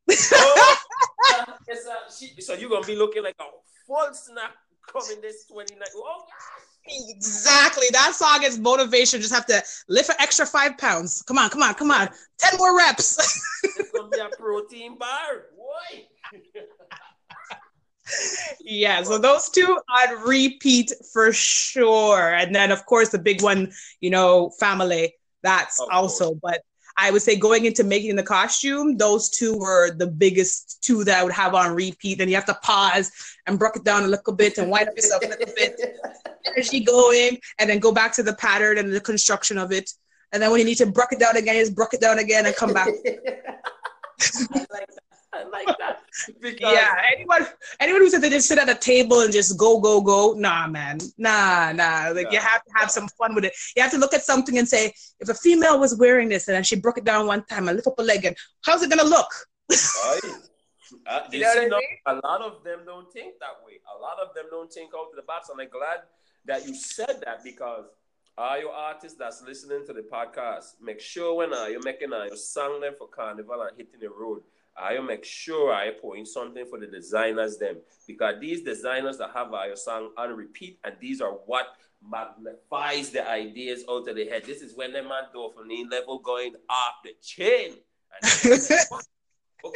oh, 0.09 0.77
a, 1.69 2.11
she, 2.11 2.39
so 2.39 2.53
you're 2.53 2.69
gonna 2.69 2.85
be 2.85 2.95
looking 2.95 3.23
like 3.23 3.35
a 3.39 3.45
full 3.85 4.13
snack 4.13 4.51
coming 4.87 5.21
this 5.21 5.45
29. 5.45 5.81
Oh, 5.95 6.23
Exactly. 6.87 7.87
That 7.91 8.13
song 8.15 8.43
is 8.43 8.57
motivation. 8.59 9.21
Just 9.21 9.33
have 9.33 9.45
to 9.47 9.61
lift 9.89 10.09
an 10.09 10.15
extra 10.19 10.45
five 10.45 10.77
pounds. 10.77 11.21
Come 11.23 11.37
on, 11.37 11.49
come 11.49 11.61
on, 11.61 11.73
come 11.73 11.91
on. 11.91 12.09
Ten 12.37 12.57
more 12.57 12.77
reps. 12.77 13.17
it's 13.63 13.91
gonna 13.91 14.09
be 14.09 14.19
a 14.19 14.29
protein 14.37 14.97
bar. 14.97 15.47
Boy. 15.55 16.07
yeah, 18.61 19.03
so 19.03 19.17
those 19.17 19.49
two 19.49 19.79
on 19.89 20.21
repeat 20.27 20.91
for 21.11 21.33
sure. 21.33 22.33
And 22.33 22.55
then 22.55 22.71
of 22.71 22.85
course 22.85 23.09
the 23.09 23.19
big 23.19 23.41
one, 23.41 23.71
you 23.99 24.09
know, 24.09 24.51
Famalay. 24.61 25.11
That's 25.43 25.79
of 25.79 25.89
also, 25.91 26.29
course. 26.29 26.39
but 26.41 26.61
I 26.97 27.11
would 27.11 27.21
say 27.21 27.37
going 27.37 27.65
into 27.65 27.83
making 27.83 28.15
the 28.15 28.23
costume, 28.23 28.97
those 28.97 29.29
two 29.29 29.55
were 29.57 29.91
the 29.91 30.07
biggest 30.07 30.83
two 30.83 31.03
that 31.03 31.19
I 31.19 31.23
would 31.23 31.33
have 31.33 31.53
on 31.53 31.75
repeat. 31.75 32.19
And 32.19 32.29
you 32.29 32.35
have 32.35 32.45
to 32.45 32.57
pause 32.63 33.11
and 33.45 33.59
break 33.59 33.75
it 33.75 33.83
down 33.83 34.03
a 34.03 34.07
little 34.07 34.33
bit 34.33 34.57
and 34.57 34.71
wind 34.71 34.89
up 34.89 34.95
yourself 34.95 35.23
a 35.23 35.27
little 35.27 35.53
bit, 35.55 35.79
energy 36.45 36.79
going, 36.79 37.37
and 37.59 37.69
then 37.69 37.77
go 37.79 37.91
back 37.91 38.13
to 38.13 38.23
the 38.23 38.33
pattern 38.33 38.79
and 38.79 38.91
the 38.91 38.99
construction 38.99 39.59
of 39.59 39.71
it. 39.71 39.91
And 40.31 40.41
then 40.41 40.49
when 40.49 40.59
you 40.59 40.65
need 40.65 40.77
to 40.79 40.87
break 40.87 41.09
it 41.11 41.19
down 41.19 41.37
again, 41.37 41.55
just 41.55 41.75
break 41.75 41.93
it 41.93 42.01
down 42.01 42.17
again 42.17 42.45
and 42.45 42.55
come 42.55 42.73
back. 42.73 42.89
Like. 44.49 44.89
I 45.37 45.43
like 45.57 45.77
that. 45.77 46.01
Because... 46.41 46.73
Yeah, 46.73 46.93
anyone 47.15 47.45
anyone 47.79 48.01
who 48.01 48.09
said 48.09 48.21
they 48.21 48.29
just 48.29 48.47
sit 48.47 48.57
at 48.57 48.69
a 48.69 48.75
table 48.75 49.21
and 49.21 49.31
just 49.31 49.57
go, 49.57 49.79
go, 49.79 50.01
go, 50.01 50.33
nah, 50.37 50.67
man. 50.67 50.99
Nah, 51.17 51.71
nah. 51.73 52.09
Like 52.09 52.31
you 52.31 52.39
have 52.39 52.63
to 52.63 52.71
have 52.75 52.89
some 52.91 53.07
fun 53.09 53.35
with 53.35 53.45
it. 53.45 53.53
You 53.75 53.83
have 53.83 53.91
to 53.91 53.97
look 53.97 54.13
at 54.13 54.23
something 54.23 54.57
and 54.57 54.67
say, 54.67 54.93
if 55.19 55.29
a 55.29 55.33
female 55.33 55.79
was 55.79 55.97
wearing 55.97 56.29
this 56.29 56.47
and 56.47 56.55
then 56.55 56.63
she 56.63 56.75
broke 56.75 56.97
it 56.97 57.03
down 57.03 57.27
one 57.27 57.43
time 57.45 57.67
and 57.67 57.75
lift 57.75 57.87
up 57.87 57.99
a 57.99 58.03
leg 58.03 58.25
and 58.25 58.35
how's 58.65 58.83
it 58.83 58.89
gonna 58.89 59.03
look? 59.03 59.29
Right. 59.69 60.19
Uh, 61.05 61.19
you 61.31 61.41
know 61.41 61.51
I 61.51 61.67
mean? 61.67 61.71
A 62.05 62.15
lot 62.15 62.41
of 62.41 62.63
them 62.63 62.79
don't 62.85 63.11
think 63.11 63.39
that 63.39 63.59
way. 63.65 63.73
A 63.93 64.01
lot 64.01 64.19
of 64.19 64.33
them 64.33 64.45
don't 64.49 64.71
think 64.71 64.91
out 64.95 65.09
of 65.09 65.15
the 65.17 65.21
box. 65.21 65.49
And 65.49 65.59
I'm 65.59 65.67
glad 65.69 65.99
that 66.45 66.65
you 66.67 66.73
said 66.73 67.21
that 67.25 67.43
because 67.43 67.85
all 68.37 68.59
your 68.59 68.71
artists 68.71 69.17
that's 69.17 69.41
listening 69.41 69.85
to 69.87 69.93
the 69.93 70.01
podcast, 70.01 70.75
make 70.81 70.99
sure 70.99 71.35
when 71.35 71.53
uh, 71.53 71.65
you're 71.65 71.83
making 71.83 72.13
uh, 72.13 72.25
your 72.25 72.37
song 72.37 72.79
them 72.81 72.93
for 72.97 73.07
carnival 73.07 73.61
and 73.61 73.71
hitting 73.75 73.99
the 73.99 74.09
road, 74.09 74.41
I 74.77 74.99
make 74.99 75.25
sure 75.25 75.73
I 75.73 75.91
point 75.91 76.27
something 76.27 76.65
for 76.69 76.79
the 76.79 76.87
designers 76.87 77.57
them 77.57 77.77
because 78.05 78.35
these 78.39 78.61
designers 78.61 79.17
that 79.17 79.31
have 79.33 79.53
our 79.53 79.75
song 79.75 80.11
on 80.17 80.35
repeat 80.35 80.79
and 80.83 80.95
these 80.99 81.19
are 81.19 81.31
what 81.31 81.67
magnifies 82.07 83.09
the 83.09 83.27
ideas 83.27 83.83
out 83.89 84.07
of 84.07 84.15
the 84.15 84.25
head. 84.25 84.43
This 84.45 84.61
is 84.61 84.75
when 84.75 84.93
the 84.93 85.01
man 85.01 85.23
from 85.33 85.67
the 85.67 85.85
level 85.89 86.19
going 86.19 86.53
off 86.69 86.95
the 87.03 87.11
chain. 87.21 87.73
And 88.21 88.61
oh 89.63 89.71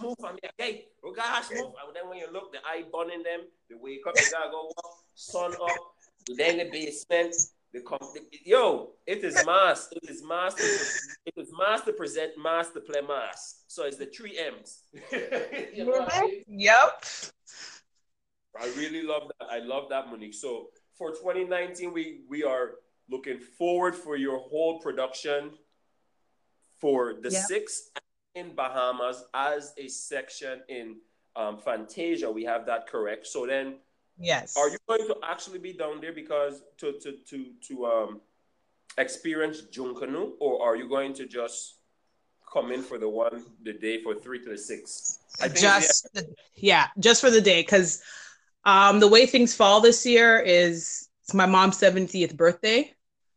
move 0.00 0.16
me, 0.18 0.48
okay, 0.58 0.86
oh 1.04 1.12
gosh, 1.12 1.50
move. 1.50 1.72
And 1.86 1.94
then 1.94 2.08
when 2.08 2.18
you 2.18 2.32
look, 2.32 2.52
the 2.52 2.58
eye 2.66 2.84
burning 2.92 3.22
them, 3.22 3.40
they 3.68 3.76
wake 3.78 4.06
up, 4.06 4.14
they 4.14 4.22
gotta 4.32 4.50
go 4.50 4.64
walk, 4.64 4.94
sun 5.14 5.52
up, 5.52 5.94
then 6.36 6.58
the 6.58 6.70
basement, 6.70 7.34
the, 7.80 8.20
the 8.30 8.38
yo, 8.44 8.90
it 9.06 9.24
is 9.24 9.44
mass, 9.44 9.88
it 9.92 10.08
is 10.08 10.22
mass, 10.24 10.54
to, 10.54 10.62
it 11.26 11.34
is 11.36 11.50
mass 11.58 11.82
to 11.82 11.92
present, 11.92 12.32
mass 12.42 12.70
to 12.70 12.80
play 12.80 13.00
mass. 13.00 13.64
So 13.66 13.84
it's 13.84 13.96
the 13.96 14.06
three 14.06 14.38
M's. 14.38 14.82
you 15.74 15.84
know 15.84 16.06
I 16.08 16.20
mean? 16.22 16.42
Yep. 16.48 17.04
I 18.60 18.66
really 18.76 19.02
love 19.02 19.30
that. 19.38 19.48
I 19.50 19.58
love 19.58 19.88
that, 19.90 20.08
Monique. 20.08 20.34
So 20.34 20.68
for 20.96 21.10
2019, 21.10 21.92
we 21.92 22.20
we 22.28 22.42
are 22.42 22.72
looking 23.08 23.38
forward 23.38 23.94
for 23.94 24.16
your 24.16 24.38
whole 24.38 24.80
production 24.80 25.50
for 26.80 27.14
the 27.22 27.30
yep. 27.30 27.44
six 27.44 27.90
in 28.34 28.54
Bahamas 28.54 29.24
as 29.34 29.72
a 29.78 29.88
section 29.88 30.60
in 30.68 30.96
um, 31.36 31.58
Fantasia. 31.58 32.30
We 32.30 32.44
have 32.44 32.66
that 32.66 32.86
correct. 32.86 33.26
So 33.26 33.46
then, 33.46 33.76
yes, 34.18 34.56
are 34.56 34.68
you 34.68 34.78
going 34.88 35.06
to 35.06 35.16
actually 35.28 35.58
be 35.58 35.72
down 35.72 36.00
there 36.00 36.12
because 36.12 36.62
to 36.78 36.92
to 37.00 37.12
to 37.28 37.46
to 37.68 37.86
um 37.86 38.20
experience 38.98 39.62
Junkanoo, 39.62 40.32
or 40.40 40.62
are 40.66 40.76
you 40.76 40.88
going 40.88 41.12
to 41.14 41.26
just 41.26 41.76
come 42.52 42.72
in 42.72 42.82
for 42.82 42.98
the 42.98 43.08
one 43.08 43.44
the 43.62 43.72
day 43.72 44.02
for 44.02 44.14
three 44.14 44.42
to 44.42 44.50
the 44.50 44.58
six? 44.58 45.18
Just 45.54 46.08
yeah, 46.14 46.22
yeah 46.54 46.86
just 46.98 47.20
for 47.20 47.30
the 47.30 47.40
day 47.40 47.62
because 47.62 48.02
um, 48.64 49.00
the 49.00 49.08
way 49.08 49.26
things 49.26 49.54
fall 49.54 49.80
this 49.80 50.04
year 50.04 50.38
is 50.38 51.08
it's 51.22 51.34
my 51.34 51.46
mom's 51.46 51.78
70th 51.78 52.36
birthday. 52.36 52.92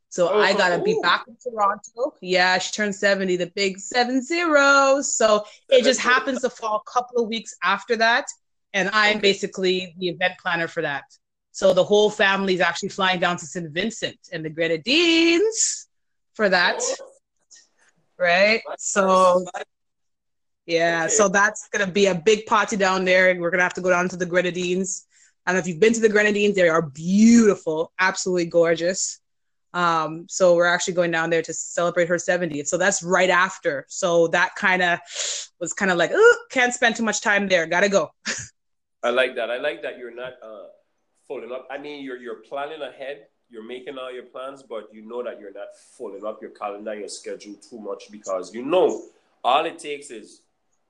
So 0.09 0.27
oh, 0.27 0.41
I 0.41 0.53
gotta 0.53 0.79
ooh. 0.79 0.83
be 0.83 0.99
back 1.03 1.25
in 1.27 1.37
Toronto. 1.37 2.15
Yeah, 2.19 2.57
she 2.57 2.71
turned 2.71 2.95
70, 2.95 3.35
the 3.35 3.47
big 3.55 3.79
seven 3.79 4.23
zero. 4.23 5.01
So 5.01 5.45
it 5.69 5.83
just 5.83 5.99
happens 5.99 6.41
to 6.41 6.49
fall 6.49 6.83
a 6.87 6.91
couple 6.91 7.21
of 7.21 7.29
weeks 7.29 7.55
after 7.63 7.95
that. 7.97 8.25
And 8.73 8.89
I'm 8.93 9.17
okay. 9.17 9.19
basically 9.19 9.95
the 9.97 10.09
event 10.09 10.33
planner 10.41 10.67
for 10.67 10.81
that. 10.81 11.03
So 11.51 11.73
the 11.73 11.83
whole 11.83 12.09
family 12.09 12.53
is 12.53 12.61
actually 12.61 12.89
flying 12.89 13.19
down 13.19 13.37
to 13.37 13.45
St. 13.45 13.69
Vincent 13.71 14.19
and 14.31 14.45
the 14.45 14.49
Grenadines 14.49 15.87
for 16.33 16.49
that. 16.49 16.81
Right. 18.17 18.61
So 18.77 19.45
yeah, 20.65 21.05
okay. 21.05 21.13
so 21.13 21.29
that's 21.29 21.67
gonna 21.69 21.91
be 21.91 22.05
a 22.05 22.15
big 22.15 22.45
party 22.45 22.77
down 22.77 23.05
there. 23.05 23.33
We're 23.39 23.49
gonna 23.49 23.63
have 23.63 23.73
to 23.75 23.81
go 23.81 23.89
down 23.89 24.09
to 24.09 24.17
the 24.17 24.25
Grenadines 24.25 25.07
and 25.49 25.57
if 25.57 25.65
you've 25.65 25.79
been 25.79 25.93
to 25.93 25.99
the 25.99 26.09
Grenadines, 26.09 26.55
they 26.55 26.69
are 26.69 26.83
beautiful, 26.83 27.91
absolutely 27.99 28.45
gorgeous. 28.45 29.19
Um, 29.73 30.27
so 30.29 30.55
we're 30.55 30.67
actually 30.67 30.93
going 30.93 31.09
down 31.09 31.31
there 31.31 31.41
to 31.41 31.53
celebrate 31.53 32.07
her 32.07 32.17
70th. 32.17 32.67
So 32.67 32.77
that's 32.77 33.01
right 33.01 33.31
after. 33.31 33.85
So 33.89 34.27
that 34.27 34.53
kind 34.55 34.83
of 34.83 34.99
was 35.59 35.73
kind 35.73 35.89
of 35.89 35.97
like, 35.97 36.11
oh, 36.13 36.37
can't 36.51 36.71
spend 36.71 36.97
too 36.97 37.03
much 37.03 37.21
time 37.21 37.47
there. 37.47 37.65
Gotta 37.65 37.89
go. 37.89 38.11
I 39.03 39.09
like 39.09 39.35
that. 39.35 39.49
I 39.49 39.57
like 39.57 39.81
that 39.83 39.97
you're 39.97 40.15
not 40.15 40.33
uh, 40.43 40.67
folding 41.27 41.51
up. 41.51 41.67
I 41.71 41.77
mean, 41.77 42.03
you're 42.03 42.17
you're 42.17 42.41
planning 42.47 42.81
ahead. 42.81 43.27
You're 43.49 43.65
making 43.65 43.97
all 43.97 44.11
your 44.11 44.25
plans, 44.25 44.61
but 44.61 44.89
you 44.93 45.07
know 45.07 45.23
that 45.23 45.39
you're 45.39 45.53
not 45.53 45.69
folding 45.97 46.23
up 46.25 46.39
your 46.41 46.51
calendar, 46.51 46.93
your 46.93 47.07
schedule 47.07 47.55
too 47.55 47.79
much 47.79 48.11
because 48.11 48.53
you 48.53 48.63
know 48.63 49.05
all 49.43 49.65
it 49.65 49.79
takes 49.79 50.11
is 50.11 50.41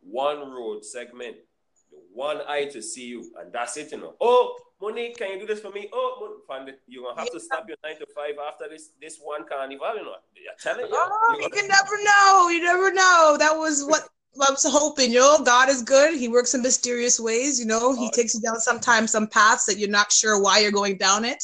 one 0.02 0.40
road 0.52 0.84
segment 0.84 1.38
one 2.14 2.40
eye 2.48 2.66
to 2.66 2.82
see 2.82 3.06
you, 3.06 3.32
and 3.40 3.52
that's 3.52 3.78
it, 3.78 3.92
you 3.92 3.98
know. 3.98 4.16
Oh, 4.20 4.58
Monique, 4.82 5.18
can 5.18 5.32
you 5.32 5.40
do 5.40 5.46
this 5.46 5.60
for 5.60 5.72
me? 5.72 5.90
Oh, 5.94 6.40
Monique, 6.50 6.76
you're 6.88 7.04
gonna 7.04 7.20
have 7.20 7.30
yeah. 7.32 7.40
to 7.40 7.44
stop 7.44 7.66
your 7.68 7.78
nine 7.84 7.98
to 7.98 8.06
five 8.16 8.36
after 8.46 8.66
this 8.70 8.92
this 9.02 9.20
one 9.22 9.48
carnival, 9.48 9.88
you 9.96 10.04
know. 10.04 10.16
You're 10.36 10.54
telling 10.60 10.86
you. 10.86 10.92
Oh, 10.92 11.38
you 11.40 11.50
can 11.50 11.68
never 11.68 12.04
know. 12.04 12.50
You 12.50 12.62
never 12.62 12.94
know. 12.94 13.38
That 13.40 13.54
was 13.58 13.84
what 13.84 14.08
I 14.36 14.52
was 14.52 14.66
hoping. 14.68 15.12
You 15.12 15.20
know, 15.20 15.44
God 15.44 15.70
is 15.70 15.82
good. 15.82 16.18
He 16.18 16.28
works 16.28 16.54
in 16.54 16.62
mysterious 16.62 17.20
ways. 17.20 17.60
You 17.60 17.66
know, 17.66 17.96
He 17.96 18.10
takes 18.12 18.34
you 18.34 18.42
down 18.42 18.60
sometimes 18.60 19.12
some 19.12 19.28
paths 19.28 19.66
that 19.66 19.78
you're 19.78 19.90
not 19.90 20.12
sure 20.12 20.42
why 20.42 20.60
you're 20.60 20.72
going 20.72 20.98
down 20.98 21.26
it. 21.26 21.44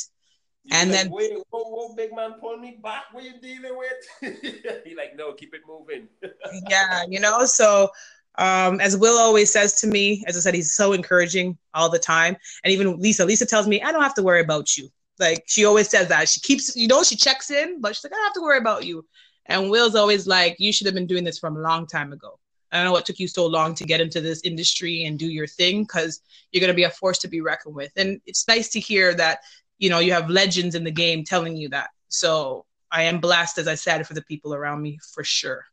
and 0.72 0.92
like, 0.92 1.00
then 1.02 1.12
wait, 1.12 1.34
whoa, 1.50 1.64
whoa, 1.64 1.94
big 1.96 2.16
man, 2.16 2.34
pull 2.40 2.58
me 2.58 2.80
back. 2.82 3.06
What 3.12 3.24
you 3.24 3.34
dealing 3.42 3.78
with? 3.78 4.34
he 4.86 4.96
like, 4.96 5.16
no, 5.16 5.34
keep 5.34 5.54
it 5.54 5.62
moving. 5.68 6.08
yeah, 6.70 7.04
you 7.08 7.20
know. 7.20 7.46
So 7.46 7.90
um, 8.38 8.80
as 8.82 8.98
Will 8.98 9.18
always 9.18 9.52
says 9.52 9.80
to 9.82 9.88
me, 9.88 10.24
as 10.28 10.36
I 10.36 10.40
said, 10.40 10.54
he's 10.54 10.74
so 10.74 10.94
encouraging 10.94 11.58
all 11.74 11.90
the 11.90 12.00
time. 12.00 12.36
And 12.64 12.72
even 12.72 13.00
Lisa, 13.00 13.26
Lisa 13.26 13.46
tells 13.46 13.68
me, 13.68 13.82
I 13.82 13.92
don't 13.92 14.04
have 14.04 14.16
to 14.16 14.24
worry 14.24 14.42
about 14.42 14.78
you. 14.78 14.90
Like 15.20 15.44
she 15.48 15.66
always 15.66 15.90
says 15.90 16.10
that. 16.10 16.28
She 16.28 16.42
keeps, 16.42 16.76
you 16.76 16.88
know, 16.88 17.04
she 17.04 17.16
checks 17.16 17.50
in, 17.50 17.80
but 17.80 17.96
she's 17.96 18.04
like, 18.04 18.14
I 18.14 18.18
don't 18.18 18.26
have 18.26 18.34
to 18.34 18.42
worry 18.42 18.58
about 18.58 18.86
you. 18.86 19.06
And 19.46 19.70
Will's 19.70 19.96
always 19.96 20.28
like, 20.28 20.56
you 20.60 20.74
should 20.74 20.88
have 20.88 20.96
been 20.96 21.08
doing 21.08 21.24
this 21.24 21.40
from 21.40 21.56
a 21.56 21.62
long 21.62 21.88
time 21.88 22.12
ago. 22.12 22.40
I 22.76 22.80
don't 22.80 22.86
know 22.88 22.91
what 22.91 23.05
took 23.05 23.19
you 23.19 23.28
so 23.30 23.45
long 23.45 23.73
to 23.76 23.86
get 23.86 24.01
into 24.01 24.19
this 24.19 24.41
industry 24.41 25.05
and 25.05 25.17
do 25.17 25.28
your 25.28 25.47
thing 25.47 25.84
because 25.84 26.19
you're 26.51 26.59
going 26.59 26.73
to 26.73 26.76
be 26.76 26.84
a 26.84 26.89
force 26.89 27.17
to 27.19 27.30
be 27.30 27.39
reckoned 27.39 27.73
with. 27.73 27.93
And 27.95 28.19
it's 28.26 28.47
nice 28.49 28.67
to 28.69 28.82
hear 28.82 29.13
that, 29.13 29.39
you 29.78 29.89
know, 29.89 29.99
you 29.99 30.11
have 30.11 30.30
legends 30.30 30.76
in 30.76 30.84
the 30.84 30.91
game 30.91 31.23
telling 31.23 31.55
you 31.55 31.69
that. 31.69 31.91
So 32.09 32.65
I 32.91 33.03
am 33.03 33.19
blessed, 33.19 33.59
as 33.59 33.69
I 33.69 33.76
said, 33.76 34.05
for 34.05 34.13
the 34.13 34.23
people 34.23 34.53
around 34.53 34.82
me 34.82 34.99
for 35.13 35.23
sure. 35.23 35.63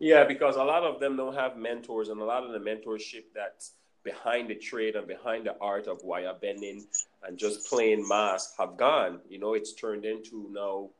Yeah, 0.00 0.24
because 0.24 0.56
a 0.56 0.62
lot 0.62 0.82
of 0.82 1.00
them 1.00 1.16
don't 1.16 1.34
have 1.34 1.56
mentors, 1.56 2.08
and 2.08 2.20
a 2.20 2.24
lot 2.24 2.44
of 2.44 2.52
the 2.52 2.58
mentorship 2.58 3.24
that's 3.34 3.72
behind 4.02 4.50
the 4.50 4.54
trade 4.54 4.96
and 4.96 5.06
behind 5.06 5.46
the 5.46 5.56
art 5.60 5.86
of 5.86 6.02
wire 6.02 6.34
bending 6.40 6.84
and 7.26 7.38
just 7.38 7.66
playing 7.68 8.06
mass 8.06 8.52
have 8.58 8.76
gone. 8.76 9.20
You 9.30 9.38
know, 9.38 9.54
it's 9.54 9.72
turned 9.72 10.04
into 10.04 10.50
now, 10.52 10.90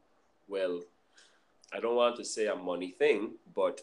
well, 0.48 0.80
I 1.72 1.80
don't 1.80 1.96
want 1.96 2.16
to 2.16 2.24
say 2.24 2.46
a 2.46 2.54
money 2.54 2.92
thing, 2.92 3.32
but 3.54 3.80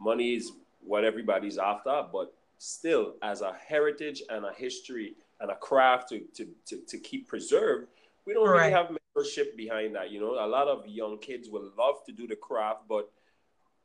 money 0.00 0.34
is 0.34 0.52
what 0.86 1.04
everybody's 1.04 1.58
after. 1.58 2.04
But 2.12 2.32
still, 2.58 3.14
as 3.22 3.40
a 3.40 3.54
heritage 3.66 4.22
and 4.30 4.44
a 4.44 4.52
history 4.52 5.14
and 5.40 5.50
a 5.50 5.56
craft 5.56 6.08
to, 6.10 6.20
to, 6.34 6.48
to, 6.66 6.76
to 6.86 6.98
keep 6.98 7.28
preserved, 7.28 7.88
we 8.26 8.32
don't 8.34 8.48
right. 8.48 8.58
really 8.58 8.72
have 8.72 8.86
mentorship 8.88 9.56
behind 9.56 9.94
that. 9.94 10.10
You 10.10 10.20
know, 10.20 10.32
a 10.32 10.46
lot 10.46 10.68
of 10.68 10.86
young 10.86 11.18
kids 11.18 11.48
would 11.50 11.70
love 11.76 12.04
to 12.06 12.12
do 12.12 12.26
the 12.26 12.36
craft, 12.36 12.82
but 12.88 13.10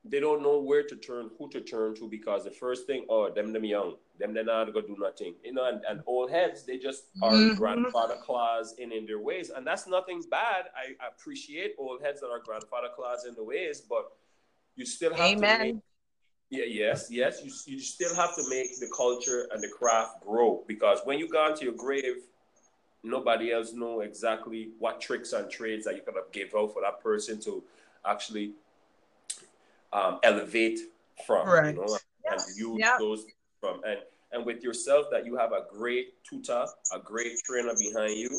they 0.04 0.20
don't 0.20 0.42
know 0.42 0.60
where 0.60 0.82
to 0.82 0.96
turn, 0.96 1.30
who 1.38 1.48
to 1.50 1.62
turn 1.62 1.94
to, 1.96 2.08
because 2.10 2.44
the 2.44 2.52
first 2.52 2.88
thing, 2.88 3.06
oh, 3.08 3.30
them 3.30 3.54
them 3.54 3.64
young, 3.64 3.98
them 4.20 4.34
they 4.34 4.44
not 4.44 4.74
gonna 4.74 4.88
do 4.88 4.98
nothing, 5.00 5.36
you 5.44 5.54
know. 5.54 5.68
And, 5.68 5.82
and 5.88 6.02
old 6.08 6.32
heads, 6.32 6.64
they 6.64 6.78
just 6.78 7.04
are 7.22 7.32
mm-hmm. 7.32 7.56
grandfather 7.56 8.16
claws 8.16 8.74
in 8.80 8.92
in 8.92 9.06
their 9.06 9.20
ways, 9.20 9.52
and 9.56 9.66
that's 9.66 9.86
nothing 9.88 10.24
bad. 10.32 10.66
I 10.76 11.08
appreciate 11.08 11.76
old 11.78 12.02
heads 12.02 12.22
that 12.22 12.30
are 12.30 12.40
grandfather 12.40 12.88
claws 12.96 13.26
in 13.26 13.36
the 13.36 13.44
ways, 13.44 13.82
but 13.82 14.12
you 14.76 14.86
still 14.88 15.12
have 15.12 15.20
Amen. 15.20 15.60
to 15.60 15.66
make. 15.66 15.76
Yeah, 16.52 16.66
yes, 16.68 17.08
yes. 17.10 17.42
You 17.44 17.52
you 17.66 17.80
still 17.80 18.14
have 18.14 18.36
to 18.36 18.44
make 18.50 18.78
the 18.80 18.90
culture 18.96 19.48
and 19.54 19.64
the 19.64 19.70
craft 19.70 20.20
grow 20.22 20.64
because 20.68 21.00
when 21.06 21.18
you 21.18 21.30
go 21.30 21.48
into 21.50 21.64
your 21.64 21.74
grave, 21.74 22.18
nobody 23.04 23.54
else 23.54 23.72
know 23.72 24.02
exactly 24.02 24.72
what 24.78 25.00
tricks 25.00 25.32
and 25.32 25.50
trades 25.50 25.86
that 25.86 25.96
you 25.96 26.02
could 26.02 26.16
have 26.16 26.30
give 26.34 26.54
out 26.54 26.74
for 26.74 26.82
that 26.82 27.02
person 27.02 27.40
to 27.42 27.64
actually 28.06 28.52
um, 29.94 30.20
elevate 30.24 30.80
from, 31.26 31.48
right. 31.48 31.74
you 31.74 31.82
know, 31.82 31.98
yeah. 32.26 32.32
and 32.34 32.42
use 32.58 32.78
yeah. 32.78 32.98
those 33.00 33.26
from. 33.62 33.82
And 33.86 34.00
and 34.34 34.46
with 34.46 34.62
yourself, 34.62 35.06
that 35.12 35.26
you 35.26 35.38
have 35.38 35.54
a 35.54 35.64
great 35.72 36.22
tutor, 36.26 36.66
a 36.94 37.00
great 37.00 37.38
trainer 37.46 37.74
behind 37.80 38.18
you. 38.18 38.30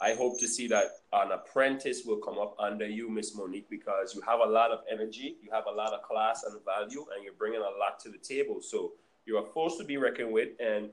I 0.00 0.14
hope 0.14 0.40
to 0.40 0.48
see 0.48 0.66
that 0.68 0.86
an 1.12 1.32
apprentice 1.32 2.02
will 2.06 2.16
come 2.16 2.38
up 2.38 2.56
under 2.58 2.86
you, 2.86 3.10
Miss 3.10 3.34
Monique, 3.34 3.68
because 3.68 4.14
you 4.14 4.22
have 4.22 4.40
a 4.40 4.46
lot 4.46 4.70
of 4.70 4.80
energy, 4.90 5.36
you 5.42 5.50
have 5.52 5.64
a 5.66 5.70
lot 5.70 5.92
of 5.92 6.02
class 6.02 6.44
and 6.44 6.54
value, 6.64 7.04
and 7.14 7.22
you're 7.22 7.34
bringing 7.34 7.60
a 7.60 7.78
lot 7.78 8.00
to 8.04 8.08
the 8.08 8.18
table. 8.18 8.62
So 8.62 8.92
you're 9.26 9.42
a 9.42 9.46
force 9.46 9.76
to 9.76 9.84
be 9.84 9.98
reckoned 9.98 10.32
with, 10.32 10.48
and 10.58 10.90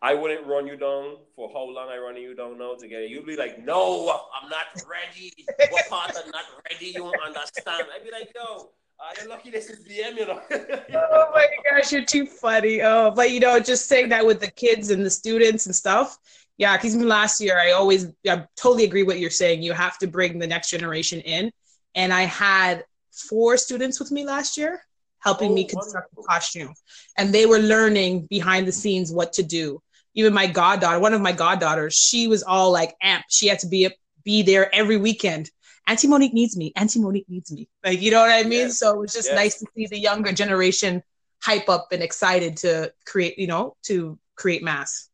I 0.00 0.14
wouldn't 0.14 0.46
run 0.46 0.66
you 0.66 0.76
down 0.76 1.16
for 1.34 1.50
how 1.52 1.64
long 1.64 1.88
I 1.88 1.98
running 1.98 2.22
you 2.22 2.34
down 2.34 2.58
now 2.58 2.74
to 2.74 2.86
get 2.86 3.02
it. 3.02 3.10
You'd 3.10 3.26
be 3.26 3.36
like, 3.36 3.64
no, 3.64 4.20
I'm 4.40 4.48
not 4.48 4.66
ready. 4.86 5.32
what 5.70 5.88
part 5.88 6.12
I'm 6.22 6.30
not 6.30 6.44
ready? 6.70 6.86
You 6.86 6.94
don't 6.94 7.16
understand. 7.26 7.86
I'd 7.94 8.04
be 8.04 8.10
like, 8.12 8.30
yo, 8.34 8.70
uh, 9.00 9.12
you're 9.18 9.28
lucky 9.28 9.50
this 9.50 9.68
is 9.70 9.84
DM, 9.86 10.16
you 10.16 10.26
know. 10.26 10.40
oh 10.94 11.30
my 11.34 11.46
gosh, 11.68 11.90
you're 11.90 12.04
too 12.04 12.26
funny. 12.26 12.82
Oh, 12.82 13.10
but 13.10 13.30
you 13.30 13.40
know, 13.40 13.58
just 13.58 13.86
saying 13.86 14.10
that 14.10 14.24
with 14.24 14.40
the 14.40 14.50
kids 14.50 14.90
and 14.90 15.04
the 15.04 15.10
students 15.10 15.66
and 15.66 15.74
stuff. 15.74 16.18
Yeah, 16.56 16.76
because 16.76 16.94
even 16.94 17.08
last 17.08 17.40
year, 17.40 17.58
I 17.58 17.72
always, 17.72 18.06
I 18.28 18.46
totally 18.56 18.84
agree 18.84 19.02
what 19.02 19.18
you're 19.18 19.30
saying. 19.30 19.62
You 19.62 19.72
have 19.72 19.98
to 19.98 20.06
bring 20.06 20.38
the 20.38 20.46
next 20.46 20.70
generation 20.70 21.20
in. 21.20 21.50
And 21.94 22.12
I 22.12 22.22
had 22.22 22.84
four 23.12 23.56
students 23.56 23.98
with 23.98 24.10
me 24.12 24.24
last 24.24 24.56
year 24.56 24.80
helping 25.18 25.52
oh, 25.52 25.54
me 25.54 25.64
construct 25.64 26.14
wonderful. 26.14 26.22
the 26.22 26.28
costume. 26.28 26.74
And 27.18 27.34
they 27.34 27.46
were 27.46 27.58
learning 27.58 28.26
behind 28.26 28.68
the 28.68 28.72
scenes 28.72 29.10
what 29.10 29.32
to 29.34 29.42
do. 29.42 29.82
Even 30.14 30.32
my 30.32 30.46
goddaughter, 30.46 31.00
one 31.00 31.14
of 31.14 31.20
my 31.20 31.32
goddaughters, 31.32 31.94
she 31.94 32.28
was 32.28 32.44
all 32.44 32.70
like 32.70 32.94
amped. 33.02 33.24
She 33.30 33.48
had 33.48 33.58
to 33.60 33.68
be 33.68 33.90
be 34.22 34.42
there 34.42 34.74
every 34.74 34.96
weekend 34.96 35.50
Auntie 35.86 36.08
Monique 36.08 36.32
needs 36.32 36.56
me. 36.56 36.72
Auntie 36.76 37.00
Monique 37.00 37.28
needs 37.28 37.52
me. 37.52 37.68
Like, 37.84 38.00
you 38.00 38.10
know 38.10 38.20
what 38.20 38.30
I 38.30 38.42
mean? 38.42 38.68
Yes. 38.68 38.78
So 38.78 38.94
it 38.94 38.98
was 38.98 39.12
just 39.12 39.28
yes. 39.28 39.36
nice 39.36 39.58
to 39.58 39.66
see 39.76 39.86
the 39.86 39.98
younger 39.98 40.32
generation 40.32 41.02
hype 41.42 41.68
up 41.68 41.88
and 41.92 42.02
excited 42.02 42.56
to 42.58 42.92
create, 43.04 43.38
you 43.38 43.46
know, 43.46 43.76
to 43.84 44.18
create 44.34 44.62
mass. 44.62 45.10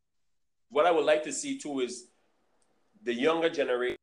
What 0.71 0.85
I 0.85 0.91
would 0.91 1.05
like 1.05 1.23
to 1.23 1.33
see 1.33 1.57
too 1.57 1.81
is 1.81 2.07
the 3.03 3.13
younger 3.13 3.49
generation. 3.49 3.97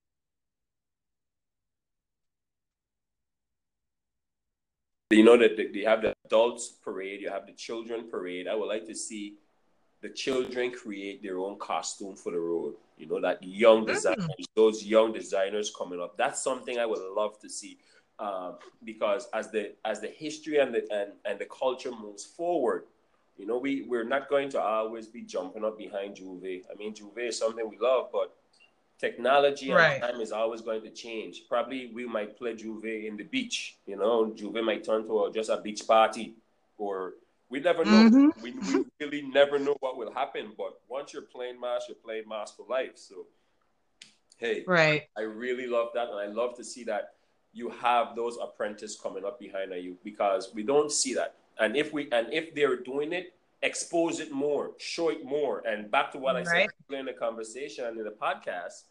You 5.10 5.24
know 5.24 5.38
that 5.38 5.56
they 5.56 5.82
have 5.84 6.02
the 6.02 6.12
adults 6.26 6.68
parade, 6.68 7.22
you 7.22 7.30
have 7.30 7.46
the 7.46 7.54
children 7.54 8.10
parade. 8.10 8.46
I 8.46 8.54
would 8.54 8.68
like 8.68 8.84
to 8.86 8.94
see 8.94 9.36
the 10.02 10.10
children 10.10 10.70
create 10.70 11.22
their 11.22 11.38
own 11.38 11.58
costume 11.58 12.14
for 12.14 12.30
the 12.30 12.38
road. 12.38 12.74
You 12.98 13.06
know, 13.06 13.18
that 13.22 13.42
young 13.42 13.84
mm. 13.84 13.94
designers, 13.94 14.26
mm. 14.26 14.44
those 14.54 14.84
young 14.84 15.12
designers 15.14 15.72
coming 15.76 16.00
up. 16.00 16.18
That's 16.18 16.42
something 16.42 16.78
I 16.78 16.84
would 16.84 17.00
love 17.16 17.40
to 17.40 17.48
see. 17.48 17.78
Uh, 18.18 18.52
because 18.84 19.28
as 19.32 19.50
the 19.50 19.72
as 19.86 20.00
the 20.00 20.08
history 20.08 20.58
and 20.58 20.74
the 20.74 20.82
and, 20.92 21.12
and 21.24 21.38
the 21.38 21.46
culture 21.46 21.92
moves 21.92 22.24
forward, 22.24 22.84
you 23.38 23.46
know, 23.46 23.58
we, 23.58 23.82
we're 23.82 24.04
not 24.04 24.28
going 24.28 24.50
to 24.50 24.60
always 24.60 25.06
be 25.06 25.22
jumping 25.22 25.64
up 25.64 25.78
behind 25.78 26.16
J'ouvert. 26.16 26.64
I 26.70 26.74
mean, 26.76 26.92
J'ouvert 26.94 27.28
is 27.28 27.38
something 27.38 27.68
we 27.68 27.78
love, 27.78 28.08
but 28.12 28.34
technology 28.98 29.70
right. 29.70 29.94
and 29.94 30.02
time 30.02 30.20
is 30.20 30.32
always 30.32 30.60
going 30.60 30.82
to 30.82 30.90
change. 30.90 31.42
Probably 31.48 31.90
we 31.94 32.06
might 32.06 32.36
play 32.36 32.54
J'ouvert 32.54 33.06
in 33.06 33.16
the 33.16 33.24
beach, 33.24 33.76
you 33.86 33.96
know, 33.96 34.26
J'ouvert 34.36 34.64
might 34.64 34.84
turn 34.84 35.06
to 35.06 35.24
a, 35.24 35.32
just 35.32 35.50
a 35.50 35.56
beach 35.58 35.86
party 35.86 36.34
or 36.76 37.14
we 37.48 37.60
never 37.60 37.84
know. 37.84 38.10
Mm-hmm. 38.10 38.42
We, 38.42 38.52
we 38.52 38.84
really 39.00 39.22
never 39.22 39.58
know 39.58 39.76
what 39.80 39.96
will 39.96 40.12
happen. 40.12 40.52
But 40.56 40.80
once 40.88 41.12
you're 41.12 41.22
playing 41.22 41.60
mass, 41.60 41.84
you're 41.88 41.96
playing 41.96 42.28
mass 42.28 42.52
for 42.54 42.66
life. 42.68 42.92
So, 42.96 43.26
hey, 44.36 44.64
right. 44.66 45.04
I 45.16 45.22
really 45.22 45.66
love 45.66 45.88
that. 45.94 46.08
And 46.08 46.18
I 46.18 46.26
love 46.26 46.56
to 46.56 46.64
see 46.64 46.84
that 46.84 47.14
you 47.52 47.70
have 47.70 48.14
those 48.14 48.36
apprentices 48.42 48.98
coming 49.02 49.24
up 49.24 49.38
behind 49.38 49.72
you 49.82 49.96
because 50.04 50.50
we 50.54 50.62
don't 50.62 50.92
see 50.92 51.14
that. 51.14 51.36
And 51.58 51.76
if 51.76 51.92
we 51.92 52.08
and 52.12 52.32
if 52.32 52.54
they're 52.54 52.76
doing 52.76 53.12
it, 53.12 53.34
expose 53.62 54.20
it 54.20 54.30
more, 54.30 54.72
show 54.78 55.08
it 55.08 55.24
more. 55.24 55.62
And 55.66 55.90
back 55.90 56.12
to 56.12 56.18
what 56.18 56.34
right. 56.34 56.46
I 56.46 56.60
said 56.60 56.98
in 56.98 57.06
the 57.06 57.12
conversation 57.12 57.84
and 57.84 57.98
in 57.98 58.04
the 58.04 58.10
podcast, 58.10 58.84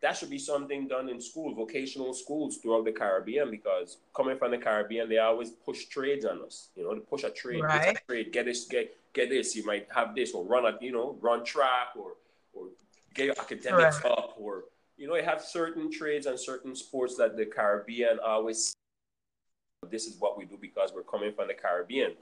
that 0.00 0.16
should 0.16 0.30
be 0.30 0.38
something 0.38 0.88
done 0.88 1.08
in 1.08 1.20
school, 1.20 1.54
vocational 1.54 2.12
schools 2.12 2.58
throughout 2.58 2.84
the 2.84 2.92
Caribbean, 2.92 3.50
because 3.50 3.98
coming 4.14 4.36
from 4.36 4.50
the 4.50 4.58
Caribbean, 4.58 5.08
they 5.08 5.18
always 5.18 5.50
push 5.50 5.86
trades 5.86 6.24
on 6.24 6.42
us. 6.42 6.68
You 6.76 6.84
know, 6.84 6.94
to 6.94 7.00
push 7.00 7.24
a 7.24 7.30
trade, 7.30 7.62
right. 7.62 7.96
a 7.96 8.00
trade, 8.06 8.32
get 8.32 8.46
this, 8.46 8.66
get 8.66 8.96
get 9.12 9.30
this. 9.30 9.56
You 9.56 9.64
might 9.64 9.88
have 9.94 10.14
this, 10.14 10.32
or 10.32 10.44
run 10.44 10.66
a, 10.66 10.76
you 10.80 10.92
know, 10.92 11.16
run 11.20 11.44
track, 11.44 11.88
or 11.96 12.12
or 12.52 12.66
get 13.14 13.26
your 13.26 13.38
academics 13.38 14.02
right. 14.04 14.12
up, 14.12 14.36
or 14.38 14.64
you 14.96 15.06
know, 15.06 15.16
you 15.16 15.24
have 15.24 15.42
certain 15.42 15.90
trades 15.90 16.26
and 16.26 16.38
certain 16.38 16.74
sports 16.74 17.16
that 17.16 17.36
the 17.36 17.46
Caribbean 17.46 18.18
always. 18.24 18.74
This 19.90 20.06
is 20.06 20.16
what 20.18 20.36
we 20.36 20.44
do 20.44 20.58
because 20.60 20.92
we're 20.94 21.02
coming 21.02 21.32
from 21.32 21.48
the 21.48 21.54
Caribbean. 21.54 22.12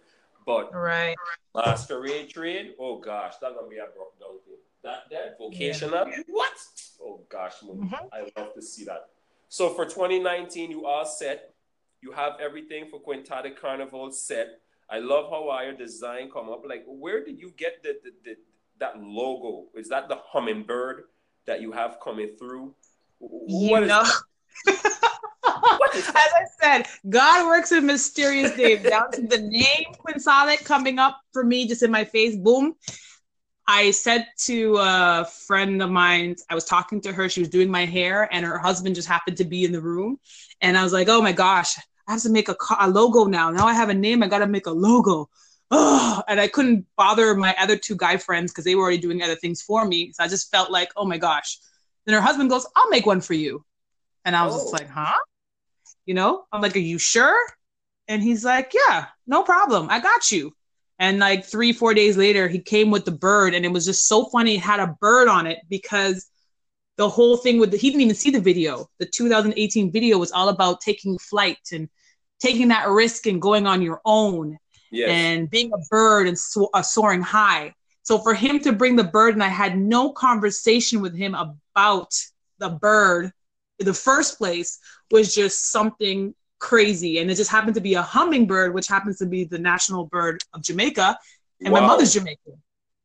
But 0.47 0.74
right. 0.74 1.14
masquerade 1.55 2.28
trade, 2.28 2.74
oh 2.78 2.98
gosh, 2.98 3.35
that's 3.40 3.55
gonna 3.55 3.68
be 3.68 3.78
a 3.78 3.86
broke 3.94 4.18
down 4.20 4.39
thing. 4.44 4.56
That 4.82 5.05
that 5.10 5.39
vocational, 5.39 6.06
yeah. 6.09 6.22
what? 6.28 6.52
Oh 7.01 7.20
gosh, 7.31 7.55
mm-hmm. 7.64 7.94
I 8.12 8.28
love 8.36 8.55
to 8.55 8.62
see 8.62 8.85
that. 8.85 9.09
So 9.48 9.70
for 9.70 9.85
2019, 9.85 10.70
you 10.70 10.85
are 10.85 11.06
set. 11.06 11.55
You 12.02 12.12
have 12.12 12.35
everything 12.40 12.90
for 12.90 13.01
Quintatic 13.01 13.56
Carnival 13.59 14.10
set. 14.10 14.60
I 14.90 14.98
love 14.98 15.31
how 15.31 15.48
our 15.48 15.72
design 15.72 16.31
come 16.31 16.51
up. 16.51 16.62
Like, 16.66 16.85
where 16.86 17.24
did 17.24 17.40
you 17.40 17.52
get 17.56 17.82
the, 17.82 17.97
the, 18.05 18.10
the 18.24 18.36
that 18.81 19.01
logo? 19.01 19.66
Is 19.74 19.89
that 19.89 20.09
the 20.09 20.16
hummingbird 20.16 21.05
that 21.47 21.62
you 21.62 21.72
have 21.72 21.98
coming 22.02 22.32
through? 22.39 22.74
What 23.18 23.82
you 23.82 23.86
know. 23.86 24.05
As 25.97 26.09
I 26.15 26.45
said, 26.61 26.87
God 27.09 27.47
works 27.47 27.73
in 27.73 27.87
mysterious 27.87 28.57
ways. 28.57 28.83
Down 28.91 29.11
to 29.12 29.23
the 29.23 29.39
name 29.39 29.95
Quixotic 29.99 30.65
coming 30.65 30.99
up 30.99 31.21
for 31.33 31.45
me 31.45 31.66
just 31.66 31.83
in 31.83 31.91
my 31.91 32.05
face. 32.05 32.37
Boom. 32.37 32.75
I 33.66 33.93
said 33.93 34.27
to 34.45 34.77
a 34.79 35.27
friend 35.47 35.81
of 35.81 35.91
mine, 35.91 36.37
I 36.51 36.55
was 36.55 36.65
talking 36.65 37.01
to 37.03 37.12
her, 37.12 37.29
she 37.29 37.41
was 37.41 37.49
doing 37.49 37.71
my 37.71 37.87
hair, 37.87 38.29
and 38.31 38.45
her 38.45 38.59
husband 38.59 38.95
just 38.95 39.09
happened 39.09 39.39
to 39.39 39.45
be 39.45 39.65
in 39.65 39.73
the 39.73 39.81
room. 39.81 40.19
And 40.61 40.77
I 40.77 40.83
was 40.83 40.93
like, 40.93 41.09
oh 41.09 41.23
my 41.23 41.33
gosh, 41.33 41.77
I 42.07 42.12
have 42.12 42.23
to 42.23 42.31
make 42.31 42.51
a, 42.51 42.57
a 42.81 42.89
logo 42.89 43.25
now. 43.25 43.51
Now 43.51 43.66
I 43.66 43.73
have 43.73 43.89
a 43.89 43.95
name, 43.95 44.23
I 44.23 44.29
got 44.29 44.41
to 44.41 44.47
make 44.47 44.66
a 44.66 44.71
logo. 44.71 45.31
Oh, 45.71 46.23
and 46.29 46.39
I 46.39 46.47
couldn't 46.47 46.87
bother 46.97 47.35
my 47.35 47.55
other 47.59 47.77
two 47.77 47.97
guy 47.97 48.19
friends 48.19 48.53
because 48.53 48.65
they 48.65 48.75
were 48.75 48.83
already 48.83 48.99
doing 48.99 49.23
other 49.23 49.35
things 49.35 49.62
for 49.62 49.85
me. 49.87 50.12
So 50.12 50.23
I 50.23 50.29
just 50.29 50.51
felt 50.51 50.71
like, 50.71 50.91
oh 50.97 51.07
my 51.07 51.16
gosh. 51.16 51.59
Then 52.05 52.15
her 52.15 52.21
husband 52.21 52.51
goes, 52.51 52.66
I'll 52.77 52.91
make 52.91 53.07
one 53.07 53.23
for 53.23 53.33
you. 53.33 53.65
And 54.27 54.37
I 54.37 54.45
was 54.45 54.55
oh. 54.55 54.59
just 54.59 54.73
like, 54.75 54.89
huh? 54.91 55.16
You 56.06 56.14
know, 56.14 56.44
I'm 56.52 56.60
like, 56.60 56.76
are 56.76 56.81
you 56.81 56.98
sure? 56.98 57.39
And 58.09 58.22
he's 58.22 58.44
like, 58.44 58.72
yeah, 58.74 59.06
no 59.26 59.43
problem. 59.43 59.89
I 59.90 60.01
got 60.01 60.31
you. 60.31 60.52
And 60.98 61.18
like 61.18 61.44
three, 61.44 61.72
four 61.72 61.94
days 61.94 62.16
later, 62.16 62.47
he 62.47 62.59
came 62.59 62.90
with 62.90 63.05
the 63.05 63.10
bird, 63.10 63.55
and 63.55 63.64
it 63.64 63.72
was 63.72 63.85
just 63.85 64.06
so 64.06 64.26
funny. 64.26 64.56
It 64.56 64.60
had 64.60 64.81
a 64.81 64.97
bird 65.01 65.28
on 65.28 65.47
it 65.47 65.59
because 65.68 66.26
the 66.97 67.09
whole 67.09 67.36
thing 67.36 67.59
with 67.59 67.72
the, 67.72 67.76
he 67.76 67.90
didn't 67.90 68.02
even 68.02 68.14
see 68.14 68.31
the 68.31 68.40
video. 68.40 68.89
The 68.98 69.06
2018 69.06 69.90
video 69.90 70.18
was 70.18 70.31
all 70.31 70.48
about 70.48 70.81
taking 70.81 71.18
flight 71.18 71.59
and 71.72 71.89
taking 72.39 72.68
that 72.68 72.89
risk 72.89 73.26
and 73.26 73.43
going 73.43 73.66
on 73.66 73.82
your 73.82 74.01
own 74.05 74.59
yes. 74.93 75.09
and 75.10 75.51
being 75.51 75.72
a 75.72 75.78
bird 75.90 76.28
and 76.28 76.39
so, 76.39 76.70
uh, 76.72 76.82
soaring 76.82 77.22
high. 77.22 77.74
So 78.02 78.18
for 78.18 78.35
him 78.35 78.60
to 78.60 78.72
bring 78.72 78.97
the 78.97 79.05
bird, 79.05 79.35
and 79.35 79.43
I 79.43 79.48
had 79.48 79.78
no 79.78 80.12
conversation 80.12 81.01
with 81.01 81.16
him 81.16 81.35
about 81.35 82.14
the 82.59 82.68
bird 82.68 83.32
the 83.79 83.95
first 83.95 84.39
place, 84.39 84.79
was 85.11 85.35
just 85.35 85.71
something 85.71 86.35
crazy. 86.59 87.19
And 87.19 87.31
it 87.31 87.35
just 87.35 87.51
happened 87.51 87.75
to 87.75 87.81
be 87.81 87.95
a 87.95 88.03
hummingbird, 88.03 88.75
which 88.75 88.89
happens 88.89 89.19
to 89.19 89.27
be 89.27 89.45
the 89.45 89.59
national 89.59 90.07
bird 90.07 90.43
of 90.53 90.63
Jamaica. 90.63 91.19
And 91.63 91.73
wow. 91.73 91.81
my 91.81 91.87
mother's 91.87 92.13
Jamaican. 92.15 92.55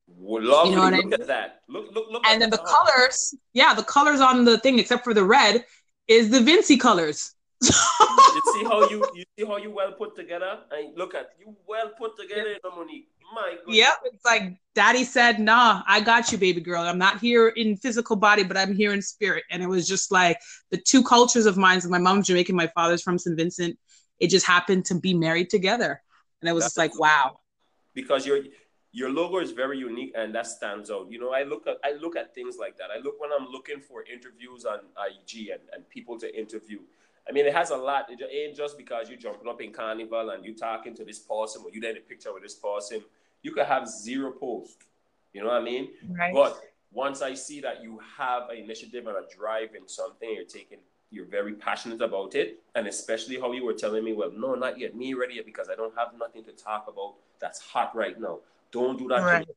Well, 0.08 0.44
you 0.44 0.76
know 0.76 0.82
what 0.82 0.94
look 0.94 1.06
I 1.06 1.06
mean? 1.06 1.14
at 1.14 1.28
that. 1.28 1.62
Look, 1.68 1.94
look, 1.94 2.06
look. 2.12 2.28
And 2.28 2.42
then 2.42 2.50
the 2.50 2.58
colors, 2.58 3.34
yeah, 3.54 3.74
the 3.74 3.84
colors 3.84 4.20
on 4.20 4.46
the 4.46 4.58
thing, 4.60 4.80
except 4.80 5.04
for 5.04 5.14
the 5.14 5.24
red, 5.24 5.64
is 6.08 6.30
the 6.30 6.40
Vincy 6.40 6.80
colors. 6.80 7.34
You 7.62 8.42
see 8.54 8.64
how 8.64 8.90
you 8.90 9.06
you 9.14 9.24
see 9.38 9.46
how 9.46 9.58
you 9.58 9.72
well 9.72 9.92
put 9.92 10.16
together, 10.16 10.60
and 10.72 10.98
look 10.98 11.16
at 11.16 11.32
you 11.40 11.56
well 11.68 11.92
put 11.98 12.18
together, 12.18 12.56
Monique. 12.76 13.08
My 13.34 13.56
goodness. 13.60 13.78
Yep, 13.78 13.94
it's 14.06 14.26
like 14.26 14.58
Daddy 14.74 15.04
said, 15.04 15.40
"Nah, 15.40 15.84
I 15.88 16.00
got 16.00 16.32
you, 16.32 16.38
baby 16.38 16.62
girl. 16.62 16.82
I'm 16.82 16.98
not 16.98 17.20
here 17.20 17.50
in 17.50 17.78
physical 17.78 18.16
body, 18.16 18.44
but 18.44 18.58
I'm 18.58 18.74
here 18.74 18.94
in 18.94 19.02
spirit." 19.02 19.44
And 19.52 19.62
it 19.62 19.68
was 19.68 19.88
just 19.88 20.12
like 20.12 20.40
the 20.72 20.78
two 20.78 21.04
cultures 21.04 21.46
of 21.46 21.58
mine. 21.58 21.82
So 21.82 21.90
my 21.90 22.00
mom's 22.00 22.28
Jamaican, 22.28 22.56
my 22.56 22.68
father's 22.68 23.02
from 23.02 23.20
St. 23.20 23.38
Vincent. 23.38 23.78
It 24.20 24.30
just 24.30 24.46
happened 24.46 24.86
to 24.86 24.96
be 24.96 25.14
married 25.14 25.50
together, 25.50 26.02
and 26.42 26.50
it 26.50 26.54
was 26.54 26.78
like, 26.78 26.98
wow. 27.00 27.40
Because 27.94 28.26
your 28.26 28.40
your 28.92 29.12
logo 29.12 29.38
is 29.38 29.52
very 29.52 29.78
unique, 29.78 30.14
and 30.16 30.34
that 30.34 30.48
stands 30.48 30.90
out. 30.90 31.12
You 31.12 31.20
know, 31.20 31.32
I 31.32 31.44
look 31.44 31.68
at 31.68 31.78
I 31.84 31.92
look 31.94 32.16
at 32.16 32.34
things 32.34 32.58
like 32.60 32.78
that. 32.78 32.90
I 32.96 33.00
look 33.00 33.20
when 33.20 33.30
I'm 33.32 33.48
looking 33.48 33.80
for 33.80 34.04
interviews 34.12 34.66
on 34.66 34.80
IG 34.98 35.50
and, 35.50 35.62
and 35.74 35.88
people 35.90 36.18
to 36.20 36.38
interview. 36.38 36.80
I 37.30 37.32
mean, 37.32 37.46
it 37.46 37.54
has 37.54 37.70
a 37.70 37.78
lot. 37.78 38.08
It 38.10 38.20
ain't 38.34 38.58
just 38.58 38.78
because 38.78 39.08
you're 39.08 39.20
jumping 39.20 39.48
up 39.48 39.62
in 39.62 39.72
carnival 39.72 40.32
and 40.32 40.44
you 40.44 40.56
talking 40.56 40.96
to 40.96 41.06
this 41.06 41.20
person 41.20 41.62
or 41.64 41.72
you 41.72 41.80
did 41.80 41.96
a 41.96 42.00
picture 42.00 42.34
with 42.34 42.42
this 42.42 42.56
person 42.56 43.04
you 43.42 43.52
could 43.52 43.66
have 43.66 43.88
zero 43.88 44.32
posts. 44.32 44.86
You 45.34 45.42
know 45.42 45.50
what 45.50 45.62
I 45.62 45.64
mean? 45.64 45.90
Right. 46.10 46.34
But 46.34 46.60
once 46.92 47.22
I 47.22 47.34
see 47.34 47.62
that 47.62 47.84
you 47.84 48.00
have 48.18 48.50
an 48.50 48.58
initiative 48.58 49.08
and 49.08 49.16
a 49.16 49.36
drive 49.36 49.76
in 49.76 49.88
something, 49.88 50.30
you're 50.34 50.46
taking, 50.46 50.80
you're 51.12 51.26
very 51.26 51.54
passionate 51.54 52.02
about 52.02 52.36
it, 52.36 52.62
and 52.76 52.88
especially 52.88 53.40
how 53.40 53.52
you 53.52 53.64
were 53.64 53.74
telling 53.74 54.04
me, 54.04 54.14
well, 54.14 54.32
no, 54.36 54.56
not 54.56 54.80
yet, 54.80 54.96
me 54.96 55.14
ready 55.14 55.36
yet 55.36 55.46
because 55.46 55.70
I 55.70 55.76
don't 55.76 55.96
have 55.96 56.10
nothing 56.20 56.44
to 56.46 56.52
talk 56.52 56.86
about 56.88 57.16
that's 57.40 57.60
hot 57.62 57.96
right 57.96 58.20
now. 58.20 58.40
Don't 58.72 58.98
do 58.98 59.08
that. 59.08 59.22
Right. 59.22 59.48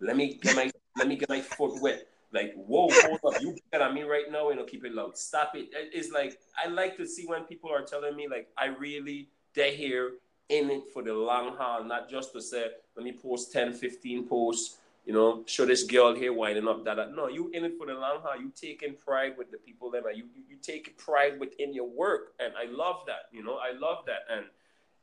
Let 0.00 0.16
me 0.16 0.38
get 0.42 0.56
my 0.56 0.70
let 0.96 1.08
me 1.08 1.16
get 1.16 1.28
my 1.28 1.40
foot 1.40 1.80
wet. 1.80 2.06
Like, 2.32 2.54
whoa, 2.54 2.88
hold 2.90 3.20
up, 3.26 3.42
you 3.42 3.56
at 3.72 3.94
me 3.94 4.02
right 4.02 4.30
now, 4.30 4.48
you 4.50 4.56
know, 4.56 4.64
keep 4.64 4.84
it 4.84 4.94
loud. 4.94 5.18
Stop 5.18 5.52
it. 5.54 5.68
It's 5.72 6.10
like 6.10 6.38
I 6.62 6.68
like 6.68 6.96
to 6.96 7.06
see 7.06 7.26
when 7.26 7.44
people 7.44 7.70
are 7.70 7.82
telling 7.82 8.16
me, 8.16 8.26
like, 8.28 8.48
I 8.56 8.66
really 8.66 9.28
they're 9.54 9.72
here 9.72 10.12
in 10.48 10.70
it 10.70 10.84
for 10.92 11.02
the 11.02 11.12
long 11.12 11.56
haul, 11.56 11.84
not 11.84 12.10
just 12.10 12.32
to 12.32 12.40
say, 12.40 12.66
let 12.96 13.04
me 13.04 13.12
post 13.12 13.52
10, 13.52 13.72
15 13.72 14.28
posts, 14.28 14.78
you 15.04 15.12
know, 15.12 15.42
show 15.46 15.66
this 15.66 15.84
girl 15.84 16.14
here 16.14 16.32
winding 16.32 16.68
up 16.68 16.84
that, 16.84 16.96
that. 16.96 17.14
No, 17.14 17.28
you 17.28 17.50
in 17.52 17.64
it 17.64 17.76
for 17.76 17.86
the 17.86 17.94
long 17.94 18.20
haul. 18.22 18.40
You 18.40 18.52
taking 18.54 18.94
pride 18.94 19.32
with 19.36 19.50
the 19.50 19.58
people 19.58 19.90
there. 19.90 20.02
You, 20.12 20.24
you, 20.34 20.42
you 20.50 20.56
take 20.62 20.96
pride 20.96 21.40
within 21.40 21.74
your 21.74 21.88
work. 21.88 22.34
And 22.38 22.52
I 22.56 22.70
love 22.70 23.04
that, 23.06 23.28
you 23.32 23.42
know, 23.42 23.56
I 23.56 23.76
love 23.76 24.04
that. 24.06 24.20
And 24.30 24.46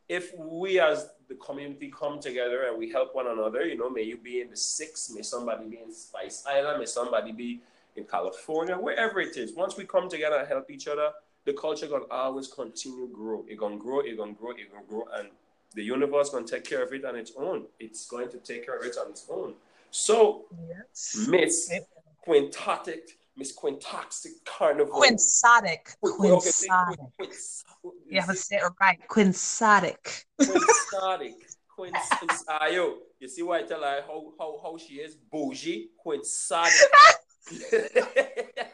if 0.09 0.35
we 0.35 0.79
as 0.79 1.11
the 1.27 1.35
community 1.35 1.93
come 1.97 2.19
together 2.19 2.63
and 2.67 2.77
we 2.77 2.89
help 2.89 3.15
one 3.15 3.27
another, 3.27 3.63
you 3.65 3.77
know, 3.77 3.89
may 3.89 4.01
you 4.01 4.17
be 4.17 4.41
in 4.41 4.49
the 4.49 4.57
six, 4.57 5.11
may 5.11 5.21
somebody 5.21 5.69
be 5.69 5.77
in 5.77 5.93
Spice 5.93 6.43
Island, 6.47 6.79
may 6.79 6.85
somebody 6.85 7.31
be 7.31 7.61
in 7.95 8.03
California, 8.05 8.75
wherever 8.75 9.21
it 9.21 9.37
is. 9.37 9.53
Once 9.53 9.77
we 9.77 9.85
come 9.85 10.09
together 10.09 10.37
and 10.37 10.47
help 10.47 10.71
each 10.71 10.87
other, 10.87 11.11
the 11.45 11.53
culture 11.53 11.87
gonna 11.87 12.05
always 12.09 12.47
continue 12.47 13.07
grow. 13.13 13.45
It 13.47 13.57
gonna 13.57 13.77
grow, 13.77 13.99
it 13.99 14.17
gonna 14.17 14.33
grow, 14.33 14.51
it 14.51 14.71
gonna 14.71 14.85
grow, 14.87 15.05
and 15.13 15.29
the 15.75 15.83
universe 15.83 16.31
gonna 16.31 16.47
take 16.47 16.65
care 16.65 16.83
of 16.83 16.91
it 16.91 17.05
on 17.05 17.15
its 17.15 17.31
own. 17.37 17.65
It's 17.79 18.07
going 18.07 18.29
to 18.29 18.37
take 18.37 18.65
care 18.65 18.77
of 18.77 18.85
it 18.85 18.97
on 18.97 19.11
its 19.11 19.25
own. 19.29 19.53
So, 19.91 20.45
yes. 20.67 21.27
Miss 21.29 21.71
Quintotic, 22.27 23.17
Miss 23.39 23.55
Quintoxic 23.55 24.43
Carnival. 24.45 25.01
Quinsotic. 25.01 25.95
Quinsotic. 26.03 26.97
You 28.09 28.19
have 28.19 28.29
to 28.29 28.35
say 28.35 28.57
it 28.57 28.63
right. 28.81 28.99
Quinsotic. 29.09 30.25
Quinsotic. 30.41 31.35
Quinsotic. 31.79 32.95
you 33.21 33.29
see 33.29 33.41
why 33.41 33.59
I 33.59 33.61
tell 33.63 33.81
her 33.81 34.03
how, 34.05 34.33
how, 34.37 34.59
how 34.61 34.77
she 34.77 34.95
is? 34.95 35.15
Bougie. 35.15 35.87
Quinsotic. 36.05 36.83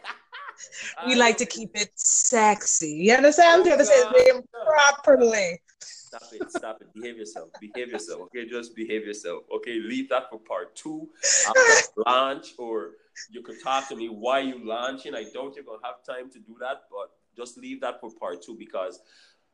we 1.05 1.13
like 1.13 1.37
to 1.37 1.45
keep 1.45 1.69
it 1.75 1.91
sexy. 1.93 2.89
You 2.89 3.13
understand? 3.13 3.61
I'm 3.61 3.67
trying 3.67 3.77
to 3.77 3.85
say 3.85 4.03
his 4.03 4.25
name 4.25 4.41
properly. 4.51 5.61
stop 5.79 6.23
it, 6.31 6.51
stop 6.51 6.81
it. 6.81 6.91
Behave 6.95 7.17
yourself. 7.17 7.49
Behave 7.61 7.89
yourself. 7.89 8.21
Okay, 8.23 8.47
just 8.49 8.75
behave 8.75 9.05
yourself. 9.05 9.43
Okay, 9.57 9.79
leave 9.79 10.09
that 10.09 10.31
for 10.31 10.39
part 10.39 10.75
two 10.75 11.07
after 11.47 11.87
launch, 12.07 12.53
or 12.57 12.93
you 13.29 13.41
could 13.41 13.61
talk 13.63 13.87
to 13.89 13.95
me 13.95 14.07
why 14.09 14.39
you 14.39 14.59
launching. 14.63 15.15
I 15.15 15.25
don't 15.33 15.55
you're 15.55 15.65
gonna 15.65 15.79
have 15.83 16.03
time 16.05 16.29
to 16.31 16.39
do 16.39 16.55
that, 16.59 16.83
but 16.91 17.11
just 17.35 17.57
leave 17.57 17.81
that 17.81 17.99
for 17.99 18.09
part 18.11 18.41
two 18.41 18.55
because, 18.57 18.99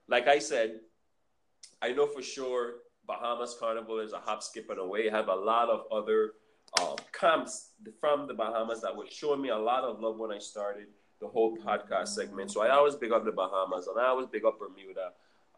like 0.07 0.27
I 0.27 0.39
said, 0.39 0.79
I 1.81 1.91
know 1.91 2.07
for 2.07 2.21
sure 2.21 2.75
Bahamas 3.07 3.55
Carnival 3.59 3.99
is 3.99 4.13
a 4.13 4.19
hop, 4.19 4.43
skip, 4.43 4.69
and 4.69 4.79
away. 4.79 5.09
I 5.09 5.15
have 5.15 5.27
a 5.27 5.35
lot 5.35 5.69
of 5.69 5.85
other 5.91 6.33
um, 6.79 6.95
camps 7.11 7.71
from 7.99 8.27
the 8.27 8.33
Bahamas 8.33 8.81
that 8.81 8.95
were 8.95 9.05
showing 9.09 9.41
me 9.41 9.49
a 9.49 9.57
lot 9.57 9.83
of 9.83 9.99
love 9.99 10.17
when 10.17 10.31
I 10.31 10.39
started 10.39 10.87
the 11.19 11.27
whole 11.27 11.57
podcast 11.57 12.09
segment. 12.09 12.51
So 12.51 12.61
I 12.61 12.69
always 12.69 12.95
big 12.95 13.11
up 13.11 13.25
the 13.25 13.31
Bahamas 13.31 13.87
and 13.87 13.99
I 13.99 14.07
always 14.07 14.27
big 14.27 14.45
up 14.45 14.59
Bermuda. 14.59 15.11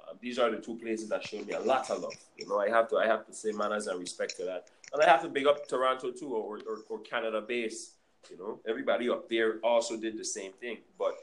Um, 0.09 0.17
these 0.21 0.39
are 0.39 0.51
the 0.51 0.57
two 0.57 0.75
places 0.75 1.09
that 1.09 1.25
showed 1.25 1.47
me 1.47 1.53
a 1.53 1.59
lot 1.59 1.89
of 1.89 2.01
love. 2.01 2.13
You 2.37 2.47
know, 2.47 2.59
I 2.59 2.69
have 2.69 2.89
to 2.89 2.97
I 2.97 3.07
have 3.07 3.25
to 3.27 3.33
say 3.33 3.51
manners 3.51 3.87
and 3.87 3.99
respect 3.99 4.35
to 4.37 4.45
that, 4.45 4.69
and 4.93 5.01
I 5.01 5.09
have 5.09 5.21
to 5.23 5.29
big 5.29 5.47
up 5.47 5.67
Toronto 5.67 6.11
too, 6.11 6.33
or 6.33 6.59
or, 6.67 6.79
or 6.89 6.99
Canada 6.99 7.41
base. 7.41 7.95
You 8.29 8.37
know, 8.37 8.59
everybody 8.67 9.09
up 9.09 9.27
there 9.27 9.59
also 9.63 9.97
did 9.97 10.17
the 10.17 10.23
same 10.23 10.53
thing. 10.53 10.77
But 10.97 11.15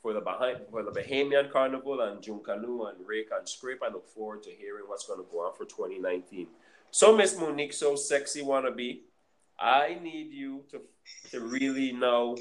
for 0.00 0.12
the 0.12 0.20
behind 0.20 0.58
for 0.70 0.82
the 0.82 0.90
Bahamian 0.90 1.50
Carnival 1.52 2.00
and 2.00 2.20
Junkanoo 2.22 2.90
and 2.90 3.06
Rake 3.06 3.28
and 3.36 3.48
Scrape, 3.48 3.82
I 3.82 3.88
look 3.88 4.08
forward 4.08 4.42
to 4.44 4.50
hearing 4.50 4.84
what's 4.86 5.06
going 5.06 5.20
to 5.20 5.26
go 5.30 5.46
on 5.46 5.54
for 5.54 5.64
2019. 5.64 6.48
So 6.90 7.16
Miss 7.16 7.38
Monique, 7.38 7.72
so 7.72 7.94
sexy 7.94 8.42
wannabe, 8.42 9.00
I 9.58 9.98
need 10.02 10.32
you 10.32 10.64
to 10.70 10.80
to 11.30 11.40
really 11.40 11.92
know 11.92 12.36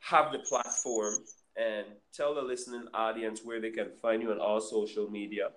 have 0.00 0.32
the 0.32 0.38
platform 0.38 1.14
and 1.56 1.86
tell 2.12 2.34
the 2.34 2.42
listening 2.42 2.86
audience 2.94 3.40
where 3.44 3.60
they 3.60 3.70
can 3.70 3.90
find 4.00 4.22
you 4.22 4.30
on 4.30 4.38
all 4.38 4.60
social 4.60 5.10
media. 5.10 5.48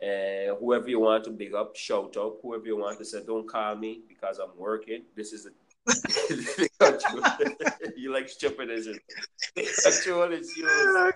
And 0.00 0.56
whoever 0.60 0.88
you 0.88 1.00
want 1.00 1.24
to 1.24 1.30
big 1.30 1.54
up, 1.54 1.74
shout 1.74 2.16
out. 2.16 2.36
Whoever 2.42 2.66
you 2.66 2.76
want 2.76 2.98
to 2.98 3.04
say, 3.04 3.22
don't 3.26 3.48
call 3.48 3.74
me 3.74 4.02
because 4.08 4.38
I'm 4.38 4.56
working. 4.56 5.02
This 5.16 5.32
is 5.32 5.46
a 5.46 5.50
you 7.96 8.12
like 8.12 8.28
stupid, 8.28 8.70
is 8.70 8.86
it? 8.86 8.98
The 9.56 9.62
control 9.84 10.32
is. 10.32 10.52
Oh, 10.62 11.10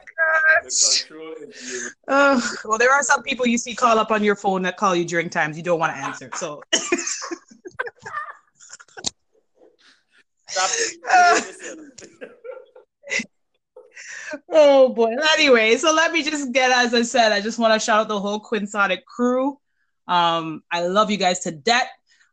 the 0.65 0.71
control 0.71 1.35
is 1.49 1.73
yours. 1.73 1.95
Oh, 2.09 2.53
well, 2.65 2.79
there 2.79 2.93
are 2.93 3.03
some 3.03 3.23
people 3.23 3.47
you 3.47 3.59
see 3.59 3.75
call 3.75 3.99
up 3.99 4.11
on 4.11 4.25
your 4.25 4.37
phone 4.37 4.63
that 4.63 4.77
call 4.77 4.97
you 4.97 5.05
during 5.05 5.31
times 5.31 5.57
you 5.57 5.63
don't 5.63 5.79
want 5.79 5.95
to 5.95 5.99
answer. 6.03 6.31
So. 6.35 6.63
Stop 10.49 10.71
oh 14.51 14.89
boy. 14.91 15.15
Anyway, 15.35 15.77
so 15.77 15.93
let 15.93 16.13
me 16.13 16.23
just 16.23 16.53
get 16.53 16.71
as 16.71 16.95
I 16.95 17.03
said, 17.03 17.33
I 17.33 17.41
just 17.41 17.59
want 17.59 17.75
to 17.75 17.85
shout 17.85 18.01
out 18.01 18.09
the 18.09 18.21
whole 18.21 18.41
Quixotic 18.41 19.05
crew. 19.05 19.59
Um, 20.09 20.63
I 20.71 20.87
love 20.87 21.11
you 21.11 21.17
guys 21.17 21.41
to 21.41 21.51
death. 21.51 21.89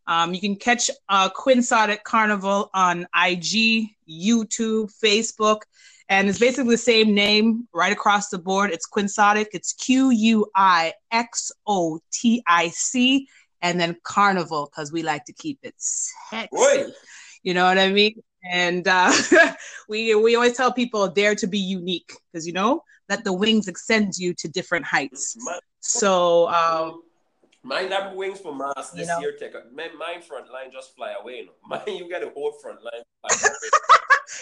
Um, 0.07 0.33
you 0.33 0.41
can 0.41 0.55
catch 0.55 0.89
uh, 1.07 1.29
Quixotic 1.29 2.03
Carnival 2.03 2.71
on 2.73 3.05
IG, 3.15 3.89
YouTube, 4.09 4.91
Facebook, 5.03 5.61
and 6.09 6.27
it's 6.27 6.39
basically 6.39 6.71
the 6.71 6.77
same 6.77 7.13
name 7.13 7.67
right 7.73 7.93
across 7.93 8.29
the 8.29 8.39
board. 8.39 8.71
It's 8.71 8.87
Quixotic. 8.87 9.47
It's 9.53 9.73
Q 9.73 10.09
U 10.09 10.47
I 10.55 10.93
X 11.11 11.51
O 11.67 11.99
T 12.11 12.43
I 12.47 12.69
C, 12.69 13.27
and 13.61 13.79
then 13.79 13.95
Carnival 14.03 14.69
because 14.71 14.91
we 14.91 15.03
like 15.03 15.25
to 15.25 15.33
keep 15.33 15.59
it 15.61 15.75
sexy. 15.77 16.47
Boy. 16.51 16.87
You 17.43 17.53
know 17.53 17.65
what 17.65 17.77
I 17.77 17.91
mean? 17.91 18.21
And 18.43 18.87
uh, 18.87 19.11
we 19.89 20.15
we 20.15 20.35
always 20.35 20.55
tell 20.55 20.71
people 20.71 21.07
dare 21.07 21.35
to 21.35 21.47
be 21.47 21.59
unique 21.59 22.11
because 22.31 22.47
you 22.47 22.53
know 22.53 22.83
that 23.07 23.23
the 23.23 23.33
wings 23.33 23.67
extend 23.67 24.17
you 24.17 24.33
to 24.35 24.47
different 24.47 24.85
heights. 24.85 25.35
My, 25.39 25.59
so 25.79 26.47
um, 26.49 27.01
mine 27.63 27.91
have 27.91 28.13
wings 28.13 28.39
for 28.39 28.53
Mars 28.53 28.91
this 28.93 29.07
know? 29.07 29.19
year. 29.19 29.33
Take 29.39 29.55
a, 29.55 29.63
mine 29.73 30.21
front 30.21 30.51
line 30.51 30.71
just 30.71 30.95
fly 30.95 31.13
away. 31.19 31.37
You 31.37 31.45
know? 31.47 31.51
Mine 31.67 31.97
you 31.97 32.07
get 32.07 32.23
a 32.23 32.29
whole 32.29 32.53
front 32.61 32.79
line. 32.83 33.03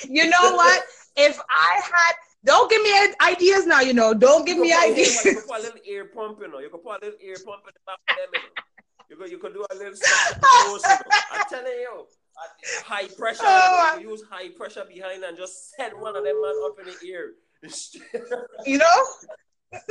you 0.10 0.30
know 0.30 0.56
what? 0.56 0.84
If 1.15 1.40
I 1.49 1.82
had 1.84 2.14
don't 2.45 2.69
give 2.69 2.82
me 2.84 2.94
ideas 3.22 3.65
now, 3.65 3.82
you 3.82 3.94
know. 3.94 4.14
Don't 4.14 4.45
give 4.45 4.57
me 4.57 4.72
ideas. 4.72 5.26
You 5.26 5.34
can 5.34 5.41
put 5.41 5.60
a 5.60 5.64
little 5.64 5.80
ear 5.86 6.06
pump, 6.06 6.38
you 6.40 6.48
know. 6.48 6.60
You 6.60 6.69
can 6.69 6.80
put 6.80 7.02
a 7.02 7.06
little 7.06 7.19
ear 7.19 7.36
pump 7.44 7.64
in 7.68 7.74
the 7.74 7.82
back 7.86 7.99
of 8.10 8.15
them, 8.15 8.30
you 8.32 8.40
know. 8.40 8.64
You 9.10 9.15
could, 9.15 9.32
you 9.32 9.38
could 9.38 9.53
do 9.53 9.65
a 9.69 9.76
little 9.76 9.95
stuff. 9.95 10.40
I'm 11.32 11.45
telling 11.49 11.74
you 11.74 12.06
high 12.85 13.07
pressure. 13.07 13.41
Oh, 13.43 13.99
use 14.01 14.23
high 14.30 14.49
pressure 14.49 14.85
behind 14.88 15.23
and 15.23 15.38
just 15.38 15.76
set 15.76 15.97
one 15.97 16.15
of 16.15 16.23
them 16.23 16.41
man 16.41 16.55
up 16.65 16.80
in 16.80 16.85
the 16.85 17.07
ear. 17.07 17.34
you 18.65 18.77
know? 18.77 19.03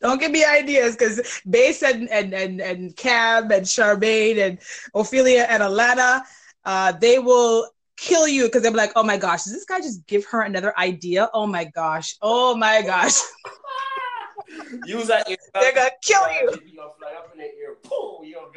Don't 0.00 0.20
give 0.20 0.30
me 0.30 0.44
ideas 0.44 0.96
because 0.96 1.40
Bass 1.48 1.82
and, 1.82 2.08
and, 2.10 2.32
and, 2.32 2.60
and 2.60 2.96
Cam 2.96 3.50
and 3.50 3.66
Charmaine 3.66 4.38
and 4.38 4.58
Ophelia 4.94 5.46
and 5.48 5.62
Alana, 5.62 6.22
uh, 6.64 6.92
they 6.92 7.18
will 7.18 7.68
kill 7.96 8.26
you 8.26 8.44
because 8.44 8.62
they'll 8.62 8.72
be 8.72 8.78
like, 8.78 8.92
oh 8.96 9.02
my 9.02 9.16
gosh, 9.16 9.44
does 9.44 9.52
this 9.52 9.64
guy 9.64 9.78
just 9.78 10.06
give 10.06 10.24
her 10.26 10.42
another 10.42 10.76
idea? 10.78 11.28
Oh 11.34 11.46
my 11.46 11.64
gosh. 11.64 12.16
Oh 12.22 12.56
my 12.56 12.82
gosh. 12.82 13.18
Use 14.84 15.06
that. 15.06 15.26
They're 15.26 15.74
going 15.74 15.90
to 15.90 15.94
kill 16.02 16.22
you. 16.32 16.50
Fly 16.98 17.12
up 17.16 17.30
in 17.32 17.38
the 17.38 17.44
ear. 17.44 17.76
Boom, 17.88 18.24
you're 18.24 18.50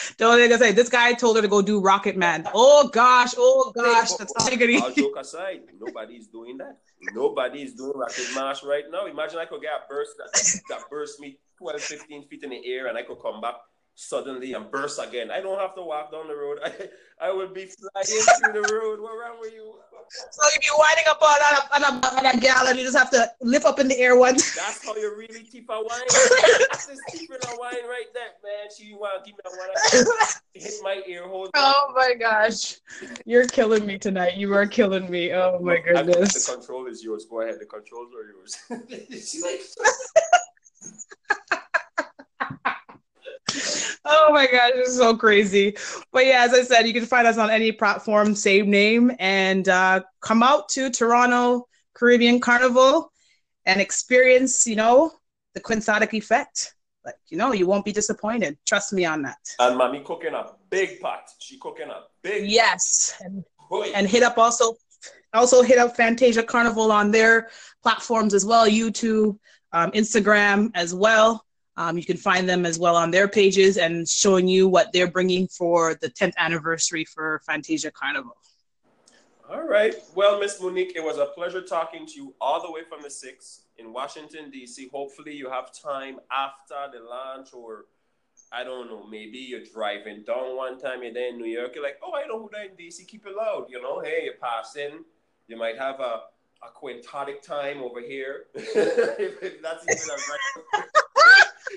Don't 0.16 0.38
they 0.38 0.56
say 0.56 0.72
this 0.72 0.88
guy 0.88 1.12
told 1.12 1.36
her 1.36 1.42
to 1.42 1.48
go 1.48 1.62
do 1.62 1.80
Rocket 1.80 2.16
Man. 2.16 2.46
Oh 2.54 2.88
gosh, 2.88 3.34
oh 3.36 3.72
gosh, 3.74 4.12
that's 4.12 4.32
all 4.38 4.48
you're 4.48 4.58
gonna 4.58 4.94
joke 4.94 5.16
aside, 5.18 5.62
nobody's 5.80 6.26
doing 6.28 6.58
that. 6.58 6.78
Nobody's 7.12 7.74
doing 7.74 7.92
Rocket 7.96 8.28
March 8.34 8.62
right 8.62 8.84
now. 8.90 9.06
Imagine 9.06 9.38
I 9.38 9.46
could 9.46 9.60
get 9.60 9.72
a 9.72 9.88
burst 9.88 10.12
that, 10.18 10.62
that 10.68 10.90
burst 10.90 11.20
me 11.20 11.38
12, 11.58 11.80
15 11.80 12.28
feet 12.28 12.42
in 12.44 12.50
the 12.50 12.62
air 12.66 12.86
and 12.86 12.96
I 12.96 13.02
could 13.02 13.20
come 13.20 13.40
back 13.40 13.54
suddenly 14.02 14.52
and 14.52 14.70
burst 14.70 15.00
again. 15.00 15.30
I 15.30 15.40
don't 15.40 15.58
have 15.58 15.74
to 15.76 15.82
walk 15.82 16.12
down 16.12 16.28
the 16.28 16.34
road. 16.34 16.58
I, 16.64 17.28
I 17.28 17.32
will 17.32 17.48
be 17.48 17.66
flying 17.66 18.06
through 18.40 18.62
the 18.62 18.72
road. 18.72 19.00
What 19.00 19.12
wrong 19.12 19.38
with 19.40 19.52
you? 19.52 19.74
So 20.08 20.42
if 20.54 20.66
you're 20.66 20.76
winding 20.76 21.04
up 21.08 21.22
on 21.22 21.38
a, 21.40 21.74
on 21.74 21.82
a, 21.84 22.16
on 22.18 22.36
a 22.36 22.40
gallon, 22.40 22.76
you 22.76 22.84
just 22.84 22.96
have 22.96 23.10
to 23.10 23.30
lift 23.40 23.64
up 23.64 23.78
in 23.78 23.88
the 23.88 23.98
air 23.98 24.16
once. 24.16 24.54
That's 24.56 24.84
how 24.84 24.94
you 24.96 25.16
really 25.16 25.44
keep 25.44 25.70
a 25.70 25.74
wine. 25.74 25.86
That's 26.70 26.86
just 26.86 27.02
keeping 27.10 27.36
a 27.36 27.58
wine 27.58 27.86
right 27.88 28.06
there, 28.12 28.24
man. 28.42 28.68
She 28.76 28.92
want 28.92 29.24
to 29.24 29.30
keep 29.30 29.36
me 29.36 29.42
a 29.46 29.50
wine. 29.56 30.06
Hit 30.54 30.74
my 30.82 31.02
ear 31.06 31.26
hole. 31.28 31.48
Oh 31.54 31.92
my 31.94 32.14
gosh, 32.14 32.76
you're 33.24 33.46
killing 33.46 33.86
me 33.86 33.98
tonight. 33.98 34.36
You 34.36 34.52
are 34.54 34.66
killing 34.66 35.10
me. 35.10 35.32
Oh 35.32 35.58
my 35.62 35.78
goodness. 35.78 36.46
The 36.46 36.52
control 36.54 36.86
is 36.86 37.02
yours. 37.02 37.24
Go 37.24 37.40
ahead. 37.40 37.58
The 37.58 37.66
controls 37.66 38.12
are 38.14 38.26
yours. 38.28 38.58
Oh 44.12 44.32
my 44.32 44.46
gosh, 44.46 44.72
it's 44.74 44.96
so 44.96 45.16
crazy. 45.16 45.76
But 46.12 46.26
yeah, 46.26 46.44
as 46.44 46.52
I 46.52 46.62
said, 46.62 46.86
you 46.86 46.92
can 46.92 47.06
find 47.06 47.26
us 47.26 47.38
on 47.38 47.50
any 47.50 47.72
platform, 47.72 48.34
same 48.34 48.70
name, 48.70 49.12
and 49.18 49.68
uh, 49.68 50.02
come 50.20 50.42
out 50.42 50.68
to 50.70 50.90
Toronto 50.90 51.66
Caribbean 51.94 52.40
Carnival 52.40 53.12
and 53.66 53.80
experience, 53.80 54.66
you 54.66 54.76
know, 54.76 55.12
the 55.54 55.60
quixotic 55.60 56.14
effect. 56.14 56.74
Like, 57.04 57.14
you 57.28 57.36
know, 57.36 57.52
you 57.52 57.66
won't 57.66 57.84
be 57.84 57.92
disappointed. 57.92 58.56
Trust 58.66 58.92
me 58.92 59.04
on 59.04 59.22
that. 59.22 59.38
And 59.58 59.76
mommy 59.76 60.00
cooking 60.04 60.34
a 60.34 60.52
big 60.70 61.00
pot. 61.00 61.28
She 61.40 61.58
cooking 61.58 61.88
a 61.88 62.02
big 62.22 62.48
Yes. 62.48 63.14
And, 63.20 63.44
and 63.94 64.06
hit 64.06 64.22
up 64.22 64.38
also 64.38 64.76
also 65.34 65.62
hit 65.62 65.78
up 65.78 65.96
Fantasia 65.96 66.42
Carnival 66.42 66.92
on 66.92 67.10
their 67.10 67.48
platforms 67.82 68.34
as 68.34 68.44
well, 68.44 68.68
YouTube, 68.68 69.38
um, 69.72 69.90
Instagram 69.92 70.70
as 70.74 70.94
well. 70.94 71.44
Um, 71.76 71.96
you 71.96 72.04
can 72.04 72.16
find 72.16 72.48
them 72.48 72.66
as 72.66 72.78
well 72.78 72.96
on 72.96 73.10
their 73.10 73.28
pages 73.28 73.78
and 73.78 74.06
showing 74.06 74.46
you 74.46 74.68
what 74.68 74.92
they're 74.92 75.10
bringing 75.10 75.48
for 75.48 75.94
the 75.94 76.08
10th 76.10 76.36
anniversary 76.36 77.04
for 77.04 77.40
Fantasia 77.46 77.90
Carnival. 77.90 78.36
All 79.50 79.66
right. 79.66 79.94
Well, 80.14 80.38
Miss 80.40 80.60
Monique, 80.60 80.92
it 80.96 81.04
was 81.04 81.18
a 81.18 81.26
pleasure 81.26 81.62
talking 81.62 82.06
to 82.06 82.12
you 82.14 82.34
all 82.40 82.62
the 82.62 82.70
way 82.70 82.82
from 82.88 83.02
the 83.02 83.08
6th 83.08 83.60
in 83.76 83.92
Washington, 83.92 84.50
D.C. 84.50 84.88
Hopefully, 84.92 85.34
you 85.34 85.50
have 85.50 85.72
time 85.72 86.20
after 86.30 86.90
the 86.92 87.04
launch, 87.04 87.52
or 87.52 87.86
I 88.50 88.64
don't 88.64 88.88
know, 88.88 89.06
maybe 89.06 89.38
you're 89.38 89.64
driving 89.64 90.24
down 90.24 90.56
one 90.56 90.78
time, 90.78 91.02
you're 91.02 91.12
there 91.12 91.28
in 91.28 91.38
New 91.38 91.46
York, 91.46 91.74
you're 91.74 91.84
like, 91.84 91.98
oh, 92.02 92.14
I 92.14 92.26
know 92.26 92.38
who 92.38 92.50
that 92.52 92.70
in 92.70 92.76
D.C., 92.76 93.04
keep 93.04 93.26
it 93.26 93.34
loud. 93.34 93.66
You 93.68 93.82
know, 93.82 94.00
hey, 94.00 94.22
you're 94.24 94.34
passing, 94.34 95.04
you 95.48 95.56
might 95.56 95.78
have 95.78 96.00
a, 96.00 96.22
a 96.62 96.70
quintotic 96.74 97.42
time 97.42 97.82
over 97.82 98.00
here. 98.00 98.44
if 98.54 99.60
that's 99.60 99.84
even 99.84 100.18
a. 100.18 101.01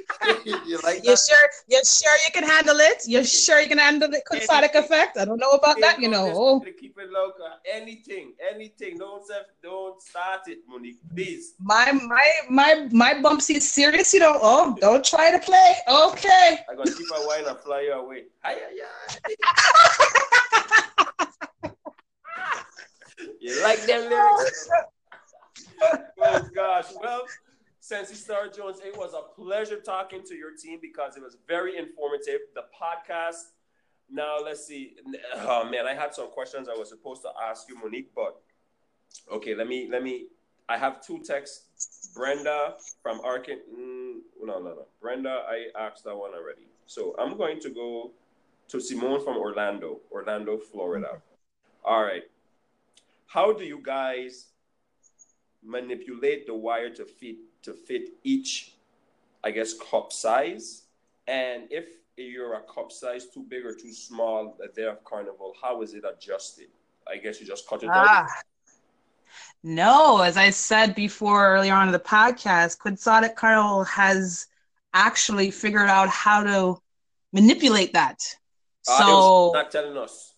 you 0.45 0.79
like 0.83 1.03
you 1.03 1.15
sure 1.15 1.45
you 1.67 1.81
sure 1.85 2.15
you 2.25 2.31
can 2.33 2.43
handle 2.43 2.77
it? 2.79 3.03
You 3.07 3.23
sure 3.23 3.59
you 3.59 3.67
can 3.67 3.77
handle 3.77 4.09
the 4.09 4.21
quixotic 4.25 4.75
effect? 4.75 5.17
I 5.17 5.25
don't 5.25 5.39
know 5.39 5.51
about 5.51 5.79
that, 5.81 5.99
you 5.99 6.09
know. 6.09 6.31
Oh. 6.33 6.59
Keep 6.59 6.97
it 6.99 7.09
local. 7.11 7.47
Anything, 7.71 8.33
anything. 8.53 8.97
Don't 8.97 9.23
don't 9.61 10.01
start 10.01 10.41
it, 10.47 10.59
Monique. 10.67 10.99
Please. 11.13 11.55
My 11.59 11.91
my 11.91 12.27
my 12.49 12.87
my 12.91 13.13
bumpsy 13.15 13.55
is 13.55 13.69
serious, 13.69 14.13
you 14.13 14.19
know. 14.19 14.37
Oh, 14.41 14.75
don't 14.79 15.03
try 15.03 15.31
to 15.31 15.39
play. 15.39 15.75
Okay. 15.87 16.59
I'm 16.69 16.77
gonna 16.77 16.91
keep 16.91 17.07
a 17.15 17.27
wine 17.27 17.45
and 17.45 17.59
fly 17.59 17.81
you 17.81 17.93
away. 17.93 18.23
Hi, 18.43 18.57
you 23.39 23.61
like 23.61 23.81
them 23.85 24.09
lyrics? 24.09 24.69
oh 26.21 26.41
gosh. 26.53 26.85
Well, 27.01 27.23
Sensi 27.85 28.15
Star 28.15 28.47
Jones, 28.47 28.79
it 28.83 28.97
was 28.97 29.13
a 29.13 29.21
pleasure 29.39 29.79
talking 29.79 30.23
to 30.23 30.33
your 30.33 30.49
team 30.57 30.79
because 30.81 31.17
it 31.17 31.21
was 31.21 31.37
very 31.47 31.77
informative. 31.77 32.39
The 32.55 32.63
podcast. 32.81 33.51
Now 34.09 34.39
let's 34.43 34.65
see. 34.65 34.95
Oh 35.35 35.69
man, 35.69 35.85
I 35.85 35.93
had 35.93 36.15
some 36.15 36.31
questions 36.31 36.67
I 36.67 36.75
was 36.75 36.89
supposed 36.89 37.21
to 37.21 37.29
ask 37.47 37.69
you, 37.69 37.77
Monique, 37.77 38.09
but 38.15 38.41
okay, 39.31 39.53
let 39.53 39.67
me 39.67 39.87
let 39.91 40.01
me. 40.01 40.25
I 40.67 40.79
have 40.79 40.99
two 40.99 41.19
texts. 41.19 42.09
Brenda 42.15 42.73
from 43.03 43.21
Arkin. 43.21 43.59
Mm, 43.71 44.21
no, 44.43 44.57
no, 44.57 44.69
no. 44.69 44.85
Brenda, 44.99 45.43
I 45.47 45.67
asked 45.79 46.05
that 46.05 46.15
one 46.15 46.31
already. 46.33 46.65
So 46.87 47.13
I'm 47.19 47.37
going 47.37 47.59
to 47.59 47.69
go 47.69 48.11
to 48.69 48.79
Simone 48.79 49.23
from 49.23 49.37
Orlando, 49.37 49.99
Orlando, 50.11 50.57
Florida. 50.57 51.21
All 51.83 52.01
right. 52.01 52.23
How 53.27 53.53
do 53.53 53.63
you 53.63 53.79
guys 53.83 54.47
manipulate 55.63 56.47
the 56.47 56.55
wire 56.55 56.89
to 56.91 57.05
fit 57.05 57.37
to 57.65 57.73
fit 57.73 58.09
each, 58.23 58.73
I 59.43 59.51
guess, 59.51 59.73
cup 59.73 60.13
size? 60.13 60.83
And 61.27 61.63
if 61.69 61.85
you're 62.17 62.53
a 62.53 62.61
cup 62.61 62.91
size 62.91 63.27
too 63.27 63.43
big 63.47 63.65
or 63.65 63.73
too 63.73 63.91
small 63.91 64.57
at 64.63 64.77
of 64.77 65.03
carnival, 65.03 65.53
how 65.61 65.81
is 65.81 65.93
it 65.93 66.03
adjusted? 66.05 66.67
I 67.07 67.17
guess 67.17 67.39
you 67.39 67.47
just 67.47 67.67
cut 67.67 67.83
it 67.83 67.89
ah. 67.91 68.23
out. 68.23 68.29
No, 69.63 70.21
as 70.21 70.37
I 70.37 70.51
said 70.51 70.95
before 70.95 71.47
earlier 71.47 71.73
on 71.73 71.87
in 71.87 71.91
the 71.91 71.99
podcast, 71.99 72.77
Quixotic 72.77 73.35
Carnival 73.35 73.83
has 73.83 74.45
actually 74.93 75.51
figured 75.51 75.89
out 75.89 76.07
how 76.07 76.43
to 76.43 76.81
manipulate 77.33 77.93
that. 77.93 78.23
Uh, 78.87 78.99
so 78.99 79.51
not 79.53 79.71
telling 79.71 79.97
us. 79.97 80.34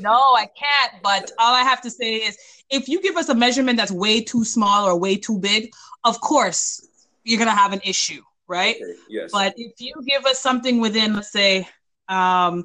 No, 0.00 0.12
I 0.12 0.46
can't. 0.58 1.02
But 1.02 1.30
all 1.38 1.54
I 1.54 1.62
have 1.62 1.80
to 1.82 1.90
say 1.90 2.16
is 2.16 2.36
if 2.70 2.88
you 2.88 3.00
give 3.00 3.16
us 3.16 3.28
a 3.28 3.34
measurement 3.34 3.76
that's 3.76 3.92
way 3.92 4.20
too 4.20 4.44
small 4.44 4.86
or 4.86 4.98
way 4.98 5.16
too 5.16 5.38
big, 5.38 5.72
of 6.04 6.20
course 6.20 6.86
you're 7.24 7.38
gonna 7.38 7.54
have 7.54 7.72
an 7.72 7.80
issue, 7.84 8.22
right? 8.48 8.76
Okay, 8.76 8.94
yes. 9.08 9.30
But 9.32 9.54
if 9.56 9.80
you 9.80 9.94
give 10.06 10.24
us 10.26 10.40
something 10.40 10.80
within, 10.80 11.14
let's 11.14 11.32
say, 11.32 11.68
um, 12.08 12.64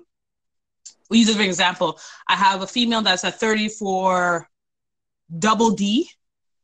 we 1.10 1.20
use 1.20 1.30
it 1.30 1.38
for 1.38 1.44
example. 1.44 2.00
I 2.28 2.36
have 2.36 2.62
a 2.62 2.68
female 2.68 3.02
that's 3.02 3.24
a 3.24 3.32
34 3.32 4.48
double 5.40 5.72
D. 5.72 6.10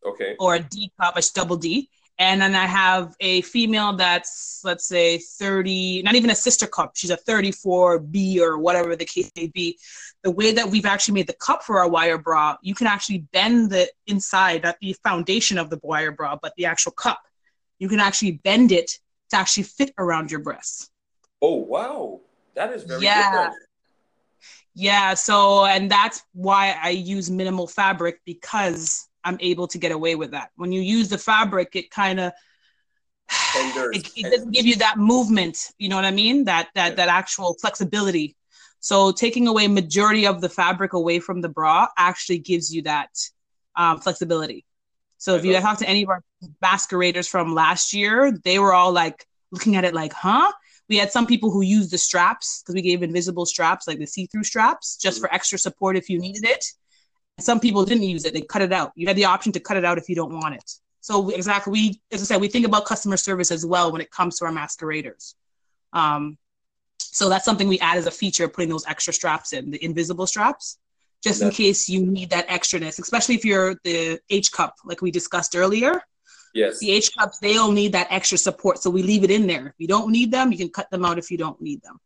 Okay. 0.04 0.36
Or 0.40 0.56
a 0.56 0.60
D 0.60 0.92
cup, 1.00 1.16
double 1.36 1.58
D 1.58 1.90
and 2.22 2.40
then 2.40 2.54
I 2.54 2.68
have 2.68 3.16
a 3.20 3.42
female 3.42 3.94
that's 3.94 4.62
let's 4.64 4.86
say 4.86 5.18
30, 5.18 6.04
not 6.04 6.14
even 6.14 6.30
a 6.30 6.36
sister 6.36 6.68
cup. 6.68 6.92
She's 6.94 7.10
a 7.10 7.18
34B 7.18 8.38
or 8.38 8.60
whatever 8.60 8.96
the 8.96 9.06
case 9.06 9.32
may 9.36 9.48
be. 9.48 9.80
The 10.22 10.30
way 10.30 10.52
that 10.54 10.70
we've 10.70 10.86
actually 10.86 11.16
made 11.16 11.26
the 11.26 11.34
cup 11.34 11.64
for 11.64 11.80
our 11.80 11.90
wire 11.90 12.20
bra, 12.20 12.58
you 12.62 12.76
can 12.76 12.86
actually 12.86 13.26
bend 13.34 13.72
the 13.72 13.90
inside, 14.06 14.62
not 14.62 14.76
the 14.82 14.94
foundation 15.04 15.58
of 15.58 15.72
the 15.72 15.80
wire 15.82 16.12
bra, 16.12 16.38
but 16.40 16.54
the 16.58 16.66
actual 16.68 16.92
cup. 16.92 17.20
You 17.80 17.90
can 17.90 18.00
actually 18.00 18.34
bend 18.34 18.72
it 18.72 19.00
to 19.32 19.38
actually 19.38 19.64
fit 19.64 19.92
around 19.98 20.30
your 20.30 20.42
breasts. 20.42 20.92
Oh 21.42 21.56
wow, 21.56 22.22
that 22.54 22.72
is 22.72 22.84
very 22.84 23.04
yeah. 23.04 23.32
Different. 23.32 23.56
Yeah, 24.76 25.16
so 25.16 25.66
and 25.66 25.90
that's 25.90 26.22
why 26.34 26.78
I 26.80 26.92
use 26.92 27.32
minimal 27.32 27.66
fabric 27.66 28.22
because 28.26 29.08
I'm 29.24 29.38
able 29.40 29.68
to 29.68 29.78
get 29.78 29.92
away 29.92 30.16
with 30.16 30.32
that. 30.32 30.52
When 30.56 30.72
you 30.72 30.82
use 30.82 31.10
the 31.10 31.18
fabric, 31.18 31.76
it 31.76 31.92
kind 31.92 32.20
of 32.20 32.34
it, 33.56 34.12
it, 34.16 34.32
doesn't 34.32 34.52
give 34.52 34.66
you 34.66 34.76
that 34.78 34.98
movement. 34.98 35.72
You 35.78 35.90
know 35.90 35.96
what 35.96 36.06
I 36.06 36.12
mean? 36.12 36.46
That 36.46 36.70
that 36.76 36.90
yeah. 36.90 36.96
that 36.96 37.08
actual 37.08 37.56
flexibility. 37.62 38.36
So 38.80 39.12
taking 39.12 39.48
away 39.48 39.68
majority 39.68 40.26
of 40.26 40.42
the 40.42 40.50
fabric 40.50 40.94
away 40.94 41.20
from 41.20 41.42
the 41.42 41.50
bra 41.50 41.88
actually 41.98 42.40
gives 42.40 42.74
you 42.74 42.82
that 42.84 43.10
um, 43.76 44.00
flexibility. 44.00 44.66
So 45.18 45.36
if 45.36 45.46
you 45.46 45.54
talk 45.60 45.78
to 45.78 45.88
any 45.88 46.02
of 46.02 46.10
our 46.10 46.24
masqueraders 46.64 47.28
from 47.28 47.54
last 47.54 47.94
year, 47.94 48.36
they 48.44 48.58
were 48.58 48.74
all 48.74 48.92
like 48.92 49.28
looking 49.52 49.76
at 49.76 49.86
it 49.86 49.94
like, 49.94 50.14
huh? 50.14 50.52
We 50.90 50.98
had 50.98 51.12
some 51.12 51.28
people 51.28 51.52
who 51.52 51.62
used 51.62 51.92
the 51.92 52.00
straps 52.00 52.62
because 52.62 52.74
we 52.74 52.82
gave 52.82 53.04
invisible 53.04 53.46
straps, 53.46 53.88
like 53.88 54.00
the 54.00 54.08
see-through 54.08 54.44
straps, 54.44 54.98
just 54.98 55.18
mm-hmm. 55.18 55.28
for 55.28 55.34
extra 55.34 55.60
support 55.60 55.96
if 55.96 56.10
you 56.10 56.20
needed 56.20 56.44
it. 56.44 56.66
Some 57.42 57.60
people 57.60 57.86
didn't 57.86 58.04
use 58.04 58.26
it; 58.26 58.34
they 58.34 58.42
cut 58.42 58.62
it 58.62 58.72
out. 58.72 58.92
You 58.96 59.08
had 59.08 59.16
the 59.16 59.26
option 59.26 59.52
to 59.54 59.60
cut 59.60 59.78
it 59.78 59.86
out 59.86 59.98
if 59.98 60.10
you 60.10 60.16
don't 60.16 60.34
want 60.34 60.56
it. 60.56 60.72
So 61.02 61.30
exactly, 61.30 61.72
we 61.72 62.02
as 62.12 62.22
I 62.22 62.26
said, 62.26 62.42
we 62.42 62.48
think 62.48 62.66
about 62.66 62.86
customer 62.86 63.18
service 63.18 63.52
as 63.52 63.66
well 63.66 63.92
when 63.92 64.02
it 64.02 64.12
comes 64.12 64.38
to 64.40 64.46
our 64.46 64.52
masqueraders. 64.52 65.36
Um, 65.94 66.38
so 67.00 67.28
that's 67.28 67.44
something 67.44 67.68
we 67.68 67.80
add 67.80 67.98
as 67.98 68.06
a 68.06 68.12
feature, 68.12 68.48
putting 68.48 68.70
those 68.70 68.86
extra 68.88 69.12
straps 69.12 69.52
in, 69.52 69.72
the 69.72 69.84
invisible 69.84 70.28
straps, 70.28 70.78
just 71.22 71.42
in 71.42 71.52
case 71.52 71.90
you 71.90 72.06
need 72.06 72.30
that 72.30 72.48
extraness, 72.48 73.00
especially 73.00 73.36
if 73.36 73.44
you're 73.44 73.76
the 73.84 74.20
H 74.30 74.52
cup, 74.52 74.76
like 74.86 75.02
we 75.02 75.12
discussed 75.12 75.56
earlier. 75.56 76.02
Yes. 76.54 76.80
The 76.80 76.92
H 76.92 77.12
cups, 77.18 77.40
they 77.40 77.58
all 77.58 77.72
need 77.72 77.94
that 77.94 78.08
extra 78.10 78.38
support. 78.38 78.80
So 78.80 78.90
we 78.90 79.04
leave 79.04 79.24
it 79.24 79.32
in 79.32 79.48
there. 79.48 79.68
If 79.68 79.76
you 79.78 79.88
don't 79.88 80.12
need 80.12 80.32
them, 80.32 80.52
you 80.52 80.58
can 80.58 80.70
cut 80.70 80.90
them 80.90 81.06
out 81.06 81.18
if 81.18 81.32
you 81.32 81.38
don't 81.38 81.60
need 81.62 81.82
them. 81.82 82.00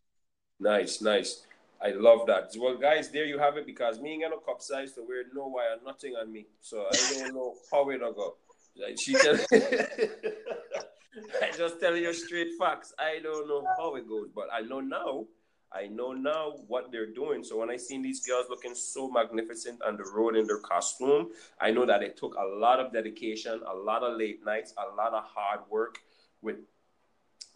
Nice, 0.60 1.02
nice. 1.02 1.45
I 1.86 1.92
love 1.92 2.26
that. 2.26 2.52
Well, 2.58 2.78
guys, 2.78 3.12
there 3.12 3.26
you 3.26 3.38
have 3.38 3.58
it 3.58 3.68
because 3.68 4.00
me 4.00 4.14
ain't 4.14 4.24
got 4.24 4.32
no 4.32 4.38
cup 4.38 4.60
size 4.60 4.94
to 4.94 5.04
wear 5.08 5.24
no 5.36 5.48
wire, 5.48 5.78
nothing 5.86 6.16
on 6.20 6.32
me. 6.32 6.48
So 6.60 6.84
I 6.92 6.96
don't 7.14 7.36
know 7.36 7.54
how 7.72 7.88
it 7.92 8.00
go. 8.00 8.38
Like 8.76 9.00
she 9.00 9.16
I 11.42 11.52
just 11.56 11.80
tell 11.80 11.96
you 11.96 12.12
straight 12.14 12.54
facts. 12.58 12.92
I 12.98 13.20
don't 13.22 13.48
know 13.48 13.68
how 13.78 13.94
it 13.96 14.10
goes, 14.10 14.30
but 14.34 14.48
I 14.52 14.62
know 14.62 14.80
now. 14.80 15.26
I 15.72 15.86
know 15.86 16.14
now 16.14 16.54
what 16.68 16.92
they're 16.92 17.14
doing. 17.14 17.44
So 17.44 17.60
when 17.60 17.70
I 17.70 17.78
seen 17.78 18.02
these 18.02 18.26
girls 18.26 18.48
looking 18.50 18.74
so 18.74 19.08
magnificent 19.12 19.84
on 19.84 19.96
the 19.98 20.06
road 20.12 20.36
in 20.36 20.48
their 20.48 20.60
costume, 20.60 21.30
I 21.62 21.70
know 21.70 21.86
that 21.86 22.02
it 22.02 22.18
took 22.18 22.36
a 22.36 22.44
lot 22.44 22.80
of 22.80 22.94
dedication, 22.94 23.62
a 23.68 23.76
lot 23.76 24.02
of 24.02 24.18
late 24.18 24.44
nights, 24.44 24.74
a 24.78 24.96
lot 24.96 25.14
of 25.14 25.24
hard 25.24 25.60
work 25.70 26.00
with 26.42 26.56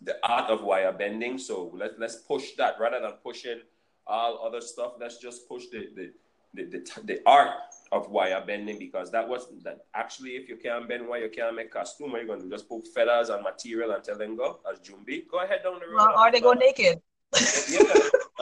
the 0.02 0.18
art 0.24 0.52
of 0.52 0.62
wire 0.62 0.92
bending. 0.92 1.40
So 1.40 1.72
let's 1.74 1.96
let's 1.98 2.18
push 2.18 2.52
that 2.58 2.76
rather 2.80 3.02
than 3.02 3.14
pushing 3.24 3.62
all 4.10 4.46
other 4.46 4.62
stuff. 4.62 4.94
Let's 5.00 5.18
just 5.18 5.48
push 5.48 5.66
the 5.72 5.90
the, 5.96 6.12
the, 6.54 6.64
the, 6.66 7.02
the 7.04 7.22
art 7.26 7.52
of 7.92 8.10
wire 8.10 8.44
bending 8.46 8.78
because 8.78 9.12
that 9.12 9.28
was 9.28 9.48
that 9.64 9.86
actually 9.94 10.32
if 10.32 10.50
you 10.50 10.58
can't 10.58 10.88
bend 10.88 11.08
wire, 11.08 11.24
you 11.24 11.30
can't 11.30 11.56
make 11.56 11.72
costume. 11.72 12.12
What 12.12 12.20
are 12.20 12.24
you 12.24 12.28
gonna 12.28 12.42
do? 12.42 12.50
Just 12.50 12.68
put 12.68 12.88
feathers 12.88 13.30
and 13.30 13.44
material 13.44 13.92
and 13.92 14.04
tell 14.04 14.18
them 14.18 14.36
go 14.36 14.60
as 14.72 14.80
Jumbi. 14.80 15.28
Go 15.30 15.42
ahead 15.42 15.62
down 15.64 15.80
the 15.80 15.88
road. 15.88 15.98
Well, 15.98 16.20
or 16.20 16.32
they 16.32 16.42
go 16.42 16.54
naked. 16.54 17.00
yeah, 17.70 17.94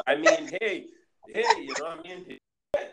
I 0.08 0.16
mean, 0.16 0.50
hey, 0.62 0.86
hey, 1.28 1.44
you 1.58 1.74
know 1.78 1.86
what 1.86 2.00
I 2.00 2.08
mean? 2.08 2.40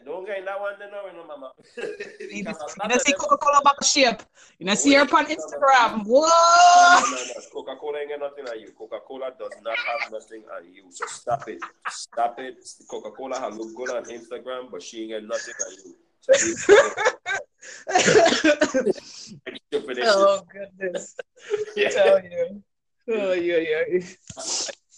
Don't 0.05 0.27
get 0.27 0.39
in 0.39 0.45
that 0.45 0.61
one, 0.61 0.75
no, 0.79 1.11
no, 1.13 1.27
mama. 1.27 1.53
you 2.31 2.45
don't 2.45 3.01
see 3.01 3.13
Coca 3.15 3.37
Cola 3.37 3.61
back 3.63 3.83
shape. 3.83 4.21
You 4.59 4.67
don't 4.67 4.77
see 4.77 4.95
her 4.95 5.01
on 5.01 5.27
Instagram. 5.27 6.05
Whoa! 6.05 6.27
No, 6.27 7.03
no, 7.11 7.17
no. 7.17 7.41
Coca 7.53 7.77
Cola 7.77 7.99
ain't 7.99 8.11
got 8.11 8.21
nothing 8.21 8.49
on 8.49 8.61
you. 8.61 8.71
Coca 8.77 9.01
Cola 9.07 9.33
does 9.39 9.53
not 9.63 9.79
have 9.79 10.13
nothing 10.13 10.45
on 10.57 10.73
you. 10.73 10.85
So 10.91 11.07
stop 11.07 11.49
it. 11.49 11.61
Stop 11.89 12.39
it. 12.39 12.57
Coca 12.89 13.11
Cola 13.11 13.39
has 13.39 13.57
look 13.57 13.75
good 13.75 13.91
on 13.91 14.05
Instagram, 14.05 14.71
but 14.71 14.83
she 14.83 15.03
ain't 15.03 15.13
got 15.13 15.25
nothing 15.25 15.55
on 15.67 15.73
you. 15.85 15.97
oh 20.07 20.43
goodness! 20.51 21.17
yeah. 21.77 21.91
Tell 21.91 22.23
you. 22.23 22.63
Oh 23.09 23.33
yeah, 23.33 23.59
yeah. 23.59 23.83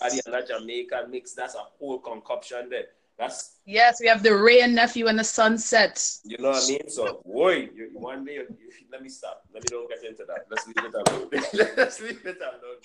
And 0.01 0.35
that 0.35 0.47
Jamaican 0.47 1.11
mix, 1.11 1.33
that's 1.33 1.55
a 1.55 1.65
whole 1.79 1.99
concoction 1.99 2.69
there. 2.71 2.87
That's 3.19 3.61
yes, 3.65 3.99
we 4.01 4.09
have 4.09 4.23
the 4.23 4.37
Wray 4.37 4.61
and 4.61 4.75
nephew 4.75 5.07
and 5.07 5.19
the 5.19 5.25
sunset. 5.25 6.03
You 6.25 6.37
know 6.39 6.51
what 6.51 6.65
I 6.65 6.69
mean? 6.69 6.89
So, 6.89 7.23
boy, 7.25 7.71
you, 7.75 7.91
one 7.95 8.25
day, 8.27 8.35
you, 8.35 8.71
let 8.93 9.03
me 9.03 9.09
stop. 9.09 9.43
Let 9.55 9.63
me 9.63 9.69
don't 9.71 9.89
get 9.89 10.05
into 10.05 10.25
that. 10.27 10.47
Let's 10.51 10.67
leave 10.67 10.85
it 10.85 10.95
alone. 10.95 11.29
Let's 11.77 12.01
leave 12.01 12.27
it 12.27 12.39
alone. 12.39 12.79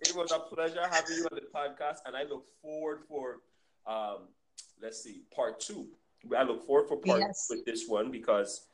It 0.00 0.14
was 0.14 0.30
a 0.30 0.38
pleasure 0.38 0.82
having 0.88 1.16
you 1.16 1.26
on 1.30 1.36
the 1.36 1.46
podcast, 1.52 1.98
and 2.06 2.16
I 2.16 2.22
look 2.22 2.44
forward 2.60 3.00
for, 3.08 3.40
um, 3.86 4.28
let's 4.80 5.02
see, 5.02 5.22
part 5.34 5.58
two. 5.58 5.88
I 6.36 6.44
look 6.44 6.64
forward 6.64 6.88
for 6.88 6.98
part 6.98 7.20
yes. 7.20 7.48
with 7.50 7.64
this 7.64 7.88
one 7.88 8.12
because 8.12 8.68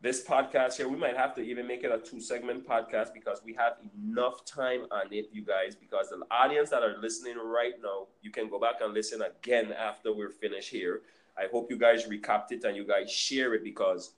this 0.00 0.24
podcast 0.24 0.76
here, 0.76 0.88
we 0.88 0.96
might 0.96 1.16
have 1.16 1.34
to 1.36 1.40
even 1.40 1.66
make 1.66 1.82
it 1.82 1.90
a 1.90 1.98
two 1.98 2.20
segment 2.20 2.66
podcast 2.66 3.14
because 3.14 3.40
we 3.44 3.54
have 3.54 3.74
enough 3.96 4.44
time 4.44 4.86
on 4.90 5.12
it, 5.12 5.30
you 5.32 5.42
guys. 5.42 5.74
Because 5.74 6.10
the 6.10 6.22
audience 6.30 6.70
that 6.70 6.82
are 6.82 6.96
listening 7.00 7.36
right 7.38 7.74
now, 7.82 8.06
you 8.22 8.30
can 8.30 8.48
go 8.50 8.60
back 8.60 8.76
and 8.82 8.92
listen 8.92 9.22
again 9.22 9.72
after 9.72 10.12
we're 10.12 10.30
finished 10.30 10.70
here. 10.70 11.02
I 11.38 11.46
hope 11.50 11.70
you 11.70 11.78
guys 11.78 12.06
recapped 12.06 12.52
it 12.52 12.64
and 12.64 12.76
you 12.76 12.86
guys 12.86 13.10
share 13.10 13.54
it 13.54 13.64
because 13.64 14.12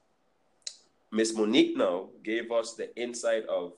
Miss 1.10 1.34
Monique 1.34 1.76
now 1.76 2.08
gave 2.22 2.50
us 2.50 2.74
the 2.74 2.94
insight 3.00 3.46
of 3.46 3.72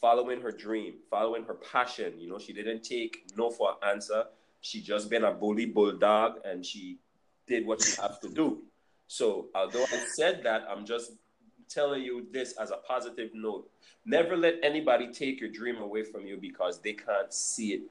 following 0.00 0.40
her 0.40 0.52
dream, 0.52 0.94
following 1.10 1.44
her 1.44 1.54
passion. 1.54 2.14
You 2.18 2.28
know, 2.28 2.38
she 2.38 2.52
didn't 2.52 2.82
take 2.82 3.24
no 3.36 3.50
for 3.50 3.70
an 3.70 3.90
answer. 3.94 4.24
She 4.60 4.80
just 4.80 5.10
been 5.10 5.24
a 5.24 5.32
bully 5.32 5.66
bulldog 5.66 6.40
and 6.44 6.64
she 6.64 6.98
did 7.46 7.66
what 7.66 7.82
she 7.82 8.00
has 8.00 8.18
to 8.20 8.28
do. 8.28 8.62
So 9.08 9.48
although 9.54 9.84
I 9.84 10.04
said 10.14 10.42
that, 10.44 10.66
I'm 10.70 10.86
just 10.86 11.12
telling 11.72 12.02
you 12.02 12.26
this 12.32 12.52
as 12.60 12.70
a 12.70 12.76
positive 12.76 13.30
note. 13.34 13.68
Never 14.04 14.36
let 14.36 14.56
anybody 14.62 15.12
take 15.12 15.40
your 15.40 15.50
dream 15.50 15.76
away 15.76 16.02
from 16.02 16.26
you 16.26 16.36
because 16.36 16.80
they 16.80 16.92
can't 16.92 17.32
see 17.32 17.74
it 17.74 17.82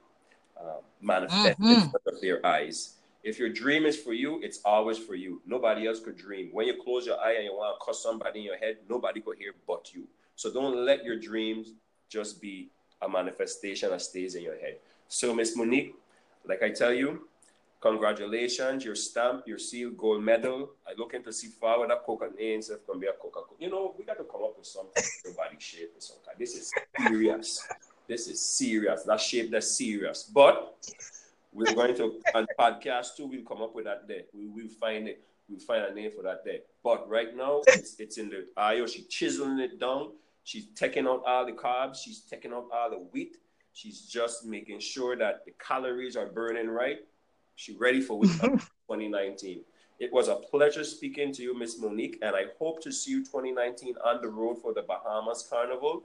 uh, 0.59 0.81
manifest 1.01 1.59
mm-hmm. 1.59 1.67
in 1.67 1.79
front 1.89 2.07
of 2.07 2.21
their 2.21 2.45
eyes. 2.45 2.95
If 3.23 3.37
your 3.37 3.49
dream 3.49 3.85
is 3.85 3.97
for 3.97 4.13
you, 4.13 4.39
it's 4.41 4.59
always 4.65 4.97
for 4.97 5.15
you. 5.15 5.41
Nobody 5.45 5.87
else 5.87 5.99
could 5.99 6.17
dream. 6.17 6.49
When 6.51 6.65
you 6.65 6.81
close 6.83 7.05
your 7.05 7.19
eye 7.19 7.35
and 7.35 7.45
you 7.45 7.53
want 7.53 7.79
to 7.79 7.85
cuss 7.85 8.01
somebody 8.01 8.39
in 8.39 8.45
your 8.45 8.57
head, 8.57 8.77
nobody 8.89 9.21
could 9.21 9.37
hear 9.37 9.53
but 9.67 9.93
you. 9.93 10.07
So 10.35 10.51
don't 10.51 10.85
let 10.85 11.03
your 11.03 11.19
dreams 11.19 11.73
just 12.09 12.41
be 12.41 12.69
a 13.01 13.09
manifestation 13.09 13.89
that 13.91 14.01
stays 14.01 14.35
in 14.35 14.43
your 14.43 14.59
head. 14.59 14.77
So, 15.07 15.33
Miss 15.33 15.55
Monique, 15.55 15.93
like 16.45 16.63
I 16.63 16.69
tell 16.69 16.93
you, 16.93 17.27
congratulations, 17.81 18.85
your 18.85 18.95
stamp, 18.95 19.43
your 19.47 19.57
seal, 19.57 19.89
gold 19.91 20.23
medal. 20.23 20.71
I 20.87 20.93
looking 20.97 21.23
to 21.23 21.33
see 21.33 21.47
forward 21.47 21.89
that 21.89 22.03
coconut 22.05 22.37
names 22.37 22.69
if 22.69 22.85
can 22.85 22.99
be 22.99 23.07
a 23.07 23.13
Coca 23.13 23.41
Cola. 23.47 23.57
You 23.59 23.69
know, 23.69 23.95
we 23.97 24.05
got 24.05 24.17
to 24.17 24.23
come 24.23 24.43
up 24.43 24.57
with 24.57 24.67
something 24.67 25.03
body 25.35 25.57
shape 25.59 25.91
or 25.97 26.01
something. 26.01 26.33
This 26.37 26.55
is 26.55 26.71
serious. 26.97 27.67
this 28.07 28.27
is 28.27 28.39
serious. 28.39 29.03
That 29.03 29.19
shape 29.19 29.51
that's 29.51 29.71
serious. 29.71 30.23
But 30.23 30.75
we're 31.51 31.73
going 31.73 31.95
to 31.95 32.21
on 32.35 32.47
podcast 32.57 33.17
too, 33.17 33.25
we'll 33.25 33.43
come 33.43 33.61
up 33.61 33.75
with 33.75 33.85
that 33.85 34.07
day. 34.07 34.25
We 34.33 34.47
will 34.47 34.69
find 34.69 35.07
it. 35.07 35.23
We'll 35.49 35.59
find 35.59 35.83
a 35.83 35.93
name 35.93 36.11
for 36.11 36.21
that 36.23 36.45
day. 36.45 36.61
But 36.83 37.09
right 37.09 37.35
now, 37.35 37.61
it's, 37.67 37.99
it's 37.99 38.17
in 38.17 38.29
the 38.29 38.47
IO. 38.55 38.85
She's 38.87 39.07
chiseling 39.07 39.59
it 39.59 39.79
down. 39.79 40.11
She's 40.43 40.67
taking 40.75 41.07
out 41.07 41.23
all 41.25 41.45
the 41.45 41.51
carbs. 41.51 41.97
She's 42.03 42.21
taking 42.21 42.53
out 42.53 42.67
all 42.73 42.89
the 42.89 42.97
wheat. 43.11 43.37
She's 43.73 44.01
just 44.01 44.45
making 44.45 44.79
sure 44.79 45.15
that 45.17 45.45
the 45.45 45.51
calories 45.59 46.15
are 46.15 46.27
burning 46.27 46.69
right. 46.69 46.99
She's 47.61 47.77
ready 47.77 48.01
for 48.01 48.23
2019. 48.25 49.61
It 49.99 50.11
was 50.11 50.29
a 50.29 50.35
pleasure 50.35 50.83
speaking 50.83 51.31
to 51.33 51.43
you, 51.43 51.55
Miss 51.55 51.79
Monique, 51.79 52.17
and 52.23 52.35
I 52.35 52.45
hope 52.57 52.81
to 52.81 52.91
see 52.91 53.11
you 53.11 53.19
2019 53.19 53.97
on 54.03 54.19
the 54.19 54.29
road 54.29 54.59
for 54.59 54.73
the 54.73 54.81
Bahamas 54.81 55.47
Carnival. 55.47 56.01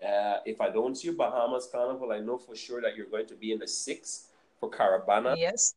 Uh, 0.00 0.36
if 0.46 0.60
I 0.60 0.70
don't 0.70 0.96
see 0.96 1.08
you 1.08 1.14
Bahamas 1.16 1.68
Carnival, 1.72 2.12
I 2.12 2.20
know 2.20 2.38
for 2.38 2.54
sure 2.54 2.80
that 2.80 2.96
you're 2.96 3.08
going 3.08 3.26
to 3.26 3.34
be 3.34 3.50
in 3.50 3.58
the 3.58 3.66
six 3.66 4.28
for 4.60 4.70
Caribana. 4.70 5.36
Yes. 5.36 5.74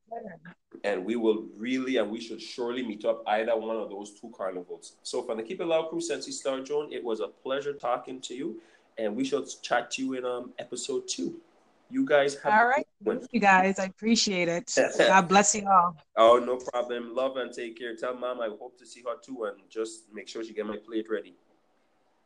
And 0.84 1.04
we 1.04 1.16
will 1.16 1.48
really 1.58 1.98
and 1.98 2.12
we 2.12 2.22
should 2.22 2.40
surely 2.40 2.86
meet 2.86 3.04
up 3.04 3.24
either 3.26 3.58
one 3.58 3.78
of 3.78 3.90
those 3.90 4.12
two 4.12 4.32
carnivals. 4.38 4.98
So 5.02 5.24
from 5.24 5.38
the 5.38 5.44
Keep 5.44 5.62
It 5.62 5.66
Loud 5.66 5.90
crew, 5.90 6.00
Sensi 6.00 6.32
Star 6.32 6.60
Joan, 6.60 6.94
it 6.94 7.04
was 7.04 7.22
a 7.22 7.28
pleasure 7.28 7.74
talking 7.74 8.22
to 8.22 8.36
you. 8.36 8.62
And 9.00 9.16
we 9.16 9.26
shall 9.26 9.44
chat 9.64 9.90
to 9.94 10.04
you 10.04 10.14
in 10.14 10.26
um 10.26 10.52
episode 10.60 11.08
two. 11.08 11.42
You 11.90 12.06
guys 12.06 12.36
have 12.44 12.54
all 12.54 12.68
right. 12.68 12.83
Thank 13.06 13.28
you 13.32 13.40
guys. 13.40 13.80
I 13.80 13.86
appreciate 13.86 14.48
it. 14.48 14.78
God 14.98 15.28
bless 15.28 15.56
you 15.56 15.68
all. 15.68 15.98
Oh, 16.16 16.38
no 16.38 16.58
problem. 16.58 17.16
Love 17.16 17.38
and 17.38 17.52
take 17.52 17.78
care. 17.78 17.96
Tell 17.96 18.16
mom 18.16 18.42
I 18.42 18.48
hope 18.48 18.78
to 18.80 18.86
see 18.86 19.02
her 19.02 19.16
too 19.24 19.46
and 19.46 19.58
just 19.70 20.06
make 20.14 20.28
sure 20.28 20.44
she 20.44 20.54
get 20.54 20.66
my 20.66 20.78
plate 20.78 21.08
ready. 21.10 21.36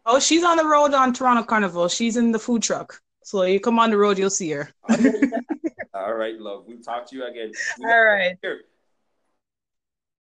Oh, 0.06 0.20
she's 0.20 0.44
on 0.44 0.58
the 0.58 0.66
road 0.66 0.94
on 0.94 1.14
Toronto 1.14 1.44
Carnival. 1.44 1.88
She's 1.90 2.18
in 2.18 2.32
the 2.32 2.40
food 2.40 2.64
truck. 2.64 3.02
So 3.24 3.44
you 3.44 3.60
come 3.60 3.78
on 3.78 3.92
the 3.92 3.98
road, 3.98 4.18
you'll 4.18 4.30
see 4.30 4.50
her. 4.52 4.70
All 5.94 6.14
right, 6.14 6.36
love. 6.40 6.64
We'll 6.66 6.80
talk 6.80 7.10
to 7.10 7.16
you 7.16 7.26
again. 7.26 7.52
We 7.78 7.86
All 7.86 8.04
right. 8.04 8.38
Here. 8.42 8.62